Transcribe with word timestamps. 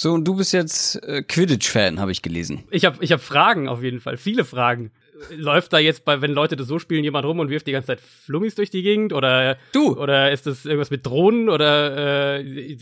So, 0.00 0.12
und 0.12 0.24
du 0.24 0.36
bist 0.36 0.52
jetzt 0.52 1.02
äh, 1.02 1.22
Quidditch-Fan, 1.22 1.98
habe 1.98 2.12
ich 2.12 2.22
gelesen. 2.22 2.62
Ich 2.70 2.84
habe 2.84 3.02
ich 3.02 3.10
hab 3.10 3.20
Fragen 3.20 3.68
auf 3.68 3.82
jeden 3.82 3.98
Fall, 3.98 4.16
viele 4.16 4.44
Fragen. 4.44 4.92
Läuft 5.36 5.72
da 5.72 5.80
jetzt 5.80 6.04
bei, 6.04 6.22
wenn 6.22 6.30
Leute 6.30 6.54
das 6.54 6.68
so 6.68 6.78
spielen, 6.78 7.02
jemand 7.02 7.26
rum 7.26 7.40
und 7.40 7.50
wirft 7.50 7.66
die 7.66 7.72
ganze 7.72 7.88
Zeit 7.88 8.00
Flummis 8.00 8.54
durch 8.54 8.70
die 8.70 8.82
Gegend? 8.82 9.12
Oder 9.12 9.58
du? 9.72 9.98
Oder 9.98 10.30
ist 10.30 10.46
das 10.46 10.64
irgendwas 10.64 10.90
mit 10.90 11.04
Drohnen? 11.04 11.48
Oder 11.48 12.38
äh, 12.38 12.76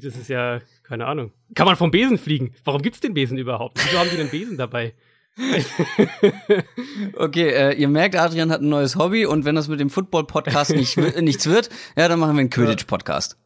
das 0.00 0.16
ist 0.16 0.28
ja, 0.28 0.60
keine 0.82 1.04
Ahnung. 1.04 1.32
Kann 1.54 1.66
man 1.66 1.76
vom 1.76 1.90
Besen 1.90 2.16
fliegen? 2.16 2.54
Warum 2.64 2.80
gibt's 2.80 3.00
den 3.00 3.12
Besen 3.12 3.36
überhaupt? 3.36 3.78
Wieso 3.84 3.98
haben 3.98 4.08
die 4.08 4.16
den 4.16 4.30
Besen 4.30 4.56
dabei? 4.56 4.94
okay, 7.14 7.48
äh, 7.50 7.74
ihr 7.74 7.88
merkt, 7.88 8.16
Adrian 8.16 8.50
hat 8.50 8.62
ein 8.62 8.70
neues 8.70 8.96
Hobby 8.96 9.26
und 9.26 9.44
wenn 9.44 9.56
das 9.56 9.68
mit 9.68 9.80
dem 9.80 9.90
Football-Podcast 9.90 10.74
nicht, 10.74 10.96
nichts 11.20 11.46
wird, 11.46 11.68
ja, 11.94 12.08
dann 12.08 12.20
machen 12.20 12.36
wir 12.36 12.40
einen 12.40 12.50
Quidditch-Podcast. 12.50 13.36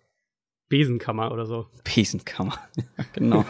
Besenkammer 0.68 1.32
oder 1.32 1.46
so. 1.46 1.66
Besenkammer, 1.84 2.58
genau. 3.12 3.44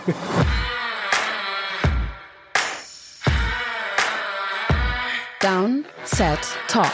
Down, 5.41 5.84
Set, 6.05 6.38
Talk. 6.69 6.93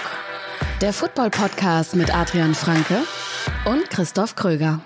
Der 0.80 0.92
Football-Podcast 0.92 1.96
mit 1.96 2.14
Adrian 2.14 2.54
Franke 2.54 3.02
und 3.64 3.88
Christoph 3.90 4.34
Kröger. 4.34 4.80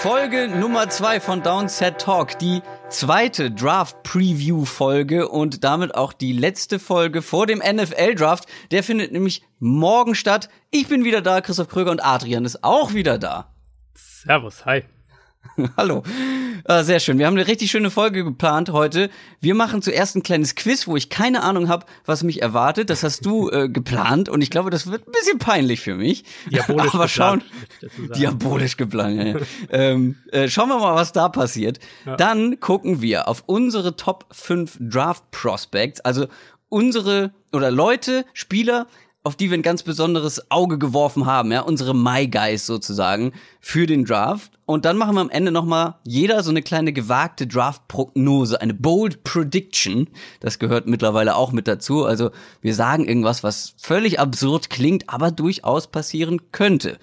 Folge 0.00 0.48
Nummer 0.48 0.88
zwei 0.88 1.20
von 1.20 1.42
Downset 1.42 2.00
Talk, 2.00 2.38
die 2.38 2.62
zweite 2.88 3.50
Draft 3.50 4.02
Preview 4.02 4.64
Folge 4.64 5.28
und 5.28 5.62
damit 5.62 5.94
auch 5.94 6.14
die 6.14 6.32
letzte 6.32 6.78
Folge 6.78 7.20
vor 7.20 7.46
dem 7.46 7.58
NFL 7.58 8.14
Draft. 8.14 8.46
Der 8.70 8.82
findet 8.82 9.12
nämlich 9.12 9.42
morgen 9.58 10.14
statt. 10.14 10.48
Ich 10.70 10.88
bin 10.88 11.04
wieder 11.04 11.20
da, 11.20 11.42
Christoph 11.42 11.68
Kröger 11.68 11.90
und 11.90 12.02
Adrian 12.02 12.46
ist 12.46 12.64
auch 12.64 12.94
wieder 12.94 13.18
da. 13.18 13.52
Servus, 13.92 14.64
hi. 14.64 14.84
Hallo. 15.76 16.02
Ah, 16.64 16.82
sehr 16.82 17.00
schön. 17.00 17.18
Wir 17.18 17.26
haben 17.26 17.36
eine 17.36 17.46
richtig 17.46 17.70
schöne 17.70 17.90
Folge 17.90 18.24
geplant 18.24 18.70
heute. 18.70 19.10
Wir 19.40 19.54
machen 19.54 19.82
zuerst 19.82 20.16
ein 20.16 20.22
kleines 20.22 20.54
Quiz, 20.54 20.86
wo 20.86 20.96
ich 20.96 21.08
keine 21.08 21.42
Ahnung 21.42 21.68
habe, 21.68 21.86
was 22.04 22.22
mich 22.22 22.42
erwartet. 22.42 22.90
Das 22.90 23.02
hast 23.02 23.24
du 23.24 23.50
äh, 23.50 23.68
geplant 23.68 24.28
und 24.28 24.42
ich 24.42 24.50
glaube, 24.50 24.70
das 24.70 24.90
wird 24.90 25.06
ein 25.06 25.12
bisschen 25.12 25.38
peinlich 25.38 25.80
für 25.80 25.94
mich. 25.94 26.24
Diabolisch 26.50 26.94
Aber 26.94 27.08
schauen, 27.08 27.42
geplant. 27.80 28.16
Diabolisch 28.16 28.76
geplant. 28.76 29.16
Ja, 29.16 29.24
ja. 29.24 29.38
ähm, 29.70 30.16
äh, 30.32 30.48
schauen 30.48 30.68
wir 30.68 30.78
mal, 30.78 30.94
was 30.94 31.12
da 31.12 31.28
passiert. 31.28 31.78
Ja. 32.04 32.16
Dann 32.16 32.60
gucken 32.60 33.00
wir 33.00 33.28
auf 33.28 33.42
unsere 33.46 33.96
Top 33.96 34.26
5 34.32 34.78
Draft 34.80 35.30
Prospects, 35.30 36.00
also 36.00 36.26
unsere 36.68 37.32
oder 37.52 37.70
Leute, 37.70 38.24
Spieler, 38.34 38.86
auf 39.22 39.36
die 39.36 39.50
wir 39.50 39.58
ein 39.58 39.62
ganz 39.62 39.82
besonderes 39.82 40.50
Auge 40.50 40.78
geworfen 40.78 41.26
haben, 41.26 41.52
ja, 41.52 41.60
unsere 41.60 41.94
My 41.94 42.26
Guys 42.26 42.64
sozusagen 42.64 43.32
für 43.60 43.86
den 43.86 44.04
Draft. 44.04 44.52
Und 44.64 44.84
dann 44.86 44.96
machen 44.96 45.14
wir 45.14 45.20
am 45.20 45.30
Ende 45.30 45.50
nochmal 45.50 45.96
jeder 46.04 46.42
so 46.42 46.50
eine 46.50 46.62
kleine 46.62 46.92
gewagte 46.92 47.46
Draft-Prognose, 47.46 48.60
eine 48.60 48.72
Bold 48.72 49.22
Prediction. 49.22 50.08
Das 50.40 50.58
gehört 50.58 50.86
mittlerweile 50.86 51.36
auch 51.36 51.52
mit 51.52 51.68
dazu. 51.68 52.04
Also 52.04 52.30
wir 52.62 52.74
sagen 52.74 53.06
irgendwas, 53.06 53.42
was 53.42 53.74
völlig 53.76 54.20
absurd 54.20 54.70
klingt, 54.70 55.10
aber 55.10 55.30
durchaus 55.30 55.88
passieren 55.88 56.50
könnte. 56.52 56.98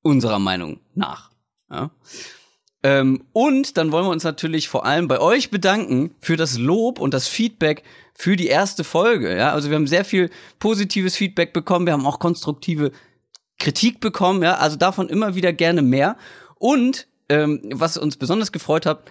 Unserer 0.00 0.38
Meinung 0.38 0.80
nach. 0.94 1.30
Ja. 1.70 1.90
Ähm, 2.82 3.24
und 3.32 3.76
dann 3.76 3.90
wollen 3.90 4.06
wir 4.06 4.10
uns 4.12 4.24
natürlich 4.24 4.68
vor 4.68 4.86
allem 4.86 5.08
bei 5.08 5.20
euch 5.20 5.50
bedanken 5.50 6.14
für 6.20 6.36
das 6.36 6.56
Lob 6.56 7.00
und 7.00 7.12
das 7.12 7.26
Feedback 7.26 7.82
für 8.18 8.36
die 8.36 8.48
erste 8.48 8.82
Folge. 8.82 9.34
Ja, 9.36 9.52
also 9.52 9.70
wir 9.70 9.76
haben 9.76 9.86
sehr 9.86 10.04
viel 10.04 10.28
positives 10.58 11.14
Feedback 11.16 11.52
bekommen. 11.52 11.86
Wir 11.86 11.92
haben 11.92 12.04
auch 12.04 12.18
konstruktive 12.18 12.90
Kritik 13.60 14.00
bekommen. 14.00 14.42
Ja, 14.42 14.56
also 14.56 14.76
davon 14.76 15.08
immer 15.08 15.36
wieder 15.36 15.52
gerne 15.52 15.82
mehr. 15.82 16.16
Und 16.56 17.06
ähm, 17.28 17.62
was 17.72 17.96
uns 17.96 18.16
besonders 18.16 18.50
gefreut 18.50 18.86
hat, 18.86 19.08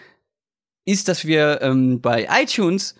ist, 0.85 1.07
dass 1.07 1.25
wir 1.25 1.61
ähm, 1.61 2.01
bei 2.01 2.27
iTunes 2.29 2.95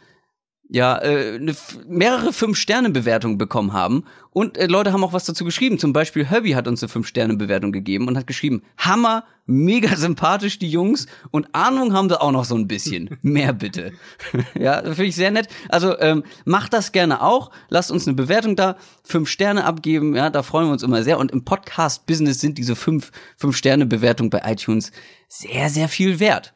ja 0.69 0.97
äh, 0.97 1.39
ne, 1.39 1.55
mehrere 1.88 2.33
fünf 2.33 2.57
Sterne 2.57 2.89
Bewertungen 2.89 3.38
bekommen 3.38 3.73
haben 3.73 4.03
und 4.31 4.57
äh, 4.57 4.67
Leute 4.67 4.94
haben 4.94 5.03
auch 5.03 5.13
was 5.13 5.25
dazu 5.25 5.45
geschrieben. 5.45 5.79
Zum 5.79 5.94
Beispiel 5.94 6.25
Herbie 6.25 6.55
hat 6.55 6.67
uns 6.67 6.83
eine 6.83 6.89
fünf 6.89 7.07
Sterne 7.07 7.35
Bewertung 7.35 7.72
gegeben 7.72 8.07
und 8.07 8.17
hat 8.17 8.28
geschrieben: 8.28 8.61
Hammer, 8.78 9.23
mega 9.45 9.95
sympathisch 9.95 10.59
die 10.59 10.69
Jungs 10.69 11.07
und 11.31 11.47
Ahnung 11.53 11.94
haben 11.94 12.09
sie 12.09 12.22
auch 12.22 12.31
noch 12.31 12.45
so 12.45 12.55
ein 12.55 12.67
bisschen. 12.67 13.17
Mehr 13.22 13.53
bitte. 13.53 13.94
ja, 14.59 14.81
finde 14.83 15.05
ich 15.05 15.16
sehr 15.16 15.31
nett. 15.31 15.47
Also 15.69 15.97
ähm, 16.00 16.23
macht 16.45 16.73
das 16.73 16.91
gerne 16.91 17.22
auch. 17.22 17.51
Lasst 17.69 17.91
uns 17.91 18.07
eine 18.07 18.16
Bewertung 18.16 18.55
da, 18.55 18.75
fünf 19.03 19.29
Sterne 19.29 19.63
abgeben. 19.63 20.16
Ja, 20.16 20.29
da 20.29 20.44
freuen 20.44 20.67
wir 20.67 20.73
uns 20.73 20.84
immer 20.84 21.03
sehr. 21.03 21.17
Und 21.17 21.31
im 21.31 21.45
Podcast 21.45 22.05
Business 22.05 22.41
sind 22.41 22.57
diese 22.57 22.75
fünf 22.75 23.11
fünf 23.38 23.55
Sterne 23.55 23.85
Bewertung 23.85 24.29
bei 24.29 24.41
iTunes 24.45 24.91
sehr 25.29 25.69
sehr 25.69 25.88
viel 25.88 26.19
wert. 26.19 26.53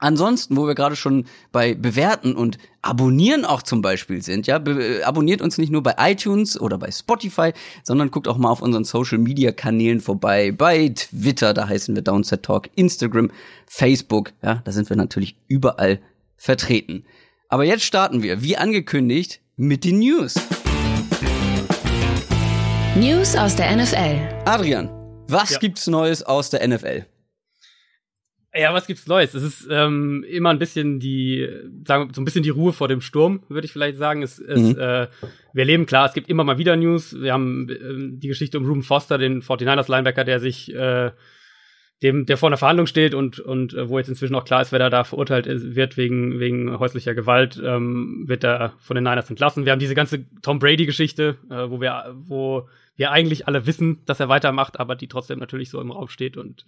Ansonsten, 0.00 0.56
wo 0.56 0.66
wir 0.66 0.74
gerade 0.74 0.96
schon 0.96 1.26
bei 1.52 1.74
Bewerten 1.74 2.34
und 2.34 2.58
Abonnieren 2.82 3.44
auch 3.44 3.62
zum 3.62 3.82
Beispiel 3.82 4.22
sind, 4.22 4.46
ja, 4.46 4.56
äh, 4.56 5.02
abonniert 5.02 5.42
uns 5.42 5.58
nicht 5.58 5.70
nur 5.70 5.82
bei 5.82 5.94
iTunes 5.98 6.58
oder 6.58 6.78
bei 6.78 6.90
Spotify, 6.90 7.52
sondern 7.82 8.10
guckt 8.10 8.26
auch 8.26 8.38
mal 8.38 8.48
auf 8.48 8.62
unseren 8.62 8.84
Social 8.84 9.18
Media 9.18 9.52
Kanälen 9.52 10.00
vorbei, 10.00 10.50
bei 10.50 10.88
Twitter, 10.88 11.52
da 11.52 11.68
heißen 11.68 11.94
wir 11.94 12.00
Downset 12.02 12.42
Talk, 12.42 12.70
Instagram, 12.76 13.30
Facebook, 13.66 14.32
ja, 14.42 14.62
da 14.64 14.72
sind 14.72 14.88
wir 14.88 14.96
natürlich 14.96 15.36
überall 15.46 16.00
vertreten. 16.38 17.04
Aber 17.50 17.64
jetzt 17.64 17.84
starten 17.84 18.22
wir, 18.22 18.42
wie 18.42 18.56
angekündigt, 18.56 19.42
mit 19.56 19.84
den 19.84 19.98
News. 19.98 20.36
News 22.96 23.36
aus 23.36 23.54
der 23.54 23.76
NFL. 23.76 24.18
Adrian, 24.46 24.88
was 25.28 25.50
ja. 25.50 25.58
gibt's 25.58 25.86
Neues 25.86 26.22
aus 26.22 26.48
der 26.48 26.66
NFL? 26.66 27.04
Ja, 28.52 28.74
was 28.74 28.86
gibt's 28.88 29.06
Neues? 29.06 29.34
Es 29.34 29.44
ist 29.44 29.68
ähm, 29.70 30.24
immer 30.28 30.50
ein 30.50 30.58
bisschen 30.58 30.98
die, 30.98 31.48
sagen 31.86 32.08
wir, 32.08 32.14
so 32.14 32.20
ein 32.20 32.24
bisschen 32.24 32.42
die 32.42 32.50
Ruhe 32.50 32.72
vor 32.72 32.88
dem 32.88 33.00
Sturm, 33.00 33.44
würde 33.48 33.64
ich 33.64 33.72
vielleicht 33.72 33.96
sagen. 33.96 34.22
Es, 34.22 34.40
es, 34.40 34.74
mhm. 34.74 34.80
äh, 34.80 35.06
wir 35.52 35.64
leben 35.64 35.86
klar, 35.86 36.06
es 36.06 36.14
gibt 36.14 36.28
immer 36.28 36.42
mal 36.42 36.58
wieder 36.58 36.74
News. 36.76 37.14
Wir 37.20 37.32
haben 37.32 37.68
äh, 37.68 38.18
die 38.18 38.28
Geschichte 38.28 38.58
um 38.58 38.66
Ruben 38.66 38.82
Foster, 38.82 39.18
den 39.18 39.42
49ers 39.42 39.88
Linebacker, 39.88 40.24
der 40.24 40.40
sich 40.40 40.74
äh, 40.74 41.12
dem, 42.02 42.26
der 42.26 42.36
vor 42.38 42.48
einer 42.48 42.56
Verhandlung 42.56 42.86
steht 42.86 43.14
und, 43.14 43.38
und 43.38 43.74
äh, 43.74 43.88
wo 43.88 43.98
jetzt 43.98 44.08
inzwischen 44.08 44.34
auch 44.34 44.44
klar 44.44 44.62
ist, 44.62 44.72
wer 44.72 44.78
da, 44.80 44.90
da 44.90 45.04
verurteilt 45.04 45.46
ist, 45.46 45.76
wird 45.76 45.96
wegen, 45.96 46.40
wegen 46.40 46.78
häuslicher 46.78 47.14
Gewalt, 47.14 47.60
ähm, 47.64 48.24
wird 48.26 48.42
da 48.42 48.74
von 48.78 48.96
den 48.96 49.04
Niners 49.04 49.30
entlassen. 49.30 49.64
Wir 49.64 49.72
haben 49.72 49.80
diese 49.80 49.94
ganze 49.94 50.24
Tom 50.42 50.58
Brady-Geschichte, 50.58 51.36
äh, 51.50 51.70
wo 51.70 51.80
wir, 51.80 52.14
wo 52.14 52.68
wir 52.96 53.12
eigentlich 53.12 53.46
alle 53.46 53.66
wissen, 53.66 54.00
dass 54.06 54.18
er 54.18 54.28
weitermacht, 54.28 54.80
aber 54.80 54.96
die 54.96 55.08
trotzdem 55.08 55.38
natürlich 55.38 55.70
so 55.70 55.80
im 55.80 55.92
Raum 55.92 56.08
steht 56.08 56.36
und 56.36 56.64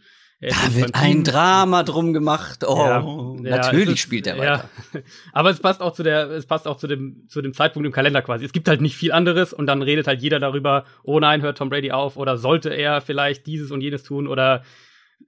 da 0.51 0.75
wird 0.75 0.95
ein 0.95 1.23
Drama 1.23 1.85
drum 1.85 2.13
gemacht. 2.13 2.65
Oh, 2.67 3.37
ja, 3.43 3.57
natürlich 3.57 3.87
ja, 3.87 3.93
ist, 3.93 4.01
spielt 4.01 4.27
er 4.27 4.39
weiter. 4.39 4.69
Ja. 4.93 5.01
Aber 5.33 5.51
es 5.51 5.61
passt 5.61 5.81
auch 5.81 5.93
zu 5.93 6.03
der, 6.03 6.31
es 6.31 6.47
passt 6.47 6.67
auch 6.67 6.77
zu 6.77 6.89
dem, 6.89 7.29
zu 7.29 7.43
dem 7.43 7.55
Zeitpunkt 7.55 7.87
im 7.87 7.93
Kalender 7.93 8.23
quasi. 8.23 8.45
Es 8.45 8.53
gibt 8.53 8.69
halt 8.69 8.81
nicht 8.81 8.97
viel 8.97 9.13
anderes 9.13 9.53
und 9.53 9.67
dann 9.67 9.83
redet 9.83 10.09
halt 10.09 10.21
jeder 10.21 10.41
darüber, 10.41 10.85
oh 11.05 11.21
nein, 11.21 11.43
hört 11.43 11.59
Tom 11.59 11.71
Brady 11.71 11.93
auf 11.93 12.17
oder 12.17 12.39
sollte 12.39 12.71
er 12.71 13.01
vielleicht 13.01 13.47
dieses 13.47 13.71
und 13.71 13.83
jenes 13.83 14.03
tun 14.03 14.27
oder 14.27 14.65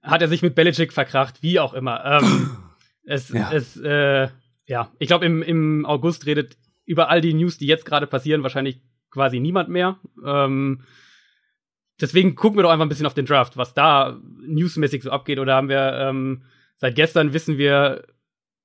hat 0.03 0.21
er 0.21 0.27
sich 0.27 0.41
mit 0.41 0.53
Belichick 0.53 0.91
verkracht, 0.91 1.41
wie 1.41 1.61
auch 1.61 1.73
immer. 1.73 2.03
Ähm, 2.03 2.57
es, 3.05 3.29
ja. 3.29 3.51
es, 3.53 3.77
äh, 3.77 4.27
ja, 4.65 4.91
ich 4.99 5.07
glaube 5.07 5.25
im, 5.25 5.41
im 5.41 5.85
August 5.85 6.25
redet 6.25 6.57
über 6.85 7.09
all 7.09 7.21
die 7.21 7.33
News, 7.33 7.57
die 7.57 7.67
jetzt 7.67 7.85
gerade 7.85 8.05
passieren, 8.05 8.43
wahrscheinlich 8.43 8.81
quasi 9.11 9.39
niemand 9.39 9.69
mehr. 9.69 9.97
Ähm, 10.25 10.81
deswegen 12.01 12.35
gucken 12.35 12.57
wir 12.57 12.63
doch 12.63 12.71
einfach 12.71 12.85
ein 12.85 12.89
bisschen 12.89 13.05
auf 13.05 13.13
den 13.13 13.25
Draft, 13.25 13.57
was 13.57 13.73
da 13.73 14.19
newsmäßig 14.45 15.03
so 15.03 15.11
abgeht. 15.11 15.39
Oder 15.39 15.55
haben 15.55 15.69
wir 15.69 15.93
ähm, 15.93 16.43
seit 16.75 16.95
gestern 16.95 17.33
wissen 17.33 17.57
wir 17.57 18.03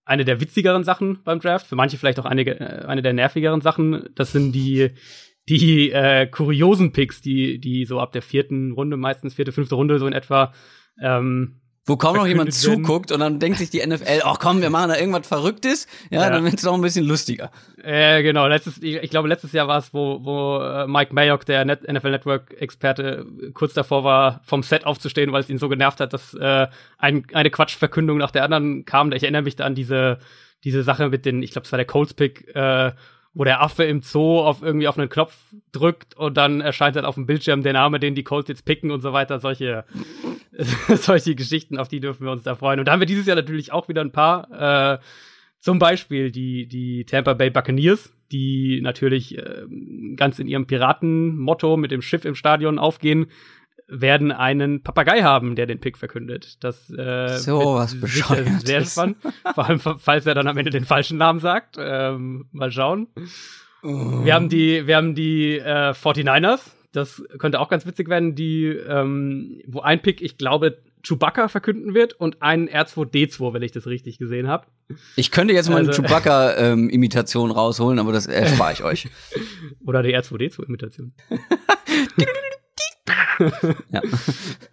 eine 0.05 0.25
der 0.25 0.41
witzigeren 0.41 0.85
Sachen 0.85 1.23
beim 1.23 1.41
Draft, 1.41 1.67
für 1.67 1.77
manche 1.77 1.97
vielleicht 1.97 2.19
auch 2.19 2.25
einige, 2.25 2.59
äh, 2.59 2.85
eine 2.87 3.03
der 3.03 3.13
nervigeren 3.13 3.61
Sachen. 3.61 4.09
Das 4.15 4.33
sind 4.33 4.53
die 4.53 4.91
die 5.49 5.91
äh, 5.91 6.27
kuriosen 6.27 6.93
Picks, 6.93 7.23
die 7.23 7.61
die 7.61 7.85
so 7.85 7.99
ab 8.01 8.13
der 8.13 8.23
vierten 8.23 8.73
Runde, 8.73 8.97
meistens 8.97 9.35
vierte, 9.35 9.53
fünfte 9.53 9.75
Runde 9.75 9.99
so 9.99 10.07
in 10.07 10.13
etwa 10.13 10.53
ähm, 11.01 11.61
wo 11.87 11.97
kaum 11.97 12.17
noch 12.17 12.27
jemand 12.27 12.53
zuguckt 12.55 13.11
und 13.11 13.21
dann 13.21 13.39
denkt 13.41 13.59
sich 13.59 13.71
die 13.71 13.85
NFL, 13.85 14.21
ach 14.25 14.39
komm, 14.39 14.61
wir 14.61 14.71
machen 14.71 14.91
da 14.91 14.99
irgendwas 14.99 15.27
Verrücktes, 15.27 15.87
ja, 16.11 16.23
ja. 16.23 16.31
dann 16.31 16.45
wird 16.45 16.59
es 16.59 16.67
auch 16.67 16.75
ein 16.75 16.81
bisschen 16.83 17.07
lustiger. 17.07 17.51
Äh, 17.83 18.23
genau, 18.23 18.47
letztes, 18.47 18.83
ich, 18.83 18.97
ich 18.97 19.11
glaube, 19.11 19.29
letztes 19.29 19.53
Jahr 19.53 19.67
war 19.67 19.79
es, 19.79 19.95
wo, 19.95 20.25
wo 20.25 20.61
äh, 20.63 20.87
Mike 20.87 21.15
Mayock, 21.15 21.47
der 21.47 21.65
Net 21.65 21.91
NFL 21.91 22.11
Network-Experte, 22.11 23.27
kurz 23.55 23.75
davor 23.75 24.05
war, 24.05 24.41
vom 24.45 24.63
Set 24.63 24.85
aufzustehen, 24.85 25.33
weil 25.33 25.43
es 25.43 25.51
ihn 25.51 25.59
so 25.59 25.69
genervt 25.69 26.01
hat, 26.01 26.13
dass 26.13 26.35
äh, 26.35 26.69
ein, 26.99 27.27
eine 27.33 27.51
Quatschverkündung 27.51 28.19
nach 28.19 28.31
der 28.31 28.45
anderen 28.45 28.85
kam. 28.85 29.11
Ich 29.13 29.23
erinnere 29.23 29.43
mich 29.43 29.57
da 29.57 29.65
an 29.65 29.75
diese, 29.75 30.19
diese 30.65 30.83
Sache 30.83 31.09
mit 31.09 31.25
den, 31.25 31.43
ich 31.43 31.53
glaube, 31.53 31.65
es 31.65 31.73
war 31.73 31.79
der 31.79 31.87
Colts-Pick, 31.87 32.55
äh, 32.55 32.93
wo 33.41 33.45
der 33.45 33.63
Affe 33.63 33.85
im 33.85 34.03
Zoo 34.03 34.41
auf 34.41 34.61
irgendwie 34.61 34.87
auf 34.87 34.99
einen 34.99 35.09
Knopf 35.09 35.35
drückt 35.73 36.15
und 36.15 36.37
dann 36.37 36.61
erscheint 36.61 36.97
dann 36.97 37.07
auf 37.07 37.15
dem 37.15 37.25
Bildschirm 37.25 37.63
der 37.63 37.73
Name, 37.73 37.99
den 37.99 38.15
die 38.15 38.23
Colts 38.23 38.51
jetzt 38.51 38.67
picken 38.67 38.91
und 38.91 39.01
so 39.01 39.15
weiter. 39.15 39.39
Solche, 39.39 39.87
solche 40.89 41.35
Geschichten, 41.35 41.79
auf 41.79 41.89
die 41.89 42.01
dürfen 42.01 42.27
wir 42.27 42.33
uns 42.33 42.43
da 42.43 42.55
freuen. 42.55 42.81
Und 42.81 42.85
da 42.85 42.93
haben 42.93 43.01
wir 43.01 43.07
dieses 43.07 43.25
Jahr 43.25 43.37
natürlich 43.37 43.73
auch 43.73 43.89
wieder 43.89 44.03
ein 44.03 44.13
paar. 44.13 44.99
Äh, 44.99 44.99
Zum 45.59 45.79
Beispiel 45.79 46.31
die, 46.31 46.67
die 46.67 47.07
Tampa 47.07 47.33
Bay 47.33 47.49
Buccaneers, 47.49 48.13
die 48.31 48.83
natürlich 48.83 49.39
äh, 49.39 49.63
ganz 50.17 50.39
in 50.39 50.47
ihrem 50.47 50.67
Piratenmotto 50.67 51.79
mit 51.79 51.93
dem 51.93 52.03
Schiff 52.03 52.27
im 52.27 52.35
Stadion 52.35 52.79
aufgehen, 52.79 53.29
werden 53.91 54.33
einen 54.33 54.83
Papagei 54.83 55.23
haben, 55.23 55.57
der 55.57 55.67
den 55.67 55.81
Pick 55.81 55.99
verkündet. 55.99 56.63
Das 56.63 56.91
äh, 56.91 57.37
so 57.39 57.75
was 57.75 58.01
bescheuert 58.01 58.67
sehr 58.67 58.85
spannend. 58.85 59.19
Vor 59.55 59.67
allem, 59.67 59.81
falls 59.81 60.27
er 60.27 60.35
dann 60.35 60.47
am 60.47 60.57
Ende 60.57 60.71
den 60.71 60.85
falschen 60.85 61.19
Namen 61.19 61.41
sagt. 61.41 61.77
Ähm, 61.79 62.47
mal 62.53 62.71
schauen. 62.71 63.09
Oh. 63.83 64.25
Wir 64.25 64.35
haben 64.35 64.49
die, 64.49 64.87
wir 64.87 64.97
haben 64.97 65.15
die 65.15 65.59
äh, 65.59 65.91
49ers. 65.91 66.61
Das 66.93 67.23
könnte 67.39 67.61
auch 67.61 67.69
ganz 67.69 67.87
witzig 67.87 68.09
werden, 68.09 68.35
die, 68.35 68.67
ähm, 68.67 69.61
wo 69.67 69.81
ein 69.81 70.03
Pick, 70.03 70.21
ich 70.23 70.39
glaube, 70.39 70.79
Chewbacca 71.03 71.49
verkünden 71.49 71.95
wird 71.95 72.15
und 72.15 72.43
einen 72.43 72.69
R2D2, 72.69 73.55
wenn 73.55 73.63
ich 73.63 73.73
das 73.73 73.87
richtig 73.87 74.19
gesehen 74.19 74.49
habe. 74.49 74.67
Ich 75.17 75.31
könnte 75.31 75.55
jetzt 75.55 75.71
mal 75.71 75.87
also, 75.87 75.93
eine 75.93 76.09
Chewbacca-Imitation 76.09 77.51
ähm, 77.51 77.57
rausholen, 77.57 77.99
aber 77.99 78.13
das 78.13 78.27
erspare 78.27 78.73
ich 78.73 78.83
euch. 78.83 79.09
Oder 79.87 80.03
die 80.03 80.17
R2D2-Imitation. 80.17 81.13
ja. 83.91 84.03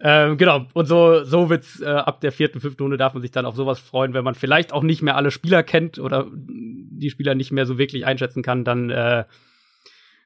ähm, 0.00 0.36
genau. 0.36 0.66
Und 0.74 0.86
so, 0.86 1.24
so 1.24 1.50
wird's 1.50 1.80
äh, 1.80 1.86
ab 1.86 2.20
der 2.20 2.32
vierten, 2.32 2.60
fünften 2.60 2.82
Runde 2.82 2.96
darf 2.96 3.14
man 3.14 3.22
sich 3.22 3.30
dann 3.30 3.46
auf 3.46 3.56
sowas 3.56 3.78
freuen, 3.78 4.14
wenn 4.14 4.24
man 4.24 4.34
vielleicht 4.34 4.72
auch 4.72 4.82
nicht 4.82 5.02
mehr 5.02 5.16
alle 5.16 5.30
Spieler 5.30 5.62
kennt 5.62 5.98
oder 5.98 6.26
die 6.32 7.10
Spieler 7.10 7.34
nicht 7.34 7.52
mehr 7.52 7.66
so 7.66 7.78
wirklich 7.78 8.06
einschätzen 8.06 8.42
kann, 8.42 8.64
dann 8.64 8.90
äh, 8.90 9.24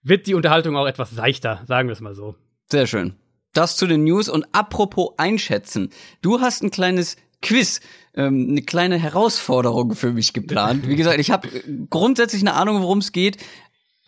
wird 0.02 0.26
die 0.26 0.34
Unterhaltung 0.34 0.76
auch 0.76 0.86
etwas 0.86 1.10
seichter, 1.10 1.62
sagen 1.66 1.88
wir 1.88 1.92
es 1.92 2.00
mal 2.00 2.14
so. 2.14 2.36
Sehr 2.70 2.86
schön. 2.86 3.14
Das 3.52 3.76
zu 3.76 3.86
den 3.86 4.04
News 4.04 4.28
und 4.28 4.46
apropos 4.52 5.10
einschätzen. 5.18 5.90
Du 6.22 6.40
hast 6.40 6.62
ein 6.62 6.70
kleines 6.70 7.16
Quiz, 7.42 7.80
ähm, 8.14 8.46
eine 8.50 8.62
kleine 8.62 8.98
Herausforderung 8.98 9.94
für 9.94 10.12
mich 10.12 10.32
geplant. 10.32 10.88
Wie 10.88 10.96
gesagt, 10.96 11.18
ich 11.18 11.30
habe 11.30 11.48
grundsätzlich 11.90 12.42
eine 12.42 12.54
Ahnung, 12.54 12.80
worum 12.80 12.98
es 12.98 13.12
geht, 13.12 13.36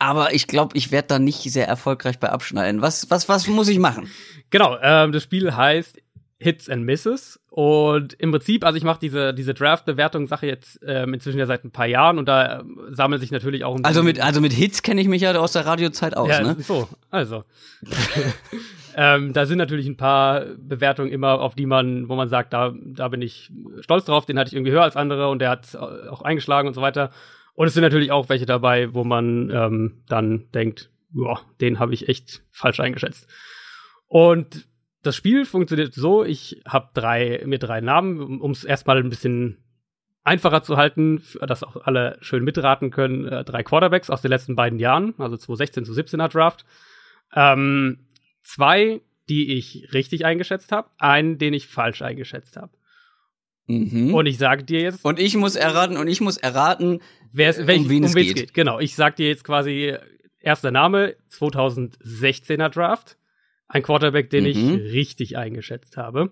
aber 0.05 0.35
ich 0.35 0.47
glaube, 0.47 0.77
ich 0.77 0.93
werde 0.93 1.09
da 1.09 1.19
nicht 1.19 1.41
sehr 1.51 1.67
erfolgreich 1.67 2.19
bei 2.19 2.29
abschneiden. 2.29 2.83
Was, 2.83 3.11
was, 3.11 3.27
was 3.29 3.49
muss 3.49 3.69
ich 3.69 3.79
machen? 3.79 4.11
Genau, 4.51 4.77
ähm, 4.83 5.12
das 5.12 5.23
Spiel 5.23 5.56
heißt 5.56 5.99
Hits 6.39 6.69
and 6.69 6.85
Misses. 6.85 7.41
Und 7.49 8.12
im 8.15 8.31
Prinzip, 8.31 8.67
also 8.67 8.77
ich 8.77 8.85
mache 8.85 8.99
diese, 9.01 9.33
diese 9.33 9.55
Draft-Bewertung-Sache 9.55 10.47
jetzt 10.47 10.79
ähm, 10.87 11.15
inzwischen 11.15 11.39
ja 11.39 11.47
seit 11.47 11.65
ein 11.65 11.71
paar 11.71 11.87
Jahren 11.87 12.19
und 12.19 12.29
da 12.29 12.61
äh, 12.61 12.65
sammelt 12.91 13.23
sich 13.23 13.31
natürlich 13.31 13.65
auch 13.65 13.77
ein 13.77 13.85
Also 13.85 14.03
mit, 14.03 14.21
also 14.21 14.43
mit 14.43 14.53
Hits 14.53 14.83
kenne 14.83 15.01
ich 15.01 15.09
mich 15.09 15.23
ja 15.23 15.35
aus 15.37 15.53
der 15.53 15.65
Radiozeit 15.65 16.17
aus, 16.17 16.29
ja, 16.29 16.43
ne? 16.43 16.57
So, 16.59 16.87
also. 17.11 17.45
ähm, 18.97 19.33
da 19.33 19.47
sind 19.47 19.57
natürlich 19.57 19.87
ein 19.87 19.97
paar 19.97 20.45
Bewertungen 20.59 21.12
immer, 21.12 21.41
auf 21.41 21.55
die 21.55 21.67
man, 21.67 22.11
wo 22.11 22.17
man 22.17 22.29
sagt, 22.29 22.53
da, 22.53 22.75
da 22.79 23.09
bin 23.09 23.23
ich 23.23 23.50
stolz 23.81 24.05
drauf, 24.05 24.27
den 24.27 24.39
hatte 24.39 24.49
ich 24.49 24.55
irgendwie 24.55 24.73
höher 24.73 24.83
als 24.83 24.97
andere 24.97 25.29
und 25.29 25.39
der 25.39 25.49
hat 25.49 25.75
auch 25.77 26.21
eingeschlagen 26.21 26.69
und 26.69 26.75
so 26.75 26.83
weiter. 26.83 27.11
Und 27.55 27.67
es 27.69 27.75
sind 27.75 27.83
natürlich 27.83 28.11
auch 28.11 28.29
welche 28.29 28.47
dabei, 28.47 28.95
wo 28.95 29.05
man 29.05 29.51
ähm, 29.51 30.03
dann 30.09 30.51
denkt, 30.53 30.91
ja, 31.15 31.41
den 31.61 31.79
habe 31.79 31.95
ich 31.95 32.09
echt 32.09 32.43
falsch 32.51 32.81
eingeschätzt. 32.81 33.29
Und 34.06 34.67
das 35.03 35.17
Spiel 35.17 35.45
funktioniert 35.45 35.95
so, 35.95 36.25
ich 36.25 36.62
habe 36.67 36.91
drei, 36.95 37.43
mir 37.47 37.59
drei 37.59 37.81
Namen, 37.81 38.41
um 38.41 38.51
es 38.51 38.65
erstmal 38.65 38.99
ein 38.99 39.11
bisschen 39.11 39.59
einfacher 40.25 40.62
zu 40.62 40.77
halten, 40.77 41.23
dass 41.41 41.62
auch 41.62 41.77
alle 41.85 42.17
schön 42.21 42.43
mitraten 42.43 42.91
können. 42.91 43.29
Äh, 43.29 43.45
drei 43.45 43.62
Quarterbacks 43.62 44.11
aus 44.11 44.23
den 44.23 44.31
letzten 44.31 44.57
beiden 44.57 44.79
Jahren, 44.79 45.15
also 45.19 45.37
2016 45.37 45.85
zu 45.85 45.93
17er 45.93 46.29
Draft. 46.29 46.65
Ähm, 47.35 48.07
zwei, 48.43 49.03
die 49.29 49.55
ich 49.57 49.93
richtig 49.93 50.25
eingeschätzt 50.25 50.73
habe, 50.73 50.89
einen, 50.99 51.39
den 51.39 51.55
ich 51.55 51.67
falsch 51.67 52.03
eingeschätzt 52.03 52.57
habe. 52.57 52.73
Mhm. 53.66 54.14
Und 54.14 54.26
ich 54.26 54.38
sage 54.38 54.64
dir 54.64 54.81
jetzt. 54.81 55.05
Und 55.05 55.19
ich 55.19 55.37
muss 55.37 55.56
erraten, 55.56 55.96
und 55.96 56.08
ich 56.08 56.20
muss 56.20 56.37
erraten, 56.37 57.00
wer 57.32 57.50
es, 57.50 57.66
welch, 57.66 57.81
um 57.81 57.88
wen 57.88 58.02
um 58.02 58.08
es 58.08 58.14
geht. 58.14 58.37
geht. 58.37 58.55
Genau, 58.55 58.78
ich 58.78 58.94
sag 58.94 59.16
dir 59.16 59.28
jetzt 59.28 59.44
quasi 59.44 59.96
erster 60.40 60.70
Name 60.70 61.16
2016er 61.32 62.69
Draft, 62.69 63.16
ein 63.69 63.82
Quarterback, 63.82 64.31
den 64.31 64.44
mhm. 64.44 64.50
ich 64.50 64.93
richtig 64.93 65.37
eingeschätzt 65.37 65.96
habe. 65.96 66.31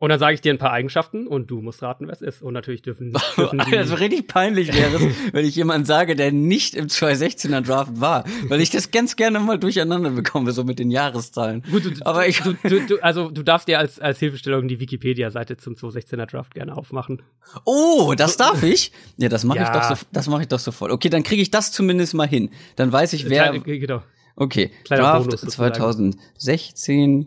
Und 0.00 0.10
dann 0.10 0.18
sage 0.20 0.34
ich 0.34 0.40
dir 0.40 0.52
ein 0.52 0.58
paar 0.58 0.70
Eigenschaften 0.70 1.26
und 1.26 1.50
du 1.50 1.60
musst 1.60 1.82
raten, 1.82 2.06
wer 2.06 2.12
es 2.12 2.22
ist. 2.22 2.40
Und 2.40 2.54
natürlich 2.54 2.82
dürfen, 2.82 3.12
dürfen 3.36 3.62
die 3.68 3.76
Also 3.76 3.96
richtig 3.96 4.28
peinlich 4.28 4.72
wäre 4.72 4.96
es, 4.96 5.14
wenn 5.32 5.44
ich 5.44 5.56
jemanden 5.56 5.86
sage, 5.86 6.14
der 6.14 6.30
nicht 6.30 6.74
im 6.74 6.86
2016er 6.86 7.60
Draft 7.62 8.00
war, 8.00 8.24
weil 8.48 8.60
ich 8.60 8.70
das 8.70 8.90
ganz 8.90 9.16
gerne 9.16 9.40
mal 9.40 9.58
durcheinander 9.58 10.10
bekomme, 10.10 10.52
so 10.52 10.62
mit 10.62 10.78
den 10.78 10.90
Jahreszahlen. 10.90 11.62
Gut, 11.70 11.84
du, 11.84 11.90
Aber 12.06 12.28
ich 12.28 12.40
du, 12.40 12.54
du, 12.62 13.02
also 13.02 13.30
du 13.30 13.42
darfst 13.42 13.66
dir 13.66 13.78
als, 13.78 13.98
als 13.98 14.20
Hilfestellung 14.20 14.68
die 14.68 14.78
Wikipedia-Seite 14.78 15.56
zum 15.56 15.74
2016er 15.74 16.26
Draft 16.26 16.54
gerne 16.54 16.76
aufmachen. 16.76 17.22
Oh, 17.64 18.14
das 18.16 18.36
darf 18.36 18.62
ich? 18.62 18.92
Ja, 19.16 19.28
das 19.28 19.44
mache 19.44 19.58
ja. 19.58 19.64
ich 19.64 19.70
doch 19.70 19.96
so, 19.96 20.06
das 20.12 20.28
mache 20.28 20.42
ich 20.42 20.48
doch 20.48 20.60
sofort. 20.60 20.92
Okay, 20.92 21.08
dann 21.08 21.24
kriege 21.24 21.42
ich 21.42 21.50
das 21.50 21.72
zumindest 21.72 22.14
mal 22.14 22.28
hin. 22.28 22.50
Dann 22.76 22.92
weiß 22.92 23.14
ich, 23.14 23.28
wer. 23.28 23.50
Kleine, 23.50 23.78
genau. 23.78 24.02
Okay, 24.36 24.70
Kleiner 24.84 25.02
Draft 25.02 25.30
Bonus, 25.30 25.40
2016 25.40 27.26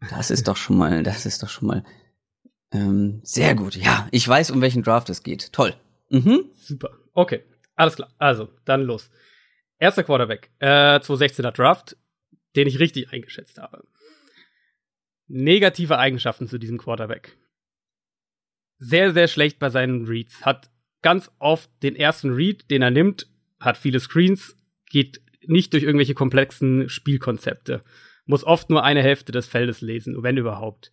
das 0.00 0.30
ist 0.30 0.48
doch 0.48 0.56
schon 0.56 0.78
mal, 0.78 1.02
das 1.02 1.26
ist 1.26 1.42
doch 1.42 1.48
schon 1.48 1.68
mal 1.68 1.84
ähm, 2.72 3.20
sehr 3.22 3.54
gut. 3.54 3.76
Ja, 3.76 4.08
ich 4.10 4.26
weiß, 4.28 4.50
um 4.50 4.60
welchen 4.60 4.82
Draft 4.82 5.08
es 5.10 5.22
geht. 5.22 5.52
Toll. 5.52 5.74
Mhm. 6.10 6.44
Super. 6.54 6.90
Okay, 7.12 7.42
alles 7.74 7.96
klar. 7.96 8.12
Also, 8.18 8.48
dann 8.64 8.82
los. 8.82 9.10
Erster 9.78 10.04
Quarterback, 10.04 10.50
äh, 10.58 10.98
2016er 10.98 11.52
Draft, 11.52 11.96
den 12.56 12.66
ich 12.66 12.78
richtig 12.78 13.12
eingeschätzt 13.12 13.58
habe. 13.58 13.84
Negative 15.28 15.98
Eigenschaften 15.98 16.48
zu 16.48 16.58
diesem 16.58 16.78
Quarterback. 16.78 17.36
Sehr, 18.78 19.12
sehr 19.12 19.28
schlecht 19.28 19.58
bei 19.58 19.70
seinen 19.70 20.06
Reads. 20.06 20.44
Hat 20.44 20.70
ganz 21.02 21.30
oft 21.38 21.70
den 21.82 21.96
ersten 21.96 22.32
Read, 22.32 22.70
den 22.70 22.82
er 22.82 22.90
nimmt, 22.90 23.28
hat 23.60 23.76
viele 23.76 24.00
Screens, 24.00 24.56
geht 24.90 25.20
nicht 25.46 25.72
durch 25.72 25.84
irgendwelche 25.84 26.14
komplexen 26.14 26.88
Spielkonzepte 26.88 27.82
muss 28.28 28.44
oft 28.44 28.70
nur 28.70 28.84
eine 28.84 29.02
Hälfte 29.02 29.32
des 29.32 29.48
Feldes 29.48 29.80
lesen, 29.80 30.22
wenn 30.22 30.36
überhaupt. 30.36 30.92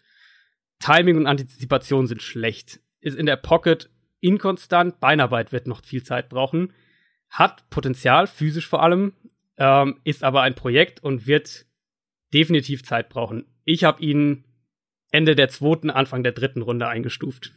Timing 0.80 1.18
und 1.18 1.28
Antizipation 1.28 2.08
sind 2.08 2.22
schlecht. 2.22 2.80
Ist 3.02 3.18
in 3.18 3.26
der 3.26 3.36
Pocket 3.36 3.90
inkonstant, 4.22 5.00
Beinarbeit 5.00 5.52
wird 5.52 5.68
noch 5.68 5.84
viel 5.84 6.02
Zeit 6.02 6.30
brauchen. 6.30 6.74
Hat 7.30 7.70
Potenzial, 7.70 8.28
physisch 8.28 8.68
vor 8.68 8.82
allem, 8.82 9.14
ähm, 9.58 10.00
ist 10.06 10.24
aber 10.24 10.42
ein 10.42 10.56
Projekt 10.56 11.04
und 11.04 11.28
wird 11.28 11.66
definitiv 12.34 12.84
Zeit 12.84 13.10
brauchen. 13.10 13.46
Ich 13.66 13.84
habe 13.84 14.02
ihn 14.02 14.46
Ende 15.12 15.36
der 15.36 15.50
zweiten, 15.50 15.90
Anfang 15.90 16.24
der 16.24 16.32
dritten 16.32 16.62
Runde 16.62 16.88
eingestuft. 16.88 17.52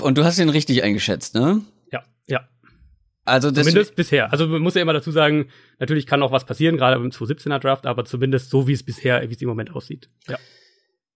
Und 0.00 0.18
du 0.18 0.24
hast 0.24 0.38
ihn 0.38 0.48
richtig 0.50 0.82
eingeschätzt, 0.82 1.34
ne? 1.34 1.62
Ja, 1.90 2.02
ja. 2.26 2.48
Also 3.24 3.50
das 3.50 3.66
zumindest 3.66 3.94
bisher. 3.94 4.32
Also 4.32 4.48
man 4.48 4.62
muss 4.62 4.74
ja 4.74 4.82
immer 4.82 4.92
dazu 4.92 5.12
sagen, 5.12 5.48
natürlich 5.78 6.06
kann 6.06 6.20
noch 6.20 6.32
was 6.32 6.44
passieren, 6.44 6.76
gerade 6.76 6.98
beim 6.98 7.10
2017er 7.10 7.58
Draft, 7.60 7.86
aber 7.86 8.04
zumindest 8.04 8.50
so, 8.50 8.66
wie 8.66 8.72
es 8.72 8.82
bisher, 8.82 9.28
wie 9.28 9.34
es 9.34 9.40
im 9.40 9.48
Moment 9.48 9.74
aussieht. 9.74 10.08
Ja. 10.28 10.38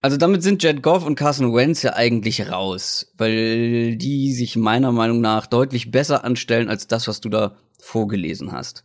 Also 0.03 0.17
damit 0.17 0.43
sind 0.43 0.63
Jet 0.63 0.83
Goff 0.83 1.05
und 1.05 1.17
Carson 1.17 1.53
Wentz 1.53 1.83
ja 1.83 1.95
eigentlich 1.95 2.49
raus, 2.51 3.13
weil 3.17 3.97
die 3.97 4.33
sich 4.33 4.55
meiner 4.55 4.93
Meinung 4.93 5.21
nach 5.21 5.47
deutlich 5.47 5.91
besser 5.91 6.23
anstellen 6.23 6.69
als 6.69 6.87
das, 6.87 7.09
was 7.09 7.21
du 7.21 7.29
da 7.29 7.57
vorgelesen 7.81 8.53
hast. 8.53 8.85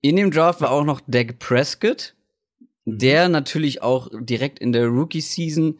In 0.00 0.16
dem 0.16 0.30
Draft 0.30 0.60
war 0.60 0.70
auch 0.70 0.84
noch 0.84 1.00
Dak 1.06 1.38
Prescott, 1.38 2.14
mhm. 2.84 2.98
der 2.98 3.28
natürlich 3.28 3.82
auch 3.82 4.08
direkt 4.20 4.58
in 4.58 4.72
der 4.72 4.86
Rookie 4.86 5.20
Season 5.20 5.78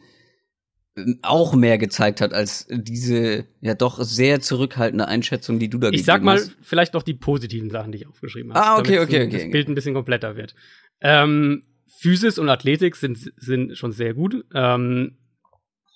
auch 1.23 1.55
mehr 1.55 1.77
gezeigt 1.79 2.21
hat 2.21 2.33
als 2.33 2.67
diese 2.69 3.45
ja 3.61 3.73
doch 3.73 3.99
sehr 3.99 4.41
zurückhaltende 4.41 5.07
Einschätzung, 5.07 5.57
die 5.57 5.69
du 5.69 5.79
da 5.79 5.89
Ich 5.89 6.05
sag 6.05 6.21
mal 6.21 6.35
hast. 6.37 6.55
vielleicht 6.61 6.93
noch 6.93 7.01
die 7.03 7.15
positiven 7.15 7.71
Sachen, 7.71 7.91
die 7.91 7.99
ich 7.99 8.07
aufgeschrieben 8.07 8.53
habe. 8.53 8.63
Ah, 8.63 8.77
okay, 8.77 8.99
okay, 8.99 9.25
okay. 9.25 9.43
Das 9.43 9.51
Bild 9.51 9.69
ein 9.69 9.75
bisschen 9.75 9.95
kompletter 9.95 10.35
wird. 10.35 10.53
Ähm, 11.01 11.63
Physis 11.87 12.37
und 12.37 12.49
Athletik 12.49 12.95
sind, 12.95 13.33
sind 13.37 13.75
schon 13.77 13.91
sehr 13.91 14.13
gut. 14.13 14.45
Ähm, 14.53 15.17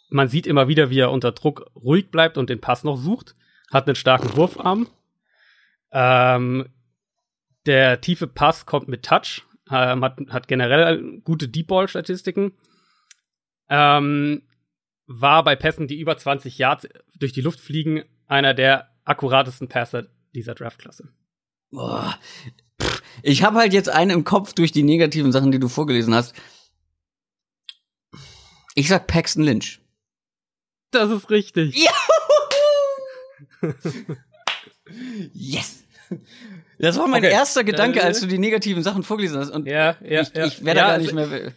man 0.09 0.29
sieht 0.29 0.47
immer 0.47 0.67
wieder, 0.67 0.89
wie 0.89 0.99
er 0.99 1.11
unter 1.11 1.31
Druck 1.31 1.69
ruhig 1.75 2.09
bleibt 2.09 2.37
und 2.37 2.49
den 2.49 2.61
Pass 2.61 2.83
noch 2.83 2.97
sucht. 2.97 3.35
Hat 3.71 3.87
einen 3.87 3.95
starken 3.95 4.35
Wurfarm. 4.35 4.87
Ähm, 5.91 6.67
der 7.65 8.01
tiefe 8.01 8.25
Pass 8.27 8.65
kommt 8.65 8.87
mit 8.87 9.03
Touch. 9.03 9.43
Ähm, 9.69 10.03
hat, 10.03 10.17
hat 10.29 10.47
generell 10.47 11.19
gute 11.23 11.49
Deep 11.49 11.67
Ball 11.67 11.87
Statistiken. 11.87 12.53
Ähm, 13.69 14.43
war 15.07 15.43
bei 15.43 15.55
Pässen, 15.55 15.87
die 15.87 15.99
über 15.99 16.17
20 16.17 16.57
Yards 16.57 16.87
durch 17.15 17.33
die 17.33 17.41
Luft 17.41 17.59
fliegen, 17.59 18.03
einer 18.27 18.53
der 18.53 18.89
akkuratesten 19.05 19.69
Passer 19.69 20.07
dieser 20.35 20.53
Draftklasse. 20.53 21.09
Boah. 21.71 22.19
Ich 23.23 23.43
habe 23.43 23.57
halt 23.57 23.73
jetzt 23.73 23.89
einen 23.89 24.11
im 24.11 24.23
Kopf 24.23 24.53
durch 24.53 24.71
die 24.71 24.83
negativen 24.83 25.31
Sachen, 25.31 25.51
die 25.51 25.59
du 25.59 25.67
vorgelesen 25.67 26.13
hast. 26.13 26.35
Ich 28.75 28.89
sag 28.89 29.07
Paxton 29.07 29.43
Lynch. 29.43 29.81
Das 30.91 31.09
ist 31.09 31.29
richtig. 31.31 31.75
Ja. 31.75 31.91
yes. 35.33 35.83
Das 36.77 36.97
war 36.97 37.07
mein 37.07 37.23
okay. 37.23 37.33
erster 37.33 37.63
Gedanke, 37.63 38.03
als 38.03 38.19
du 38.19 38.27
die 38.27 38.37
negativen 38.37 38.83
Sachen 38.83 39.03
vorgelesen 39.03 39.39
hast. 39.39 39.49
Und 39.49 39.65
ja, 39.65 39.97
ja, 40.01 40.21
ich, 40.21 40.33
ja. 40.33 40.45
ich 40.45 40.63
werde 40.63 40.79
ja, 40.79 40.87
gar 40.89 40.97
nicht 40.99 41.13
mehr. 41.13 41.53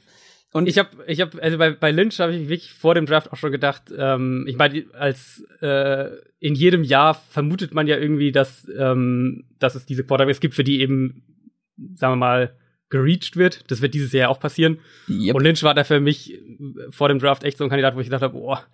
Und 0.52 0.69
ich 0.69 0.78
habe, 0.78 0.90
ich 1.07 1.21
habe, 1.21 1.40
also 1.40 1.59
bei, 1.59 1.71
bei 1.71 1.92
Lynch 1.92 2.19
habe 2.19 2.35
ich 2.35 2.49
wirklich 2.49 2.73
vor 2.73 2.95
dem 2.95 3.07
Draft 3.07 3.33
auch 3.33 3.37
schon 3.37 3.52
gedacht, 3.52 3.85
ähm, 3.97 4.47
ich 4.49 4.57
meine, 4.57 4.85
als 4.95 5.45
äh, 5.61 6.09
in 6.40 6.54
jedem 6.54 6.83
Jahr 6.83 7.14
vermutet 7.14 7.73
man 7.73 7.87
ja 7.87 7.97
irgendwie, 7.97 8.33
dass, 8.33 8.69
ähm, 8.76 9.45
dass 9.61 9.76
es 9.76 9.87
diese 9.87 10.04
Quarterbacks 10.04 10.40
gibt, 10.40 10.54
für 10.54 10.64
die 10.64 10.80
eben, 10.80 11.23
sagen 11.95 12.14
wir 12.14 12.16
mal, 12.16 12.57
gereached 12.88 13.37
wird. 13.37 13.71
Das 13.71 13.80
wird 13.80 13.95
dieses 13.95 14.12
Jahr 14.12 14.28
auch 14.28 14.40
passieren. 14.40 14.80
Yep. 15.09 15.37
Und 15.37 15.45
Lynch 15.45 15.62
war 15.62 15.75
da 15.75 15.85
für 15.85 16.00
mich 16.00 16.40
vor 16.90 17.09
dem 17.09 17.21
Draft 17.21 17.45
echt 17.45 17.57
so 17.57 17.64
ein 17.64 17.71
Kandidat, 17.71 17.95
wo 17.95 18.00
ich 18.00 18.07
gedacht 18.07 18.23
habe, 18.23 18.35
boah, 18.35 18.64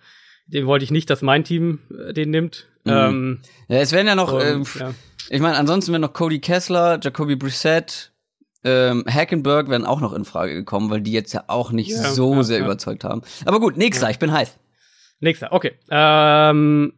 den 0.47 0.65
wollte 0.65 0.83
ich 0.83 0.91
nicht, 0.91 1.09
dass 1.09 1.21
mein 1.21 1.43
Team 1.43 1.79
äh, 1.91 2.13
den 2.13 2.31
nimmt. 2.31 2.67
Mhm. 2.85 2.91
Ähm, 2.91 3.39
ja, 3.67 3.77
es 3.77 3.91
werden 3.91 4.07
ja 4.07 4.15
noch, 4.15 4.33
und, 4.33 4.41
äh, 4.41 4.79
ja. 4.79 4.93
ich 5.29 5.41
meine, 5.41 5.57
ansonsten 5.57 5.91
wären 5.91 6.01
noch 6.01 6.13
Cody 6.13 6.39
Kessler, 6.39 6.99
Jacoby 7.01 7.35
Brissett, 7.35 8.11
ähm, 8.63 9.03
Hackenberg 9.07 9.69
wären 9.69 9.85
auch 9.85 10.01
noch 10.01 10.13
in 10.13 10.25
Frage 10.25 10.53
gekommen, 10.53 10.89
weil 10.89 11.01
die 11.01 11.11
jetzt 11.11 11.33
ja 11.33 11.43
auch 11.47 11.71
nicht 11.71 11.91
ja, 11.91 12.03
so 12.13 12.35
ja, 12.35 12.43
sehr 12.43 12.59
überzeugt 12.59 13.03
haben. 13.03 13.21
Aber 13.45 13.59
gut, 13.59 13.77
nächster, 13.77 14.09
ich 14.09 14.19
bin 14.19 14.31
heiß. 14.31 14.57
Nächster, 15.19 15.51
okay. 15.51 15.73
Ähm, 15.89 16.93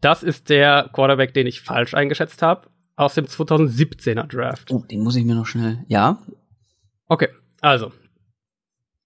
das 0.00 0.22
ist 0.22 0.48
der 0.48 0.90
Quarterback, 0.92 1.34
den 1.34 1.46
ich 1.46 1.60
falsch 1.60 1.94
eingeschätzt 1.94 2.42
habe, 2.42 2.68
aus 2.96 3.14
dem 3.14 3.26
2017er 3.26 4.26
Draft. 4.26 4.70
Oh, 4.70 4.84
den 4.90 5.00
muss 5.00 5.16
ich 5.16 5.24
mir 5.24 5.34
noch 5.34 5.46
schnell. 5.46 5.84
Ja. 5.88 6.18
Okay, 7.06 7.28
also 7.60 7.92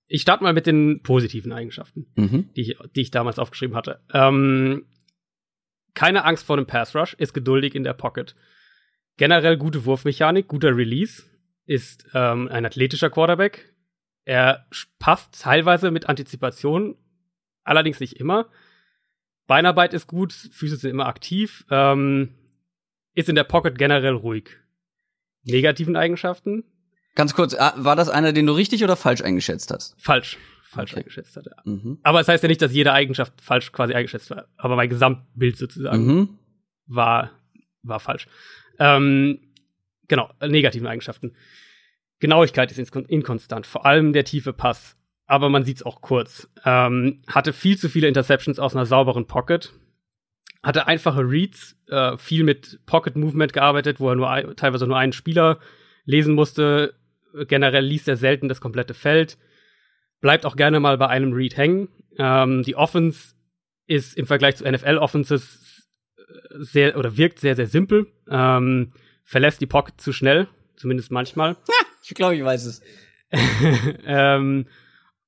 ich 0.08 0.22
starte 0.22 0.44
mal 0.44 0.52
mit 0.52 0.66
den 0.66 1.02
positiven 1.02 1.52
Eigenschaften, 1.52 2.06
mhm. 2.14 2.50
die, 2.54 2.62
ich, 2.62 2.78
die 2.94 3.00
ich 3.02 3.10
damals 3.10 3.38
aufgeschrieben 3.38 3.76
hatte. 3.76 4.00
Ähm, 4.12 4.86
keine 5.94 6.24
Angst 6.24 6.44
vor 6.44 6.56
dem 6.56 6.66
Pass 6.66 6.94
Rush, 6.94 7.14
ist 7.14 7.32
geduldig 7.32 7.74
in 7.74 7.84
der 7.84 7.94
Pocket. 7.94 8.34
Generell 9.16 9.56
gute 9.56 9.84
Wurfmechanik, 9.84 10.46
guter 10.46 10.76
Release, 10.76 11.24
ist 11.66 12.06
ähm, 12.14 12.48
ein 12.48 12.64
athletischer 12.64 13.10
Quarterback. 13.10 13.72
Er 14.24 14.66
passt 14.98 15.40
teilweise 15.40 15.90
mit 15.90 16.08
Antizipation, 16.08 16.96
allerdings 17.64 18.00
nicht 18.00 18.14
immer. 18.14 18.48
Beinarbeit 19.46 19.94
ist 19.94 20.06
gut, 20.06 20.32
Füße 20.32 20.76
sind 20.76 20.90
immer 20.90 21.06
aktiv, 21.06 21.64
ähm, 21.70 22.34
ist 23.14 23.28
in 23.28 23.36
der 23.36 23.44
Pocket 23.44 23.78
generell 23.78 24.14
ruhig. 24.14 24.50
Negativen 25.44 25.96
Eigenschaften, 25.96 26.64
Ganz 27.16 27.32
kurz, 27.34 27.54
ah, 27.54 27.72
war 27.78 27.96
das 27.96 28.10
einer, 28.10 28.32
den 28.32 28.46
du 28.46 28.52
richtig 28.52 28.84
oder 28.84 28.94
falsch 28.94 29.22
eingeschätzt 29.22 29.72
hast? 29.72 29.96
Falsch. 29.98 30.36
Falsch 30.62 30.92
okay. 30.92 31.00
eingeschätzt 31.00 31.34
hatte. 31.36 31.56
Mhm. 31.64 31.98
Aber 32.02 32.20
es 32.20 32.26
das 32.26 32.34
heißt 32.34 32.42
ja 32.42 32.48
nicht, 32.48 32.60
dass 32.60 32.72
jede 32.72 32.92
Eigenschaft 32.92 33.40
falsch 33.40 33.72
quasi 33.72 33.94
eingeschätzt 33.94 34.28
war. 34.28 34.48
Aber 34.58 34.76
mein 34.76 34.90
Gesamtbild 34.90 35.56
sozusagen 35.56 36.06
mhm. 36.06 36.38
war, 36.86 37.30
war 37.82 38.00
falsch. 38.00 38.28
Ähm, 38.78 39.45
genau, 40.08 40.30
negativen 40.40 40.86
Eigenschaften. 40.86 41.34
Genauigkeit 42.18 42.70
ist 42.70 42.96
inkonstant, 42.96 43.66
vor 43.66 43.84
allem 43.84 44.12
der 44.12 44.24
tiefe 44.24 44.52
Pass. 44.52 44.96
Aber 45.26 45.48
man 45.48 45.64
sieht 45.64 45.78
es 45.78 45.82
auch 45.82 46.00
kurz. 46.00 46.48
Ähm, 46.64 47.22
hatte 47.26 47.52
viel 47.52 47.76
zu 47.76 47.88
viele 47.88 48.08
Interceptions 48.08 48.58
aus 48.58 48.74
einer 48.74 48.86
sauberen 48.86 49.26
Pocket. 49.26 49.72
Hatte 50.62 50.86
einfache 50.86 51.20
Reads, 51.20 51.76
äh, 51.88 52.16
viel 52.16 52.44
mit 52.44 52.80
Pocket 52.86 53.16
Movement 53.16 53.52
gearbeitet, 53.52 54.00
wo 54.00 54.08
er 54.08 54.14
nur 54.14 54.30
ein, 54.30 54.54
teilweise 54.56 54.86
nur 54.86 54.96
einen 54.96 55.12
Spieler 55.12 55.58
lesen 56.04 56.34
musste, 56.34 56.94
generell 57.48 57.84
liest 57.84 58.08
er 58.08 58.16
selten 58.16 58.48
das 58.48 58.60
komplette 58.60 58.94
Feld, 58.94 59.36
bleibt 60.20 60.46
auch 60.46 60.56
gerne 60.56 60.80
mal 60.80 60.96
bei 60.96 61.08
einem 61.08 61.32
Read 61.32 61.56
hängen. 61.56 61.88
Ähm, 62.18 62.62
die 62.62 62.76
Offense 62.76 63.34
ist 63.86 64.16
im 64.16 64.26
Vergleich 64.26 64.56
zu 64.56 64.64
NFL-Offenses 64.64 65.86
sehr 66.58 66.96
oder 66.96 67.16
wirkt 67.16 67.38
sehr, 67.38 67.56
sehr 67.56 67.66
simpel. 67.66 68.06
Ähm, 68.30 68.92
verlässt 69.26 69.60
die 69.60 69.66
Pocket 69.66 70.00
zu 70.00 70.12
schnell, 70.12 70.48
zumindest 70.76 71.10
manchmal. 71.10 71.56
ich 72.02 72.14
glaube, 72.14 72.36
ich 72.36 72.44
weiß 72.44 72.64
es. 72.64 72.80
ähm, 74.06 74.66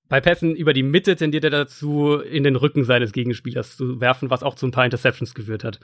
bei 0.09 0.23
Pässen 0.23 0.57
über 0.57 0.73
die 0.73 0.85
Mitte 0.85 1.17
tendiert 1.17 1.45
er 1.45 1.51
dazu, 1.51 2.15
in 2.15 2.45
den 2.45 2.57
Rücken 2.57 2.85
seines 2.85 3.13
Gegenspielers 3.13 3.77
zu 3.77 4.01
werfen, 4.01 4.31
was 4.31 4.43
auch 4.43 4.55
zu 4.55 4.67
ein 4.67 4.71
paar 4.71 4.87
Interceptions 4.87 5.35
geführt 5.35 5.65
hat. 5.65 5.81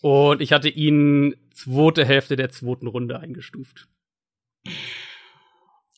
Und 0.00 0.40
ich 0.40 0.52
hatte 0.52 0.68
ihn 0.68 1.36
zweite 1.52 2.04
Hälfte 2.04 2.36
der 2.36 2.50
zweiten 2.50 2.86
Runde 2.86 3.20
eingestuft. 3.20 3.88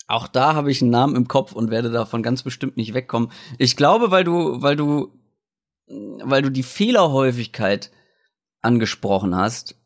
Auch 0.07 0.27
da 0.27 0.55
habe 0.55 0.71
ich 0.71 0.83
einen 0.83 0.91
Namen 0.91 1.17
im 1.17 1.29
Kopf 1.29 1.53
und 1.53 1.71
werde 1.71 1.91
davon 1.91 2.23
ganz 2.23 2.43
bestimmt 2.43 2.77
nicht 2.77 2.95
wegkommen. 2.95 3.31
Ich 3.59 3.77
glaube, 3.77 4.11
weil 4.11 4.25
du, 4.25 4.61
weil 4.61 4.77
du, 4.77 5.13
weil 5.87 6.43
du 6.43 6.51
die 6.51 6.63
Fehlerhäufigkeit 6.63 7.91
angesprochen 8.61 9.35
hast. 9.35 9.80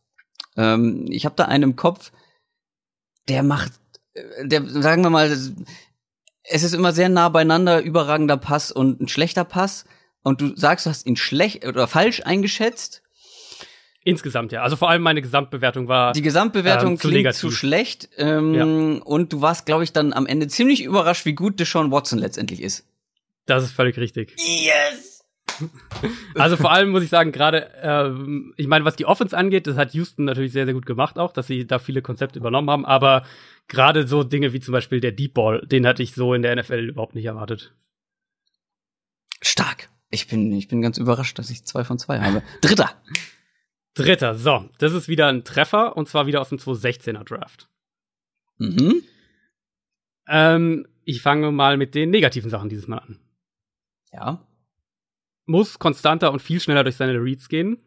Ähm, 0.57 1.07
ich 1.09 1.25
habe 1.25 1.35
da 1.37 1.45
einen 1.45 1.65
im 1.65 1.77
Kopf, 1.77 2.13
der 3.29 3.43
macht, 3.43 3.73
der, 4.43 4.67
sagen 4.67 5.03
wir 5.03 5.11
mal, 5.11 5.31
es 5.31 6.63
ist 6.63 6.75
immer 6.75 6.93
sehr 6.93 7.09
nah 7.09 7.29
beieinander, 7.29 7.83
überragender 7.83 8.37
Pass 8.37 8.71
und 8.71 9.01
ein 9.01 9.09
schlechter 9.09 9.45
Pass. 9.45 9.85
Und 10.23 10.41
du 10.41 10.57
sagst, 10.57 10.87
du 10.87 10.91
hast 10.91 11.07
ihn 11.07 11.17
schlecht 11.17 11.67
oder 11.67 11.87
falsch 11.87 12.23
eingeschätzt. 12.25 13.03
Insgesamt, 14.05 14.53
ja. 14.53 14.63
Also 14.63 14.77
vor 14.77 14.91
allem 14.91 15.03
meine 15.03 15.23
Gesamtbewertung 15.23 15.89
war. 15.89 16.13
Die 16.13 16.23
Gesamtbewertung 16.23 16.93
ähm, 16.93 16.97
zu 16.99 17.09
klingt 17.09 17.25
negativ. 17.25 17.41
zu 17.41 17.51
schlecht. 17.51 18.11
Ähm, 18.19 18.55
ja. 18.55 18.65
Und 19.05 19.33
du 19.33 19.41
warst, 19.41 19.65
glaube 19.65 19.85
ich, 19.85 19.93
dann 19.93 20.13
am 20.13 20.27
Ende 20.27 20.47
ziemlich 20.49 20.83
überrascht, 20.83 21.25
wie 21.25 21.35
gut 21.35 21.59
Deshaun 21.59 21.91
Watson 21.91 22.19
letztendlich 22.19 22.63
ist. 22.63 22.87
Das 23.47 23.65
ist 23.65 23.73
völlig 23.73 23.97
richtig. 23.97 24.37
Yes! 24.39 25.14
Also 26.35 26.57
vor 26.57 26.73
allem 26.73 26.91
muss 26.91 27.03
ich 27.03 27.11
sagen, 27.11 27.33
gerade, 27.33 27.71
ähm, 27.81 28.55
ich 28.57 28.67
meine, 28.67 28.85
was 28.85 28.97
die 28.97 29.07
Offense 29.07 29.37
angeht, 29.37 29.67
das 29.67 29.77
hat 29.77 29.95
Houston 29.95 30.25
natürlich 30.25 30.53
sehr, 30.53 30.65
sehr 30.65 30.75
gut 30.75 30.87
gemacht 30.87 31.19
auch, 31.19 31.33
dass 31.33 31.47
sie 31.47 31.67
da 31.67 31.79
viele 31.79 32.03
Konzepte 32.03 32.39
übernommen 32.39 32.71
haben. 32.71 32.85
Aber 32.85 33.25
gerade 33.69 34.07
so 34.07 34.25
Dinge 34.25 34.53
wie 34.53 34.61
zum 34.61 34.73
Beispiel 34.73 35.01
der 35.01 35.13
Deep 35.13 35.35
Ball, 35.35 35.65
den 35.67 35.87
hatte 35.87 36.03
ich 36.03 36.15
so 36.15 36.35
in 36.35 36.43
der 36.43 36.57
NFL 36.57 36.89
überhaupt 36.89 37.15
nicht 37.15 37.27
erwartet. 37.27 37.75
Stark. 39.41 39.89
Ich 40.11 40.29
bin, 40.29 40.53
ich 40.53 40.69
bin 40.69 40.83
ganz 40.83 40.99
überrascht, 40.99 41.39
dass 41.39 41.51
ich 41.51 41.65
zwei 41.65 41.85
von 41.85 41.99
zwei 41.99 42.21
habe. 42.21 42.43
Dritter. 42.61 42.91
Dritter, 43.95 44.35
so, 44.35 44.69
das 44.79 44.93
ist 44.93 45.09
wieder 45.09 45.29
ein 45.29 45.45
Treffer 45.45 45.97
und 45.97 46.09
zwar 46.09 46.27
wieder 46.27 46.41
aus 46.41 46.49
dem 46.49 46.59
2016er 46.59 47.23
Draft. 47.25 47.69
Mhm. 48.59 49.03
Ähm, 50.27 50.87
ich 51.05 51.23
fange 51.23 51.53
mal 51.53 51.77
mit 51.77 51.95
den 51.95 52.11
negativen 52.11 52.51
Sachen 52.51 52.69
dieses 52.69 52.89
Mal 52.89 52.99
an. 52.99 53.19
Ja. 54.13 54.47
Muss 55.47 55.79
konstanter 55.79 56.33
und 56.33 56.41
viel 56.41 56.61
schneller 56.61 56.85
durch 56.85 56.97
seine 56.97 57.19
Reads 57.19 57.49
gehen. 57.49 57.79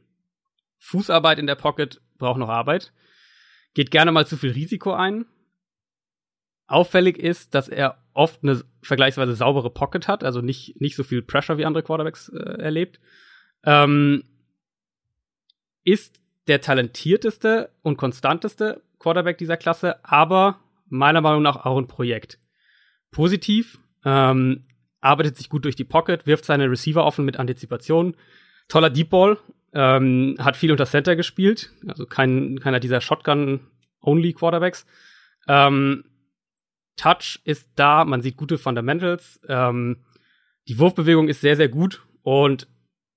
Fußarbeit 0.77 1.39
in 1.39 1.47
der 1.47 1.55
Pocket 1.55 2.01
braucht 2.17 2.39
noch 2.39 2.49
Arbeit. 2.49 2.93
Geht 3.73 3.91
gerne 3.91 4.11
mal 4.11 4.27
zu 4.27 4.37
viel 4.37 4.51
Risiko 4.51 4.93
ein. 4.93 5.25
Auffällig 6.67 7.17
ist, 7.17 7.55
dass 7.55 7.69
er 7.69 8.03
oft 8.13 8.43
eine 8.43 8.61
vergleichsweise 8.81 9.35
saubere 9.35 9.69
Pocket 9.69 10.07
hat, 10.07 10.23
also 10.23 10.41
nicht, 10.41 10.81
nicht 10.81 10.95
so 10.95 11.03
viel 11.03 11.21
Pressure 11.21 11.57
wie 11.57 11.65
andere 11.65 11.83
Quarterbacks 11.83 12.29
äh, 12.29 12.61
erlebt. 12.61 12.99
Ähm, 13.63 14.23
ist 15.83 16.19
der 16.47 16.61
talentierteste 16.61 17.69
und 17.81 17.97
konstanteste 17.97 18.81
Quarterback 18.99 19.37
dieser 19.37 19.57
Klasse, 19.57 20.03
aber 20.03 20.59
meiner 20.89 21.21
Meinung 21.21 21.41
nach 21.41 21.65
auch 21.65 21.77
ein 21.77 21.87
Projekt. 21.87 22.39
Positiv, 23.11 23.79
ähm, 24.03 24.65
arbeitet 25.07 25.37
sich 25.37 25.49
gut 25.49 25.65
durch 25.65 25.75
die 25.75 25.83
Pocket, 25.83 26.27
wirft 26.27 26.45
seine 26.45 26.69
Receiver 26.69 27.05
offen 27.05 27.25
mit 27.25 27.37
Antizipation. 27.37 28.15
Toller 28.67 28.89
Deep 28.89 29.09
Ball, 29.09 29.37
ähm, 29.73 30.35
hat 30.39 30.57
viel 30.57 30.71
unter 30.71 30.85
Center 30.85 31.15
gespielt, 31.15 31.71
also 31.87 32.05
kein, 32.05 32.59
keiner 32.59 32.79
dieser 32.79 33.01
Shotgun-Only-Quarterbacks. 33.01 34.85
Ähm, 35.47 36.03
Touch 36.95 37.39
ist 37.43 37.69
da, 37.75 38.05
man 38.05 38.21
sieht 38.21 38.37
gute 38.37 38.57
Fundamentals. 38.57 39.39
Ähm, 39.47 40.03
die 40.67 40.79
Wurfbewegung 40.79 41.29
ist 41.29 41.41
sehr, 41.41 41.55
sehr 41.55 41.69
gut 41.69 42.03
und 42.23 42.67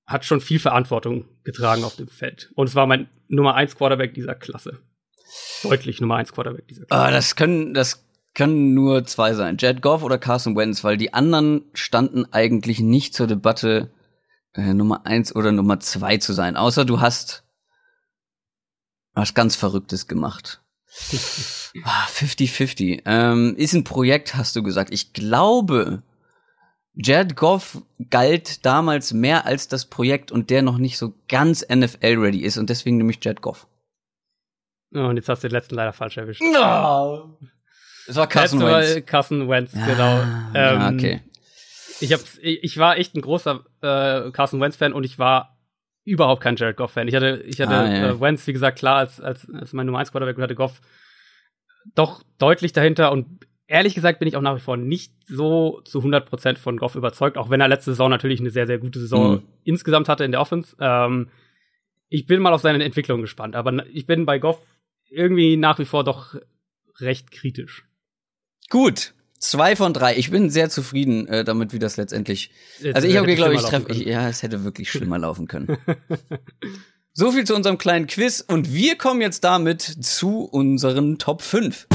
hat 0.06 0.24
schon 0.24 0.40
viel 0.40 0.58
Verantwortung 0.58 1.24
getragen 1.44 1.84
auf 1.84 1.96
dem 1.96 2.08
Feld. 2.08 2.50
Und 2.54 2.68
es 2.68 2.74
war 2.74 2.86
mein 2.86 3.08
Nummer 3.28 3.54
1 3.54 3.76
Quarterback 3.76 4.12
dieser 4.14 4.34
Klasse. 4.34 4.80
Deutlich 5.62 6.00
Nummer 6.00 6.16
1 6.16 6.32
Quarterback 6.32 6.68
dieser 6.68 6.84
Klasse. 6.84 7.02
Ah, 7.02 7.10
das 7.10 7.36
können, 7.36 7.74
das 7.74 8.06
können 8.34 8.74
nur 8.74 9.04
zwei 9.04 9.34
sein. 9.34 9.56
Jet 9.58 9.82
Goff 9.82 10.02
oder 10.02 10.18
Carson 10.18 10.56
Wentz, 10.56 10.84
weil 10.84 10.96
die 10.96 11.14
anderen 11.14 11.64
standen 11.74 12.26
eigentlich 12.32 12.80
nicht 12.80 13.14
zur 13.14 13.26
Debatte, 13.26 13.92
äh, 14.54 14.74
Nummer 14.74 15.06
1 15.06 15.34
oder 15.34 15.52
Nummer 15.52 15.80
2 15.80 16.18
zu 16.18 16.32
sein. 16.32 16.56
Außer 16.56 16.84
du 16.84 17.00
hast 17.00 17.44
was 19.14 19.34
ganz 19.34 19.56
Verrücktes 19.56 20.06
gemacht. 20.06 20.62
50-50. 20.88 23.02
Ah, 23.04 23.32
ähm, 23.32 23.54
ist 23.56 23.74
ein 23.74 23.84
Projekt, 23.84 24.34
hast 24.34 24.56
du 24.56 24.62
gesagt. 24.62 24.92
Ich 24.92 25.12
glaube, 25.12 26.02
Jared 26.94 27.36
Goff 27.36 27.82
galt 28.10 28.64
damals 28.66 29.12
mehr 29.12 29.46
als 29.46 29.68
das 29.68 29.86
Projekt 29.86 30.32
und 30.32 30.50
der 30.50 30.62
noch 30.62 30.78
nicht 30.78 30.98
so 30.98 31.14
ganz 31.28 31.64
NFL-ready 31.68 32.40
ist 32.40 32.58
und 32.58 32.70
deswegen 32.70 32.96
nehme 32.96 33.12
ich 33.12 33.22
Jared 33.22 33.40
Goff. 33.40 33.68
Oh, 34.92 35.00
und 35.00 35.16
jetzt 35.16 35.28
hast 35.28 35.44
du 35.44 35.48
den 35.48 35.54
letzten 35.54 35.76
leider 35.76 35.92
falsch 35.92 36.16
erwischt. 36.16 36.42
No. 36.42 37.36
Das 38.10 38.16
war 38.16 38.26
Carson 38.26 38.60
Wentz. 38.60 39.06
Carson 39.06 39.48
Wentz, 39.48 39.72
ah, 39.76 39.86
genau. 39.86 40.20
Ähm, 40.52 40.96
okay. 40.96 41.20
Ich, 42.00 42.12
hab, 42.12 42.18
ich 42.42 42.76
war 42.76 42.98
echt 42.98 43.14
ein 43.14 43.20
großer 43.20 43.60
äh, 43.82 44.32
Carson 44.32 44.60
Wentz-Fan 44.60 44.92
und 44.92 45.04
ich 45.04 45.20
war 45.20 45.56
überhaupt 46.02 46.42
kein 46.42 46.56
Jared 46.56 46.76
Goff-Fan. 46.76 47.06
Ich 47.06 47.14
hatte, 47.14 47.44
ich 47.46 47.60
hatte 47.60 47.72
ah, 47.72 47.88
ja. 47.88 48.10
äh, 48.10 48.20
Wentz, 48.20 48.48
wie 48.48 48.52
gesagt, 48.52 48.80
klar, 48.80 48.96
als, 48.96 49.20
als, 49.20 49.48
als 49.54 49.72
mein 49.74 49.86
Nummer 49.86 50.00
1 50.00 50.10
Quarterback 50.10 50.36
und 50.36 50.42
hatte 50.42 50.56
Goff 50.56 50.80
doch 51.94 52.24
deutlich 52.38 52.72
dahinter 52.72 53.12
und 53.12 53.46
ehrlich 53.68 53.94
gesagt 53.94 54.18
bin 54.18 54.26
ich 54.26 54.34
auch 54.34 54.42
nach 54.42 54.56
wie 54.56 54.60
vor 54.60 54.76
nicht 54.76 55.14
so 55.28 55.80
zu 55.82 56.00
100% 56.00 56.58
von 56.58 56.78
Goff 56.78 56.96
überzeugt, 56.96 57.38
auch 57.38 57.48
wenn 57.48 57.60
er 57.60 57.68
letzte 57.68 57.92
Saison 57.92 58.10
natürlich 58.10 58.40
eine 58.40 58.50
sehr, 58.50 58.66
sehr 58.66 58.78
gute 58.78 58.98
Saison 58.98 59.34
mhm. 59.34 59.42
insgesamt 59.62 60.08
hatte 60.08 60.24
in 60.24 60.32
der 60.32 60.40
Offense. 60.40 60.74
Ähm, 60.80 61.28
ich 62.08 62.26
bin 62.26 62.42
mal 62.42 62.52
auf 62.52 62.60
seine 62.60 62.82
Entwicklung 62.82 63.20
gespannt, 63.20 63.54
aber 63.54 63.86
ich 63.86 64.06
bin 64.06 64.26
bei 64.26 64.40
Goff 64.40 64.60
irgendwie 65.08 65.56
nach 65.56 65.78
wie 65.78 65.84
vor 65.84 66.02
doch 66.02 66.34
recht 66.98 67.30
kritisch. 67.30 67.84
Gut. 68.70 69.14
Zwei 69.40 69.74
von 69.74 69.92
drei. 69.92 70.16
Ich 70.16 70.30
bin 70.30 70.48
sehr 70.48 70.70
zufrieden 70.70 71.26
äh, 71.26 71.44
damit, 71.44 71.72
wie 71.72 71.80
das 71.80 71.96
letztendlich. 71.96 72.52
Jetzt 72.78 72.94
also 72.94 73.08
ich 73.08 73.16
habe 73.16 73.34
glaube 73.34 73.54
ich 73.54 73.62
treffe. 73.62 73.92
Ja, 73.94 74.28
es 74.28 74.44
hätte 74.44 74.62
wirklich 74.64 74.90
schlimmer 74.90 75.18
laufen 75.18 75.46
können. 75.46 75.76
So 77.12 77.32
viel 77.32 77.42
zu 77.44 77.56
unserem 77.56 77.76
kleinen 77.76 78.06
Quiz 78.06 78.40
und 78.40 78.72
wir 78.72 78.96
kommen 78.96 79.20
jetzt 79.20 79.42
damit 79.42 79.82
zu 79.82 80.44
unseren 80.44 81.18
Top 81.18 81.42
5. 81.42 81.88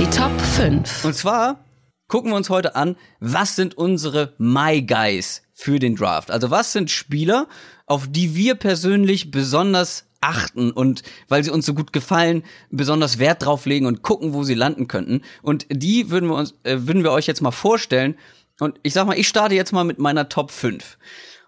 Die 0.00 0.10
Top 0.10 0.40
5. 0.40 1.04
Und 1.04 1.14
zwar 1.14 1.64
gucken 2.08 2.32
wir 2.32 2.36
uns 2.36 2.50
heute 2.50 2.74
an, 2.74 2.96
was 3.20 3.54
sind 3.54 3.78
unsere 3.78 4.34
My 4.38 4.82
Guys 4.82 5.42
für 5.52 5.78
den 5.78 5.94
Draft? 5.94 6.32
Also 6.32 6.50
was 6.50 6.72
sind 6.72 6.90
Spieler, 6.90 7.46
auf 7.86 8.08
die 8.10 8.34
wir 8.34 8.56
persönlich 8.56 9.30
besonders 9.30 10.11
achten 10.22 10.70
und 10.70 11.02
weil 11.28 11.44
sie 11.44 11.50
uns 11.50 11.66
so 11.66 11.74
gut 11.74 11.92
gefallen, 11.92 12.44
besonders 12.70 13.18
Wert 13.18 13.44
drauf 13.44 13.66
legen 13.66 13.86
und 13.86 14.02
gucken, 14.02 14.32
wo 14.32 14.44
sie 14.44 14.54
landen 14.54 14.88
könnten. 14.88 15.22
Und 15.42 15.66
die 15.70 16.10
würden 16.10 16.28
wir 16.28 16.36
uns, 16.36 16.54
äh, 16.62 16.78
würden 16.80 17.02
wir 17.02 17.12
euch 17.12 17.26
jetzt 17.26 17.42
mal 17.42 17.50
vorstellen. 17.50 18.16
Und 18.60 18.78
ich 18.82 18.92
sag 18.92 19.06
mal, 19.06 19.18
ich 19.18 19.28
starte 19.28 19.54
jetzt 19.54 19.72
mal 19.72 19.84
mit 19.84 19.98
meiner 19.98 20.28
Top 20.28 20.50
5. 20.50 20.98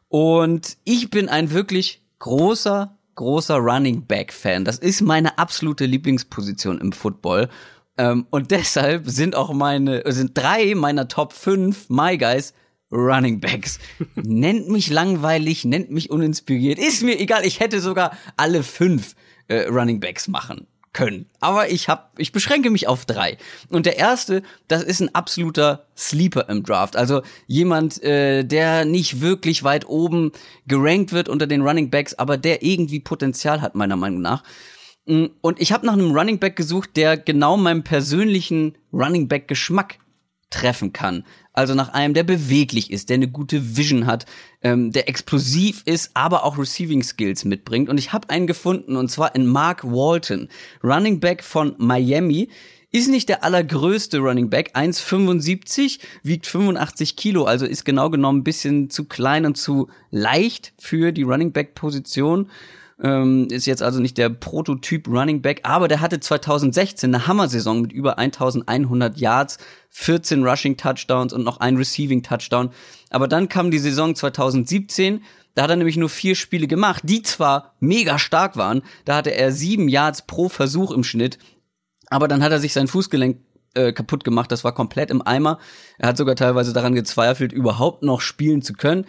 Und 0.08 0.76
ich 0.84 1.10
bin 1.10 1.28
ein 1.28 1.50
wirklich 1.50 2.02
großer, 2.18 2.96
großer 3.14 3.56
Running 3.56 4.06
Back 4.06 4.32
Fan. 4.32 4.64
Das 4.64 4.78
ist 4.78 5.00
meine 5.00 5.38
absolute 5.38 5.86
Lieblingsposition 5.86 6.80
im 6.80 6.92
Football. 6.92 7.48
Ähm, 7.96 8.26
und 8.30 8.50
deshalb 8.50 9.08
sind 9.08 9.36
auch 9.36 9.52
meine, 9.52 10.02
sind 10.12 10.36
drei 10.36 10.74
meiner 10.74 11.08
Top 11.08 11.32
5 11.32 11.88
My 11.90 12.18
Guys 12.18 12.54
Running 12.94 13.40
Backs. 13.40 13.78
nennt 14.14 14.68
mich 14.68 14.88
langweilig, 14.88 15.64
nennt 15.64 15.90
mich 15.90 16.10
uninspiriert. 16.10 16.78
Ist 16.78 17.02
mir 17.02 17.18
egal, 17.18 17.44
ich 17.44 17.60
hätte 17.60 17.80
sogar 17.80 18.16
alle 18.36 18.62
fünf 18.62 19.14
äh, 19.48 19.66
Running 19.66 20.00
Backs 20.00 20.28
machen 20.28 20.66
können. 20.92 21.26
Aber 21.40 21.70
ich 21.70 21.88
hab, 21.88 22.18
ich 22.18 22.32
beschränke 22.32 22.70
mich 22.70 22.86
auf 22.86 23.04
drei. 23.04 23.36
Und 23.68 23.84
der 23.84 23.98
erste, 23.98 24.42
das 24.68 24.82
ist 24.82 25.00
ein 25.00 25.14
absoluter 25.14 25.86
Sleeper 25.96 26.48
im 26.48 26.62
Draft. 26.62 26.96
Also 26.96 27.22
jemand, 27.46 28.02
äh, 28.02 28.44
der 28.44 28.84
nicht 28.84 29.20
wirklich 29.20 29.64
weit 29.64 29.86
oben 29.86 30.30
gerankt 30.66 31.12
wird 31.12 31.28
unter 31.28 31.46
den 31.46 31.62
Running 31.62 31.90
Backs, 31.90 32.14
aber 32.14 32.38
der 32.38 32.62
irgendwie 32.62 33.00
Potenzial 33.00 33.60
hat, 33.60 33.74
meiner 33.74 33.96
Meinung 33.96 34.22
nach. 34.22 34.44
Mm, 35.06 35.26
und 35.40 35.60
ich 35.60 35.72
habe 35.72 35.84
nach 35.84 35.94
einem 35.94 36.12
Running 36.16 36.38
Back 36.38 36.56
gesucht, 36.56 36.90
der 36.96 37.16
genau 37.16 37.56
meinem 37.56 37.82
persönlichen 37.82 38.78
Running 38.92 39.28
Back 39.28 39.48
Geschmack 39.48 39.98
treffen 40.50 40.92
kann. 40.92 41.24
Also 41.54 41.74
nach 41.74 41.94
einem, 41.94 42.14
der 42.14 42.24
beweglich 42.24 42.90
ist, 42.90 43.08
der 43.08 43.14
eine 43.14 43.28
gute 43.28 43.76
Vision 43.76 44.06
hat, 44.06 44.26
ähm, 44.60 44.90
der 44.90 45.08
explosiv 45.08 45.82
ist, 45.86 46.10
aber 46.12 46.44
auch 46.44 46.58
Receiving 46.58 47.02
Skills 47.04 47.44
mitbringt. 47.44 47.88
Und 47.88 47.96
ich 47.96 48.12
habe 48.12 48.28
einen 48.28 48.48
gefunden, 48.48 48.96
und 48.96 49.08
zwar 49.08 49.34
in 49.36 49.46
Mark 49.46 49.84
Walton, 49.84 50.48
Running 50.82 51.20
Back 51.20 51.44
von 51.44 51.76
Miami. 51.78 52.48
Ist 52.90 53.08
nicht 53.08 53.28
der 53.28 53.42
allergrößte 53.42 54.18
Running 54.18 54.50
Back, 54.50 54.72
1,75, 54.74 56.00
wiegt 56.22 56.46
85 56.46 57.16
Kilo, 57.16 57.44
also 57.44 57.66
ist 57.66 57.84
genau 57.84 58.08
genommen 58.08 58.40
ein 58.40 58.44
bisschen 58.44 58.88
zu 58.90 59.04
klein 59.04 59.46
und 59.46 59.56
zu 59.56 59.88
leicht 60.10 60.72
für 60.78 61.10
die 61.10 61.22
Running 61.22 61.50
Back 61.50 61.74
Position. 61.74 62.50
Ähm, 63.02 63.48
ist 63.50 63.66
jetzt 63.66 63.82
also 63.82 63.98
nicht 63.98 64.18
der 64.18 64.28
Prototyp 64.28 65.08
Running 65.08 65.42
Back, 65.42 65.60
aber 65.64 65.88
der 65.88 66.00
hatte 66.00 66.20
2016 66.20 67.12
eine 67.12 67.26
Hammer-Saison 67.26 67.82
mit 67.82 67.92
über 67.92 68.18
1100 68.18 69.18
Yards, 69.18 69.58
14 69.90 70.46
Rushing 70.46 70.76
Touchdowns 70.76 71.32
und 71.32 71.42
noch 71.42 71.58
ein 71.58 71.76
Receiving 71.76 72.22
Touchdown. 72.22 72.70
Aber 73.10 73.26
dann 73.26 73.48
kam 73.48 73.72
die 73.72 73.78
Saison 73.78 74.14
2017, 74.14 75.22
da 75.54 75.62
hat 75.62 75.70
er 75.70 75.76
nämlich 75.76 75.96
nur 75.96 76.08
vier 76.08 76.36
Spiele 76.36 76.68
gemacht, 76.68 77.02
die 77.04 77.22
zwar 77.22 77.74
mega 77.80 78.18
stark 78.18 78.56
waren, 78.56 78.82
da 79.04 79.16
hatte 79.16 79.34
er 79.34 79.50
sieben 79.50 79.88
Yards 79.88 80.22
pro 80.22 80.48
Versuch 80.48 80.92
im 80.92 81.02
Schnitt, 81.02 81.38
aber 82.08 82.28
dann 82.28 82.44
hat 82.44 82.52
er 82.52 82.60
sich 82.60 82.72
sein 82.72 82.86
Fußgelenk 82.86 83.38
äh, 83.74 83.92
kaputt 83.92 84.22
gemacht, 84.22 84.52
das 84.52 84.62
war 84.62 84.72
komplett 84.72 85.10
im 85.10 85.20
Eimer. 85.20 85.58
Er 85.98 86.10
hat 86.10 86.16
sogar 86.16 86.36
teilweise 86.36 86.72
daran 86.72 86.94
gezweifelt, 86.94 87.52
überhaupt 87.52 88.04
noch 88.04 88.20
spielen 88.20 88.62
zu 88.62 88.72
können 88.74 89.04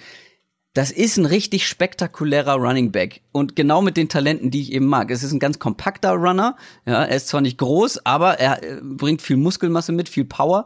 das 0.75 0.91
ist 0.91 1.17
ein 1.17 1.25
richtig 1.25 1.67
spektakulärer 1.67 2.55
Running 2.55 2.91
Back 2.91 3.21
und 3.31 3.55
genau 3.55 3.81
mit 3.81 3.95
den 3.95 4.09
Talenten, 4.09 4.51
die 4.51 4.61
ich 4.61 4.73
eben 4.73 4.87
mag. 4.87 5.09
Es 5.09 5.23
ist 5.23 5.31
ein 5.31 5.39
ganz 5.39 5.57
kompakter 5.57 6.11
Runner, 6.11 6.57
ja, 6.85 7.05
er 7.05 7.15
ist 7.15 7.29
zwar 7.29 7.39
nicht 7.39 7.57
groß, 7.57 8.05
aber 8.05 8.39
er 8.39 8.61
äh, 8.61 8.81
bringt 8.83 9.21
viel 9.21 9.37
Muskelmasse 9.37 9.93
mit, 9.93 10.09
viel 10.09 10.25
Power. 10.25 10.65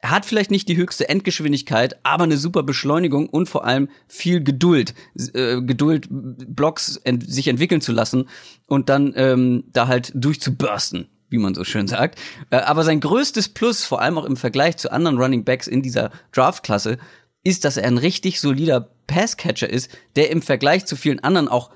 Er 0.00 0.10
hat 0.10 0.26
vielleicht 0.26 0.50
nicht 0.50 0.68
die 0.68 0.76
höchste 0.76 1.08
Endgeschwindigkeit, 1.08 1.98
aber 2.02 2.24
eine 2.24 2.36
super 2.36 2.62
Beschleunigung 2.62 3.26
und 3.30 3.48
vor 3.48 3.64
allem 3.64 3.88
viel 4.06 4.44
Geduld, 4.44 4.94
äh, 5.32 5.62
Geduld, 5.62 6.08
Blocks 6.10 6.96
ent 6.98 7.28
sich 7.28 7.48
entwickeln 7.48 7.80
zu 7.80 7.92
lassen 7.92 8.28
und 8.66 8.90
dann 8.90 9.14
ähm, 9.16 9.64
da 9.72 9.88
halt 9.88 10.12
durchzubursten, 10.14 11.08
wie 11.30 11.38
man 11.38 11.54
so 11.54 11.64
schön 11.64 11.88
sagt. 11.88 12.20
Äh, 12.50 12.56
aber 12.56 12.84
sein 12.84 13.00
größtes 13.00 13.48
Plus, 13.48 13.86
vor 13.86 14.02
allem 14.02 14.18
auch 14.18 14.26
im 14.26 14.36
Vergleich 14.36 14.76
zu 14.76 14.92
anderen 14.92 15.16
Running 15.16 15.44
Backs 15.44 15.66
in 15.66 15.80
dieser 15.80 16.10
Draftklasse, 16.32 16.98
ist, 17.44 17.64
dass 17.64 17.78
er 17.78 17.86
ein 17.86 17.96
richtig 17.96 18.40
solider 18.40 18.90
Passcatcher 19.08 19.68
ist, 19.68 19.90
der 20.14 20.30
im 20.30 20.42
Vergleich 20.42 20.86
zu 20.86 20.94
vielen 20.94 21.18
anderen 21.18 21.48
auch 21.48 21.70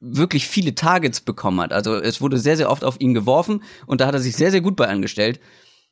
wirklich 0.00 0.48
viele 0.48 0.74
Targets 0.74 1.20
bekommen 1.20 1.60
hat. 1.60 1.72
Also 1.72 1.94
es 1.94 2.20
wurde 2.20 2.38
sehr, 2.38 2.56
sehr 2.56 2.70
oft 2.70 2.82
auf 2.82 3.00
ihn 3.00 3.14
geworfen 3.14 3.62
und 3.86 4.00
da 4.00 4.06
hat 4.06 4.14
er 4.14 4.20
sich 4.20 4.34
sehr, 4.34 4.50
sehr 4.50 4.60
gut 4.60 4.74
bei 4.74 4.88
angestellt. 4.88 5.38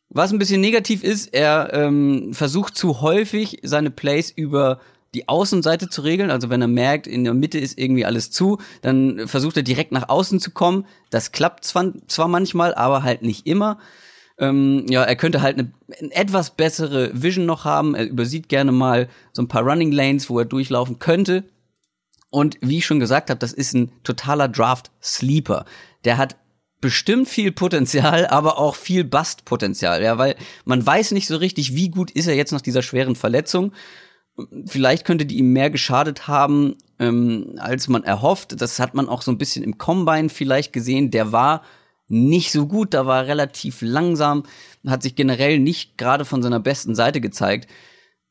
Was 0.08 0.32
ein 0.32 0.38
bisschen 0.38 0.60
negativ 0.60 1.02
ist, 1.02 1.34
er 1.34 1.72
ähm, 1.72 2.32
versucht 2.32 2.76
zu 2.76 3.00
häufig 3.00 3.60
seine 3.62 3.90
Plays 3.90 4.30
über 4.30 4.80
die 5.14 5.28
Außenseite 5.28 5.88
zu 5.88 6.02
regeln. 6.02 6.30
Also 6.30 6.50
wenn 6.50 6.62
er 6.62 6.68
merkt, 6.68 7.06
in 7.06 7.24
der 7.24 7.34
Mitte 7.34 7.58
ist 7.58 7.78
irgendwie 7.78 8.04
alles 8.04 8.30
zu, 8.30 8.58
dann 8.82 9.26
versucht 9.26 9.56
er 9.56 9.62
direkt 9.62 9.90
nach 9.90 10.08
außen 10.08 10.38
zu 10.38 10.50
kommen. 10.52 10.86
Das 11.10 11.32
klappt 11.32 11.64
zwar, 11.64 11.92
zwar 12.06 12.28
manchmal, 12.28 12.74
aber 12.74 13.02
halt 13.02 13.22
nicht 13.22 13.46
immer. 13.46 13.78
Ähm, 14.38 14.84
ja, 14.88 15.02
er 15.02 15.16
könnte 15.16 15.40
halt 15.40 15.58
eine, 15.58 15.72
eine, 15.98 16.12
etwas 16.12 16.50
bessere 16.50 17.10
Vision 17.14 17.46
noch 17.46 17.64
haben. 17.64 17.94
Er 17.94 18.06
übersieht 18.06 18.48
gerne 18.48 18.72
mal 18.72 19.08
so 19.32 19.42
ein 19.42 19.48
paar 19.48 19.62
Running 19.62 19.92
Lanes, 19.92 20.28
wo 20.28 20.38
er 20.38 20.44
durchlaufen 20.44 20.98
könnte. 20.98 21.44
Und 22.30 22.58
wie 22.60 22.78
ich 22.78 22.86
schon 22.86 23.00
gesagt 23.00 23.30
habe, 23.30 23.38
das 23.38 23.52
ist 23.52 23.72
ein 23.74 23.90
totaler 24.02 24.48
Draft-Sleeper. 24.48 25.64
Der 26.04 26.18
hat 26.18 26.36
bestimmt 26.80 27.28
viel 27.28 27.52
Potenzial, 27.52 28.26
aber 28.30 28.58
auch 28.58 28.74
viel 28.74 29.04
Bust-Potenzial, 29.04 30.02
ja, 30.02 30.18
weil 30.18 30.36
man 30.64 30.84
weiß 30.84 31.12
nicht 31.12 31.26
so 31.26 31.36
richtig, 31.36 31.74
wie 31.74 31.88
gut 31.88 32.10
ist 32.10 32.26
er 32.26 32.34
jetzt 32.34 32.52
nach 32.52 32.60
dieser 32.60 32.82
schweren 32.82 33.16
Verletzung. 33.16 33.72
Vielleicht 34.66 35.06
könnte 35.06 35.24
die 35.24 35.38
ihm 35.38 35.54
mehr 35.54 35.70
geschadet 35.70 36.28
haben, 36.28 36.76
ähm, 36.98 37.54
als 37.58 37.88
man 37.88 38.04
erhofft. 38.04 38.60
Das 38.60 38.78
hat 38.78 38.92
man 38.92 39.08
auch 39.08 39.22
so 39.22 39.30
ein 39.30 39.38
bisschen 39.38 39.64
im 39.64 39.78
Combine 39.78 40.28
vielleicht 40.28 40.74
gesehen. 40.74 41.10
Der 41.10 41.32
war 41.32 41.62
nicht 42.08 42.52
so 42.52 42.66
gut, 42.66 42.94
da 42.94 43.06
war 43.06 43.26
relativ 43.26 43.82
langsam, 43.82 44.44
hat 44.86 45.02
sich 45.02 45.16
generell 45.16 45.58
nicht 45.58 45.98
gerade 45.98 46.24
von 46.24 46.42
seiner 46.42 46.60
besten 46.60 46.94
Seite 46.94 47.20
gezeigt, 47.20 47.68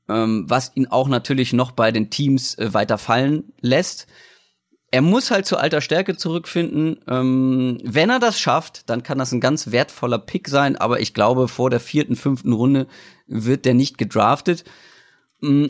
ähm, 0.07 0.45
was 0.47 0.71
ihn 0.75 0.88
auch 0.88 1.07
natürlich 1.07 1.53
noch 1.53 1.71
bei 1.71 1.91
den 1.91 2.09
Teams 2.09 2.57
äh, 2.57 2.73
weiter 2.73 2.97
fallen 2.97 3.53
lässt. 3.59 4.07
Er 4.91 5.01
muss 5.01 5.31
halt 5.31 5.45
zu 5.45 5.57
alter 5.57 5.81
Stärke 5.81 6.15
zurückfinden. 6.15 6.99
Ähm, 7.07 7.79
wenn 7.83 8.09
er 8.09 8.19
das 8.19 8.39
schafft, 8.39 8.89
dann 8.89 9.03
kann 9.03 9.17
das 9.17 9.33
ein 9.33 9.41
ganz 9.41 9.71
wertvoller 9.71 10.19
Pick 10.19 10.47
sein, 10.47 10.77
aber 10.77 11.01
ich 11.01 11.13
glaube, 11.13 11.47
vor 11.47 11.69
der 11.69 11.81
vierten, 11.81 12.15
fünften 12.15 12.53
Runde 12.53 12.88
wird 13.27 13.65
der 13.65 13.73
nicht 13.73 13.97
gedraftet. 13.97 14.63
Mm, 15.41 15.65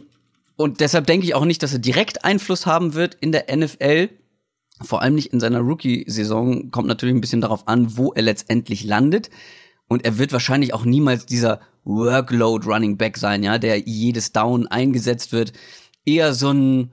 und 0.57 0.79
deshalb 0.79 1.07
denke 1.07 1.25
ich 1.25 1.33
auch 1.33 1.45
nicht, 1.45 1.63
dass 1.63 1.73
er 1.73 1.79
direkt 1.79 2.23
Einfluss 2.23 2.65
haben 2.65 2.93
wird 2.93 3.15
in 3.15 3.31
der 3.31 3.55
NFL 3.55 4.09
vor 4.81 5.01
allem 5.01 5.15
nicht 5.15 5.31
in 5.31 5.39
seiner 5.39 5.59
Rookie-Saison, 5.59 6.71
kommt 6.71 6.87
natürlich 6.87 7.15
ein 7.15 7.21
bisschen 7.21 7.41
darauf 7.41 7.67
an, 7.67 7.97
wo 7.97 8.11
er 8.13 8.23
letztendlich 8.23 8.83
landet. 8.83 9.29
Und 9.87 10.03
er 10.03 10.17
wird 10.17 10.33
wahrscheinlich 10.33 10.73
auch 10.73 10.83
niemals 10.83 11.25
dieser 11.25 11.61
Workload 11.83 12.67
Running 12.67 12.97
Back 12.97 13.17
sein, 13.17 13.43
ja, 13.43 13.57
der 13.57 13.79
jedes 13.79 14.31
Down 14.31 14.67
eingesetzt 14.67 15.31
wird. 15.31 15.53
Eher 16.03 16.33
so 16.33 16.51
ein, 16.51 16.91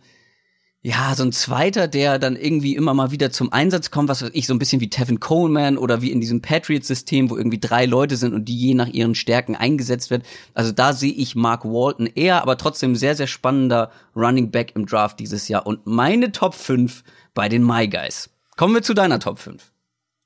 ja, 0.83 1.15
so 1.15 1.23
ein 1.23 1.33
Zweiter, 1.33 1.89
der 1.89 2.19
dann 2.19 2.37
irgendwie 2.37 2.77
immer 2.77 2.93
mal 2.93 3.11
wieder 3.11 3.31
zum 3.31 3.53
Einsatz 3.53 3.91
kommt, 3.91 4.09
was 4.09 4.23
weiß 4.23 4.31
ich, 4.35 4.47
so 4.47 4.55
ein 4.55 4.59
bisschen 4.59 4.81
wie 4.81 4.91
Tevin 4.91 5.21
Coleman 5.21 5.79
oder 5.79 6.03
wie 6.03 6.11
in 6.11 6.21
diesem 6.21 6.43
Patriots-System, 6.43 7.31
wo 7.31 7.37
irgendwie 7.37 7.61
drei 7.61 7.87
Leute 7.87 8.17
sind 8.17 8.35
und 8.35 8.45
die 8.47 8.59
je 8.59 8.75
nach 8.75 8.89
ihren 8.89 9.15
Stärken 9.15 9.57
eingesetzt 9.57 10.11
wird. 10.11 10.25
Also 10.55 10.73
da 10.73 10.93
sehe 10.93 11.13
ich 11.13 11.35
Mark 11.35 11.65
Walton 11.65 12.07
eher, 12.07 12.43
aber 12.43 12.59
trotzdem 12.59 12.95
sehr, 12.95 13.17
sehr 13.17 13.29
spannender 13.29 13.91
Running 14.15 14.51
Back 14.51 14.73
im 14.75 14.87
Draft 14.87 15.21
dieses 15.21 15.49
Jahr. 15.49 15.67
Und 15.67 15.87
meine 15.87 16.33
Top 16.33 16.55
5 16.55 17.03
bei 17.35 17.49
den 17.49 17.67
My 17.67 17.89
Guys. 17.89 18.31
Kommen 18.57 18.75
wir 18.75 18.83
zu 18.83 18.95
deiner 18.95 19.19
Top 19.19 19.39
5. 19.39 19.73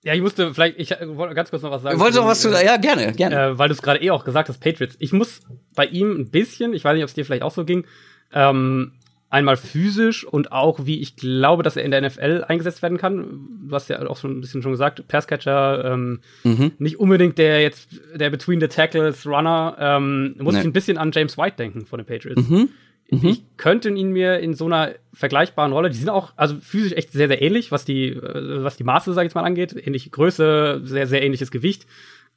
Ja, 0.03 0.15
ich 0.15 0.21
musste 0.21 0.55
vielleicht, 0.55 0.79
ich 0.79 0.91
wollte 0.91 1.35
ganz 1.35 1.51
kurz 1.51 1.63
noch 1.63 1.71
was 1.71 1.83
sagen. 1.83 1.99
Wolltest 1.99 2.19
du 2.19 2.23
noch 2.23 2.29
was 2.29 2.41
zu 2.41 2.51
sagen? 2.51 2.67
Ja, 2.67 2.77
gerne, 2.77 3.13
gerne. 3.13 3.37
Äh, 3.37 3.59
weil 3.59 3.69
du 3.69 3.75
es 3.75 3.83
gerade 3.83 4.01
eh 4.03 4.11
auch 4.11 4.25
gesagt 4.25 4.49
hast, 4.49 4.59
Patriots. 4.59 4.97
Ich 5.01 5.13
muss 5.13 5.41
bei 5.75 5.87
ihm 5.87 6.13
ein 6.13 6.31
bisschen, 6.31 6.75
ich 6.75 6.85
weiß 6.85 6.95
nicht, 6.95 7.03
ob 7.03 7.09
es 7.09 7.15
dir 7.15 7.25
vielleicht 7.25 7.43
auch 7.43 7.53
so 7.53 7.65
ging, 7.65 7.85
ähm, 8.33 8.93
Einmal 9.29 9.57
physisch 9.57 10.25
und 10.25 10.53
auch, 10.53 10.87
wie 10.87 11.01
ich 11.01 11.17
glaube, 11.17 11.65
dass 11.65 11.77
er 11.77 11.83
in 11.83 11.91
der 11.91 12.01
NFL 12.01 12.45
eingesetzt 12.47 12.81
werden 12.81 12.97
kann. 12.97 13.67
Du 13.69 13.75
hast 13.75 13.89
ja 13.89 14.01
auch 14.07 14.17
schon 14.17 14.39
ein 14.39 14.41
bisschen 14.41 14.63
schon 14.63 14.71
gesagt, 14.71 15.07
Passcatcher, 15.09 15.85
ähm, 15.85 16.21
mhm. 16.45 16.73
nicht 16.79 17.01
unbedingt 17.01 17.37
der 17.37 17.61
jetzt, 17.61 17.89
der 18.15 18.31
Between 18.31 18.61
the 18.61 18.69
Tackles 18.69 19.27
Runner, 19.27 19.77
ähm, 19.81 20.37
muss 20.39 20.55
nee. 20.55 20.61
ich 20.61 20.67
ein 20.67 20.73
bisschen 20.73 20.97
an 20.97 21.11
James 21.13 21.37
White 21.37 21.57
denken 21.57 21.87
von 21.87 21.99
den 21.99 22.07
Patriots. 22.07 22.49
Mhm. 22.49 22.69
Mhm. 23.11 23.29
Ich 23.29 23.45
könnte 23.57 23.89
ihn 23.91 24.11
mir 24.11 24.41
in 24.41 24.55
so 24.55 24.67
einer 24.67 24.95
vergleichbaren 25.13 25.73
Rolle, 25.73 25.91
die 25.91 25.97
sind 25.97 26.09
auch 26.09 26.33
also 26.37 26.57
physisch 26.61 26.93
echt 26.93 27.13
sehr, 27.13 27.29
sehr 27.29 27.41
ähnlich, 27.41 27.71
was 27.71 27.85
die, 27.85 28.09
äh, 28.09 28.65
was 28.65 28.77
die 28.77 28.85
Maße, 28.85 29.13
sag 29.13 29.23
ich 29.23 29.27
jetzt 29.27 29.35
mal, 29.35 29.45
angeht. 29.45 29.75
Ähnliche 29.75 30.11
Größe, 30.11 30.81
sehr, 30.85 31.07
sehr 31.07 31.23
ähnliches 31.23 31.51
Gewicht. 31.51 31.87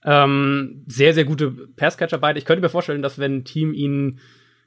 Ähm, 0.06 0.84
sehr, 0.88 1.14
sehr 1.14 1.26
gute 1.26 1.52
Passcatcher 1.52 2.20
beide. 2.20 2.40
Ich 2.40 2.46
könnte 2.46 2.62
mir 2.62 2.70
vorstellen, 2.70 3.02
dass 3.02 3.20
wenn 3.20 3.38
ein 3.38 3.44
Team 3.44 3.74
ihn 3.74 4.20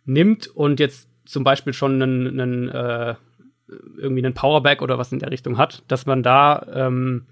nimmt 0.05 0.49
und 0.49 0.81
jetzt 0.81 1.09
zum 1.25 1.45
Beispiel 1.45 1.73
schon 1.73 2.03
einen, 2.03 2.41
einen 2.41 2.69
äh, 2.69 3.15
irgendwie 3.97 4.25
einen 4.25 4.35
Powerback 4.35 4.83
oder 4.83 4.99
was 4.99 5.13
in 5.13 5.21
der 5.21 5.31
Richtung 5.31 5.57
hat, 5.57 5.83
dass 5.89 6.05
man 6.05 6.23
da 6.23 6.67
ähm, 6.75 7.27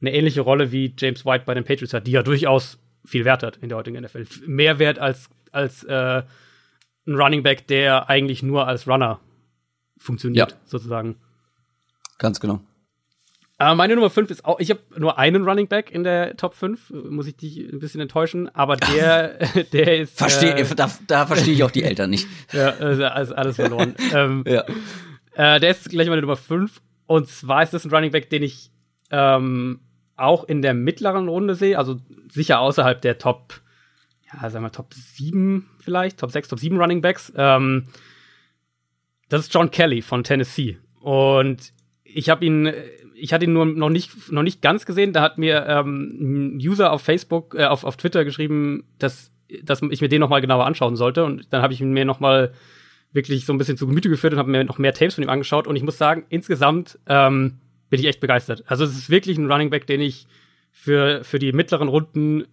eine 0.00 0.12
ähnliche 0.12 0.42
Rolle 0.42 0.72
wie 0.72 0.94
James 0.96 1.24
White 1.24 1.44
bei 1.46 1.54
den 1.54 1.64
Patriots 1.64 1.94
hat, 1.94 2.06
die 2.06 2.12
ja 2.12 2.22
durchaus 2.22 2.78
viel 3.04 3.24
Wert 3.24 3.42
hat 3.42 3.56
in 3.56 3.68
der 3.68 3.78
heutigen 3.78 4.00
NFL. 4.00 4.26
Mehr 4.46 4.78
Wert 4.78 4.98
als, 4.98 5.30
als 5.52 5.84
äh, 5.84 6.22
ein 7.06 7.14
Running 7.14 7.42
Back, 7.42 7.66
der 7.66 8.08
eigentlich 8.08 8.42
nur 8.42 8.66
als 8.66 8.86
Runner 8.86 9.20
funktioniert, 9.98 10.52
ja. 10.52 10.56
sozusagen. 10.64 11.16
Ganz 12.18 12.40
genau. 12.40 12.60
Aber 13.60 13.74
meine 13.74 13.94
Nummer 13.94 14.08
5 14.08 14.30
ist 14.30 14.46
auch, 14.46 14.58
ich 14.58 14.70
habe 14.70 14.80
nur 14.96 15.18
einen 15.18 15.46
Running 15.46 15.68
Back 15.68 15.90
in 15.90 16.02
der 16.02 16.34
Top 16.38 16.54
5, 16.54 16.90
muss 17.10 17.26
ich 17.26 17.36
dich 17.36 17.58
ein 17.58 17.78
bisschen 17.78 18.00
enttäuschen, 18.00 18.48
aber 18.54 18.76
der, 18.76 19.36
der 19.72 19.98
ist. 19.98 20.16
Verstehe, 20.16 20.56
äh, 20.56 20.74
da, 20.74 20.90
da 21.06 21.26
verstehe 21.26 21.52
ich 21.52 21.62
auch 21.62 21.70
die 21.70 21.82
Eltern 21.82 22.08
nicht. 22.08 22.26
ja, 22.52 22.70
also 22.70 23.04
alles 23.04 23.56
verloren. 23.56 23.94
ähm, 24.14 24.44
ja. 24.46 24.64
Äh, 25.34 25.60
der 25.60 25.72
ist 25.72 25.90
gleich 25.90 26.08
meine 26.08 26.22
Nummer 26.22 26.36
5. 26.36 26.80
Und 27.06 27.28
zwar 27.28 27.62
ist 27.62 27.74
das 27.74 27.84
ein 27.84 27.90
Running 27.90 28.12
Back, 28.12 28.30
den 28.30 28.42
ich 28.42 28.70
ähm, 29.10 29.80
auch 30.16 30.44
in 30.44 30.62
der 30.62 30.72
mittleren 30.72 31.28
Runde 31.28 31.54
sehe, 31.54 31.76
also 31.76 31.98
sicher 32.30 32.60
außerhalb 32.60 33.02
der 33.02 33.18
Top, 33.18 33.60
ja, 34.32 34.50
sagen 34.50 34.64
wir 34.64 34.72
Top 34.72 34.94
7 34.94 35.68
vielleicht, 35.78 36.18
Top 36.18 36.30
6, 36.30 36.48
Top 36.48 36.58
7 36.58 36.76
Running 36.78 37.00
Backs. 37.00 37.32
Ähm, 37.36 37.86
das 39.28 39.42
ist 39.42 39.54
John 39.54 39.70
Kelly 39.70 40.02
von 40.02 40.24
Tennessee. 40.24 40.78
Und 41.00 41.72
ich 42.04 42.28
habe 42.28 42.44
ihn 42.44 42.72
ich 43.20 43.32
hatte 43.32 43.44
ihn 43.44 43.52
nur 43.52 43.66
noch 43.66 43.90
nicht, 43.90 44.32
noch 44.32 44.42
nicht 44.42 44.62
ganz 44.62 44.86
gesehen. 44.86 45.12
Da 45.12 45.22
hat 45.22 45.38
mir 45.38 45.66
ähm, 45.66 46.54
ein 46.54 46.56
User 46.56 46.92
auf 46.92 47.02
Facebook, 47.02 47.54
äh, 47.54 47.66
auf, 47.66 47.84
auf 47.84 47.96
Twitter 47.96 48.24
geschrieben, 48.24 48.84
dass, 48.98 49.30
dass 49.62 49.82
ich 49.82 50.00
mir 50.00 50.08
den 50.08 50.20
noch 50.20 50.28
mal 50.28 50.40
genauer 50.40 50.66
anschauen 50.66 50.96
sollte. 50.96 51.24
Und 51.24 51.52
dann 51.52 51.62
habe 51.62 51.72
ich 51.72 51.80
ihn 51.80 51.92
mir 51.92 52.04
noch 52.04 52.20
mal 52.20 52.52
wirklich 53.12 53.44
so 53.44 53.52
ein 53.52 53.58
bisschen 53.58 53.76
zu 53.76 53.86
Gemüte 53.86 54.08
geführt 54.08 54.32
und 54.32 54.38
habe 54.38 54.50
mir 54.50 54.64
noch 54.64 54.78
mehr 54.78 54.94
Tapes 54.94 55.14
von 55.14 55.24
ihm 55.24 55.30
angeschaut. 55.30 55.66
Und 55.66 55.76
ich 55.76 55.82
muss 55.82 55.98
sagen, 55.98 56.24
insgesamt 56.28 56.98
ähm, 57.06 57.58
bin 57.90 58.00
ich 58.00 58.06
echt 58.06 58.20
begeistert. 58.20 58.64
Also 58.66 58.84
es 58.84 58.96
ist 58.96 59.10
wirklich 59.10 59.36
ein 59.36 59.50
Running 59.50 59.70
Back, 59.70 59.86
den 59.86 60.00
ich 60.00 60.26
für, 60.70 61.24
für 61.24 61.38
die 61.38 61.52
mittleren 61.52 61.88
Runden 61.88 62.46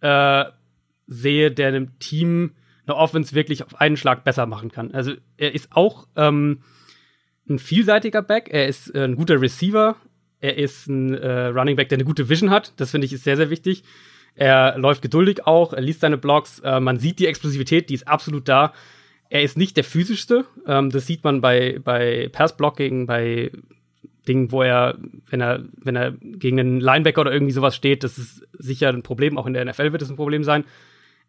äh, 0.00 0.44
sehe, 1.08 1.50
der 1.50 1.68
einem 1.68 1.98
Team 1.98 2.52
eine 2.86 2.96
Offense 2.96 3.34
wirklich 3.34 3.64
auf 3.64 3.80
einen 3.80 3.96
Schlag 3.96 4.24
besser 4.24 4.46
machen 4.46 4.70
kann. 4.70 4.92
Also 4.92 5.12
er 5.36 5.54
ist 5.54 5.68
auch 5.72 6.06
ähm, 6.16 6.60
ein 7.48 7.58
vielseitiger 7.58 8.22
Back, 8.22 8.48
er 8.50 8.68
ist 8.68 8.94
äh, 8.94 9.04
ein 9.04 9.16
guter 9.16 9.40
Receiver, 9.40 9.96
er 10.40 10.56
ist 10.56 10.86
ein 10.86 11.14
äh, 11.14 11.46
Running 11.46 11.76
Back, 11.76 11.88
der 11.88 11.96
eine 11.96 12.04
gute 12.04 12.28
Vision 12.28 12.50
hat. 12.50 12.72
Das 12.76 12.92
finde 12.92 13.06
ich 13.06 13.12
ist 13.12 13.24
sehr, 13.24 13.36
sehr 13.36 13.50
wichtig. 13.50 13.82
Er 14.34 14.78
läuft 14.78 15.02
geduldig 15.02 15.46
auch, 15.46 15.72
er 15.72 15.80
liest 15.80 16.00
seine 16.00 16.18
Blocks, 16.18 16.60
äh, 16.60 16.78
man 16.78 16.98
sieht 16.98 17.18
die 17.18 17.26
Explosivität, 17.26 17.90
die 17.90 17.94
ist 17.94 18.06
absolut 18.06 18.48
da. 18.48 18.72
Er 19.30 19.42
ist 19.42 19.58
nicht 19.58 19.76
der 19.76 19.84
physischste, 19.84 20.44
ähm, 20.66 20.90
das 20.90 21.06
sieht 21.06 21.24
man 21.24 21.40
bei, 21.40 21.80
bei 21.82 22.28
Pass-Blocking, 22.32 23.06
bei 23.06 23.50
Dingen, 24.26 24.52
wo 24.52 24.62
er, 24.62 24.96
wenn 25.28 25.40
er, 25.40 25.64
wenn 25.82 25.96
er 25.96 26.12
gegen 26.12 26.60
einen 26.60 26.80
Linebacker 26.80 27.22
oder 27.22 27.32
irgendwie 27.32 27.52
sowas 27.52 27.74
steht, 27.74 28.04
das 28.04 28.18
ist 28.18 28.46
sicher 28.52 28.90
ein 28.90 29.02
Problem, 29.02 29.36
auch 29.36 29.46
in 29.46 29.54
der 29.54 29.64
NFL 29.64 29.92
wird 29.92 30.02
es 30.02 30.10
ein 30.10 30.16
Problem 30.16 30.44
sein. 30.44 30.64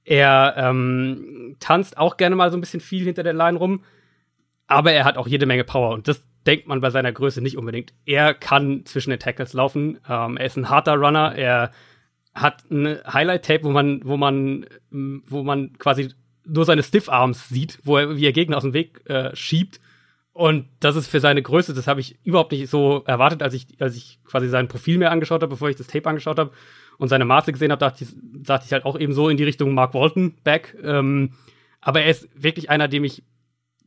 Er 0.10 0.56
ähm, 0.58 1.56
tanzt 1.60 1.98
auch 1.98 2.18
gerne 2.18 2.36
mal 2.36 2.50
so 2.52 2.58
ein 2.58 2.62
bisschen 2.62 2.80
viel 2.80 3.06
hinter 3.06 3.24
der 3.24 3.34
Line 3.34 3.58
rum 3.58 3.82
aber 4.70 4.94
er 4.94 5.04
hat 5.04 5.18
auch 5.18 5.28
jede 5.28 5.48
Menge 5.48 5.64
Power 5.64 5.90
und 5.90 6.08
das 6.08 6.24
denkt 6.46 6.68
man 6.68 6.80
bei 6.80 6.92
seiner 6.92 7.12
Größe 7.12 7.42
nicht 7.42 7.58
unbedingt. 7.58 7.92
Er 8.06 8.34
kann 8.34 8.86
zwischen 8.86 9.10
den 9.10 9.20
Tackles 9.20 9.54
laufen. 9.54 10.00
Ähm, 10.08 10.38
er 10.38 10.46
ist 10.46 10.58
ein 10.58 10.70
harter 10.70 10.94
Runner. 10.94 11.36
Er 11.36 11.72
hat 12.36 12.70
ein 12.70 13.00
Highlight-Tape, 13.12 13.64
wo 13.64 13.72
man, 13.72 14.02
wo 14.06 14.16
man, 14.16 14.66
wo 14.92 15.44
man 15.44 15.74
quasi 15.80 16.10
nur 16.46 16.66
seine 16.66 16.84
Stiff-Arms 16.84 17.50
sieht, 17.50 17.80
wo 17.84 17.98
er, 17.98 18.16
wie 18.16 18.26
er 18.26 18.32
Gegner 18.32 18.58
aus 18.58 18.64
dem 18.64 18.74
Weg 18.74 19.02
äh, 19.10 19.36
schiebt. 19.36 19.82
Und 20.34 20.68
das 20.80 20.96
ist 20.96 21.08
für 21.08 21.20
seine 21.20 21.42
Größe, 21.42 21.74
das 21.74 21.88
habe 21.88 22.00
ich 22.00 22.18
überhaupt 22.24 22.52
nicht 22.52 22.70
so 22.70 23.04
erwartet, 23.06 23.42
als 23.42 23.56
ich, 23.56 23.68
als 23.82 23.98
ich 23.98 24.20
quasi 24.24 24.48
sein 24.48 24.68
Profil 24.68 25.00
mir 25.00 25.12
angeschaut 25.12 25.42
habe, 25.42 25.50
bevor 25.50 25.70
ich 25.70 25.76
das 25.76 25.88
Tape 25.88 26.08
angeschaut 26.08 26.38
habe 26.38 26.52
und 27.00 27.08
seine 27.08 27.26
Maße 27.26 27.52
gesehen 27.52 27.72
habe, 27.72 27.80
dachte 27.80 28.04
ich, 28.04 28.10
dachte 28.44 28.66
ich 28.68 28.74
halt 28.74 28.86
auch 28.86 29.00
eben 29.00 29.14
so 29.14 29.30
in 29.30 29.38
die 29.38 29.46
Richtung 29.46 29.74
Mark 29.74 29.94
Walton 29.94 30.36
back. 30.44 30.78
Ähm, 30.84 31.32
aber 31.82 32.02
er 32.02 32.12
ist 32.12 32.30
wirklich 32.36 32.70
einer, 32.70 32.90
dem 32.90 33.06
ich 33.06 33.24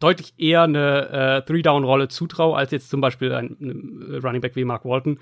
deutlich 0.01 0.33
eher 0.39 0.63
eine 0.63 1.09
äh, 1.11 1.43
Three-Down-Rolle 1.47 2.09
zutraue, 2.09 2.57
als 2.57 2.73
jetzt 2.73 2.89
zum 2.89 3.03
Beispiel 3.03 3.33
ein, 3.33 3.57
ein 3.61 4.21
Running 4.25 4.41
Back 4.41 4.57
wie 4.57 4.65
Mark 4.65 4.87
Walton. 4.87 5.21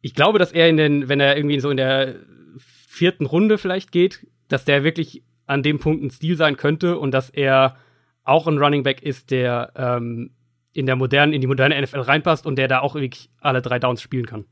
Ich 0.00 0.14
glaube, 0.14 0.38
dass 0.38 0.52
er 0.52 0.68
in 0.68 0.76
den, 0.76 1.08
wenn 1.08 1.18
er 1.20 1.36
irgendwie 1.36 1.58
so 1.58 1.70
in 1.70 1.76
der 1.76 2.14
vierten 2.56 3.26
Runde 3.26 3.58
vielleicht 3.58 3.90
geht, 3.90 4.26
dass 4.48 4.64
der 4.64 4.84
wirklich 4.84 5.24
an 5.46 5.64
dem 5.64 5.80
Punkt 5.80 6.04
ein 6.04 6.10
Stil 6.10 6.36
sein 6.36 6.56
könnte 6.56 6.98
und 6.98 7.10
dass 7.10 7.30
er 7.30 7.76
auch 8.22 8.46
ein 8.46 8.58
Running 8.58 8.84
Back 8.84 9.02
ist, 9.02 9.32
der 9.32 9.72
ähm, 9.74 10.30
in 10.72 10.86
der 10.86 10.94
modernen, 10.94 11.32
in 11.32 11.40
die 11.40 11.48
moderne 11.48 11.80
NFL 11.82 12.00
reinpasst 12.00 12.46
und 12.46 12.56
der 12.56 12.68
da 12.68 12.78
auch 12.78 12.94
wirklich 12.94 13.28
alle 13.40 13.60
drei 13.60 13.80
Downs 13.80 14.00
spielen 14.00 14.26
kann. 14.26 14.44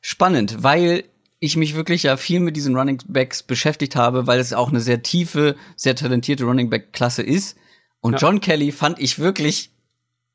Spannend, 0.00 0.62
weil 0.62 1.04
ich 1.40 1.56
mich 1.56 1.74
wirklich 1.74 2.04
ja 2.04 2.16
viel 2.16 2.40
mit 2.40 2.56
diesen 2.56 2.76
Running 2.76 3.02
Backs 3.06 3.42
beschäftigt 3.42 3.96
habe, 3.96 4.26
weil 4.26 4.38
es 4.38 4.52
auch 4.52 4.68
eine 4.68 4.80
sehr 4.80 5.02
tiefe, 5.02 5.56
sehr 5.74 5.96
talentierte 5.96 6.44
Running 6.44 6.70
Back 6.70 6.92
Klasse 6.92 7.22
ist. 7.22 7.56
Und 8.00 8.14
ja. 8.14 8.18
John 8.18 8.40
Kelly 8.40 8.72
fand 8.72 8.98
ich 8.98 9.18
wirklich 9.18 9.70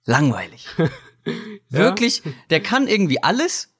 langweilig. 0.06 0.68
wirklich, 1.70 2.24
der 2.50 2.62
kann 2.62 2.88
irgendwie 2.88 3.22
alles, 3.22 3.74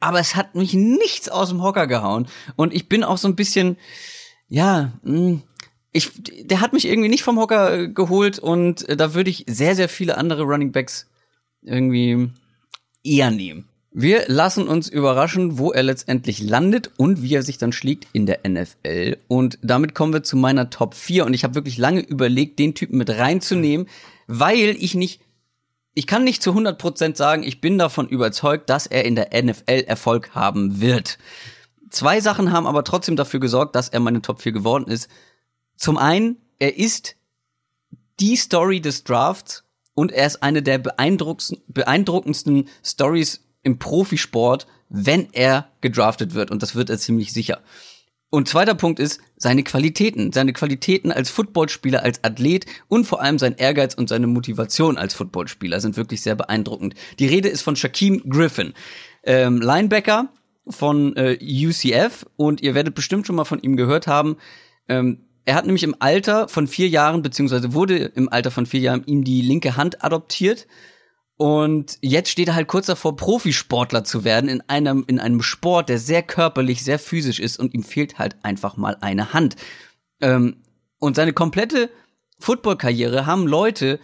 aber 0.00 0.20
es 0.20 0.36
hat 0.36 0.54
mich 0.54 0.74
nichts 0.74 1.28
aus 1.28 1.50
dem 1.50 1.62
Hocker 1.62 1.86
gehauen. 1.86 2.28
Und 2.56 2.74
ich 2.74 2.88
bin 2.88 3.04
auch 3.04 3.18
so 3.18 3.28
ein 3.28 3.36
bisschen, 3.36 3.76
ja, 4.48 4.92
hm, 5.02 5.42
ich, 5.92 6.10
der 6.46 6.60
hat 6.60 6.72
mich 6.72 6.86
irgendwie 6.86 7.08
nicht 7.08 7.22
vom 7.22 7.38
Hocker 7.38 7.78
äh, 7.78 7.88
geholt 7.88 8.38
und 8.38 8.88
äh, 8.88 8.96
da 8.96 9.14
würde 9.14 9.30
ich 9.30 9.44
sehr, 9.48 9.74
sehr 9.74 9.88
viele 9.88 10.16
andere 10.16 10.42
Running 10.42 10.72
Backs 10.72 11.06
irgendwie 11.62 12.30
eher 13.02 13.30
nehmen. 13.30 13.67
Wir 13.90 14.24
lassen 14.28 14.68
uns 14.68 14.88
überraschen, 14.88 15.58
wo 15.58 15.72
er 15.72 15.82
letztendlich 15.82 16.42
landet 16.42 16.90
und 16.98 17.22
wie 17.22 17.34
er 17.34 17.42
sich 17.42 17.56
dann 17.56 17.72
schlägt 17.72 18.06
in 18.12 18.26
der 18.26 18.40
NFL. 18.46 19.16
Und 19.28 19.58
damit 19.62 19.94
kommen 19.94 20.12
wir 20.12 20.22
zu 20.22 20.36
meiner 20.36 20.68
Top 20.68 20.94
4. 20.94 21.24
Und 21.24 21.32
ich 21.32 21.42
habe 21.42 21.54
wirklich 21.54 21.78
lange 21.78 22.00
überlegt, 22.00 22.58
den 22.58 22.74
Typen 22.74 22.98
mit 22.98 23.08
reinzunehmen, 23.10 23.88
weil 24.26 24.76
ich 24.78 24.94
nicht, 24.94 25.22
ich 25.94 26.06
kann 26.06 26.22
nicht 26.22 26.42
zu 26.42 26.52
100% 26.52 27.16
sagen, 27.16 27.42
ich 27.42 27.62
bin 27.62 27.78
davon 27.78 28.08
überzeugt, 28.08 28.68
dass 28.68 28.86
er 28.86 29.06
in 29.06 29.16
der 29.16 29.30
NFL 29.42 29.84
Erfolg 29.86 30.34
haben 30.34 30.82
wird. 30.82 31.18
Zwei 31.88 32.20
Sachen 32.20 32.52
haben 32.52 32.66
aber 32.66 32.84
trotzdem 32.84 33.16
dafür 33.16 33.40
gesorgt, 33.40 33.74
dass 33.74 33.88
er 33.88 34.00
meine 34.00 34.20
Top 34.20 34.42
4 34.42 34.52
geworden 34.52 34.86
ist. 34.86 35.08
Zum 35.76 35.96
einen, 35.96 36.36
er 36.58 36.76
ist 36.76 37.16
die 38.20 38.36
Story 38.36 38.82
des 38.82 39.04
Drafts 39.04 39.64
und 39.94 40.12
er 40.12 40.26
ist 40.26 40.42
eine 40.42 40.62
der 40.62 40.76
beeindruckendsten 40.78 42.68
Stories 42.84 43.47
im 43.68 43.78
Profisport, 43.78 44.66
wenn 44.88 45.28
er 45.32 45.68
gedraftet 45.82 46.32
wird. 46.32 46.50
Und 46.50 46.62
das 46.62 46.74
wird 46.74 46.88
er 46.88 46.96
ziemlich 46.96 47.34
sicher. 47.34 47.60
Und 48.30 48.48
zweiter 48.48 48.74
Punkt 48.74 48.98
ist 48.98 49.20
seine 49.36 49.62
Qualitäten. 49.62 50.32
Seine 50.32 50.54
Qualitäten 50.54 51.12
als 51.12 51.28
Footballspieler, 51.28 52.02
als 52.02 52.24
Athlet 52.24 52.64
und 52.88 53.04
vor 53.04 53.20
allem 53.20 53.38
sein 53.38 53.56
Ehrgeiz 53.56 53.94
und 53.94 54.08
seine 54.08 54.26
Motivation 54.26 54.96
als 54.96 55.12
Footballspieler 55.14 55.80
sind 55.80 55.98
wirklich 55.98 56.22
sehr 56.22 56.34
beeindruckend. 56.34 56.94
Die 57.18 57.26
Rede 57.26 57.48
ist 57.48 57.60
von 57.62 57.76
Shaquem 57.76 58.22
Griffin, 58.28 58.72
ähm, 59.22 59.60
Linebacker 59.60 60.32
von 60.66 61.14
äh, 61.16 61.38
UCF 61.40 62.26
und 62.36 62.62
ihr 62.62 62.74
werdet 62.74 62.94
bestimmt 62.94 63.26
schon 63.26 63.36
mal 63.36 63.44
von 63.44 63.60
ihm 63.60 63.76
gehört 63.76 64.06
haben. 64.06 64.36
Ähm, 64.88 65.24
er 65.44 65.54
hat 65.54 65.64
nämlich 65.66 65.84
im 65.84 65.96
Alter 65.98 66.48
von 66.48 66.66
vier 66.66 66.88
Jahren, 66.88 67.22
beziehungsweise 67.22 67.72
wurde 67.74 67.96
im 67.96 68.30
Alter 68.30 68.50
von 68.50 68.66
vier 68.66 68.80
Jahren 68.80 69.04
ihm 69.06 69.24
die 69.24 69.42
linke 69.42 69.76
Hand 69.76 70.04
adoptiert 70.04 70.66
und 71.38 71.98
jetzt 72.02 72.30
steht 72.30 72.48
er 72.48 72.56
halt 72.56 72.66
kurz 72.66 72.86
davor, 72.86 73.14
Profisportler 73.14 74.02
zu 74.02 74.24
werden 74.24 74.50
in 74.50 74.60
einem, 74.68 75.04
in 75.06 75.20
einem 75.20 75.40
Sport, 75.40 75.88
der 75.88 76.00
sehr 76.00 76.24
körperlich, 76.24 76.82
sehr 76.82 76.98
physisch 76.98 77.38
ist 77.38 77.60
und 77.60 77.74
ihm 77.74 77.84
fehlt 77.84 78.18
halt 78.18 78.34
einfach 78.42 78.76
mal 78.76 78.96
eine 79.00 79.32
Hand. 79.32 79.54
Ähm, 80.20 80.56
und 80.98 81.14
seine 81.14 81.32
komplette 81.32 81.90
Footballkarriere 82.40 83.24
haben 83.24 83.46
Leute 83.46 84.00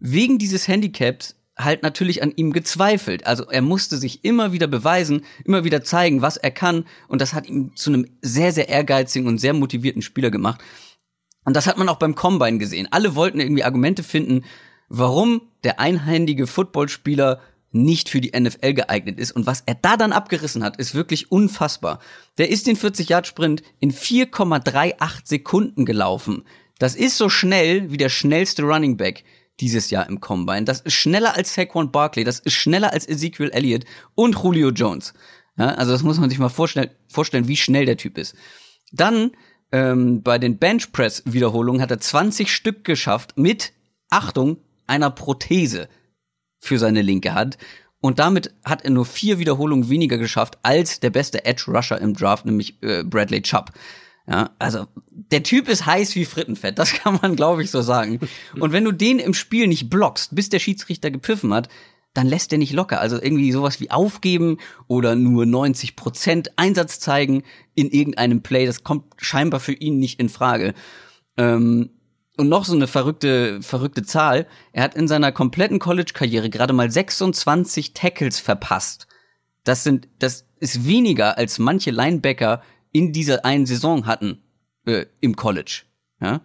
wegen 0.00 0.38
dieses 0.38 0.66
Handicaps 0.66 1.36
halt 1.56 1.84
natürlich 1.84 2.24
an 2.24 2.32
ihm 2.34 2.52
gezweifelt. 2.52 3.24
Also 3.24 3.48
er 3.48 3.62
musste 3.62 3.96
sich 3.96 4.24
immer 4.24 4.52
wieder 4.52 4.66
beweisen, 4.66 5.24
immer 5.44 5.62
wieder 5.62 5.84
zeigen, 5.84 6.22
was 6.22 6.36
er 6.36 6.50
kann. 6.50 6.86
Und 7.06 7.20
das 7.20 7.34
hat 7.34 7.46
ihn 7.46 7.70
zu 7.76 7.90
einem 7.90 8.08
sehr, 8.20 8.50
sehr 8.50 8.68
ehrgeizigen 8.68 9.28
und 9.28 9.38
sehr 9.38 9.52
motivierten 9.52 10.02
Spieler 10.02 10.32
gemacht. 10.32 10.60
Und 11.44 11.54
das 11.54 11.68
hat 11.68 11.78
man 11.78 11.88
auch 11.88 12.00
beim 12.00 12.16
Combine 12.16 12.58
gesehen. 12.58 12.88
Alle 12.90 13.14
wollten 13.14 13.38
irgendwie 13.38 13.62
Argumente 13.62 14.02
finden, 14.02 14.42
warum 14.88 15.42
der 15.64 15.80
einhändige 15.80 16.46
Footballspieler 16.46 17.40
nicht 17.74 18.08
für 18.08 18.20
die 18.20 18.38
NFL 18.38 18.74
geeignet 18.74 19.18
ist. 19.18 19.32
Und 19.32 19.46
was 19.46 19.62
er 19.66 19.74
da 19.74 19.96
dann 19.96 20.12
abgerissen 20.12 20.62
hat, 20.62 20.76
ist 20.76 20.94
wirklich 20.94 21.32
unfassbar. 21.32 21.98
Der 22.38 22.48
ist 22.48 22.66
den 22.66 22.76
40-Yard-Sprint 22.76 23.62
in 23.80 23.92
4,38 23.92 24.94
Sekunden 25.24 25.84
gelaufen. 25.84 26.44
Das 26.78 26.94
ist 26.94 27.16
so 27.16 27.28
schnell 27.28 27.90
wie 27.90 27.96
der 27.96 28.08
schnellste 28.08 28.62
Running 28.62 28.96
Back 28.96 29.24
dieses 29.60 29.90
Jahr 29.90 30.08
im 30.08 30.20
Combine. 30.20 30.64
Das 30.64 30.80
ist 30.80 30.94
schneller 30.94 31.34
als 31.34 31.54
Saquon 31.54 31.90
Barkley, 31.90 32.24
das 32.24 32.40
ist 32.40 32.54
schneller 32.54 32.92
als 32.92 33.08
Ezekiel 33.08 33.50
Elliott 33.50 33.84
und 34.14 34.36
Julio 34.40 34.70
Jones. 34.70 35.12
Ja, 35.56 35.68
also 35.68 35.92
das 35.92 36.02
muss 36.02 36.18
man 36.18 36.30
sich 36.30 36.38
mal 36.38 36.48
vorstellen, 36.48 36.90
wie 37.48 37.56
schnell 37.56 37.86
der 37.86 37.96
Typ 37.96 38.18
ist. 38.18 38.34
Dann 38.92 39.32
ähm, 39.70 40.22
bei 40.22 40.38
den 40.38 40.58
Benchpress-Wiederholungen 40.58 41.80
hat 41.80 41.90
er 41.90 42.00
20 42.00 42.52
Stück 42.52 42.84
geschafft 42.84 43.36
mit, 43.36 43.72
Achtung, 44.10 44.58
einer 44.86 45.10
Prothese 45.10 45.88
für 46.60 46.78
seine 46.78 47.02
linke 47.02 47.34
Hand. 47.34 47.58
Und 48.00 48.18
damit 48.18 48.54
hat 48.64 48.84
er 48.84 48.90
nur 48.90 49.06
vier 49.06 49.38
Wiederholungen 49.38 49.88
weniger 49.88 50.18
geschafft 50.18 50.58
als 50.62 51.00
der 51.00 51.10
beste 51.10 51.44
Edge 51.44 51.64
Rusher 51.68 52.00
im 52.00 52.14
Draft, 52.14 52.44
nämlich 52.44 52.82
äh, 52.82 53.02
Bradley 53.02 53.40
Chubb. 53.42 53.72
Ja, 54.26 54.50
also 54.58 54.86
der 55.10 55.42
Typ 55.42 55.68
ist 55.68 55.84
heiß 55.84 56.14
wie 56.14 56.24
Frittenfett, 56.24 56.78
das 56.78 56.92
kann 57.02 57.18
man, 57.20 57.36
glaube 57.36 57.62
ich, 57.62 57.70
so 57.70 57.82
sagen. 57.82 58.20
Und 58.58 58.72
wenn 58.72 58.84
du 58.84 58.92
den 58.92 59.18
im 59.18 59.34
Spiel 59.34 59.66
nicht 59.66 59.90
blockst, 59.90 60.34
bis 60.34 60.48
der 60.48 60.58
Schiedsrichter 60.58 61.10
gepfiffen 61.10 61.52
hat, 61.52 61.68
dann 62.14 62.26
lässt 62.26 62.52
der 62.52 62.58
nicht 62.58 62.72
locker. 62.72 63.00
Also 63.00 63.20
irgendwie 63.20 63.52
sowas 63.52 63.80
wie 63.80 63.90
aufgeben 63.90 64.58
oder 64.86 65.16
nur 65.16 65.46
90 65.46 65.96
Prozent 65.96 66.52
Einsatz 66.56 67.00
zeigen 67.00 67.42
in 67.74 67.90
irgendeinem 67.90 68.42
Play, 68.42 68.66
das 68.66 68.84
kommt 68.84 69.04
scheinbar 69.18 69.60
für 69.60 69.72
ihn 69.72 69.98
nicht 69.98 70.20
in 70.20 70.28
Frage. 70.28 70.74
Ähm, 71.36 71.90
und 72.36 72.48
noch 72.48 72.64
so 72.64 72.74
eine 72.74 72.86
verrückte, 72.86 73.62
verrückte 73.62 74.02
Zahl. 74.02 74.46
Er 74.72 74.82
hat 74.82 74.94
in 74.94 75.08
seiner 75.08 75.32
kompletten 75.32 75.78
College-Karriere 75.78 76.50
gerade 76.50 76.72
mal 76.72 76.90
26 76.90 77.94
Tackles 77.94 78.40
verpasst. 78.40 79.06
Das 79.62 79.84
sind, 79.84 80.08
das 80.18 80.46
ist 80.58 80.86
weniger 80.86 81.38
als 81.38 81.58
manche 81.58 81.90
Linebacker 81.90 82.62
in 82.92 83.12
dieser 83.12 83.44
einen 83.44 83.66
Saison 83.66 84.06
hatten 84.06 84.42
äh, 84.86 85.06
im 85.20 85.36
College. 85.36 85.82
Ja? 86.20 86.40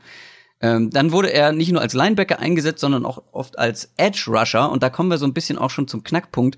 Ähm, 0.61 0.89
dann 0.89 1.11
wurde 1.11 1.33
er 1.33 1.51
nicht 1.51 1.71
nur 1.71 1.81
als 1.81 1.93
Linebacker 1.93 2.39
eingesetzt, 2.39 2.81
sondern 2.81 3.05
auch 3.05 3.23
oft 3.31 3.57
als 3.57 3.93
Edge 3.97 4.25
Rusher. 4.27 4.71
Und 4.71 4.83
da 4.83 4.89
kommen 4.89 5.09
wir 5.09 5.17
so 5.17 5.25
ein 5.25 5.33
bisschen 5.33 5.57
auch 5.57 5.69
schon 5.69 5.87
zum 5.87 6.03
Knackpunkt. 6.03 6.57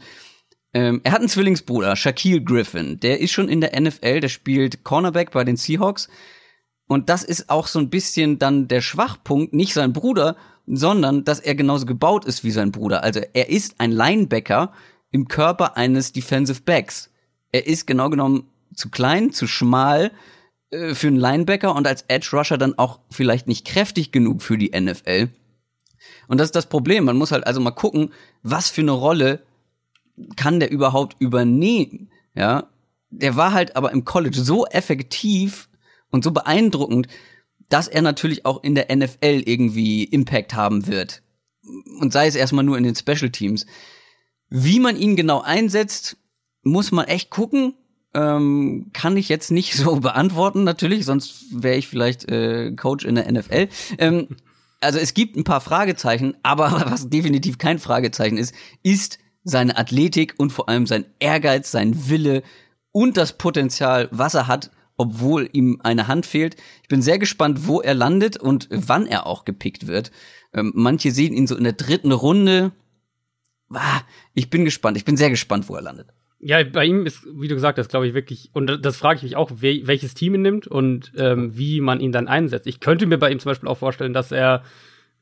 Ähm, 0.73 1.01
er 1.03 1.11
hat 1.11 1.19
einen 1.19 1.29
Zwillingsbruder, 1.29 1.95
Shaquille 1.95 2.43
Griffin. 2.43 2.99
Der 2.99 3.19
ist 3.19 3.31
schon 3.31 3.49
in 3.49 3.61
der 3.61 3.79
NFL, 3.79 4.21
der 4.21 4.29
spielt 4.29 4.83
Cornerback 4.83 5.31
bei 5.31 5.43
den 5.43 5.57
Seahawks. 5.57 6.09
Und 6.91 7.07
das 7.07 7.23
ist 7.23 7.49
auch 7.49 7.67
so 7.67 7.79
ein 7.79 7.89
bisschen 7.89 8.37
dann 8.37 8.67
der 8.67 8.81
Schwachpunkt, 8.81 9.53
nicht 9.53 9.73
sein 9.73 9.93
Bruder, 9.93 10.35
sondern 10.67 11.23
dass 11.23 11.39
er 11.39 11.55
genauso 11.55 11.85
gebaut 11.85 12.25
ist 12.25 12.43
wie 12.43 12.51
sein 12.51 12.73
Bruder. 12.73 13.01
Also 13.01 13.21
er 13.31 13.47
ist 13.47 13.75
ein 13.77 13.93
Linebacker 13.93 14.73
im 15.09 15.29
Körper 15.29 15.77
eines 15.77 16.11
Defensive 16.11 16.63
Backs. 16.63 17.09
Er 17.53 17.65
ist 17.65 17.87
genau 17.87 18.09
genommen 18.09 18.49
zu 18.75 18.89
klein, 18.89 19.31
zu 19.31 19.47
schmal 19.47 20.11
äh, 20.71 20.93
für 20.93 21.07
einen 21.07 21.15
Linebacker 21.15 21.73
und 21.73 21.87
als 21.87 22.03
Edge 22.09 22.27
Rusher 22.33 22.57
dann 22.57 22.77
auch 22.77 22.99
vielleicht 23.09 23.47
nicht 23.47 23.65
kräftig 23.65 24.11
genug 24.11 24.41
für 24.41 24.57
die 24.57 24.77
NFL. 24.77 25.29
Und 26.27 26.41
das 26.41 26.49
ist 26.49 26.57
das 26.57 26.67
Problem. 26.67 27.05
Man 27.05 27.15
muss 27.15 27.31
halt 27.31 27.47
also 27.47 27.61
mal 27.61 27.71
gucken, 27.71 28.11
was 28.43 28.69
für 28.69 28.81
eine 28.81 28.91
Rolle 28.91 29.39
kann 30.35 30.59
der 30.59 30.71
überhaupt 30.71 31.15
übernehmen. 31.19 32.11
Ja, 32.35 32.67
der 33.11 33.37
war 33.37 33.53
halt 33.53 33.77
aber 33.77 33.93
im 33.93 34.03
College 34.03 34.41
so 34.41 34.65
effektiv 34.65 35.69
und 36.11 36.23
so 36.23 36.31
beeindruckend, 36.31 37.07
dass 37.69 37.87
er 37.87 38.01
natürlich 38.01 38.45
auch 38.45 38.63
in 38.63 38.75
der 38.75 38.95
NFL 38.95 39.43
irgendwie 39.45 40.03
Impact 40.03 40.53
haben 40.53 40.87
wird. 40.87 41.23
Und 41.99 42.11
sei 42.13 42.27
es 42.27 42.35
erstmal 42.35 42.63
nur 42.63 42.77
in 42.77 42.83
den 42.83 42.95
Special 42.95 43.29
Teams. 43.29 43.65
Wie 44.49 44.79
man 44.79 44.97
ihn 44.97 45.15
genau 45.15 45.41
einsetzt, 45.41 46.17
muss 46.63 46.91
man 46.91 47.07
echt 47.07 47.29
gucken. 47.29 47.73
Ähm, 48.13 48.89
kann 48.91 49.15
ich 49.15 49.29
jetzt 49.29 49.51
nicht 49.51 49.73
so 49.75 49.95
beantworten, 49.97 50.63
natürlich, 50.63 51.05
sonst 51.05 51.45
wäre 51.51 51.77
ich 51.77 51.87
vielleicht 51.87 52.29
äh, 52.29 52.73
Coach 52.73 53.05
in 53.05 53.15
der 53.15 53.31
NFL. 53.31 53.69
Ähm, 53.97 54.27
also 54.81 54.99
es 54.99 55.13
gibt 55.13 55.37
ein 55.37 55.45
paar 55.45 55.61
Fragezeichen, 55.61 56.35
aber 56.43 56.71
was 56.91 57.09
definitiv 57.09 57.57
kein 57.57 57.79
Fragezeichen 57.79 58.37
ist, 58.37 58.53
ist 58.83 59.19
seine 59.43 59.77
Athletik 59.77 60.35
und 60.37 60.51
vor 60.51 60.67
allem 60.67 60.85
sein 60.85 61.05
Ehrgeiz, 61.19 61.71
sein 61.71 62.09
Wille 62.09 62.43
und 62.91 63.15
das 63.15 63.37
Potenzial, 63.37 64.09
was 64.11 64.33
er 64.33 64.47
hat, 64.47 64.71
obwohl 64.97 65.49
ihm 65.53 65.79
eine 65.83 66.07
Hand 66.07 66.25
fehlt. 66.25 66.55
Ich 66.83 66.89
bin 66.89 67.01
sehr 67.01 67.19
gespannt, 67.19 67.67
wo 67.67 67.81
er 67.81 67.93
landet 67.93 68.37
und 68.37 68.67
wann 68.71 69.07
er 69.07 69.25
auch 69.25 69.45
gepickt 69.45 69.87
wird. 69.87 70.11
Ähm, 70.53 70.71
manche 70.75 71.11
sehen 71.11 71.33
ihn 71.33 71.47
so 71.47 71.55
in 71.55 71.63
der 71.63 71.73
dritten 71.73 72.11
Runde. 72.11 72.71
Ah, 73.69 74.01
ich 74.33 74.49
bin 74.49 74.65
gespannt. 74.65 74.97
Ich 74.97 75.05
bin 75.05 75.17
sehr 75.17 75.29
gespannt, 75.29 75.69
wo 75.69 75.75
er 75.75 75.81
landet. 75.81 76.07
Ja, 76.43 76.63
bei 76.63 76.85
ihm 76.85 77.05
ist, 77.05 77.23
wie 77.35 77.47
du 77.47 77.53
gesagt 77.53 77.77
hast, 77.77 77.89
glaube 77.89 78.07
ich 78.07 78.15
wirklich, 78.15 78.49
und 78.53 78.83
das 78.83 78.97
frage 78.97 79.17
ich 79.17 79.23
mich 79.23 79.35
auch, 79.35 79.51
welches 79.59 80.15
Team 80.15 80.33
ihn 80.33 80.41
nimmt 80.41 80.65
und 80.65 81.11
ähm, 81.15 81.55
wie 81.55 81.81
man 81.81 81.99
ihn 81.99 82.11
dann 82.11 82.27
einsetzt. 82.27 82.65
Ich 82.65 82.79
könnte 82.79 83.05
mir 83.05 83.19
bei 83.19 83.31
ihm 83.31 83.39
zum 83.39 83.51
Beispiel 83.51 83.69
auch 83.69 83.77
vorstellen, 83.77 84.13
dass 84.13 84.31
er 84.31 84.63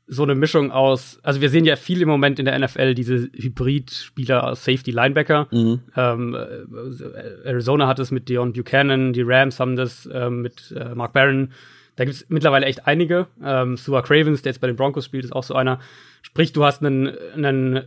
so 0.10 0.24
eine 0.24 0.34
Mischung 0.34 0.72
aus, 0.72 1.20
also 1.22 1.40
wir 1.40 1.50
sehen 1.50 1.66
ja 1.66 1.76
viel 1.76 2.02
im 2.02 2.10
Moment 2.10 2.40
in 2.40 2.46
der 2.46 2.58
NFL 2.58 2.96
diese 2.96 3.30
Hybrid-Spieler 3.32 4.44
aus 4.44 4.66
Safety 4.66 4.90
Linebacker. 4.90 5.48
Mhm. 5.52 5.82
Ähm, 5.96 6.36
äh, 6.36 7.48
Arizona 7.48 7.88
hat 7.88 8.00
es 8.00 8.10
mit 8.10 8.28
Dion 8.28 8.52
Buchanan, 8.54 9.14
die 9.14 9.22
Rams 9.22 9.60
haben 9.60 9.76
das 9.76 10.10
ähm, 10.12 10.42
mit 10.42 10.74
äh, 10.76 10.96
Mark 10.96 11.14
Barron. 11.14 11.52
Da 11.96 12.06
gibt 12.06 12.16
es 12.16 12.26
mittlerweile 12.30 12.66
echt 12.66 12.88
einige. 12.88 13.28
Ähm, 13.44 13.78
Sua 13.78 14.02
Cravens, 14.02 14.42
der 14.42 14.52
jetzt 14.52 14.62
bei 14.62 14.68
den 14.68 14.76
Broncos 14.76 15.06
spielt, 15.06 15.26
ist 15.26 15.34
auch 15.34 15.44
so 15.44 15.54
einer. 15.54 15.80
Sprich, 16.24 16.54
du 16.54 16.66
hast 16.66 16.84
einen, 16.84 17.16
einen 17.36 17.84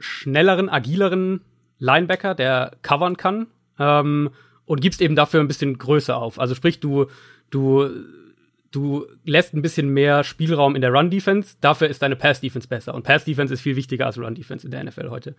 schnelleren, 0.00 0.68
agileren 0.68 1.42
Linebacker, 1.78 2.34
der 2.34 2.72
covern 2.82 3.16
kann 3.16 3.46
ähm, 3.78 4.30
und 4.64 4.80
gibst 4.80 5.00
eben 5.00 5.14
dafür 5.14 5.40
ein 5.40 5.48
bisschen 5.48 5.78
Größe 5.78 6.16
auf. 6.16 6.40
Also 6.40 6.54
sprich, 6.54 6.80
du, 6.80 7.06
du 7.50 7.88
du 8.70 9.06
lässt 9.24 9.54
ein 9.54 9.62
bisschen 9.62 9.88
mehr 9.90 10.24
Spielraum 10.24 10.74
in 10.76 10.82
der 10.82 10.92
Run-Defense, 10.92 11.56
dafür 11.60 11.88
ist 11.88 12.02
deine 12.02 12.16
Pass-Defense 12.16 12.68
besser. 12.68 12.94
Und 12.94 13.02
Pass-Defense 13.02 13.52
ist 13.52 13.60
viel 13.60 13.76
wichtiger 13.76 14.06
als 14.06 14.18
Run-Defense 14.18 14.66
in 14.66 14.70
der 14.70 14.84
NFL 14.84 15.10
heute. 15.10 15.34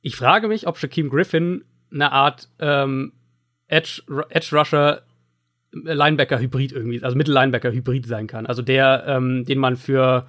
Ich 0.00 0.16
frage 0.16 0.48
mich, 0.48 0.66
ob 0.66 0.78
Shaquem 0.78 1.10
Griffin 1.10 1.64
eine 1.92 2.12
Art 2.12 2.48
ähm, 2.58 3.12
Edge-Rusher 3.68 5.02
Linebacker-Hybrid 5.72 6.72
irgendwie, 6.72 7.02
also 7.02 7.16
Mittel-Linebacker-Hybrid 7.16 8.06
sein 8.06 8.26
kann. 8.26 8.46
Also 8.46 8.62
der, 8.62 9.04
ähm, 9.06 9.44
den 9.44 9.58
man 9.58 9.76
für 9.76 10.26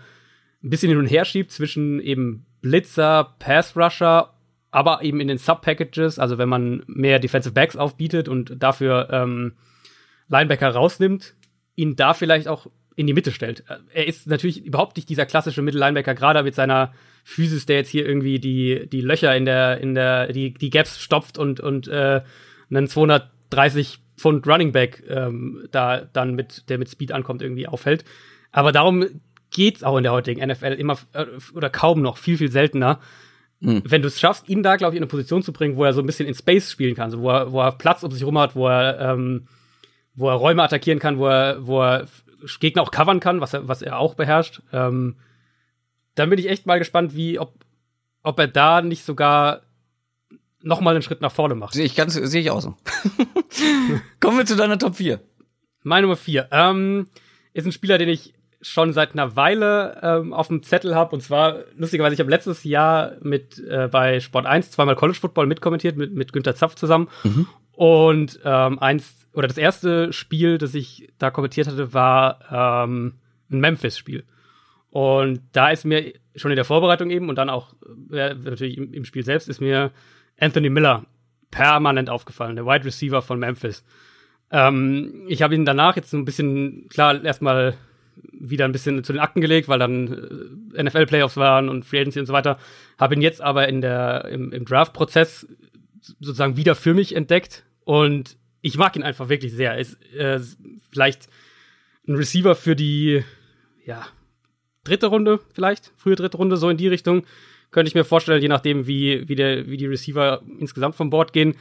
ein 0.63 0.69
bisschen 0.69 0.89
hin 0.89 0.97
und 0.97 1.05
her 1.05 1.25
schiebt 1.25 1.51
zwischen 1.51 1.99
eben 1.99 2.45
Blitzer, 2.61 3.35
Pass-Rusher, 3.39 4.33
aber 4.71 5.03
eben 5.03 5.19
in 5.19 5.27
den 5.27 5.37
Sub-Packages, 5.37 6.19
also 6.19 6.37
wenn 6.37 6.49
man 6.49 6.83
mehr 6.87 7.19
Defensive 7.19 7.53
Backs 7.53 7.75
aufbietet 7.75 8.27
und 8.27 8.61
dafür 8.61 9.07
ähm, 9.11 9.53
Linebacker 10.27 10.69
rausnimmt, 10.69 11.35
ihn 11.75 11.95
da 11.95 12.13
vielleicht 12.13 12.47
auch 12.47 12.67
in 12.95 13.07
die 13.07 13.13
Mitte 13.13 13.31
stellt. 13.31 13.63
Er 13.93 14.07
ist 14.07 14.27
natürlich 14.27 14.65
überhaupt 14.65 14.95
nicht 14.95 15.09
dieser 15.09 15.25
klassische 15.25 15.61
Mittellinebacker, 15.61 16.15
gerade 16.15 16.43
mit 16.43 16.55
seiner 16.55 16.93
Physis, 17.23 17.65
der 17.65 17.77
jetzt 17.77 17.89
hier 17.89 18.05
irgendwie 18.05 18.39
die, 18.39 18.87
die 18.87 19.01
Löcher 19.01 19.35
in 19.35 19.45
der, 19.45 19.81
in 19.81 19.95
der, 19.95 20.31
die, 20.31 20.53
die 20.53 20.69
Gaps 20.69 21.01
stopft 21.01 21.37
und, 21.37 21.59
und 21.59 21.87
äh, 21.87 22.21
einen 22.69 22.87
230 22.87 23.99
Pfund 24.17 24.47
Running 24.47 24.71
Back 24.71 25.03
ähm, 25.09 25.67
da 25.71 26.01
dann 26.01 26.35
mit, 26.35 26.69
der 26.69 26.77
mit 26.77 26.89
Speed 26.89 27.11
ankommt, 27.11 27.41
irgendwie 27.41 27.67
aufhält. 27.67 28.05
Aber 28.51 28.71
darum 28.71 29.05
geht's 29.51 29.83
auch 29.83 29.97
in 29.97 30.03
der 30.03 30.13
heutigen 30.13 30.45
NFL 30.47 30.73
immer 30.73 30.97
äh, 31.13 31.25
oder 31.53 31.69
kaum 31.69 32.01
noch, 32.01 32.17
viel, 32.17 32.37
viel 32.37 32.51
seltener. 32.51 32.99
Mhm. 33.59 33.83
Wenn 33.85 34.01
du 34.01 34.07
es 34.07 34.19
schaffst, 34.19 34.47
ihn 34.47 34.63
da, 34.63 34.77
glaube 34.77 34.93
ich, 34.93 34.97
in 34.97 35.03
eine 35.03 35.09
Position 35.09 35.43
zu 35.43 35.51
bringen, 35.51 35.75
wo 35.75 35.83
er 35.83 35.93
so 35.93 36.01
ein 36.01 36.05
bisschen 36.05 36.27
in 36.27 36.35
Space 36.35 36.71
spielen 36.71 36.95
kann, 36.95 37.11
so 37.11 37.21
wo 37.21 37.29
er, 37.29 37.51
wo 37.51 37.61
er 37.61 37.73
Platz 37.73 38.03
um 38.03 38.11
sich 38.11 38.23
rum 38.23 38.37
hat, 38.37 38.55
wo 38.55 38.67
er 38.67 38.99
ähm, 38.99 39.47
wo 40.15 40.29
er 40.29 40.35
Räume 40.35 40.63
attackieren 40.63 40.99
kann, 40.99 41.17
wo 41.17 41.27
er, 41.27 41.65
wo 41.65 41.81
er 41.81 42.07
Gegner 42.59 42.81
auch 42.81 42.91
covern 42.91 43.19
kann, 43.19 43.41
was 43.41 43.53
er, 43.53 43.67
was 43.67 43.81
er 43.81 43.99
auch 43.99 44.15
beherrscht. 44.15 44.61
Ähm, 44.71 45.17
dann 46.15 46.29
bin 46.29 46.39
ich 46.39 46.49
echt 46.49 46.65
mal 46.65 46.79
gespannt, 46.79 47.15
wie, 47.15 47.39
ob, 47.39 47.53
ob 48.23 48.39
er 48.39 48.47
da 48.47 48.81
nicht 48.81 49.03
sogar 49.03 49.61
noch 50.61 50.81
mal 50.81 50.91
einen 50.91 51.03
Schritt 51.03 51.21
nach 51.21 51.31
vorne 51.31 51.55
macht. 51.55 51.73
Sehe 51.73 51.85
ich 51.85 51.95
ganz, 51.95 52.13
sehe 52.13 52.41
ich 52.41 52.49
auch 52.49 52.61
so. 52.61 52.75
Kommen 54.19 54.37
wir 54.37 54.45
zu 54.45 54.55
deiner 54.55 54.79
Top 54.79 54.95
4. 54.95 55.19
Meine 55.83 56.03
Nummer 56.03 56.15
4. 56.15 56.47
Ähm, 56.51 57.07
ist 57.53 57.65
ein 57.65 57.71
Spieler, 57.71 57.97
den 57.97 58.09
ich 58.09 58.33
schon 58.61 58.93
seit 58.93 59.13
einer 59.13 59.35
Weile 59.35 59.99
ähm, 60.01 60.33
auf 60.33 60.47
dem 60.47 60.63
Zettel 60.63 60.95
habe. 60.95 61.13
Und 61.15 61.21
zwar, 61.21 61.59
lustigerweise, 61.77 62.15
ich 62.15 62.19
habe 62.19 62.31
letztes 62.31 62.63
Jahr 62.63 63.13
mit 63.21 63.59
äh, 63.59 63.87
bei 63.91 64.19
Sport 64.19 64.47
1 64.47 64.71
zweimal 64.71 64.95
College 64.95 65.19
Football 65.19 65.45
mitkommentiert, 65.45 65.97
mit, 65.97 66.13
mit 66.13 66.33
Günter 66.33 66.55
Zapf 66.55 66.73
zusammen. 66.73 67.09
Mhm. 67.23 67.47
Und 67.73 68.39
ähm, 68.43 68.79
eins 68.79 69.24
oder 69.35 69.47
das 69.47 69.57
erste 69.57 70.13
Spiel, 70.13 70.57
das 70.57 70.73
ich 70.73 71.09
da 71.19 71.29
kommentiert 71.29 71.67
hatte, 71.67 71.93
war 71.93 72.85
ähm, 72.85 73.15
ein 73.51 73.59
Memphis-Spiel. 73.59 74.23
Und 74.89 75.41
da 75.51 75.69
ist 75.71 75.83
mir 75.83 76.13
schon 76.35 76.51
in 76.51 76.55
der 76.55 76.63
Vorbereitung 76.63 77.09
eben 77.09 77.27
und 77.27 77.35
dann 77.35 77.49
auch 77.49 77.73
äh, 78.11 78.33
natürlich 78.33 78.77
im, 78.77 78.93
im, 78.93 79.03
Spiel 79.03 79.25
selbst 79.25 79.49
ist 79.49 79.59
mir 79.59 79.91
Anthony 80.39 80.69
Miller 80.69 81.05
permanent 81.51 82.09
aufgefallen, 82.09 82.55
der 82.55 82.65
Wide 82.65 82.85
Receiver 82.85 83.21
von 83.21 83.37
Memphis. 83.37 83.83
Ähm, 84.51 85.25
ich 85.27 85.41
habe 85.41 85.53
ihn 85.53 85.65
danach 85.65 85.97
jetzt 85.97 86.11
so 86.11 86.17
ein 86.17 86.23
bisschen, 86.23 86.87
klar, 86.87 87.21
erstmal 87.21 87.75
wieder 88.31 88.63
ein 88.63 88.71
bisschen 88.71 89.03
zu 89.03 89.11
den 89.11 89.21
Akten 89.21 89.41
gelegt, 89.41 89.67
weil 89.67 89.79
dann 89.79 90.71
äh, 90.73 90.83
NFL-Playoffs 90.83 91.35
waren 91.35 91.67
und 91.67 91.83
Free 91.83 91.99
Agency 91.99 92.21
und 92.21 92.25
so 92.25 92.33
weiter. 92.33 92.57
Habe 92.97 93.15
ihn 93.15 93.21
jetzt 93.21 93.41
aber 93.41 93.67
in 93.67 93.81
der, 93.81 94.29
im, 94.31 94.53
im 94.53 94.63
Draft-Prozess 94.63 95.45
sozusagen 96.21 96.55
wieder 96.55 96.75
für 96.75 96.93
mich 96.93 97.13
entdeckt 97.15 97.65
und 97.83 98.37
ich 98.65 98.79
mag 98.79 98.95
ihn 98.95 99.03
einfach 99.03 99.29
wirklich 99.29 99.53
sehr. 99.53 99.73
Er 99.73 99.77
ist 99.77 100.01
äh, 100.15 100.39
vielleicht 100.91 101.29
ein 102.07 102.15
Receiver 102.15 102.55
für 102.55 102.75
die, 102.75 103.23
ja, 103.85 104.07
dritte 104.83 105.05
Runde 105.05 105.39
vielleicht, 105.53 105.91
frühe 105.95 106.15
dritte 106.15 106.37
Runde, 106.37 106.57
so 106.57 106.67
in 106.71 106.77
die 106.77 106.87
Richtung. 106.87 107.27
Könnte 107.69 107.89
ich 107.89 107.95
mir 107.95 108.05
vorstellen, 108.05 108.41
je 108.41 108.47
nachdem, 108.47 108.87
wie, 108.87 109.29
wie, 109.29 109.35
der, 109.35 109.67
wie 109.67 109.77
die 109.77 109.85
Receiver 109.85 110.41
insgesamt 110.59 110.95
vom 110.95 111.11
Board 111.11 111.31
gehen. 111.31 111.55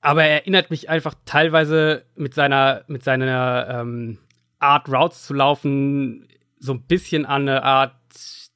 Aber 0.00 0.22
er 0.22 0.42
erinnert 0.42 0.70
mich 0.70 0.88
einfach 0.88 1.14
teilweise 1.24 2.04
mit 2.14 2.34
seiner, 2.34 2.84
mit 2.86 3.02
seiner 3.02 3.80
ähm, 3.80 4.18
Art 4.60 4.88
Routes 4.88 5.26
zu 5.26 5.34
laufen, 5.34 6.28
so 6.60 6.72
ein 6.72 6.82
bisschen 6.82 7.26
an 7.26 7.48
eine 7.48 7.64
Art 7.64 7.96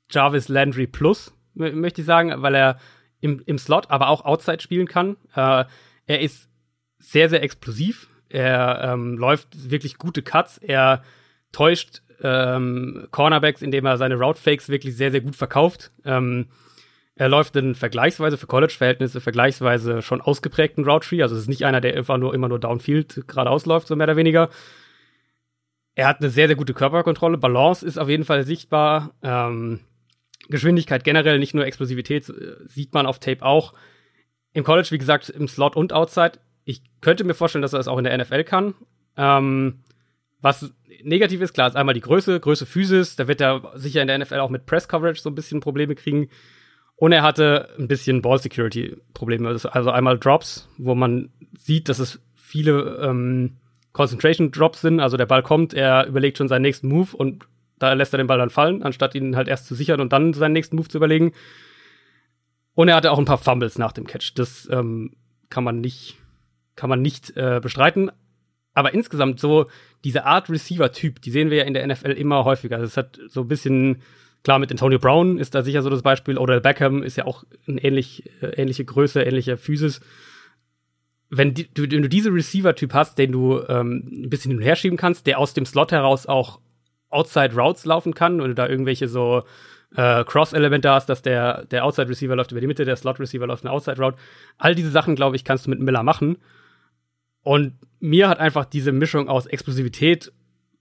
Jarvis 0.08 0.48
Landry 0.48 0.86
Plus, 0.86 1.34
möchte 1.54 2.02
ich 2.02 2.06
sagen, 2.06 2.32
weil 2.42 2.54
er 2.54 2.78
im, 3.20 3.42
im 3.44 3.58
Slot, 3.58 3.90
aber 3.90 4.08
auch 4.08 4.24
Outside 4.24 4.60
spielen 4.60 4.86
kann. 4.86 5.16
Äh, 5.34 5.64
er 6.06 6.20
ist 6.20 6.48
sehr, 7.10 7.28
sehr 7.28 7.42
explosiv. 7.42 8.08
Er 8.28 8.80
ähm, 8.92 9.16
läuft 9.16 9.70
wirklich 9.70 9.98
gute 9.98 10.22
Cuts. 10.22 10.58
Er 10.58 11.02
täuscht 11.52 12.02
ähm, 12.22 13.06
Cornerbacks, 13.10 13.62
indem 13.62 13.86
er 13.86 13.96
seine 13.96 14.16
Route 14.16 14.40
Fakes 14.40 14.68
wirklich 14.68 14.96
sehr, 14.96 15.10
sehr 15.10 15.20
gut 15.20 15.36
verkauft. 15.36 15.90
Ähm, 16.04 16.46
er 17.16 17.28
läuft 17.28 17.54
in 17.54 17.74
vergleichsweise 17.76 18.36
für 18.36 18.48
College-Verhältnisse 18.48 19.20
vergleichsweise 19.20 20.02
schon 20.02 20.20
ausgeprägten 20.20 20.84
Route 20.84 21.08
Tree. 21.08 21.22
Also 21.22 21.36
es 21.36 21.42
ist 21.42 21.48
nicht 21.48 21.64
einer, 21.64 21.80
der 21.80 21.96
einfach 21.96 22.18
nur 22.18 22.34
immer 22.34 22.48
nur 22.48 22.58
Downfield 22.58 23.28
geradeaus 23.28 23.66
läuft, 23.66 23.86
so 23.86 23.94
mehr 23.94 24.06
oder 24.06 24.16
weniger. 24.16 24.50
Er 25.94 26.08
hat 26.08 26.20
eine 26.20 26.30
sehr, 26.30 26.48
sehr 26.48 26.56
gute 26.56 26.74
Körperkontrolle. 26.74 27.38
Balance 27.38 27.86
ist 27.86 27.98
auf 27.98 28.08
jeden 28.08 28.24
Fall 28.24 28.44
sichtbar. 28.44 29.12
Ähm, 29.22 29.80
Geschwindigkeit 30.48 31.04
generell, 31.04 31.38
nicht 31.38 31.54
nur 31.54 31.66
Explosivität, 31.66 32.28
äh, 32.28 32.56
sieht 32.66 32.92
man 32.94 33.06
auf 33.06 33.20
Tape 33.20 33.44
auch. 33.44 33.74
Im 34.52 34.64
College, 34.64 34.88
wie 34.90 34.98
gesagt, 34.98 35.28
im 35.28 35.46
Slot 35.46 35.76
und 35.76 35.92
Outside. 35.92 36.38
Ich 36.64 36.82
könnte 37.00 37.24
mir 37.24 37.34
vorstellen, 37.34 37.62
dass 37.62 37.72
er 37.72 37.78
das 37.78 37.88
auch 37.88 37.98
in 37.98 38.04
der 38.04 38.16
NFL 38.16 38.44
kann. 38.44 38.74
Ähm, 39.16 39.80
was 40.40 40.72
negativ 41.02 41.40
ist, 41.40 41.54
klar, 41.54 41.68
ist 41.68 41.76
einmal 41.76 41.94
die 41.94 42.00
Größe, 42.00 42.40
Größe 42.40 42.66
Physis. 42.66 43.16
Da 43.16 43.28
wird 43.28 43.40
er 43.40 43.72
sicher 43.74 44.02
in 44.02 44.08
der 44.08 44.18
NFL 44.18 44.40
auch 44.40 44.50
mit 44.50 44.66
Press 44.66 44.88
Coverage 44.88 45.20
so 45.20 45.30
ein 45.30 45.34
bisschen 45.34 45.60
Probleme 45.60 45.94
kriegen. 45.94 46.28
Und 46.96 47.12
er 47.12 47.22
hatte 47.22 47.70
ein 47.78 47.88
bisschen 47.88 48.22
Ball 48.22 48.38
Security 48.38 48.96
Probleme. 49.14 49.48
Also 49.48 49.90
einmal 49.90 50.18
Drops, 50.18 50.68
wo 50.78 50.94
man 50.94 51.30
sieht, 51.56 51.88
dass 51.88 51.98
es 51.98 52.20
viele 52.34 52.98
ähm, 53.02 53.56
Concentration 53.92 54.50
Drops 54.50 54.80
sind. 54.80 55.00
Also 55.00 55.16
der 55.16 55.26
Ball 55.26 55.42
kommt, 55.42 55.74
er 55.74 56.06
überlegt 56.06 56.38
schon 56.38 56.48
seinen 56.48 56.62
nächsten 56.62 56.88
Move 56.88 57.16
und 57.16 57.46
da 57.78 57.92
lässt 57.92 58.14
er 58.14 58.18
den 58.18 58.26
Ball 58.26 58.38
dann 58.38 58.50
fallen, 58.50 58.82
anstatt 58.82 59.14
ihn 59.14 59.36
halt 59.36 59.48
erst 59.48 59.66
zu 59.66 59.74
sichern 59.74 60.00
und 60.00 60.12
dann 60.12 60.32
seinen 60.32 60.52
nächsten 60.52 60.76
Move 60.76 60.88
zu 60.88 60.98
überlegen. 60.98 61.32
Und 62.74 62.88
er 62.88 62.96
hatte 62.96 63.12
auch 63.12 63.18
ein 63.18 63.24
paar 63.24 63.38
Fumbles 63.38 63.78
nach 63.78 63.92
dem 63.92 64.06
Catch. 64.06 64.32
Das 64.34 64.68
ähm, 64.70 65.16
kann 65.48 65.64
man 65.64 65.80
nicht, 65.80 66.16
kann 66.76 66.90
man 66.90 67.02
nicht 67.02 67.36
äh, 67.36 67.60
bestreiten. 67.62 68.10
Aber 68.74 68.92
insgesamt 68.92 69.38
so 69.38 69.66
diese 70.02 70.24
Art 70.24 70.50
Receiver-Typ, 70.50 71.22
die 71.22 71.30
sehen 71.30 71.50
wir 71.50 71.58
ja 71.58 71.64
in 71.64 71.74
der 71.74 71.86
NFL 71.86 72.10
immer 72.12 72.44
häufiger. 72.44 72.78
Das 72.78 72.96
hat 72.96 73.20
so 73.28 73.42
ein 73.42 73.48
bisschen 73.48 74.02
Klar, 74.44 74.58
mit 74.58 74.70
Antonio 74.70 74.98
Brown 74.98 75.38
ist 75.38 75.54
da 75.54 75.62
sicher 75.62 75.80
so 75.80 75.88
das 75.88 76.02
Beispiel. 76.02 76.36
Oder 76.36 76.60
Beckham 76.60 77.02
ist 77.02 77.16
ja 77.16 77.24
auch 77.24 77.44
eine 77.66 77.82
ähnlich, 77.82 78.30
äh, 78.42 78.48
ähnliche 78.60 78.84
Größe, 78.84 79.22
ähnliche 79.22 79.56
Physis. 79.56 80.02
Wenn, 81.30 81.54
die, 81.54 81.72
du, 81.72 81.90
wenn 81.90 82.02
du 82.02 82.08
diese 82.10 82.30
Receiver-Typ 82.30 82.92
hast, 82.92 83.16
den 83.16 83.32
du 83.32 83.62
ähm, 83.66 84.06
ein 84.12 84.30
bisschen 84.30 84.50
hin 84.50 84.58
und 84.58 84.64
her 84.64 84.76
schieben 84.76 84.98
kannst, 84.98 85.26
der 85.26 85.38
aus 85.38 85.54
dem 85.54 85.64
Slot 85.64 85.92
heraus 85.92 86.26
auch 86.26 86.60
Outside 87.08 87.54
Routes 87.54 87.86
laufen 87.86 88.12
kann 88.12 88.42
und 88.42 88.48
du 88.48 88.54
da 88.54 88.68
irgendwelche 88.68 89.08
so 89.08 89.44
äh, 89.96 90.24
Cross-Elemente 90.24 90.90
hast, 90.90 91.08
dass 91.08 91.22
der, 91.22 91.64
der 91.64 91.86
Outside-Receiver 91.86 92.36
läuft 92.36 92.52
über 92.52 92.60
die 92.60 92.66
Mitte, 92.66 92.84
der 92.84 92.96
Slot-Receiver 92.96 93.46
läuft 93.46 93.64
eine 93.64 93.72
Outside-Route. 93.72 94.18
All 94.58 94.74
diese 94.74 94.90
Sachen, 94.90 95.16
glaube 95.16 95.36
ich, 95.36 95.44
kannst 95.44 95.64
du 95.64 95.70
mit 95.70 95.80
Miller 95.80 96.02
machen. 96.02 96.36
Und 97.44 97.74
mir 98.00 98.28
hat 98.28 98.40
einfach 98.40 98.64
diese 98.64 98.90
Mischung 98.90 99.28
aus 99.28 99.46
Explosivität, 99.46 100.32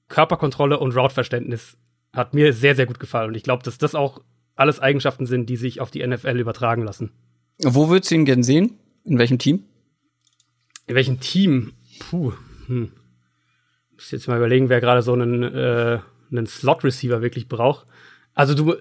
Körperkontrolle 0.08 0.80
und 0.80 0.96
Route-Verständnis 0.96 1.78
hat 2.14 2.34
mir 2.34 2.54
sehr, 2.54 2.76
sehr 2.76 2.86
gut 2.86 3.00
gefallen. 3.00 3.30
Und 3.30 3.36
ich 3.36 3.44
glaube, 3.44 3.64
dass 3.64 3.78
das 3.78 3.96
auch 3.96 4.22
alles 4.56 4.80
Eigenschaften 4.80 5.26
sind, 5.26 5.50
die 5.50 5.56
sich 5.56 5.82
auf 5.82 5.92
die 5.92 6.06
NFL 6.06 6.40
übertragen 6.40 6.84
lassen. 6.84 7.12
Wo 7.62 7.90
würdest 7.90 8.12
du 8.12 8.16
ihn 8.16 8.26
gern 8.26 8.44
sehen? 8.44 8.78
In 9.04 9.18
welchem 9.18 9.40
Team? 9.40 9.64
In 10.88 10.96
welchem 10.96 11.20
Team? 11.20 11.74
Puh. 12.00 12.34
Hm. 12.68 12.92
Muss 13.94 14.12
jetzt 14.12 14.28
mal 14.28 14.38
überlegen, 14.38 14.70
wer 14.70 14.82
gerade 14.82 15.02
so 15.02 15.14
einen, 15.14 15.44
äh, 15.44 16.00
einen 16.32 16.48
Slot-Receiver 16.48 17.22
wirklich 17.22 17.48
braucht. 17.48 17.88
Also 18.34 18.54
du, 18.54 18.76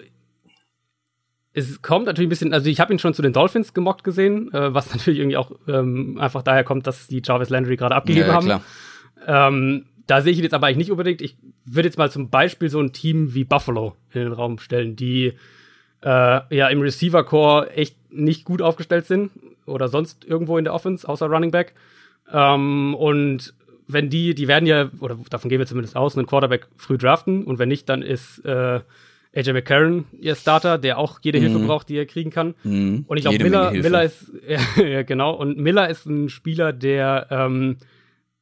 es 1.53 1.81
kommt 1.81 2.07
natürlich 2.07 2.27
ein 2.27 2.29
bisschen, 2.29 2.53
also 2.53 2.69
ich 2.69 2.79
habe 2.79 2.91
ihn 2.93 2.99
schon 2.99 3.13
zu 3.13 3.21
den 3.21 3.33
Dolphins 3.33 3.73
gemockt 3.73 4.03
gesehen, 4.03 4.51
äh, 4.53 4.73
was 4.73 4.89
natürlich 4.93 5.19
irgendwie 5.19 5.37
auch 5.37 5.51
ähm, 5.67 6.17
einfach 6.19 6.41
daher 6.41 6.63
kommt, 6.63 6.87
dass 6.87 7.07
die 7.07 7.21
Jarvis 7.23 7.49
Landry 7.49 7.77
gerade 7.77 7.95
abgegeben 7.95 8.27
ja, 8.27 8.41
ja, 8.41 8.55
haben. 8.55 8.63
Ähm, 9.25 9.85
da 10.07 10.21
sehe 10.21 10.33
ich 10.33 10.37
ihn 10.39 10.43
jetzt 10.43 10.53
aber 10.53 10.67
eigentlich 10.67 10.77
nicht 10.77 10.91
unbedingt. 10.91 11.21
Ich 11.21 11.37
würde 11.65 11.87
jetzt 11.87 11.97
mal 11.97 12.11
zum 12.11 12.29
Beispiel 12.29 12.69
so 12.69 12.79
ein 12.79 12.91
Team 12.91 13.33
wie 13.33 13.45
Buffalo 13.45 13.95
in 14.11 14.21
den 14.21 14.33
Raum 14.33 14.57
stellen, 14.57 14.95
die 14.95 15.33
äh, 16.01 16.55
ja 16.55 16.67
im 16.67 16.81
Receiver 16.81 17.23
Core 17.23 17.71
echt 17.71 17.95
nicht 18.11 18.43
gut 18.43 18.61
aufgestellt 18.61 19.05
sind 19.05 19.31
oder 19.65 19.87
sonst 19.87 20.25
irgendwo 20.25 20.57
in 20.57 20.65
der 20.65 20.73
Offense 20.73 21.07
außer 21.07 21.27
Running 21.27 21.51
Back. 21.51 21.73
Ähm, 22.31 22.95
und 22.95 23.53
wenn 23.87 24.09
die, 24.09 24.35
die 24.35 24.47
werden 24.47 24.65
ja, 24.65 24.89
oder 24.99 25.17
davon 25.29 25.49
gehen 25.49 25.59
wir 25.59 25.67
zumindest 25.67 25.95
aus, 25.95 26.17
einen 26.17 26.27
Quarterback 26.27 26.67
früh 26.77 26.97
draften 26.97 27.43
und 27.45 27.59
wenn 27.59 27.69
nicht, 27.69 27.87
dann 27.87 28.01
ist 28.01 28.39
äh, 28.45 28.81
AJ 29.35 29.53
McCarron 29.53 30.05
ihr 30.19 30.35
Starter, 30.35 30.77
der 30.77 30.97
auch 30.97 31.19
jede 31.21 31.39
Hilfe 31.39 31.59
mhm. 31.59 31.67
braucht, 31.67 31.89
die 31.89 31.97
er 31.97 32.05
kriegen 32.05 32.29
kann. 32.29 32.53
Mhm. 32.63 33.05
Und 33.07 33.17
ich 33.17 33.23
glaube, 33.23 33.43
Miller, 33.43 33.71
Miller 33.71 34.03
ist, 34.03 34.31
ja, 34.77 35.03
genau, 35.03 35.33
und 35.33 35.57
Miller 35.57 35.89
ist 35.89 36.05
ein 36.05 36.29
Spieler, 36.29 36.71
der 36.71 37.27
ähm, 37.31 37.77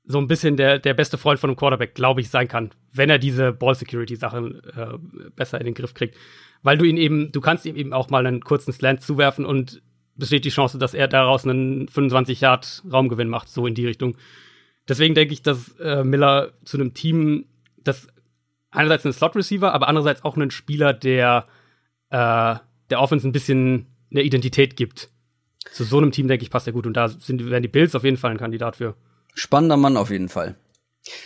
so 0.06 0.20
ein 0.20 0.28
bisschen 0.28 0.58
der, 0.58 0.80
der 0.80 0.94
beste 0.94 1.18
Freund 1.18 1.40
von 1.40 1.50
einem 1.50 1.58
Quarterback, 1.58 1.96
glaube 1.96 2.22
ich, 2.22 2.30
sein 2.30 2.48
kann, 2.48 2.72
wenn 2.94 3.10
er 3.10 3.20
diese 3.20 3.54
Ball-Security-Sachen 3.54 4.62
äh, 4.76 5.30
besser 5.36 5.60
in 5.60 5.66
den 5.66 5.74
Griff 5.74 5.94
kriegt. 5.94 6.18
Weil 6.64 6.78
du 6.78 6.86
ihn 6.86 6.98
eben, 6.98 7.32
du 7.32 7.42
kannst 7.42 7.66
ihm 7.66 7.76
eben 7.76 7.94
auch 7.94 8.10
mal 8.10 8.26
einen 8.26 8.42
kurzen 8.42 8.74
Slant 8.74 9.02
zuwerfen 9.02 9.46
und 9.46 9.82
besteht 10.16 10.46
die 10.46 10.50
Chance, 10.50 10.78
dass 10.78 10.94
er 10.94 11.08
daraus 11.08 11.46
einen 11.46 11.88
25-Yard-Raumgewinn 11.88 13.30
macht, 13.30 13.50
so 13.50 13.66
in 13.66 13.76
die 13.76 13.86
Richtung. 13.86 14.18
Deswegen 14.88 15.16
denke 15.16 15.34
ich, 15.34 15.42
dass 15.42 15.76
äh, 15.80 16.04
Miller 16.04 16.52
zu 16.66 16.78
einem 16.78 16.94
Team, 16.94 17.46
das 17.84 18.08
einerseits 18.72 19.06
einen 19.06 19.14
Slot-Receiver, 19.14 19.74
aber 19.74 19.88
andererseits 19.88 20.24
auch 20.24 20.36
einen 20.36 20.52
Spieler, 20.52 20.94
der 20.94 21.46
äh, 22.10 22.56
der 22.90 23.00
Offense 23.00 23.28
ein 23.28 23.32
bisschen 23.32 23.88
eine 24.12 24.24
Identität 24.24 24.76
gibt. 24.76 25.10
Zu 25.72 25.84
so 25.84 25.98
einem 25.98 26.12
Team, 26.12 26.28
denke 26.28 26.44
ich, 26.44 26.50
passt 26.50 26.68
er 26.68 26.74
gut. 26.74 26.86
Und 26.86 26.96
da 26.96 27.08
sind, 27.08 27.50
werden 27.50 27.64
die 27.64 27.70
Bills 27.70 27.96
auf 27.96 28.04
jeden 28.04 28.18
Fall 28.18 28.32
ein 28.32 28.38
Kandidat 28.38 28.76
für. 28.76 28.96
Spannender 29.34 29.78
Mann 29.78 29.96
auf 29.96 30.10
jeden 30.10 30.30
Fall. 30.30 30.56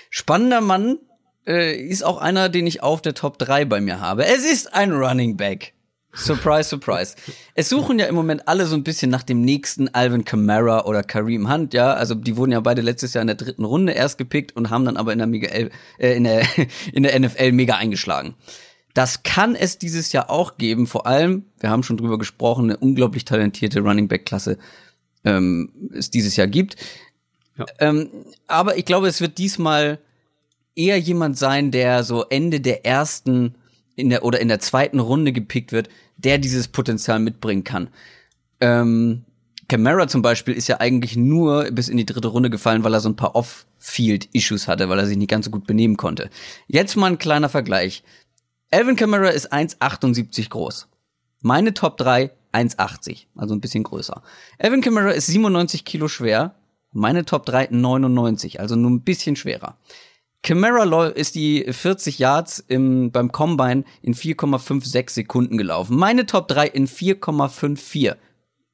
Spannender 0.10 0.62
Mann 0.62 1.00
äh, 1.48 1.76
ist 1.76 2.04
auch 2.04 2.18
einer, 2.18 2.50
den 2.50 2.68
ich 2.68 2.84
auf 2.84 3.02
der 3.02 3.14
Top 3.14 3.40
3 3.40 3.66
bei 3.66 3.82
mir 3.82 4.00
habe. 4.00 4.26
Es 4.26 4.46
ist 4.46 4.74
ein 4.74 4.92
Running 4.92 5.38
Back. 5.38 5.74
Surprise, 6.16 6.70
surprise. 6.70 7.16
Es 7.54 7.70
suchen 7.70 8.00
ja 8.00 8.06
im 8.06 8.16
Moment 8.16 8.48
alle 8.48 8.66
so 8.66 8.76
ein 8.76 8.84
bisschen 8.84 9.12
nach 9.12 9.24
dem 9.24 9.42
nächsten 9.42 9.94
Alvin 9.94 10.24
Kamara 10.24 10.86
oder 10.86 11.04
Kareem 11.04 11.52
Hunt, 11.52 11.74
ja. 11.74 11.94
Also 11.94 12.16
die 12.16 12.38
wurden 12.38 12.52
ja 12.52 12.60
beide 12.62 12.82
letztes 12.82 13.14
Jahr 13.14 13.22
in 13.22 13.28
der 13.28 13.36
dritten 13.36 13.66
Runde 13.66 13.94
erst 13.94 14.18
gepickt 14.18 14.56
und 14.56 14.70
haben 14.70 14.86
dann 14.86 14.98
aber 14.98 15.12
in 15.12 15.20
der, 15.20 15.28
mega, 15.28 15.48
äh, 15.48 15.70
in 15.98 16.24
der, 16.24 16.46
in 16.94 17.04
der 17.04 17.20
NFL 17.20 17.52
mega 17.52 17.76
eingeschlagen. 17.76 18.36
Das 18.94 19.24
kann 19.24 19.56
es 19.56 19.78
dieses 19.78 20.14
Jahr 20.14 20.30
auch 20.30 20.58
geben, 20.58 20.88
vor 20.88 21.06
allem, 21.06 21.44
wir 21.60 21.70
haben 21.70 21.84
schon 21.84 21.98
drüber 21.98 22.18
gesprochen, 22.18 22.66
eine 22.66 22.78
unglaublich 22.78 23.26
talentierte 23.26 23.82
Running 23.82 24.08
Back 24.08 24.26
Klasse 24.26 24.58
ähm, 25.26 25.70
es 25.94 26.10
dieses 26.12 26.38
Jahr 26.38 26.48
gibt. 26.48 26.78
Ja. 27.58 27.66
Ähm, 27.80 28.10
aber 28.48 28.78
ich 28.78 28.86
glaube, 28.86 29.08
es 29.08 29.20
wird 29.20 29.38
diesmal 29.38 30.00
eher 30.76 30.98
jemand 30.98 31.38
sein, 31.38 31.72
der 31.72 32.04
so 32.04 32.24
Ende 32.30 32.62
der 32.62 32.86
ersten 32.86 33.56
in 33.96 34.10
der 34.10 34.24
oder 34.24 34.40
in 34.40 34.48
der 34.48 34.60
zweiten 34.60 35.00
Runde 35.00 35.32
gepickt 35.32 35.72
wird, 35.72 35.90
der 36.18 36.38
dieses 36.38 36.68
Potenzial 36.68 37.20
mitbringen 37.20 37.64
kann. 37.64 37.90
Ähm, 38.62 39.26
Camara 39.68 40.08
zum 40.08 40.22
Beispiel 40.22 40.54
ist 40.54 40.68
ja 40.68 40.80
eigentlich 40.80 41.16
nur 41.16 41.72
bis 41.72 41.90
in 41.90 41.98
die 41.98 42.06
dritte 42.06 42.28
Runde 42.28 42.50
gefallen, 42.50 42.84
weil 42.84 42.94
er 42.94 43.00
so 43.00 43.10
ein 43.10 43.16
paar 43.16 43.36
Off-Field-Issues 43.36 44.68
hatte, 44.68 44.90
weil 44.90 45.00
er 45.00 45.08
sich 45.08 45.18
nicht 45.18 45.30
ganz 45.30 45.46
so 45.46 45.52
gut 45.52 45.66
benehmen 45.66 45.98
konnte. 45.98 46.30
Jetzt 46.68 46.96
mal 46.96 47.08
ein 47.08 47.18
kleiner 47.18 47.50
Vergleich. 47.50 48.04
Alvin 48.72 48.96
Kamara 48.96 49.30
ist 49.30 49.52
1,78 49.52 50.50
groß. 50.50 50.88
Meine 51.42 51.74
Top 51.74 51.98
3 51.98 52.32
1,80, 52.54 53.26
also 53.36 53.54
ein 53.54 53.62
bisschen 53.62 53.84
größer. 53.84 54.22
Alvin 54.60 54.82
Kamara 54.82 55.12
ist 55.12 55.28
97 55.28 55.84
Kilo 55.84 56.08
schwer, 56.08 56.56
meine 56.92 57.26
Top 57.26 57.46
3 57.46 57.70
99, 57.72 58.60
also 58.60 58.76
nur 58.76 58.92
ein 58.92 59.02
bisschen 59.02 59.36
schwerer. 59.36 59.78
Camara 60.46 61.08
ist 61.08 61.34
die 61.34 61.66
40 61.68 62.20
Yards 62.20 62.60
im, 62.60 63.12
beim 63.12 63.32
Combine 63.32 63.84
in 64.04 64.14
4,56 64.14 65.10
Sekunden 65.10 65.58
gelaufen. 65.58 65.98
Meine 65.98 66.28
Top 66.28 66.48
3 66.48 66.68
in 66.68 66.88
4,54. 66.88 68.16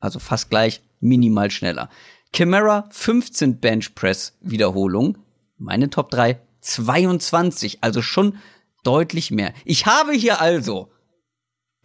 Also 0.01 0.19
fast 0.19 0.49
gleich, 0.49 0.81
minimal 0.99 1.49
schneller. 1.49 1.89
Camara 2.33 2.89
15 2.91 3.61
Bench 3.61 3.95
Press 3.95 4.37
Wiederholungen. 4.41 5.19
Meine 5.57 5.89
Top 5.89 6.11
3 6.11 6.41
22, 6.59 7.77
also 7.79 8.01
schon 8.01 8.37
Deutlich 8.83 9.31
mehr. 9.31 9.53
Ich 9.63 9.85
habe 9.85 10.11
hier 10.11 10.41
also 10.41 10.91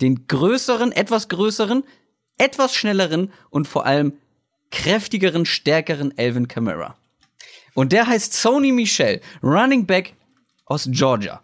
den 0.01 0.27
größeren, 0.27 0.91
etwas 0.91 1.29
größeren, 1.29 1.85
etwas 2.39 2.75
schnelleren 2.75 3.31
und 3.51 3.69
vor 3.69 3.87
allem 3.87 4.15
kräftigeren, 4.73 5.47
stärkeren 5.47 6.17
Elvin 6.19 6.49
Kamara. 6.49 6.97
Und 7.77 7.93
der 7.93 8.07
heißt 8.07 8.33
Sony 8.33 8.73
Michel, 8.73 9.21
Running 9.43 9.85
Back 9.85 10.15
aus 10.65 10.89
Georgia. 10.91 11.43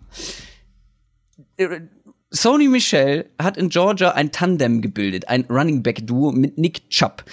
Sony 2.30 2.68
Michel 2.68 3.30
hat 3.38 3.58
in 3.58 3.68
Georgia 3.68 4.12
ein 4.12 4.32
Tandem 4.32 4.80
gebildet, 4.80 5.28
ein 5.28 5.44
Running 5.50 5.82
Back 5.82 6.06
Duo 6.06 6.32
mit 6.32 6.56
Nick 6.56 6.88
Chubb. 6.88 7.24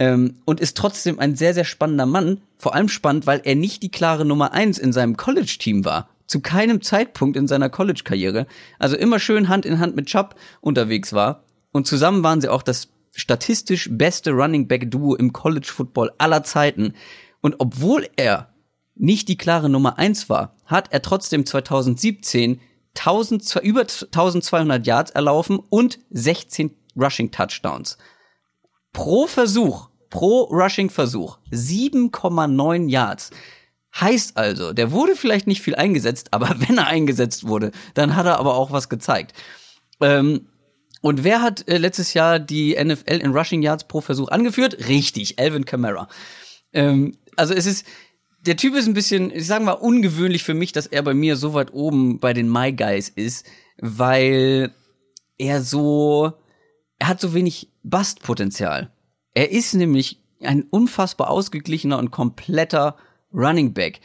Ähm, 0.00 0.40
und 0.46 0.58
ist 0.58 0.76
trotzdem 0.76 1.20
ein 1.20 1.36
sehr, 1.36 1.54
sehr 1.54 1.64
spannender 1.64 2.06
Mann. 2.06 2.40
Vor 2.58 2.74
allem 2.74 2.88
spannend, 2.88 3.28
weil 3.28 3.40
er 3.44 3.54
nicht 3.54 3.84
die 3.84 3.90
klare 3.90 4.24
Nummer 4.24 4.52
eins 4.52 4.78
in 4.78 4.92
seinem 4.92 5.16
College-Team 5.16 5.84
war. 5.84 6.08
Zu 6.26 6.40
keinem 6.40 6.82
Zeitpunkt 6.82 7.36
in 7.36 7.46
seiner 7.46 7.70
College-Karriere. 7.70 8.48
Also 8.80 8.96
immer 8.96 9.20
schön 9.20 9.48
Hand 9.48 9.64
in 9.64 9.78
Hand 9.78 9.94
mit 9.94 10.06
Chubb 10.06 10.34
unterwegs 10.60 11.12
war. 11.12 11.44
Und 11.70 11.86
zusammen 11.86 12.24
waren 12.24 12.40
sie 12.40 12.48
auch 12.48 12.62
das 12.62 12.88
statistisch 13.12 13.88
beste 13.92 14.32
Running 14.32 14.66
Back 14.66 14.90
Duo 14.90 15.14
im 15.14 15.32
College 15.32 15.68
Football 15.70 16.10
aller 16.18 16.42
Zeiten. 16.42 16.94
Und 17.40 17.56
obwohl 17.58 18.08
er 18.16 18.52
nicht 18.94 19.28
die 19.28 19.36
klare 19.36 19.68
Nummer 19.68 19.98
eins 19.98 20.28
war, 20.28 20.56
hat 20.66 20.92
er 20.92 21.02
trotzdem 21.02 21.46
2017 21.46 22.60
1000, 22.96 23.56
über 23.62 23.82
1200 23.82 24.86
Yards 24.86 25.10
erlaufen 25.12 25.58
und 25.58 25.98
16 26.10 26.76
Rushing 26.96 27.30
Touchdowns. 27.30 27.98
Pro 28.92 29.26
Versuch, 29.26 29.88
pro 30.10 30.42
Rushing 30.44 30.90
Versuch 30.90 31.38
7,9 31.52 32.88
Yards. 32.88 33.30
Heißt 33.98 34.36
also, 34.36 34.72
der 34.72 34.92
wurde 34.92 35.16
vielleicht 35.16 35.46
nicht 35.46 35.62
viel 35.62 35.74
eingesetzt, 35.74 36.32
aber 36.32 36.54
wenn 36.58 36.78
er 36.78 36.86
eingesetzt 36.86 37.46
wurde, 37.46 37.70
dann 37.94 38.16
hat 38.16 38.26
er 38.26 38.38
aber 38.38 38.54
auch 38.54 38.72
was 38.72 38.88
gezeigt. 38.88 39.34
Ähm, 40.00 40.48
und 41.00 41.24
wer 41.24 41.40
hat 41.42 41.66
äh, 41.68 41.78
letztes 41.78 42.12
Jahr 42.14 42.38
die 42.38 42.76
NFL 42.82 43.14
in 43.14 43.32
Rushing 43.32 43.62
Yards 43.62 43.84
pro 43.84 44.00
Versuch 44.00 44.28
angeführt? 44.28 44.88
Richtig, 44.88 45.38
Alvin 45.38 45.64
Kamara. 45.64 46.08
Ähm, 46.72 47.16
also 47.36 47.54
es 47.54 47.66
ist, 47.66 47.86
der 48.46 48.56
Typ 48.56 48.74
ist 48.74 48.86
ein 48.86 48.94
bisschen, 48.94 49.30
ich 49.30 49.46
sag 49.46 49.62
mal, 49.62 49.72
ungewöhnlich 49.72 50.44
für 50.44 50.54
mich, 50.54 50.72
dass 50.72 50.86
er 50.86 51.02
bei 51.02 51.14
mir 51.14 51.36
so 51.36 51.54
weit 51.54 51.72
oben 51.72 52.20
bei 52.20 52.32
den 52.32 52.50
My 52.50 52.72
Guys 52.72 53.08
ist, 53.08 53.46
weil 53.78 54.72
er 55.38 55.62
so, 55.62 56.32
er 56.98 57.08
hat 57.08 57.20
so 57.20 57.34
wenig 57.34 57.68
Bastpotenzial. 57.82 58.92
Er 59.34 59.50
ist 59.50 59.74
nämlich 59.74 60.22
ein 60.42 60.64
unfassbar 60.64 61.30
ausgeglichener 61.30 61.98
und 61.98 62.10
kompletter 62.10 62.96
Running 63.32 63.74
Back. 63.74 64.00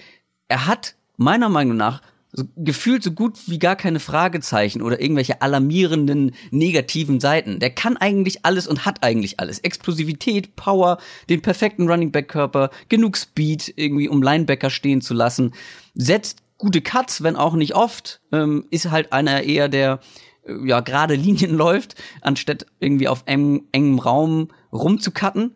Er 0.48 0.68
hat 0.68 0.96
meiner 1.18 1.50
Meinung 1.50 1.78
nach 1.78 2.02
so 2.36 2.44
gefühlt 2.58 3.04
so 3.04 3.12
gut 3.12 3.38
wie 3.48 3.60
gar 3.60 3.76
keine 3.76 4.00
Fragezeichen 4.00 4.82
oder 4.82 5.02
irgendwelche 5.02 5.42
alarmierenden 5.42 6.32
negativen 6.52 7.20
Seiten. 7.20 7.60
Der 7.60 7.70
kann 7.70 7.98
eigentlich 7.98 8.46
alles 8.46 8.68
und 8.68 8.86
hat 8.86 9.04
eigentlich 9.04 9.40
alles. 9.40 9.60
Explosivität, 9.60 10.56
Power, 10.56 10.98
den 11.30 11.42
perfekten 11.42 11.90
Running 11.90 12.12
Back 12.12 12.28
Körper, 12.28 12.70
genug 12.90 13.18
Speed 13.18 13.74
irgendwie 13.76 14.10
um 14.10 14.22
Linebacker 14.22 14.70
stehen 14.70 15.02
zu 15.02 15.14
lassen, 15.14 15.54
setzt 15.94 16.44
gute 16.58 16.82
Cuts, 16.82 17.24
wenn 17.24 17.36
auch 17.36 17.54
nicht 17.54 17.76
oft, 17.76 18.22
ähm, 18.32 18.66
ist 18.70 18.92
halt 18.92 19.14
einer 19.14 19.44
eher 19.44 19.70
der 19.70 20.00
äh, 20.46 20.68
ja 20.68 20.82
gerade 20.82 21.16
Linien 21.16 21.54
läuft, 21.56 21.96
anstatt 22.22 22.66
irgendwie 22.80 23.08
auf 23.08 23.24
engem, 23.26 23.68
engem 23.72 24.00
Raum 24.00 24.50
rumzucutten. 24.72 25.56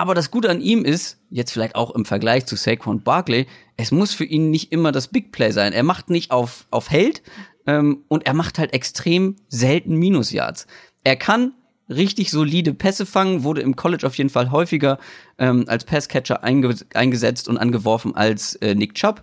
Aber 0.00 0.14
das 0.14 0.30
Gute 0.30 0.48
an 0.48 0.62
ihm 0.62 0.86
ist, 0.86 1.18
jetzt 1.28 1.52
vielleicht 1.52 1.74
auch 1.74 1.90
im 1.90 2.06
Vergleich 2.06 2.46
zu 2.46 2.56
Saquon 2.56 3.02
Barkley, 3.02 3.46
es 3.76 3.90
muss 3.90 4.14
für 4.14 4.24
ihn 4.24 4.48
nicht 4.48 4.72
immer 4.72 4.92
das 4.92 5.08
Big 5.08 5.30
Play 5.30 5.50
sein. 5.50 5.74
Er 5.74 5.82
macht 5.82 6.08
nicht 6.08 6.30
auf, 6.30 6.66
auf 6.70 6.88
Held 6.90 7.20
ähm, 7.66 8.04
und 8.08 8.24
er 8.24 8.32
macht 8.32 8.58
halt 8.58 8.72
extrem 8.72 9.36
selten 9.48 9.96
Minusyards. 9.96 10.66
Er 11.04 11.16
kann 11.16 11.52
richtig 11.90 12.30
solide 12.30 12.72
Pässe 12.72 13.04
fangen, 13.04 13.44
wurde 13.44 13.60
im 13.60 13.76
College 13.76 14.06
auf 14.06 14.14
jeden 14.14 14.30
Fall 14.30 14.50
häufiger 14.50 14.98
ähm, 15.36 15.66
als 15.66 15.84
Passcatcher 15.84 16.42
einge 16.44 16.74
eingesetzt 16.94 17.46
und 17.46 17.58
angeworfen 17.58 18.16
als 18.16 18.54
äh, 18.54 18.74
Nick 18.74 18.94
Chubb. 18.94 19.22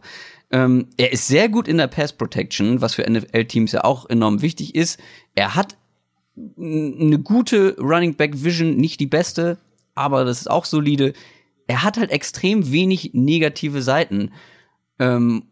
Ähm, 0.52 0.90
er 0.98 1.12
ist 1.12 1.28
sehr 1.28 1.50
gut 1.50 1.68
in 1.68 1.80
der 1.80 1.88
Pass 1.88 2.14
Protection, 2.14 2.82
was 2.82 2.94
für 2.94 3.10
NFL-Teams 3.10 3.72
ja 3.72 3.84
auch 3.84 4.08
enorm 4.12 4.44
wichtig 4.44 4.76
ist. 4.76 5.00
Er 5.34 5.56
hat 5.56 5.76
eine 6.56 7.18
gute 7.18 7.76
Running 7.80 8.14
Back 8.14 8.44
Vision, 8.44 8.78
nicht 8.78 9.00
die 9.00 9.08
beste, 9.08 9.58
aber 9.98 10.26
das 10.26 10.42
ist 10.42 10.50
auch 10.50 10.66
solide. 10.66 11.14
Er 11.68 11.84
hat 11.84 11.98
halt 11.98 12.12
extrem 12.12 12.72
wenig 12.72 13.12
negative 13.14 13.82
Seiten. 13.82 14.32
Ähm, 15.00 15.44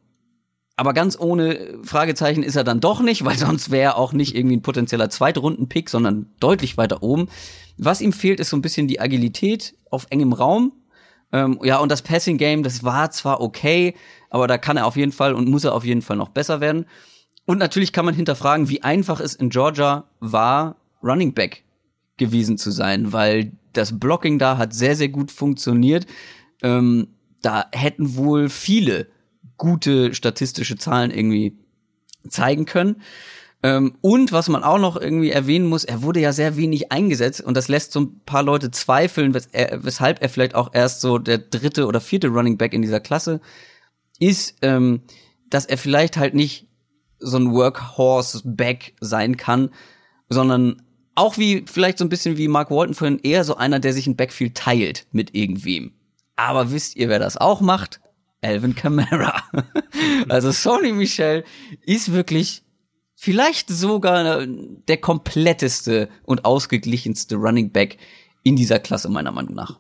aber 0.78 0.94
ganz 0.94 1.18
ohne 1.18 1.80
Fragezeichen 1.84 2.44
ist 2.44 2.56
er 2.56 2.64
dann 2.64 2.80
doch 2.80 3.02
nicht, 3.02 3.26
weil 3.26 3.38
sonst 3.38 3.72
wäre 3.72 3.84
er 3.84 3.98
auch 3.98 4.14
nicht 4.14 4.36
irgendwie 4.36 4.58
ein 4.58 4.62
potenzieller 4.62 5.10
Zweitrunden-Pick, 5.10 5.90
sondern 5.90 6.28
deutlich 6.40 6.78
weiter 6.78 7.04
oben. 7.04 7.30
Was 7.78 8.02
ihm 8.02 8.14
fehlt, 8.14 8.40
ist 8.40 8.50
so 8.50 8.58
ein 8.58 8.62
bisschen 8.62 8.88
die 8.88 9.00
Agilität 9.00 9.76
auf 9.90 10.08
engem 10.10 10.34
Raum. 10.34 10.74
Ähm, 11.32 11.60
ja, 11.64 11.80
und 11.80 11.92
das 11.92 12.02
Passing-Game, 12.02 12.64
das 12.64 12.84
war 12.84 13.12
zwar 13.12 13.42
okay, 13.42 13.96
aber 14.30 14.48
da 14.48 14.58
kann 14.58 14.78
er 14.78 14.86
auf 14.86 14.96
jeden 14.96 15.12
Fall 15.12 15.34
und 15.34 15.50
muss 15.50 15.64
er 15.64 15.74
auf 15.74 15.84
jeden 15.84 16.02
Fall 16.02 16.18
noch 16.18 16.30
besser 16.30 16.62
werden. 16.62 16.86
Und 17.46 17.58
natürlich 17.58 17.94
kann 17.94 18.06
man 18.06 18.16
hinterfragen, 18.16 18.70
wie 18.70 18.84
einfach 18.84 19.20
es 19.20 19.36
in 19.36 19.50
Georgia 19.50 20.06
war, 20.20 20.78
Running 21.04 21.34
Back 21.34 21.64
gewesen 22.18 22.58
zu 22.58 22.72
sein, 22.72 23.14
weil 23.14 23.52
das 23.78 24.00
Blocking 24.00 24.40
da 24.40 24.58
hat 24.58 24.74
sehr, 24.74 24.96
sehr 24.96 25.10
gut 25.10 25.32
funktioniert. 25.32 26.06
Ähm, 26.62 27.08
da 27.42 27.66
hätten 27.72 28.16
wohl 28.16 28.50
viele 28.50 29.08
gute 29.58 30.14
statistische 30.14 30.78
Zahlen 30.78 31.12
irgendwie 31.12 31.58
zeigen 32.28 32.66
können. 32.66 33.02
Ähm, 33.64 33.96
und 34.02 34.32
was 34.32 34.50
man 34.50 34.64
auch 34.64 34.78
noch 34.78 34.96
irgendwie 34.96 35.32
erwähnen 35.32 35.68
muss, 35.68 35.84
er 35.86 36.02
wurde 36.02 36.20
ja 36.20 36.34
sehr 36.34 36.58
wenig 36.58 36.92
eingesetzt 36.92 37.42
und 37.42 37.56
das 37.56 37.68
lässt 37.68 37.92
so 37.92 38.02
ein 38.02 38.22
paar 38.26 38.44
Leute 38.44 38.72
zweifeln, 38.72 39.34
wes 39.34 39.48
er, 39.52 39.84
weshalb 39.84 40.22
er 40.22 40.30
vielleicht 40.30 40.56
auch 40.56 40.70
erst 40.74 41.02
so 41.02 41.18
der 41.18 41.38
dritte 41.38 41.88
oder 41.88 42.02
vierte 42.02 42.28
Running 42.28 42.58
Back 42.58 42.74
in 42.74 42.82
dieser 42.82 43.00
Klasse 43.00 43.42
ist, 44.20 44.56
ähm, 44.62 45.02
dass 45.50 45.66
er 45.66 45.78
vielleicht 45.78 46.18
halt 46.18 46.34
nicht 46.34 46.68
so 47.20 47.38
ein 47.38 47.52
Workhorse-Back 47.54 48.94
sein 49.00 49.38
kann, 49.38 49.70
sondern 50.30 50.82
auch 51.16 51.38
wie, 51.38 51.64
vielleicht 51.66 51.98
so 51.98 52.06
ein 52.06 52.10
bisschen 52.10 52.38
wie 52.38 52.48
Mark 52.48 52.70
Walton 52.70 52.94
vorhin, 52.94 53.20
eher 53.24 53.44
so 53.44 53.56
einer, 53.56 53.80
der 53.80 53.94
sich 53.94 54.06
ein 54.06 54.16
Backfield 54.18 54.56
teilt 54.56 55.08
mit 55.12 55.34
irgendwem. 55.34 55.94
Aber 56.36 56.72
wisst 56.72 56.96
ihr, 56.98 57.10
wer 57.10 57.20
das 57.20 57.38
auch 57.38 57.62
macht? 57.62 58.02
Alvin 58.42 58.76
Kamara. 58.76 59.42
also 60.30 60.52
Sony 60.52 60.92
Michel 60.92 61.46
ist 61.82 62.12
wirklich 62.12 62.64
vielleicht 63.16 63.70
sogar 63.70 64.46
der 64.46 64.98
kompletteste 64.98 66.10
und 66.24 66.46
ausgeglichenste 66.46 67.38
Running 67.38 67.72
Back 67.72 67.98
in 68.44 68.56
dieser 68.56 68.80
Klasse, 68.80 69.10
meiner 69.10 69.32
Meinung 69.32 69.56
nach. 69.56 69.80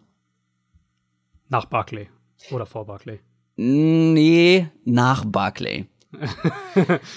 Nach 1.49 1.65
Barclay. 1.65 2.07
Oder 2.49 2.65
vor 2.65 2.85
Barclay. 2.85 3.19
Nee, 3.57 4.67
nach 4.83 5.25
Barclay. 5.25 5.85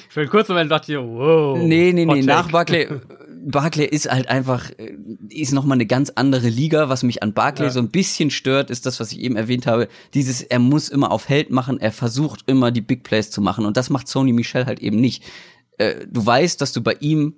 Für 0.09 0.21
einen 0.21 0.29
kurzen 0.29 0.53
Moment 0.53 0.71
dachte 0.71 0.93
ich, 0.93 0.99
wow. 0.99 1.57
Nee, 1.57 1.93
nee, 1.93 2.05
nee, 2.05 2.23
nach 2.23 2.51
Barclay. 2.51 2.89
Barclay 3.47 3.87
ist 3.87 4.11
halt 4.11 4.29
einfach, 4.29 4.71
äh, 4.79 4.97
ist 5.29 5.53
nochmal 5.53 5.77
eine 5.77 5.87
ganz 5.87 6.11
andere 6.15 6.49
Liga. 6.49 6.89
Was 6.89 7.03
mich 7.03 7.23
an 7.23 7.33
Barclay 7.33 7.67
ja. 7.67 7.71
so 7.71 7.81
ein 7.81 7.91
bisschen 7.91 8.31
stört, 8.31 8.71
ist 8.71 8.87
das, 8.87 9.01
was 9.01 9.13
ich 9.13 9.21
eben 9.21 9.37
erwähnt 9.37 9.67
habe. 9.67 9.89
Dieses, 10.15 10.43
er 10.43 10.59
muss 10.59 10.89
immer 10.89 11.11
auf 11.11 11.29
Held 11.29 11.51
machen, 11.51 11.81
er 11.81 11.93
versucht 11.93 12.45
immer 12.47 12.71
die 12.71 12.81
Big 12.81 13.05
Plays 13.05 13.31
zu 13.31 13.41
machen. 13.41 13.65
Und 13.67 13.77
das 13.77 13.91
macht 13.91 14.09
Sony 14.09 14.33
Michel 14.33 14.67
halt 14.67 14.81
eben 14.81 15.01
nicht. 15.01 15.25
Äh, 15.79 16.07
du 16.07 16.25
weißt, 16.25 16.61
dass 16.61 16.73
du 16.73 16.83
bei 16.83 16.97
ihm 17.01 17.35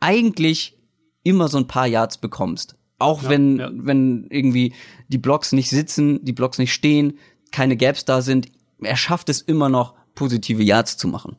eigentlich 0.00 0.78
immer 1.22 1.48
so 1.48 1.58
ein 1.58 1.66
paar 1.66 1.86
Yards 1.86 2.18
bekommst. 2.18 2.76
Auch 2.98 3.22
ja, 3.22 3.30
wenn, 3.30 3.58
ja. 3.58 3.70
wenn 3.72 4.26
irgendwie 4.30 4.74
die 5.08 5.18
Blocks 5.18 5.52
nicht 5.52 5.70
sitzen, 5.70 6.24
die 6.24 6.32
Blocks 6.32 6.58
nicht 6.58 6.72
stehen, 6.72 7.18
keine 7.50 7.76
Gaps 7.76 8.04
da 8.04 8.22
sind. 8.22 8.48
Er 8.80 8.96
schafft 8.96 9.28
es 9.28 9.40
immer 9.42 9.68
noch, 9.68 9.94
positive 10.14 10.62
Yards 10.62 10.96
zu 10.96 11.08
machen. 11.08 11.36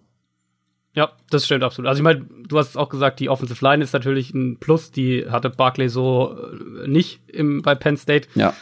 Ja, 0.94 1.14
das 1.30 1.46
stimmt 1.46 1.64
absolut. 1.64 1.88
Also 1.88 2.00
ich 2.00 2.04
meine, 2.04 2.26
du 2.48 2.58
hast 2.58 2.78
auch 2.78 2.90
gesagt, 2.90 3.20
die 3.20 3.30
Offensive 3.30 3.64
Line 3.64 3.84
ist 3.84 3.94
natürlich 3.94 4.34
ein 4.34 4.58
Plus, 4.60 4.92
die 4.92 5.26
hatte 5.30 5.50
Barclay 5.50 5.88
so 5.88 6.38
äh, 6.84 6.88
nicht 6.88 7.22
im, 7.28 7.62
bei 7.62 7.76
Penn 7.76 7.96
State. 7.96 8.28
Ja. 8.36 8.54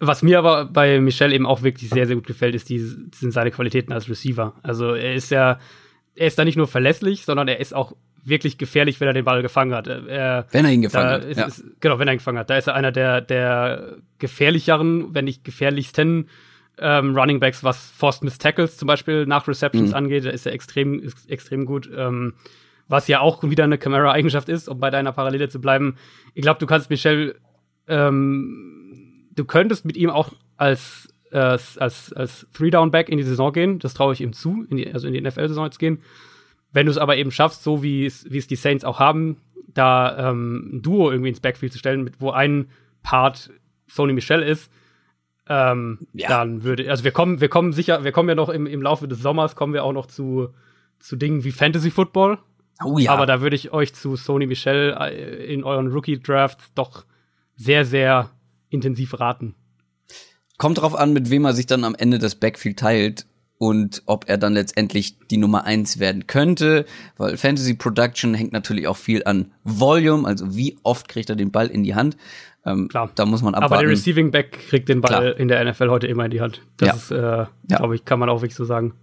Was 0.00 0.22
mir 0.22 0.38
aber 0.38 0.64
bei 0.64 1.00
Michel 1.00 1.32
eben 1.32 1.46
auch 1.46 1.62
wirklich 1.62 1.90
sehr, 1.90 2.06
sehr 2.06 2.16
gut 2.16 2.26
gefällt, 2.26 2.54
ist 2.54 2.68
die, 2.68 2.78
sind 2.78 3.32
seine 3.32 3.50
Qualitäten 3.50 3.92
als 3.92 4.08
Receiver. 4.08 4.54
Also 4.62 4.94
er 4.94 5.14
ist 5.14 5.30
ja, 5.30 5.58
er 6.14 6.26
ist 6.26 6.38
da 6.38 6.44
nicht 6.44 6.56
nur 6.56 6.66
verlässlich, 6.66 7.24
sondern 7.24 7.48
er 7.48 7.60
ist 7.60 7.74
auch 7.74 7.94
wirklich 8.24 8.56
gefährlich, 8.58 9.00
wenn 9.00 9.08
er 9.08 9.14
den 9.14 9.24
Ball 9.24 9.42
gefangen 9.42 9.74
hat. 9.74 9.86
Er, 9.86 10.46
wenn 10.50 10.64
er 10.64 10.72
ihn 10.72 10.82
gefangen 10.82 11.10
hat. 11.10 11.24
Ist, 11.24 11.38
ja. 11.38 11.46
ist, 11.46 11.64
genau, 11.80 11.98
wenn 11.98 12.08
er 12.08 12.14
ihn 12.14 12.18
gefangen 12.18 12.38
hat. 12.38 12.48
Da 12.48 12.56
ist 12.56 12.66
er 12.66 12.74
einer 12.74 12.92
der, 12.92 13.20
der 13.20 13.98
gefährlicheren, 14.18 15.14
wenn 15.14 15.26
nicht 15.26 15.44
gefährlichsten 15.44 16.28
ähm, 16.78 17.16
Running 17.16 17.40
Backs, 17.40 17.62
was 17.62 17.90
Forced 17.90 18.24
Miss 18.24 18.38
Tackles 18.38 18.76
zum 18.76 18.86
Beispiel 18.86 19.26
nach 19.26 19.46
Receptions 19.46 19.90
mhm. 19.90 19.96
angeht, 19.96 20.24
da 20.24 20.30
ist 20.30 20.46
er 20.46 20.52
extrem, 20.52 21.00
ist 21.00 21.30
extrem 21.30 21.66
gut. 21.66 21.90
Ähm, 21.94 22.34
was 22.88 23.08
ja 23.08 23.20
auch 23.20 23.42
wieder 23.42 23.64
eine 23.64 23.78
Camera-Eigenschaft 23.78 24.48
ist, 24.48 24.68
um 24.68 24.78
bei 24.78 24.90
deiner 24.90 25.12
Parallele 25.12 25.48
zu 25.48 25.60
bleiben. 25.60 25.96
Ich 26.34 26.42
glaube, 26.42 26.60
du 26.60 26.66
kannst 26.66 26.90
Michel, 26.90 27.36
ähm, 27.88 29.26
du 29.34 29.44
könntest 29.44 29.84
mit 29.84 29.96
ihm 29.96 30.10
auch 30.10 30.32
als 30.56 31.08
äh, 31.30 31.38
als 31.38 32.12
als 32.12 32.46
Three-Down-Back 32.52 33.08
in 33.08 33.18
die 33.18 33.24
Saison 33.24 33.52
gehen. 33.52 33.78
Das 33.78 33.94
traue 33.94 34.12
ich 34.12 34.20
ihm 34.20 34.32
zu, 34.32 34.66
in 34.68 34.76
die, 34.76 34.92
also 34.92 35.08
in 35.08 35.14
die 35.14 35.20
NFL-Saison 35.20 35.64
jetzt 35.64 35.78
gehen. 35.78 36.02
wenn 36.72 36.86
du 36.86 36.92
es 36.92 36.98
aber 36.98 37.16
eben 37.16 37.30
schaffst, 37.30 37.62
so 37.62 37.82
wie 37.82 38.04
es 38.04 38.26
wie 38.30 38.38
es 38.38 38.46
die 38.46 38.56
Saints 38.56 38.84
auch 38.84 39.00
haben, 39.00 39.38
da 39.72 40.30
ähm, 40.30 40.70
ein 40.74 40.82
Duo 40.82 41.10
irgendwie 41.10 41.30
ins 41.30 41.40
Backfield 41.40 41.72
zu 41.72 41.78
stellen, 41.78 42.04
mit, 42.04 42.20
wo 42.20 42.30
ein 42.30 42.68
Part 43.02 43.50
Sony 43.86 44.12
Michel 44.12 44.42
ist, 44.42 44.70
ähm, 45.48 45.98
ja. 46.12 46.28
dann 46.28 46.64
würde, 46.64 46.88
also 46.90 47.04
wir 47.04 47.10
kommen, 47.10 47.40
wir 47.40 47.48
kommen 47.48 47.72
sicher, 47.72 48.04
wir 48.04 48.12
kommen 48.12 48.28
ja 48.28 48.34
noch 48.34 48.48
im, 48.48 48.66
im 48.66 48.82
Laufe 48.82 49.08
des 49.08 49.20
Sommers, 49.20 49.56
kommen 49.56 49.74
wir 49.74 49.84
auch 49.84 49.92
noch 49.92 50.06
zu, 50.06 50.48
zu 50.98 51.16
Dingen 51.16 51.44
wie 51.44 51.52
Fantasy 51.52 51.90
Football. 51.90 52.38
Oh 52.82 52.98
ja. 52.98 53.12
Aber 53.12 53.26
da 53.26 53.40
würde 53.40 53.56
ich 53.56 53.72
euch 53.72 53.94
zu 53.94 54.16
Sony 54.16 54.46
Michel 54.46 54.96
äh, 54.98 55.52
in 55.52 55.64
euren 55.64 55.88
Rookie 55.88 56.18
Drafts 56.18 56.72
doch 56.74 57.04
sehr, 57.56 57.84
sehr 57.84 58.30
intensiv 58.70 59.20
raten. 59.20 59.54
Kommt 60.56 60.78
drauf 60.78 60.94
an, 60.94 61.12
mit 61.12 61.30
wem 61.30 61.44
er 61.44 61.52
sich 61.52 61.66
dann 61.66 61.84
am 61.84 61.94
Ende 61.94 62.18
das 62.18 62.34
Backfield 62.36 62.78
teilt 62.78 63.26
und 63.58 64.02
ob 64.06 64.28
er 64.28 64.38
dann 64.38 64.54
letztendlich 64.54 65.18
die 65.30 65.36
Nummer 65.36 65.64
eins 65.64 65.98
werden 65.98 66.26
könnte, 66.26 66.86
weil 67.16 67.36
Fantasy 67.36 67.74
Production 67.74 68.34
hängt 68.34 68.52
natürlich 68.52 68.88
auch 68.88 68.96
viel 68.96 69.22
an 69.24 69.52
Volume, 69.62 70.26
also 70.26 70.54
wie 70.54 70.76
oft 70.82 71.08
kriegt 71.08 71.30
er 71.30 71.36
den 71.36 71.50
Ball 71.50 71.68
in 71.68 71.84
die 71.84 71.94
Hand. 71.94 72.16
Ähm, 72.66 72.88
Klar. 72.88 73.10
Da 73.14 73.26
muss 73.26 73.42
man 73.42 73.54
abwarten. 73.54 73.74
Aber 73.74 73.82
der 73.82 73.90
Receiving 73.90 74.30
Back 74.30 74.68
kriegt 74.68 74.88
den 74.88 75.00
Ball 75.00 75.10
Klar. 75.10 75.36
in 75.36 75.48
der 75.48 75.64
NFL 75.64 75.90
heute 75.90 76.06
immer 76.06 76.24
in 76.24 76.30
die 76.30 76.40
Hand. 76.40 76.62
Das 76.78 76.88
ja. 76.88 76.94
ist, 76.94 77.10
äh, 77.10 77.16
ja. 77.16 77.48
glaube 77.76 77.94
ich, 77.94 78.04
kann 78.04 78.18
man 78.18 78.28
auch 78.28 78.40
wirklich 78.40 78.54
so 78.54 78.64
sagen. 78.64 78.94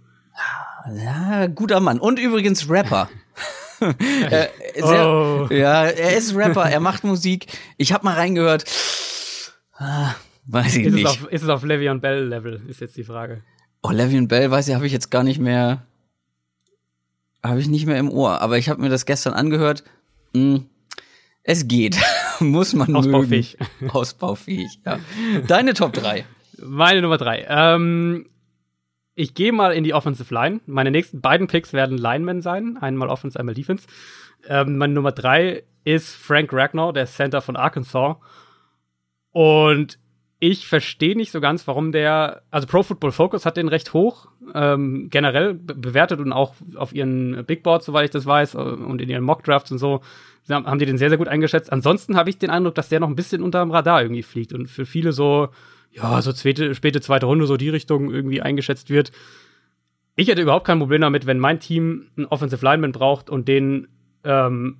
Ja, 0.96 1.46
guter 1.46 1.80
Mann. 1.80 2.00
Und 2.00 2.18
übrigens 2.18 2.68
Rapper. 2.68 3.08
äh, 4.30 4.46
sehr, 4.74 5.06
oh. 5.06 5.48
Ja, 5.50 5.84
er 5.84 6.16
ist 6.16 6.34
Rapper, 6.34 6.68
er 6.68 6.80
macht 6.80 7.04
Musik. 7.04 7.46
Ich 7.76 7.92
habe 7.92 8.04
mal 8.04 8.14
reingehört. 8.14 8.64
Ah, 9.74 10.14
weiß 10.46 10.76
ich 10.76 10.86
ist 10.86 10.94
nicht. 10.94 11.04
Es 11.04 11.10
auf, 11.10 11.32
ist 11.32 11.42
es 11.42 11.48
auf 11.48 11.64
Le'Veon 11.64 12.00
Bell 12.00 12.26
Level, 12.26 12.62
ist 12.68 12.80
jetzt 12.80 12.96
die 12.96 13.04
Frage. 13.04 13.42
Oh, 13.82 13.90
Le'Veon 13.90 14.28
Bell, 14.28 14.50
weiß 14.50 14.68
ich, 14.68 14.74
habe 14.74 14.86
ich 14.86 14.92
jetzt 14.92 15.10
gar 15.10 15.24
nicht 15.24 15.40
mehr, 15.40 15.82
habe 17.42 17.60
ich 17.60 17.68
nicht 17.68 17.86
mehr 17.86 17.98
im 17.98 18.10
Ohr. 18.10 18.40
Aber 18.40 18.58
ich 18.58 18.68
habe 18.68 18.80
mir 18.80 18.88
das 18.88 19.06
gestern 19.06 19.34
angehört. 19.34 19.82
Hm, 20.34 20.66
es 21.42 21.66
geht, 21.66 21.96
muss 22.50 22.74
man 22.74 22.94
Ausbaufähig. 22.94 23.56
mögen. 23.80 23.90
Ausbaufähig. 23.94 24.80
Ja. 24.84 24.98
Deine 25.46 25.74
Top 25.74 25.92
3. 25.92 26.24
Meine 26.58 27.02
Nummer 27.02 27.18
3. 27.18 27.46
Ähm, 27.48 28.26
ich 29.14 29.34
gehe 29.34 29.52
mal 29.52 29.72
in 29.72 29.84
die 29.84 29.94
Offensive 29.94 30.32
Line. 30.32 30.60
Meine 30.66 30.90
nächsten 30.90 31.20
beiden 31.20 31.46
Picks 31.46 31.72
werden 31.72 31.98
Linemen 31.98 32.40
sein. 32.40 32.78
Einmal 32.80 33.08
Offense, 33.08 33.38
einmal 33.38 33.54
Defense. 33.54 33.86
Ähm, 34.48 34.78
meine 34.78 34.94
Nummer 34.94 35.12
3 35.12 35.62
ist 35.84 36.14
Frank 36.14 36.52
Ragnar, 36.52 36.92
der 36.92 37.06
Center 37.06 37.42
von 37.42 37.56
Arkansas. 37.56 38.16
Und 39.30 39.98
ich 40.44 40.66
verstehe 40.66 41.16
nicht 41.16 41.30
so 41.30 41.40
ganz, 41.40 41.68
warum 41.68 41.92
der, 41.92 42.42
also 42.50 42.66
Pro 42.66 42.82
Football 42.82 43.12
Focus 43.12 43.46
hat 43.46 43.56
den 43.56 43.68
recht 43.68 43.92
hoch 43.92 44.26
ähm, 44.52 45.06
generell 45.08 45.54
bewertet 45.54 46.18
und 46.18 46.32
auch 46.32 46.54
auf 46.74 46.92
ihren 46.92 47.44
Big 47.44 47.62
Boards, 47.62 47.86
soweit 47.86 48.06
ich 48.06 48.10
das 48.10 48.26
weiß, 48.26 48.54
äh, 48.54 48.58
und 48.58 49.00
in 49.00 49.08
ihren 49.08 49.22
Mock 49.22 49.44
Drafts 49.44 49.70
und 49.70 49.78
so, 49.78 50.00
haben 50.48 50.80
die 50.80 50.84
den 50.84 50.98
sehr, 50.98 51.10
sehr 51.10 51.18
gut 51.18 51.28
eingeschätzt. 51.28 51.70
Ansonsten 51.70 52.16
habe 52.16 52.28
ich 52.28 52.38
den 52.38 52.50
Eindruck, 52.50 52.74
dass 52.74 52.88
der 52.88 52.98
noch 52.98 53.06
ein 53.06 53.14
bisschen 53.14 53.40
unterm 53.40 53.70
Radar 53.70 54.02
irgendwie 54.02 54.24
fliegt 54.24 54.52
und 54.52 54.66
für 54.66 54.84
viele 54.84 55.12
so, 55.12 55.50
ja, 55.92 56.20
so 56.20 56.32
zweite, 56.32 56.74
späte 56.74 57.00
zweite 57.00 57.26
Runde, 57.26 57.46
so 57.46 57.56
die 57.56 57.68
Richtung 57.68 58.12
irgendwie 58.12 58.42
eingeschätzt 58.42 58.90
wird. 58.90 59.12
Ich 60.16 60.26
hätte 60.26 60.42
überhaupt 60.42 60.66
kein 60.66 60.80
Problem 60.80 61.02
damit, 61.02 61.24
wenn 61.24 61.38
mein 61.38 61.60
Team 61.60 62.08
einen 62.16 62.26
Offensive 62.26 62.64
Lineman 62.64 62.90
braucht 62.90 63.30
und 63.30 63.46
den 63.46 63.86
ähm, 64.24 64.78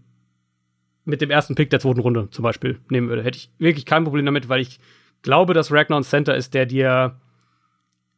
mit 1.04 1.20
dem 1.20 1.30
ersten 1.30 1.54
Pick 1.54 1.70
der 1.70 1.78
zweiten 1.78 2.00
Runde 2.00 2.26
zum 2.32 2.42
Beispiel 2.42 2.80
nehmen 2.88 3.08
würde. 3.08 3.22
Hätte 3.22 3.38
ich 3.38 3.52
wirklich 3.60 3.86
kein 3.86 4.02
Problem 4.02 4.26
damit, 4.26 4.48
weil 4.48 4.60
ich 4.60 4.80
glaube, 5.22 5.54
dass 5.54 5.72
Ragnar 5.72 6.00
ein 6.00 6.04
Center 6.04 6.36
ist, 6.36 6.54
der 6.54 6.66
dir 6.66 7.20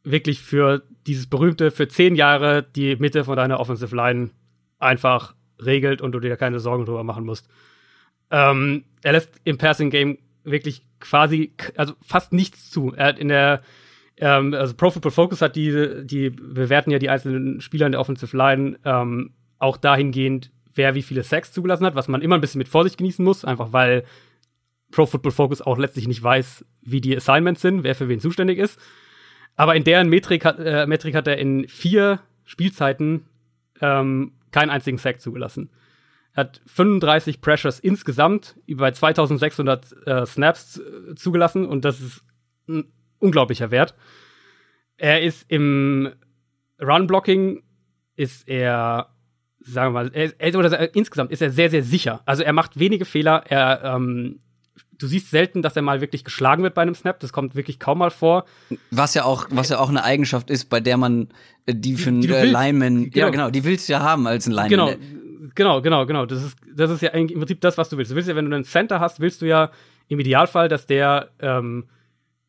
wirklich 0.03 0.41
für 0.41 0.83
dieses 1.07 1.27
berühmte, 1.27 1.71
für 1.71 1.87
zehn 1.87 2.15
Jahre 2.15 2.63
die 2.63 2.95
Mitte 2.97 3.23
von 3.23 3.35
deiner 3.35 3.59
Offensive 3.59 3.95
Line 3.95 4.31
einfach 4.79 5.35
regelt 5.63 6.01
und 6.01 6.11
du 6.11 6.19
dir 6.19 6.37
keine 6.37 6.59
Sorgen 6.59 6.85
drüber 6.85 7.03
machen 7.03 7.25
musst. 7.25 7.47
Ähm, 8.31 8.85
er 9.03 9.13
lässt 9.13 9.39
im 9.43 9.57
Passing 9.57 9.89
Game 9.89 10.17
wirklich 10.43 10.83
quasi, 10.99 11.53
also 11.75 11.93
fast 12.01 12.33
nichts 12.33 12.69
zu. 12.69 12.93
Er 12.95 13.07
hat 13.07 13.19
in 13.19 13.29
der, 13.29 13.61
ähm, 14.17 14.53
also 14.53 14.73
Pro 14.75 14.91
Football 14.91 15.11
Focus 15.11 15.41
hat 15.41 15.55
die, 15.55 16.05
die 16.05 16.29
bewerten 16.29 16.91
ja 16.91 16.99
die 16.99 17.09
einzelnen 17.09 17.61
Spieler 17.61 17.85
in 17.85 17.93
der 17.93 18.01
Offensive 18.01 18.35
Line 18.35 18.77
ähm, 18.83 19.33
auch 19.59 19.77
dahingehend, 19.77 20.51
wer 20.73 20.95
wie 20.95 21.01
viele 21.01 21.23
Sacks 21.23 21.51
zugelassen 21.51 21.85
hat, 21.85 21.95
was 21.95 22.07
man 22.07 22.21
immer 22.21 22.35
ein 22.35 22.41
bisschen 22.41 22.59
mit 22.59 22.67
Vorsicht 22.67 22.97
genießen 22.97 23.23
muss, 23.23 23.45
einfach 23.45 23.73
weil 23.73 24.03
Pro 24.95 25.05
Football 25.05 25.33
Focus 25.33 25.61
auch 25.61 25.77
letztlich 25.77 26.07
nicht 26.07 26.23
weiß, 26.23 26.63
wie 26.81 27.01
die 27.01 27.17
Assignments 27.17 27.61
sind, 27.61 27.83
wer 27.83 27.95
für 27.95 28.07
wen 28.07 28.21
zuständig 28.21 28.57
ist. 28.59 28.79
Aber 29.57 29.75
in 29.75 29.83
deren 29.83 30.07
Metrik 30.07 30.45
hat, 30.45 30.57
äh, 30.57 30.87
Metrik 30.87 31.15
hat 31.15 31.27
er 31.27 31.37
in 31.37 31.67
vier 31.67 32.21
Spielzeiten 32.45 33.25
ähm, 33.81 34.31
keinen 34.51 34.69
einzigen 34.69 34.97
Sack 34.97 35.19
zugelassen. 35.19 35.69
Er 36.31 36.45
hat 36.45 36.61
35 36.67 37.41
Pressures 37.41 37.79
insgesamt 37.81 38.55
bei 38.67 38.89
2600 38.89 40.07
äh, 40.07 40.25
Snaps 40.25 40.79
äh, 40.79 41.15
zugelassen 41.15 41.65
und 41.65 41.83
das 41.83 41.99
ist 41.99 42.23
ein 42.69 42.85
unglaublicher 43.19 43.71
Wert. 43.71 43.95
Er 44.95 45.21
ist 45.21 45.45
im 45.51 46.13
Run-Blocking 46.81 47.63
ist 48.15 48.47
er, 48.47 49.09
sagen 49.59 49.93
wir 49.93 50.03
mal, 50.03 50.11
er, 50.13 50.33
er, 50.37 50.57
oder 50.57 50.95
insgesamt 50.95 51.31
ist 51.31 51.41
er 51.41 51.51
sehr, 51.51 51.69
sehr 51.69 51.83
sicher. 51.83 52.21
Also 52.25 52.43
er 52.43 52.53
macht 52.53 52.79
wenige 52.79 53.03
Fehler, 53.03 53.43
er 53.49 53.83
ähm, 53.83 54.39
du 54.97 55.07
siehst 55.07 55.29
selten, 55.31 55.61
dass 55.61 55.75
er 55.75 55.81
mal 55.81 56.01
wirklich 56.01 56.23
geschlagen 56.23 56.63
wird 56.63 56.73
bei 56.73 56.81
einem 56.81 56.95
Snap. 56.95 57.19
Das 57.19 57.33
kommt 57.33 57.55
wirklich 57.55 57.79
kaum 57.79 57.99
mal 57.99 58.11
vor. 58.11 58.45
Was 58.91 59.13
ja 59.13 59.23
auch, 59.23 59.47
was 59.49 59.69
ja 59.69 59.79
auch 59.79 59.89
eine 59.89 60.03
Eigenschaft 60.03 60.49
ist, 60.49 60.69
bei 60.69 60.79
der 60.79 60.97
man 60.97 61.29
äh, 61.65 61.73
die 61.75 61.95
für 61.95 62.09
einen 62.09 62.23
äh, 62.23 62.45
Lineman, 62.45 63.09
genau. 63.09 63.25
ja 63.25 63.29
genau, 63.29 63.49
die 63.49 63.63
willst 63.63 63.89
du 63.89 63.93
ja 63.93 64.01
haben 64.01 64.27
als 64.27 64.47
ein 64.47 64.51
Lineman. 64.51 64.69
Genau, 64.69 64.91
genau, 65.55 65.81
genau, 65.81 66.05
genau. 66.05 66.25
Das 66.25 66.43
ist, 66.43 66.57
das 66.73 66.91
ist 66.91 67.01
ja 67.01 67.11
eigentlich 67.11 67.33
im 67.33 67.39
Prinzip 67.39 67.61
das, 67.61 67.77
was 67.77 67.89
du 67.89 67.97
willst. 67.97 68.11
Du 68.11 68.15
willst 68.15 68.29
ja, 68.29 68.35
wenn 68.35 68.49
du 68.49 68.55
einen 68.55 68.65
Center 68.65 68.99
hast, 68.99 69.19
willst 69.19 69.41
du 69.41 69.45
ja 69.45 69.71
im 70.07 70.19
Idealfall, 70.19 70.69
dass 70.69 70.85
der 70.85 71.29
ähm, 71.39 71.85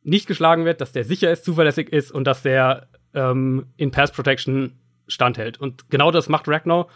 nicht 0.03 0.27
geschlagen 0.27 0.65
wird, 0.65 0.81
dass 0.81 0.93
der 0.93 1.05
sicher 1.05 1.31
ist, 1.31 1.45
zuverlässig 1.45 1.93
ist 1.93 2.13
und 2.13 2.25
dass 2.25 2.43
der 2.43 2.89
ähm, 3.15 3.67
in 3.77 3.91
Pass 3.91 4.13
Protection 4.13 4.73
standhält. 5.09 5.59
Und 5.59 5.91
genau 5.91 6.11
das 6.11 6.29
macht 6.29 6.49
Ragnar 6.49 6.87